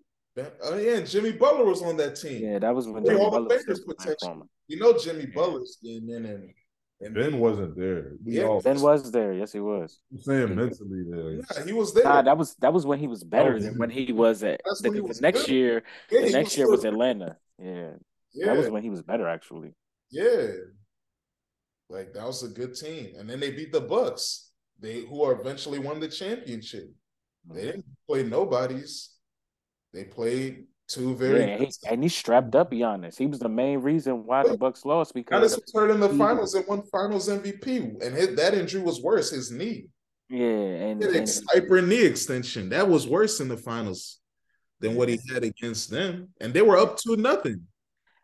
Oh 0.64 0.78
yeah, 0.78 0.96
and 0.98 1.08
Jimmy 1.08 1.34
Butler 1.34 1.66
was 1.66 1.82
on 1.84 1.98
that 1.98 2.16
team. 2.16 2.42
Yeah, 2.44 2.60
that 2.60 2.74
was 2.74 2.88
when 2.88 3.04
They 3.04 3.10
Jimmy 3.10 3.22
all 3.26 3.32
Butler 3.32 3.50
Lakers 3.50 3.84
was 3.86 3.96
potential. 3.96 4.48
You 4.68 4.80
know 4.80 4.98
Jimmy 4.98 5.26
Butler's 5.26 5.78
getting 5.84 6.10
in 6.10 6.26
and, 6.26 6.50
and 7.02 7.14
Ben 7.14 7.38
wasn't 7.38 7.76
there. 7.76 8.14
We 8.26 8.38
Yeah, 8.38 8.44
all 8.46 8.62
Ben 8.62 8.80
was 8.80 9.12
there, 9.12 9.34
yes, 9.34 9.52
he 9.52 9.60
was. 9.60 10.00
I'm 10.12 10.22
saying 10.22 10.56
mentally 10.56 11.04
there. 11.12 11.32
Yeah, 11.34 11.66
he 11.66 11.74
was 11.74 11.94
there. 11.94 12.06
Nah, 12.06 12.22
that 12.22 12.38
was 12.38 12.56
that 12.56 12.72
was 12.74 12.86
when 12.86 13.00
he 13.00 13.08
was 13.08 13.24
better 13.26 13.54
was- 13.56 13.66
than 13.66 13.78
when 13.78 13.90
he 13.90 14.14
was 14.14 14.42
at 14.44 14.62
That's 14.66 14.82
the, 14.82 14.90
when 14.90 14.96
he 14.96 15.02
the 15.02 15.08
was 15.08 15.22
next 15.22 15.42
good. 15.48 15.50
year. 15.56 15.84
Yeah, 16.10 16.22
The 16.22 16.28
he 16.28 16.34
next 16.34 16.58
year 16.58 16.70
was. 16.70 16.86
Atlanta. 16.86 17.36
Yeah, 17.60 17.92
yeah, 18.34 18.46
that 18.46 18.58
was 18.58 18.70
when 18.70 18.82
he 18.84 18.90
was 18.90 19.02
better 19.04 19.28
actually. 19.28 19.74
yeah. 20.10 20.48
Like 21.92 22.14
that 22.14 22.26
was 22.26 22.44
a 22.44 22.48
good 22.48 22.74
team, 22.74 23.14
and 23.18 23.30
then 23.30 23.42
they 23.42 23.52
beat 23.52 23.74
the 23.74 23.82
Bucks. 23.82 24.52
They 24.80 25.02
who 25.02 25.24
are 25.24 25.40
eventually 25.40 25.78
won 25.78 26.00
the 26.00 26.08
championship. 26.08 26.90
They 27.50 27.56
mm-hmm. 27.56 27.66
didn't 27.66 27.86
play 28.08 28.24
nobodies. 28.24 29.10
They 29.94 30.06
played 30.06 30.68
two 30.88 31.16
very. 31.16 31.42
Yeah, 31.42 31.46
and 31.48 31.64
he, 31.64 31.72
and 31.90 32.04
he 32.04 32.08
strapped 32.08 32.56
up 32.56 32.72
Giannis. 32.72 33.18
He 33.18 33.28
was 33.28 33.40
the 33.40 33.50
main 33.50 33.80
reason 33.80 34.26
why 34.26 34.44
the 34.44 34.58
Bucks 34.58 34.86
lost 34.86 35.14
because 35.14 35.54
Giannis 35.54 35.62
was 35.62 35.72
hurt 35.74 35.92
in 35.92 36.00
the 36.00 36.10
finals 36.10 36.56
and 36.56 36.66
won 36.66 36.82
Finals 36.84 37.28
MVP, 37.28 38.02
and 38.02 38.16
his, 38.16 38.36
that 38.36 38.54
injury 38.54 38.82
was 38.82 39.02
worse. 39.02 39.32
His 39.32 39.52
knee, 39.52 39.88
yeah, 40.30 40.48
and, 40.48 41.04
and 41.04 41.42
hyper 41.54 41.82
knee 41.82 42.06
extension. 42.06 42.70
That 42.70 42.88
was 42.88 43.06
worse 43.06 43.42
in 43.42 43.50
the 43.50 43.58
finals 43.58 44.20
than 44.80 44.96
what 44.96 45.10
he 45.10 45.20
had 45.32 45.44
against 45.44 45.92
them, 45.92 46.30
and 46.40 46.54
they 46.54 46.62
were 46.62 46.78
up 46.78 46.98
to 47.00 47.18
nothing. 47.18 47.68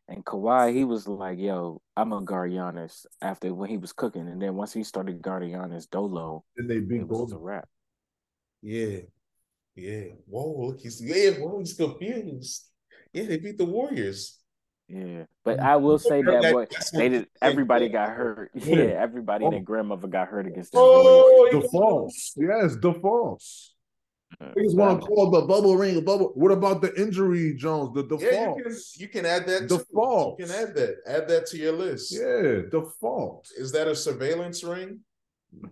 And 0.08 0.24
Kawhi, 0.26 0.74
he 0.74 0.84
was 0.84 1.08
like, 1.08 1.38
"Yo, 1.38 1.82
I'm 1.96 2.10
gonna 2.10 2.26
guard 2.26 2.52
Giannis." 2.52 3.06
After 3.22 3.54
when 3.54 3.70
he 3.70 3.78
was 3.78 3.94
cooking, 3.94 4.28
and 4.28 4.42
then 4.42 4.56
once 4.56 4.74
he 4.74 4.84
started 4.84 5.22
guarding 5.22 5.52
Giannis 5.52 5.90
Dolo, 5.90 6.44
Then 6.56 6.68
they 6.68 6.80
beat 6.80 7.02
it 7.02 7.08
was 7.08 7.32
a 7.34 7.38
wrap. 7.38 7.68
Yeah, 8.62 9.00
yeah. 9.76 10.04
Whoa, 10.26 10.68
look, 10.68 10.80
he's 10.80 11.02
yeah. 11.04 11.32
Whoa, 11.32 11.60
he's 11.60 11.74
confused. 11.74 12.66
Yeah, 13.14 13.24
they 13.24 13.38
beat 13.38 13.58
the 13.58 13.66
Warriors. 13.66 14.40
Yeah, 14.88 15.26
but 15.44 15.58
mm. 15.60 15.64
I 15.64 15.76
will 15.76 16.00
say 16.00 16.22
that 16.22 16.54
boy, 16.54 16.66
That's 16.72 16.92
they 16.92 17.10
did. 17.10 17.28
Everybody 17.42 17.90
got 17.90 18.10
hurt. 18.10 18.52
Yeah. 18.56 18.76
Yeah, 18.76 18.84
everybody 19.02 19.44
and 19.44 19.54
Oh. 19.54 19.58
their 19.58 19.64
grandmother 19.64 20.08
got 20.08 20.30
hurt 20.30 20.48
against 20.48 20.72
the 20.72 20.80
oh, 20.80 21.52
Warriors. 21.52 21.56
Oh, 21.56 21.62
The 21.62 21.68
false. 21.70 22.34
Yes, 22.38 22.78
the 22.82 22.94
false. 22.94 23.74
Niggas 24.42 24.76
want 24.76 25.02
to 25.02 25.08
call 25.08 25.32
the 25.32 25.42
bubble 25.42 25.78
ring 25.78 25.98
a 25.98 26.02
bubble. 26.02 26.32
What 26.36 26.52
about 26.52 26.82
the 26.82 26.94
injury, 27.02 27.56
Jones? 27.56 27.96
The 27.96 28.04
default. 28.04 28.22
Yeah, 28.22 28.56
you 28.58 28.64
can 28.64 28.72
default. 28.74 28.98
you 28.98 29.08
can 29.08 29.26
add 29.26 29.48
that. 29.48 29.68
Default. 29.70 30.38
too. 30.38 30.44
You 30.44 30.50
can 30.50 30.56
add 30.68 30.76
that. 30.76 30.96
Add 31.08 31.28
that 31.30 31.46
to 31.48 31.58
your 31.58 31.72
list. 31.72 32.12
Yeah, 32.14 32.62
default. 32.70 33.48
Is 33.58 33.72
that 33.72 33.88
a 33.88 33.96
surveillance 33.96 34.64
ring? 34.64 35.00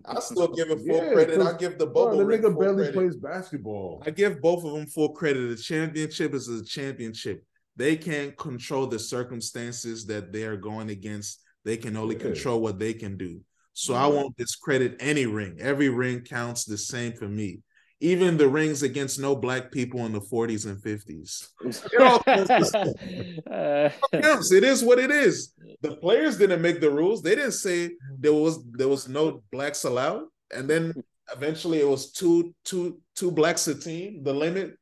I 0.06 0.18
still 0.20 0.48
give 0.48 0.70
it 0.70 0.78
full 0.78 0.86
Yeah, 0.96 1.12
credit. 1.12 1.36
'cause, 1.36 1.54
I 1.54 1.58
give 1.58 1.78
the 1.78 1.86
Bro, 1.86 2.04
bubble 2.06 2.16
the 2.18 2.24
ring 2.26 2.40
nigga 2.42 2.58
barely 2.58 2.76
credit. 2.84 2.94
plays 2.94 3.16
basketball. 3.16 4.02
I 4.06 4.10
give 4.10 4.40
both 4.40 4.64
of 4.64 4.72
them 4.72 4.86
full 4.86 5.10
credit. 5.10 5.48
The 5.50 5.62
championship 5.62 6.34
is 6.34 6.48
a 6.48 6.64
championship. 6.64 7.44
They 7.76 7.94
can't 7.96 8.36
control 8.38 8.86
the 8.86 8.98
circumstances 8.98 10.06
that 10.06 10.32
they 10.32 10.44
are 10.44 10.56
going 10.56 10.88
against. 10.88 11.42
They 11.64 11.76
can 11.76 11.96
only 11.96 12.16
Yeah. 12.16 12.22
control 12.22 12.60
what 12.62 12.78
they 12.78 12.94
can 12.94 13.16
do. 13.18 13.42
So 13.74 13.92
I 13.92 14.06
won't 14.06 14.34
discredit 14.38 14.96
any 14.98 15.26
ring. 15.26 15.58
Every 15.60 15.90
ring 15.90 16.22
counts 16.22 16.64
the 16.64 16.78
same 16.78 17.12
for 17.12 17.28
me. 17.28 17.60
Even 18.00 18.36
the 18.36 18.46
rings 18.48 18.82
against 18.82 19.18
no 19.18 19.34
black 19.34 19.72
people 19.72 20.04
in 20.04 20.12
the 20.12 20.20
40s 20.20 20.66
and 20.66 20.76
50s. 20.82 21.48
It 21.92 22.00
all 22.00 22.20
counts. 22.22 22.74
Uh, 22.74 23.90
It 24.12 24.64
is 24.64 24.82
what 24.84 24.98
it 24.98 25.10
is. 25.10 25.54
The 25.80 25.96
players 25.96 26.36
didn't 26.36 26.60
make 26.62 26.80
the 26.80 26.90
rules. 26.90 27.22
They 27.22 27.34
didn't 27.34 27.52
say 27.52 27.92
there 28.18 28.32
was 28.32 28.62
there 28.72 28.88
was 28.88 29.08
no 29.08 29.42
blacks 29.50 29.84
allowed. 29.84 30.24
And 30.54 30.68
then 30.68 30.92
eventually 31.34 31.80
it 31.80 31.88
was 31.88 32.12
two 32.12 32.54
two 32.64 33.00
two 33.14 33.30
blacks 33.30 33.66
a 33.68 33.74
team, 33.74 34.22
the 34.22 34.32
limit. 34.34 34.76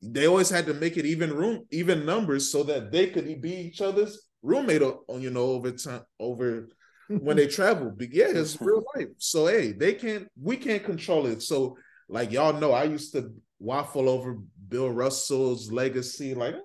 They 0.00 0.26
always 0.26 0.50
had 0.50 0.66
to 0.66 0.74
make 0.74 0.96
it 0.96 1.06
even 1.06 1.32
room, 1.34 1.66
even 1.70 2.06
numbers, 2.06 2.52
so 2.52 2.62
that 2.64 2.92
they 2.92 3.08
could 3.08 3.40
be 3.40 3.54
each 3.54 3.80
other's 3.80 4.28
roommate 4.42 4.82
on 4.82 5.20
you 5.20 5.30
know 5.30 5.46
over 5.56 5.72
time 5.72 6.02
over 6.20 6.68
when 7.08 7.36
they 7.36 7.46
travel. 7.58 7.92
But 7.96 8.12
yeah, 8.12 8.28
it's 8.28 8.60
real 8.60 8.84
life. 8.94 9.08
So 9.18 9.46
hey, 9.46 9.72
they 9.72 9.94
can't 9.94 10.28
we 10.40 10.56
can't 10.56 10.84
control 10.84 11.26
it. 11.26 11.42
So 11.42 11.76
like 12.08 12.32
y'all 12.32 12.58
know, 12.58 12.72
I 12.72 12.84
used 12.84 13.12
to 13.12 13.32
waffle 13.58 14.08
over 14.08 14.38
Bill 14.68 14.90
Russell's 14.90 15.70
legacy, 15.70 16.34
like 16.34 16.56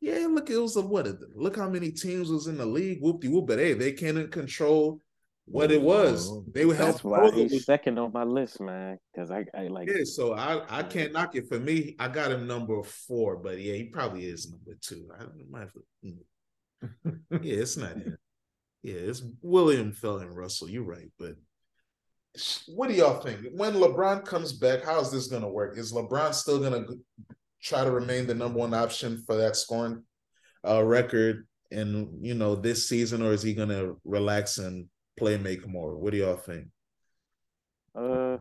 yeah, 0.00 0.26
look, 0.28 0.50
it 0.50 0.58
was 0.58 0.76
a 0.76 0.82
what? 0.82 1.08
Look 1.34 1.56
how 1.56 1.68
many 1.68 1.90
teams 1.90 2.30
was 2.30 2.46
in 2.46 2.58
the 2.58 2.66
league. 2.66 3.00
Whoop 3.00 3.20
de 3.20 3.28
whoop, 3.28 3.46
but 3.46 3.58
hey, 3.58 3.72
they 3.72 3.92
can't 3.92 4.30
control 4.30 5.00
what 5.46 5.72
it 5.72 5.80
was. 5.80 6.30
They 6.52 6.64
would 6.64 6.76
help. 6.76 6.90
that's 6.90 7.04
why 7.04 7.30
he's 7.30 7.64
second 7.64 7.98
on 7.98 8.12
my 8.12 8.24
list, 8.24 8.60
man. 8.60 8.98
Because 9.12 9.30
I, 9.30 9.44
I 9.54 9.68
like. 9.68 9.88
Yeah, 9.88 10.04
so 10.04 10.34
I 10.34 10.62
I 10.68 10.82
can't 10.82 11.12
knock 11.12 11.34
it. 11.34 11.48
For 11.48 11.58
me, 11.58 11.96
I 11.98 12.08
got 12.08 12.30
him 12.30 12.46
number 12.46 12.82
four, 12.82 13.36
but 13.36 13.58
yeah, 13.58 13.74
he 13.74 13.84
probably 13.84 14.26
is 14.26 14.50
number 14.50 14.76
two. 14.80 15.08
I 15.18 15.24
might 15.50 15.60
have 15.60 15.72
to, 15.72 15.82
mm. 16.04 17.18
yeah, 17.42 17.60
it's 17.62 17.76
not 17.76 17.94
him. 17.94 18.18
Yeah, 18.82 18.94
it's 18.94 19.22
William 19.40 19.92
Felton 19.92 20.32
Russell. 20.32 20.68
You're 20.68 20.84
right, 20.84 21.10
but 21.18 21.36
what 22.68 22.88
do 22.88 22.94
y'all 22.94 23.20
think? 23.20 23.40
When 23.52 23.74
LeBron 23.74 24.24
comes 24.24 24.52
back, 24.52 24.84
how 24.84 25.00
is 25.00 25.10
this 25.10 25.26
gonna 25.28 25.48
work? 25.48 25.78
Is 25.78 25.92
LeBron 25.92 26.34
still 26.34 26.58
gonna 26.58 26.86
try 27.62 27.84
to 27.84 27.90
remain 27.90 28.26
the 28.26 28.34
number 28.34 28.58
one 28.58 28.74
option 28.74 29.22
for 29.26 29.36
that 29.36 29.56
scoring 29.56 30.02
uh, 30.66 30.82
record? 30.82 31.46
in 31.70 32.18
you 32.20 32.34
know 32.34 32.54
this 32.54 32.88
season, 32.88 33.22
or 33.22 33.32
is 33.32 33.42
he 33.42 33.54
gonna 33.54 33.94
relax 34.04 34.58
and 34.58 34.86
play 35.16 35.36
make 35.36 35.66
more? 35.66 35.96
What 35.96 36.12
do 36.12 36.18
y'all 36.18 36.36
think? 36.36 36.68
Uh. 37.94 38.38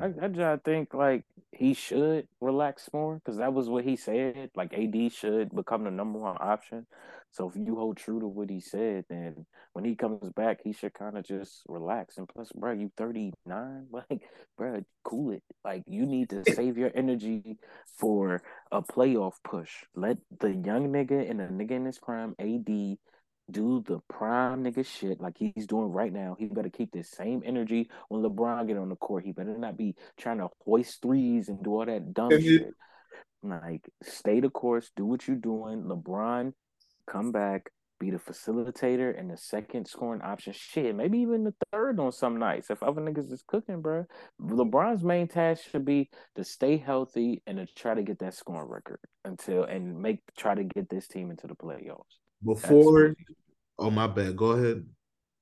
I, 0.00 0.06
I 0.22 0.28
just 0.28 0.64
think 0.64 0.94
like 0.94 1.24
he 1.52 1.74
should 1.74 2.26
relax 2.40 2.88
more 2.92 3.16
because 3.16 3.36
that 3.36 3.52
was 3.52 3.68
what 3.68 3.84
he 3.84 3.94
said. 3.94 4.50
Like 4.56 4.72
AD 4.72 5.12
should 5.12 5.54
become 5.54 5.84
the 5.84 5.92
number 5.92 6.18
one 6.18 6.36
option. 6.40 6.86
So 7.32 7.48
if 7.48 7.56
you 7.56 7.76
hold 7.76 7.96
true 7.96 8.20
to 8.20 8.26
what 8.26 8.50
he 8.50 8.60
said, 8.60 9.04
then 9.08 9.46
when 9.72 9.84
he 9.84 9.94
comes 9.94 10.28
back, 10.34 10.60
he 10.64 10.72
should 10.72 10.94
kind 10.94 11.16
of 11.16 11.24
just 11.24 11.62
relax. 11.68 12.18
And 12.18 12.28
plus, 12.28 12.50
bro, 12.52 12.72
you 12.72 12.90
thirty 12.96 13.32
nine, 13.46 13.86
like, 13.92 14.22
bro, 14.58 14.82
cool 15.04 15.32
it. 15.32 15.42
Like 15.64 15.84
you 15.86 16.06
need 16.06 16.30
to 16.30 16.42
save 16.54 16.76
your 16.76 16.90
energy 16.94 17.58
for 17.98 18.42
a 18.72 18.82
playoff 18.82 19.34
push. 19.44 19.70
Let 19.94 20.18
the 20.40 20.50
young 20.50 20.88
nigga 20.88 21.30
and 21.30 21.40
the 21.40 21.44
nigga 21.44 21.72
in 21.72 21.84
his 21.84 21.98
prime, 21.98 22.34
AD, 22.38 22.98
do 23.50 23.82
the 23.86 24.00
prime 24.08 24.64
nigga 24.64 24.84
shit 24.86 25.20
like 25.20 25.36
he's 25.38 25.66
doing 25.66 25.90
right 25.90 26.12
now. 26.12 26.36
He 26.38 26.46
better 26.46 26.70
keep 26.70 26.92
this 26.92 27.10
same 27.10 27.42
energy 27.44 27.90
when 28.08 28.22
LeBron 28.22 28.66
get 28.66 28.76
on 28.76 28.88
the 28.88 28.96
court. 28.96 29.24
He 29.24 29.32
better 29.32 29.56
not 29.56 29.76
be 29.76 29.94
trying 30.18 30.38
to 30.38 30.48
hoist 30.64 31.02
threes 31.02 31.48
and 31.48 31.62
do 31.62 31.70
all 31.74 31.86
that 31.86 32.12
dumb 32.14 32.30
shit. 32.30 32.74
Like, 33.42 33.88
stay 34.02 34.40
the 34.40 34.50
course, 34.50 34.90
do 34.96 35.06
what 35.06 35.26
you're 35.26 35.36
doing. 35.36 35.84
LeBron, 35.84 36.52
come 37.10 37.32
back, 37.32 37.70
be 37.98 38.10
the 38.10 38.18
facilitator 38.18 39.18
and 39.18 39.30
the 39.30 39.36
second 39.36 39.86
scoring 39.86 40.22
option. 40.22 40.54
Shit, 40.56 40.96
maybe 40.96 41.18
even 41.18 41.44
the 41.44 41.54
third 41.70 42.00
on 42.00 42.12
some 42.12 42.38
nights 42.38 42.70
if 42.70 42.82
other 42.82 43.02
niggas 43.02 43.30
is 43.30 43.44
cooking, 43.46 43.82
bro. 43.82 44.06
LeBron's 44.40 45.04
main 45.04 45.28
task 45.28 45.64
should 45.70 45.84
be 45.84 46.08
to 46.36 46.42
stay 46.42 46.78
healthy 46.78 47.42
and 47.46 47.58
to 47.58 47.66
try 47.74 47.94
to 47.94 48.02
get 48.02 48.18
that 48.20 48.34
scoring 48.34 48.68
record 48.68 49.00
until 49.24 49.64
and 49.64 50.00
make 50.00 50.20
try 50.36 50.54
to 50.54 50.64
get 50.64 50.88
this 50.88 51.06
team 51.06 51.30
into 51.30 51.46
the 51.46 51.54
playoffs. 51.54 52.18
Before, 52.42 53.14
oh 53.78 53.90
my 53.90 54.06
bad. 54.06 54.36
Go 54.36 54.52
ahead. 54.52 54.84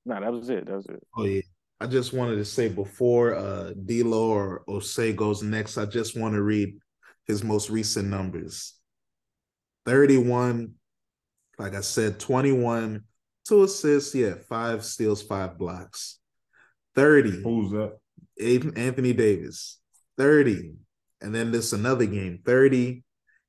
No, 0.05 0.19
that 0.19 0.31
was 0.31 0.49
it. 0.49 0.65
That 0.65 0.75
was 0.75 0.85
it. 0.87 1.01
Oh 1.15 1.23
yeah. 1.23 1.41
I 1.79 1.87
just 1.87 2.11
wanted 2.11 2.35
to 2.35 2.45
say 2.45 2.67
before 2.67 3.35
uh 3.35 3.71
D'Lo 3.85 4.31
or 4.31 4.63
Osei 4.67 5.15
goes 5.15 5.41
next, 5.41 5.77
I 5.77 5.85
just 5.85 6.19
want 6.19 6.35
to 6.35 6.41
read 6.41 6.77
his 7.25 7.41
most 7.41 7.69
recent 7.69 8.09
numbers. 8.09 8.73
31, 9.85 10.73
like 11.59 11.75
I 11.75 11.81
said, 11.81 12.19
21, 12.19 13.03
two 13.45 13.63
assists, 13.63 14.15
yeah, 14.15 14.35
five 14.47 14.85
steals, 14.85 15.21
five 15.21 15.57
blocks. 15.57 16.19
30, 16.95 17.43
Who's 17.43 17.71
that? 17.71 17.97
Anthony 18.77 19.13
Davis, 19.13 19.79
30. 20.17 20.73
And 21.21 21.35
then 21.35 21.51
this 21.51 21.73
another 21.73 22.05
game, 22.05 22.39
30, 22.45 23.03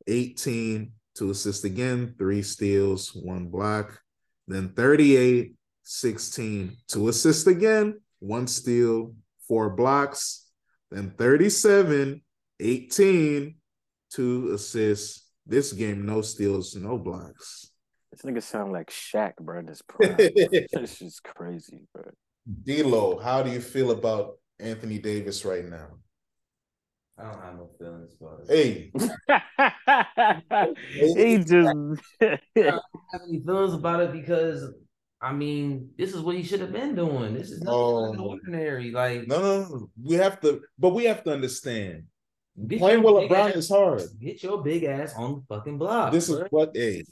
18, 0.08 0.92
two 1.14 1.30
assists 1.30 1.62
again, 1.62 2.16
three 2.18 2.42
steals, 2.42 3.14
one 3.14 3.46
block. 3.46 4.00
Then 4.48 4.70
38, 4.70 5.54
16, 5.84 6.76
two 6.88 7.08
assists 7.08 7.46
again, 7.46 8.00
one 8.18 8.48
steal, 8.48 9.14
four 9.46 9.70
blocks. 9.70 10.48
Then 10.90 11.10
37, 11.16 12.20
18, 12.58 13.54
two 14.10 14.50
assists. 14.52 15.28
This 15.46 15.72
game, 15.72 16.04
no 16.06 16.22
steals, 16.22 16.74
no 16.74 16.98
blocks. 16.98 17.69
This 18.12 18.22
nigga 18.22 18.42
sound 18.42 18.72
like 18.72 18.90
Shaq, 18.90 19.34
bro. 19.40 19.60
in 19.60 19.66
This 19.66 19.82
prime. 19.82 20.16
this 20.16 21.00
is 21.00 21.20
crazy, 21.24 21.82
bro. 21.94 22.04
D'Lo, 22.64 23.18
how 23.18 23.42
do 23.42 23.50
you 23.50 23.60
feel 23.60 23.90
about 23.92 24.38
Anthony 24.58 24.98
Davis 24.98 25.44
right 25.44 25.64
now? 25.64 25.86
I 27.18 27.24
don't 27.24 27.42
have 27.42 27.54
no 27.56 27.68
feelings 27.78 28.14
about 28.18 28.40
it. 28.48 28.48
Hey, 28.48 28.90
he 30.92 31.38
just 31.38 31.68
I 32.20 32.38
don't 32.54 32.82
have 33.12 33.22
any 33.28 33.40
feelings 33.40 33.74
about 33.74 34.00
it 34.00 34.12
because 34.12 34.72
I 35.20 35.32
mean, 35.34 35.90
this 35.98 36.14
is 36.14 36.22
what 36.22 36.36
he 36.36 36.42
should 36.42 36.60
have 36.60 36.72
been 36.72 36.94
doing. 36.94 37.34
This 37.34 37.50
is 37.50 37.60
nothing 37.60 37.78
Oh. 37.78 38.16
ordinary. 38.18 38.90
Like 38.90 39.28
no, 39.28 39.40
no, 39.40 39.68
no, 39.68 39.90
we 40.02 40.14
have 40.16 40.40
to, 40.40 40.62
but 40.78 40.90
we 40.90 41.04
have 41.04 41.22
to 41.24 41.32
understand. 41.32 42.04
Playing 42.68 43.02
your 43.02 43.14
with 43.20 43.28
big 43.28 43.38
LeBron 43.38 43.50
ass- 43.50 43.56
is 43.56 43.68
hard. 43.68 44.02
Get 44.18 44.42
your 44.42 44.62
big 44.62 44.84
ass 44.84 45.14
on 45.14 45.44
the 45.48 45.54
fucking 45.54 45.76
block. 45.78 46.12
This 46.12 46.28
is 46.30 46.38
bro. 46.38 46.46
what, 46.50 46.70
hey, 46.74 47.04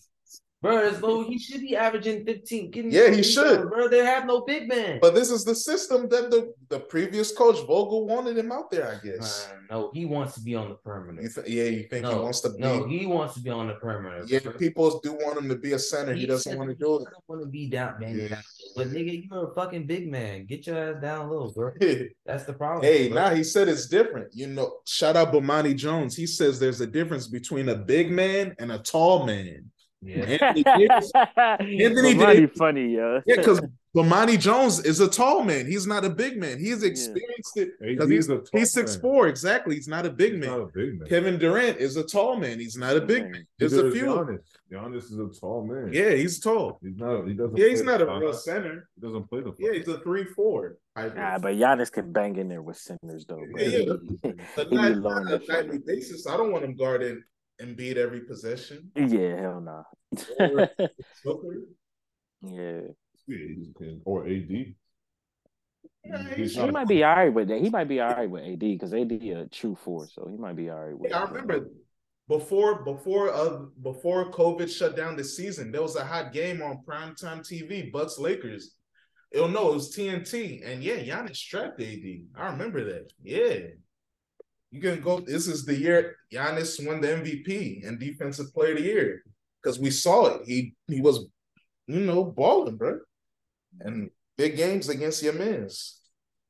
bro. 0.63 0.79
As 0.79 1.01
though 1.01 1.23
he 1.23 1.39
should 1.39 1.61
be 1.61 1.77
averaging 1.77 2.25
fifteen. 2.25 2.71
Getting 2.71 2.91
Yeah, 2.91 3.11
he 3.11 3.23
should. 3.23 3.69
bro. 3.69 3.89
They 3.89 4.05
have 4.05 4.27
no 4.27 4.43
big 4.43 4.69
man. 4.69 4.99
but 5.01 5.15
this 5.15 5.31
is 5.31 5.45
the 5.45 5.55
system 5.55 6.09
that 6.09 6.31
the, 6.31 6.53
the 6.69 6.81
previous 6.81 7.33
coach 7.33 7.57
Vogel 7.67 8.07
wanted 8.07 8.37
him 8.39 8.53
out 8.53 8.71
there, 8.71 9.01
I 9.01 9.07
guess. 9.07 9.49
Uh, 9.51 9.57
no, 9.71 9.91
he 9.93 10.05
wants 10.05 10.35
to 10.35 10.41
be 10.41 10.55
on 10.55 10.71
the 10.71 10.75
perimeter. 10.77 11.23
You 11.23 11.29
th- 11.29 11.47
yeah, 11.49 11.65
you 11.65 11.85
think 11.85 12.07
he 12.07 12.15
wants 12.15 12.41
to 12.41 12.51
be? 12.51 12.59
no, 12.59 12.87
he 12.87 13.07
wants 13.07 13.35
to 13.35 13.41
be 13.41 13.51
on 13.51 13.69
the 13.69 13.75
perimeter. 13.75 14.25
yeah, 14.27 14.39
bro. 14.41 14.53
people 14.53 15.01
do 15.01 15.13
want 15.13 15.39
him 15.39 15.49
to 15.49 15.57
be 15.57 15.73
a 15.73 15.79
center. 15.79 16.15
He, 16.15 16.27
doesn't 16.27 16.57
want 16.57 16.71
to 16.71 16.77
do 16.77 16.95
I 17.01 17.11
don't 17.11 17.29
want 17.29 17.43
to 17.43 17.49
be 17.49 17.69
down, 17.69 18.01
man. 18.01 18.19
Yeah. 18.19 18.41
But 18.77 18.89
nigga, 18.89 19.29
you're 19.29 19.51
a 19.51 19.55
fucking 19.55 19.87
big 19.87 20.11
man. 20.11 20.47
Get 20.47 20.67
your 20.67 20.95
ass 20.95 21.03
down 21.03 21.31
low, 21.31 21.51
bro. 21.51 21.73
That's 22.27 22.45
the 22.45 22.53
problem. 22.53 22.85
Hey, 22.85 23.09
bro. 23.09 23.23
now 23.23 23.35
he 23.35 23.43
said 23.45 23.69
it's 23.69 23.87
different. 23.87 24.35
You 24.35 24.49
know, 24.49 24.79
shout 24.87 25.17
out 25.17 25.33
Bomani 25.33 25.75
Jones. 25.77 26.17
He 26.17 26.27
says 26.27 26.59
there's 26.59 26.81
a 26.81 26.87
difference 26.87 27.27
between 27.27 27.69
a 27.71 27.75
big 27.75 28.11
man 28.11 28.55
and 28.59 28.73
a 28.73 28.79
tall 28.79 29.27
man. 29.27 29.71
Yeah. 30.03 30.17
Anthony 30.25 30.63
Davis, 30.63 31.13
Anthony 31.37 32.15
Davis- 32.15 32.57
funny, 32.57 32.95
yo. 32.95 33.21
yeah, 33.27 33.37
because 33.37 33.61
Bomani 33.97 34.39
Jones 34.39 34.81
is 34.85 35.01
a 35.01 35.09
tall 35.09 35.43
man. 35.43 35.67
He's 35.67 35.87
not 35.87 36.05
a 36.05 36.11
big 36.11 36.39
man. 36.39 36.59
He's 36.59 36.83
experienced 36.83 37.57
it 37.57 37.71
because 37.81 38.05
AD 38.07 38.11
he's 38.13 38.29
a 38.29 38.37
tall 38.37 38.47
he's 38.53 38.71
six 38.73 38.93
man. 38.95 39.01
four 39.03 39.29
exactly. 39.29 39.75
He's 39.75 39.89
not 39.89 40.07
a 40.07 40.11
big 40.11 40.35
He's 40.35 40.41
man. 40.41 40.51
not 40.51 40.61
a 40.61 40.67
big 40.67 40.99
man. 41.01 41.09
Kevin 41.09 41.39
Durant 41.39 41.79
is 41.79 41.97
a 41.97 42.05
tall 42.05 42.37
man. 42.37 42.61
He's 42.61 42.77
not 42.77 42.97
a 42.97 43.01
big 43.01 43.31
man. 43.31 43.47
There's 43.59 43.73
a 43.73 43.91
few. 43.91 44.05
Giannis. 44.05 44.39
Giannis 44.71 45.05
is 45.05 45.19
a 45.19 45.29
tall 45.41 45.67
man. 45.67 45.91
Yeah, 45.93 46.11
he's 46.11 46.39
tall. 46.39 46.79
He's 46.83 46.97
not. 46.97 47.27
He 47.27 47.35
doesn't. 47.35 47.57
Yeah, 47.57 47.69
he's 47.69 47.83
not 47.83 48.01
a 48.03 48.07
real 48.07 48.33
five. 48.33 48.41
center. 48.41 48.89
He 48.95 49.01
doesn't 49.01 49.29
play 49.29 49.41
the. 49.41 49.53
Yeah, 49.59 49.73
he's 49.73 49.89
a 49.89 49.99
three 50.01 50.25
four. 50.25 50.77
Nah, 50.95 51.39
but 51.39 51.55
Giannis 51.55 51.91
can 51.91 52.13
bang 52.13 52.37
in 52.37 52.49
there 52.49 52.63
with 52.63 52.77
centers 52.77 53.25
though. 53.27 53.43
Bro. 53.53 53.63
Yeah, 53.63 53.95
yeah. 54.23 54.33
But 54.55 54.71
not, 54.73 54.99
not 54.99 55.13
on 55.13 55.29
a 55.29 55.41
nightly 55.49 55.79
basis. 55.79 56.27
I 56.27 56.37
don't 56.37 56.53
want 56.53 56.65
him 56.65 56.77
guarding 56.77 57.23
Embiid 57.61 57.97
every 57.97 58.21
possession. 58.21 58.91
yeah, 58.95 59.41
hell 59.41 59.61
no. 59.61 59.85
Or- 60.41 60.71
yeah, 62.43 62.81
Yeah, 63.27 63.91
or 64.05 64.27
AD. 64.27 64.75
Yeah, 66.05 66.35
He's 66.35 66.55
he 66.55 66.71
might 66.71 66.89
be 66.89 67.05
all 67.05 67.17
right 67.17 67.33
with 67.33 67.49
that. 67.49 67.61
He 67.61 67.71
might 67.71 67.89
be 67.89 68.01
all 68.01 68.11
right 68.15 68.31
with 68.31 68.45
AD 68.45 68.61
because 68.61 68.95
AD 68.95 69.13
a 69.13 69.47
true 69.49 69.75
four, 69.75 70.09
so 70.09 70.27
he 70.31 70.37
might 70.37 70.57
be 70.57 70.71
all 70.71 70.81
right 70.81 70.99
with. 70.99 71.11
Yeah, 71.11 71.21
I 71.25 71.29
remember 71.29 71.69
before 72.29 72.85
before 72.85 73.33
uh 73.33 73.65
before 73.83 74.31
COVID 74.31 74.71
shut 74.71 74.97
down 74.97 75.17
the 75.17 75.25
season, 75.25 75.73
there 75.73 75.83
was 75.83 75.97
a 75.97 76.05
hot 76.05 76.33
game 76.33 76.63
on 76.63 76.83
primetime 76.87 77.41
TV, 77.41 77.91
Bucks 77.91 78.19
Lakers. 78.19 78.75
Oh 79.35 79.47
no, 79.49 79.71
it 79.71 79.75
was 79.75 79.95
TNT, 79.95 80.67
and 80.67 80.83
yeah, 80.83 80.97
Giannis 80.97 81.37
strapped 81.37 81.81
AD. 81.81 82.05
I 82.37 82.47
remember 82.51 82.85
that. 82.85 83.13
Yeah, 83.23 83.59
you 84.71 84.81
can 84.81 85.01
go. 85.01 85.21
This 85.21 85.47
is 85.47 85.65
the 85.65 85.75
year 85.75 86.17
Giannis 86.33 86.85
won 86.87 87.01
the 87.01 87.09
MVP 87.09 87.87
and 87.87 87.99
Defensive 87.99 88.53
Player 88.53 88.73
of 88.73 88.79
the 88.79 88.85
Year 88.85 89.23
because 89.63 89.79
we 89.79 89.91
saw 89.91 90.27
it. 90.27 90.43
He 90.47 90.75
he 90.87 91.01
was, 91.01 91.27
you 91.87 92.01
know, 92.01 92.25
balling, 92.25 92.77
bro, 92.77 93.01
and 93.81 94.11
big 94.37 94.57
games 94.57 94.89
against 94.89 95.23
your 95.23 95.33
men's. 95.33 96.01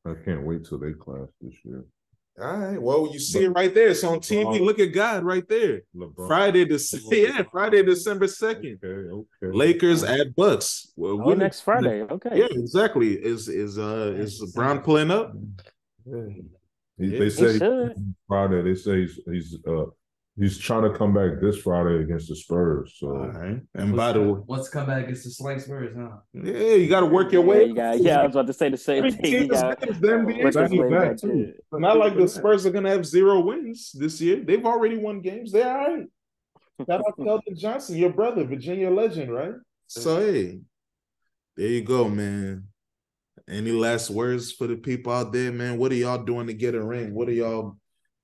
I 0.07 0.15
can't 0.25 0.43
wait 0.45 0.65
till 0.65 0.79
they 0.79 0.93
clash 0.93 1.29
this 1.41 1.55
year. 1.65 1.85
All 2.41 2.57
right. 2.57 2.81
Well, 2.81 3.11
you 3.13 3.19
see 3.19 3.45
it 3.45 3.49
right 3.49 3.75
there. 3.75 3.89
It's 3.89 4.05
on 4.05 4.21
TV. 4.21 4.45
LeBron- 4.45 4.61
Look 4.61 4.79
at 4.79 4.93
God 4.93 5.25
right 5.25 5.47
there. 5.49 5.83
LeBron. 5.97 6.29
Friday, 6.29 6.65
the 6.65 6.79
yeah, 7.11 7.43
Friday, 7.51 7.83
December 7.83 8.29
second. 8.29 8.79
Okay, 8.85 9.11
okay. 9.43 9.57
Lakers 9.57 10.05
at 10.05 10.37
Bucks. 10.37 10.93
Well, 10.97 11.21
Oh, 11.21 11.35
next 11.35 11.63
Friday. 11.63 12.03
Okay. 12.03 12.39
Yeah, 12.39 12.47
exactly. 12.51 13.15
Is 13.15 13.49
is 13.49 13.77
uh 13.79 14.15
is 14.17 14.41
Brown 14.55 14.83
pulling 14.83 15.11
up? 15.11 15.33
Yeah. 16.07 16.27
He- 16.99 17.17
they 17.19 17.31
say 17.31 17.59
should. 17.59 18.15
Friday. 18.27 18.63
They 18.63 18.75
say 18.75 19.01
he's 19.03 19.21
he's 19.31 19.57
uh 19.67 19.85
he's 20.37 20.59
trying 20.59 20.83
to 20.91 20.97
come 20.97 21.13
back 21.15 21.41
this 21.41 21.59
Friday 21.59 22.03
against 22.03 22.29
the 22.29 22.37
Spurs. 22.37 22.97
So 22.99 23.09
All 23.09 23.29
right. 23.29 23.61
And 23.75 23.97
by 23.97 24.13
the 24.13 24.21
way, 24.23 24.41
What's 24.47 24.69
come 24.69 24.87
back 24.87 25.05
against 25.05 25.25
the 25.25 25.31
Slice 25.31 25.65
Spurs, 25.65 25.95
huh? 25.97 26.17
yeah, 26.33 26.75
you 26.75 26.89
got 26.89 27.01
to 27.01 27.07
work 27.07 27.33
your 27.33 27.43
Yeah, 27.43 27.49
way. 27.49 27.65
you 27.67 27.75
got, 27.75 27.99
yeah, 28.01 28.21
I 28.21 28.27
was 28.27 28.35
about 28.37 28.47
to 28.49 28.53
say 28.53 28.69
the 28.69 28.77
same 28.77 28.99
Every 28.99 29.13
thing. 29.13 29.23
team 29.23 29.33
You 29.33 29.41
is 29.55 29.61
got 29.61 29.81
good 29.81 29.91
as 29.91 30.01
the 30.01 30.09
NBA. 30.09 30.45
work 30.45 30.55
Back 30.55 30.63
his 30.63 30.71
to 30.73 30.81
way 30.83 30.91
back, 30.91 31.09
back 31.11 31.17
too. 31.19 31.53
to- 31.73 31.81
Not 31.81 31.97
like 31.99 32.17
the 32.17 32.29
Spurs 32.29 32.67
are 32.67 32.71
gonna 32.71 32.91
have 32.91 33.05
zero 33.07 33.41
wins 33.41 33.93
this 33.93 34.21
year. 34.21 34.37
They've 34.45 34.65
already 34.65 34.97
won 34.97 35.21
games. 35.21 35.53
They're 35.53 35.69
all 35.69 35.95
right. 35.97 36.07
Shout 36.89 37.01
out 37.07 37.19
Keldon 37.19 37.57
Johnson, 37.59 37.97
your 37.97 38.13
brother, 38.13 38.45
Virginia 38.45 38.91
legend, 38.91 39.33
right? 39.33 39.55
So 39.89 40.21
hey, 40.21 40.61
there 41.57 41.67
you 41.69 41.83
go, 41.83 42.09
man. 42.09 42.69
Any 43.49 43.73
last 43.73 44.11
words 44.11 44.53
for 44.53 44.67
the 44.67 44.77
people 44.77 45.13
out 45.13 45.33
there, 45.33 45.51
man? 45.53 45.79
What 45.79 45.91
are 45.93 45.97
y'all 45.97 46.23
doing 46.23 46.47
to 46.49 46.55
get 46.55 46.75
a 46.75 46.83
ring? 46.83 47.15
What 47.15 47.29
are 47.29 47.33
y'all 47.33 47.77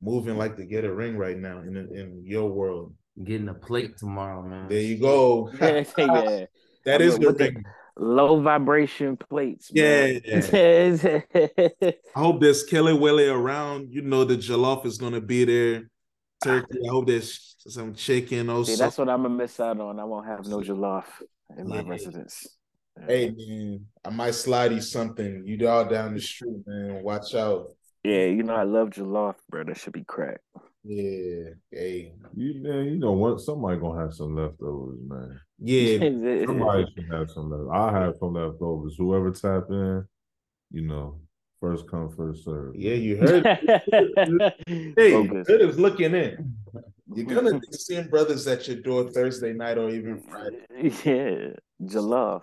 moving 0.02 0.36
like 0.36 0.56
to 0.56 0.64
get 0.66 0.84
a 0.84 0.92
ring 0.92 1.16
right 1.16 1.38
now 1.38 1.58
in 1.60 1.76
in 1.76 2.22
your 2.24 2.50
world? 2.50 2.94
Getting 3.22 3.48
a 3.48 3.54
plate 3.54 3.96
tomorrow, 3.96 4.42
man. 4.42 4.68
There 4.68 4.80
you 4.80 4.98
go. 4.98 5.50
yeah, 5.60 5.84
yeah. 5.96 6.44
That 6.84 7.00
is 7.00 7.18
the 7.18 7.28
With 7.28 7.38
the- 7.38 7.44
ring. 7.44 7.64
Low 7.96 8.42
vibration 8.42 9.16
plates. 9.16 9.70
Yeah. 9.72 10.18
Yeah. 10.24 11.20
I 12.16 12.18
hope 12.18 12.40
there's 12.40 12.68
kelewele 12.68 13.32
around. 13.32 13.92
You 13.92 14.02
know 14.02 14.24
the 14.24 14.36
jollof 14.36 14.84
is 14.84 14.98
gonna 14.98 15.20
be 15.20 15.44
there. 15.44 15.88
Turkey. 16.42 16.80
I 16.84 16.90
hope 16.90 17.06
there's 17.06 17.54
some 17.68 17.94
chicken 17.94 18.50
or 18.50 18.64
See, 18.64 18.74
that's 18.74 18.98
what 18.98 19.08
I'm 19.08 19.22
gonna 19.22 19.34
miss 19.36 19.60
out 19.60 19.78
on. 19.80 20.00
I 20.00 20.04
won't 20.04 20.26
have 20.26 20.44
no 20.46 20.58
jollof. 20.58 21.04
in 21.56 21.68
my 21.68 21.76
Yeah. 21.76 21.82
residence. 21.86 22.48
Yeah. 22.98 23.06
Hey 23.06 23.34
man, 23.36 23.86
I 24.04 24.10
might 24.10 24.34
slide 24.34 24.72
you 24.72 24.80
something. 24.80 25.42
You 25.46 25.68
all 25.68 25.84
down 25.84 26.14
the 26.14 26.20
street, 26.20 26.62
man. 26.66 27.02
Watch 27.02 27.34
out. 27.34 27.72
Yeah, 28.04 28.26
you 28.26 28.42
know 28.42 28.54
I 28.54 28.64
love 28.64 28.90
jollof, 28.90 29.36
bro. 29.50 29.64
That 29.64 29.78
should 29.78 29.92
be 29.94 30.04
crack. 30.04 30.40
Yeah. 30.84 31.50
Hey. 31.70 32.12
You 32.34 32.62
man, 32.62 32.84
you 32.84 32.98
know 32.98 33.12
what? 33.12 33.40
Somebody 33.40 33.80
gonna 33.80 34.00
have 34.00 34.14
some 34.14 34.36
leftovers, 34.36 34.98
man. 35.06 35.40
Yeah. 35.58 35.98
Somebody 36.46 36.86
should 36.94 37.10
have 37.10 37.30
some 37.30 37.50
left. 37.50 37.74
I 37.74 37.98
have 37.98 38.14
some 38.20 38.34
leftovers. 38.34 38.94
Whoever 38.98 39.30
tap 39.30 39.64
in, 39.70 40.04
you 40.70 40.82
know, 40.82 41.20
first 41.60 41.88
come, 41.88 42.10
first 42.10 42.44
serve. 42.44 42.76
Yeah, 42.76 42.94
you 42.94 43.16
heard. 43.16 43.44
Hey, 44.66 45.12
Focus. 45.12 45.46
good 45.46 45.62
is 45.62 45.78
looking 45.78 46.14
in. 46.14 46.54
You're 47.14 47.26
gonna 47.26 47.58
be 47.58 47.66
seeing 47.72 48.08
brothers 48.08 48.46
at 48.46 48.68
your 48.68 48.76
door 48.78 49.10
Thursday 49.10 49.52
night 49.54 49.78
or 49.78 49.88
even 49.88 50.20
Friday. 50.20 50.92
Yeah, 51.04 51.54
jollof, 51.82 52.42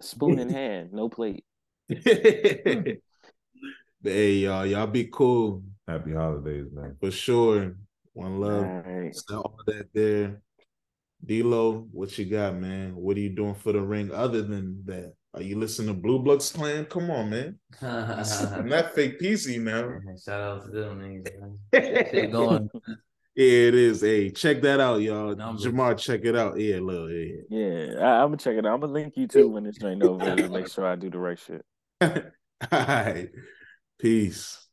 spoon 0.00 0.38
in 0.38 0.48
hand, 0.50 0.92
no 0.92 1.08
plate. 1.08 1.44
but 1.88 1.98
hey, 4.02 4.32
y'all, 4.34 4.66
y'all 4.66 4.86
be 4.86 5.08
cool 5.12 5.62
Happy 5.88 6.12
holidays, 6.12 6.66
man. 6.72 6.96
for 7.00 7.10
sure. 7.10 7.76
One 8.12 8.40
love. 8.40 8.64
right. 8.64 9.14
So 9.14 9.36
all 9.38 9.58
that 9.66 9.88
there. 9.94 10.40
D-Lo, 11.24 11.86
what 11.92 12.16
you 12.18 12.24
got, 12.26 12.56
man? 12.56 12.94
What 12.96 13.16
are 13.16 13.20
you 13.20 13.30
doing 13.30 13.54
for 13.54 13.72
the 13.72 13.80
ring 13.80 14.10
other 14.12 14.42
than 14.42 14.82
that? 14.86 15.14
Are 15.34 15.42
you 15.42 15.58
listening 15.58 15.94
to 15.94 16.00
Blue 16.00 16.18
Bloods 16.18 16.50
Clan? 16.50 16.86
Come 16.86 17.10
on, 17.10 17.30
man. 17.30 17.58
I'm 17.82 18.68
not 18.68 18.94
fake 18.94 19.20
PC 19.20 19.60
now. 19.60 19.98
Shout 20.24 20.40
out 20.40 20.64
to 20.66 20.70
them 20.70 21.00
niggas. 21.00 21.58
man. 21.72 22.06
Shit 22.10 22.32
going. 22.32 22.70
Yeah, 23.36 23.68
it 23.68 23.74
is. 23.74 24.00
Hey, 24.00 24.30
check 24.30 24.62
that 24.62 24.80
out, 24.80 25.02
y'all. 25.02 25.36
Numbers. 25.36 25.66
Jamar, 25.66 25.98
check 25.98 26.24
it 26.24 26.34
out. 26.34 26.58
Yeah, 26.58 26.78
look, 26.80 27.10
yeah. 27.10 27.42
Yeah, 27.50 28.00
I, 28.00 28.22
I'm 28.22 28.28
gonna 28.28 28.38
check 28.38 28.56
it 28.56 28.64
out. 28.64 28.72
I'm 28.72 28.80
gonna 28.80 28.94
link 28.94 29.14
you 29.14 29.28
too 29.28 29.50
when 29.50 29.64
this 29.64 29.76
ain't 29.84 30.02
over. 30.02 30.36
to 30.36 30.48
make 30.48 30.68
sure 30.68 30.86
I 30.86 30.96
do 30.96 31.10
the 31.10 31.18
right 31.18 31.38
shit. 31.38 31.62
All 32.00 32.10
right. 32.72 33.28
Peace. 33.98 34.65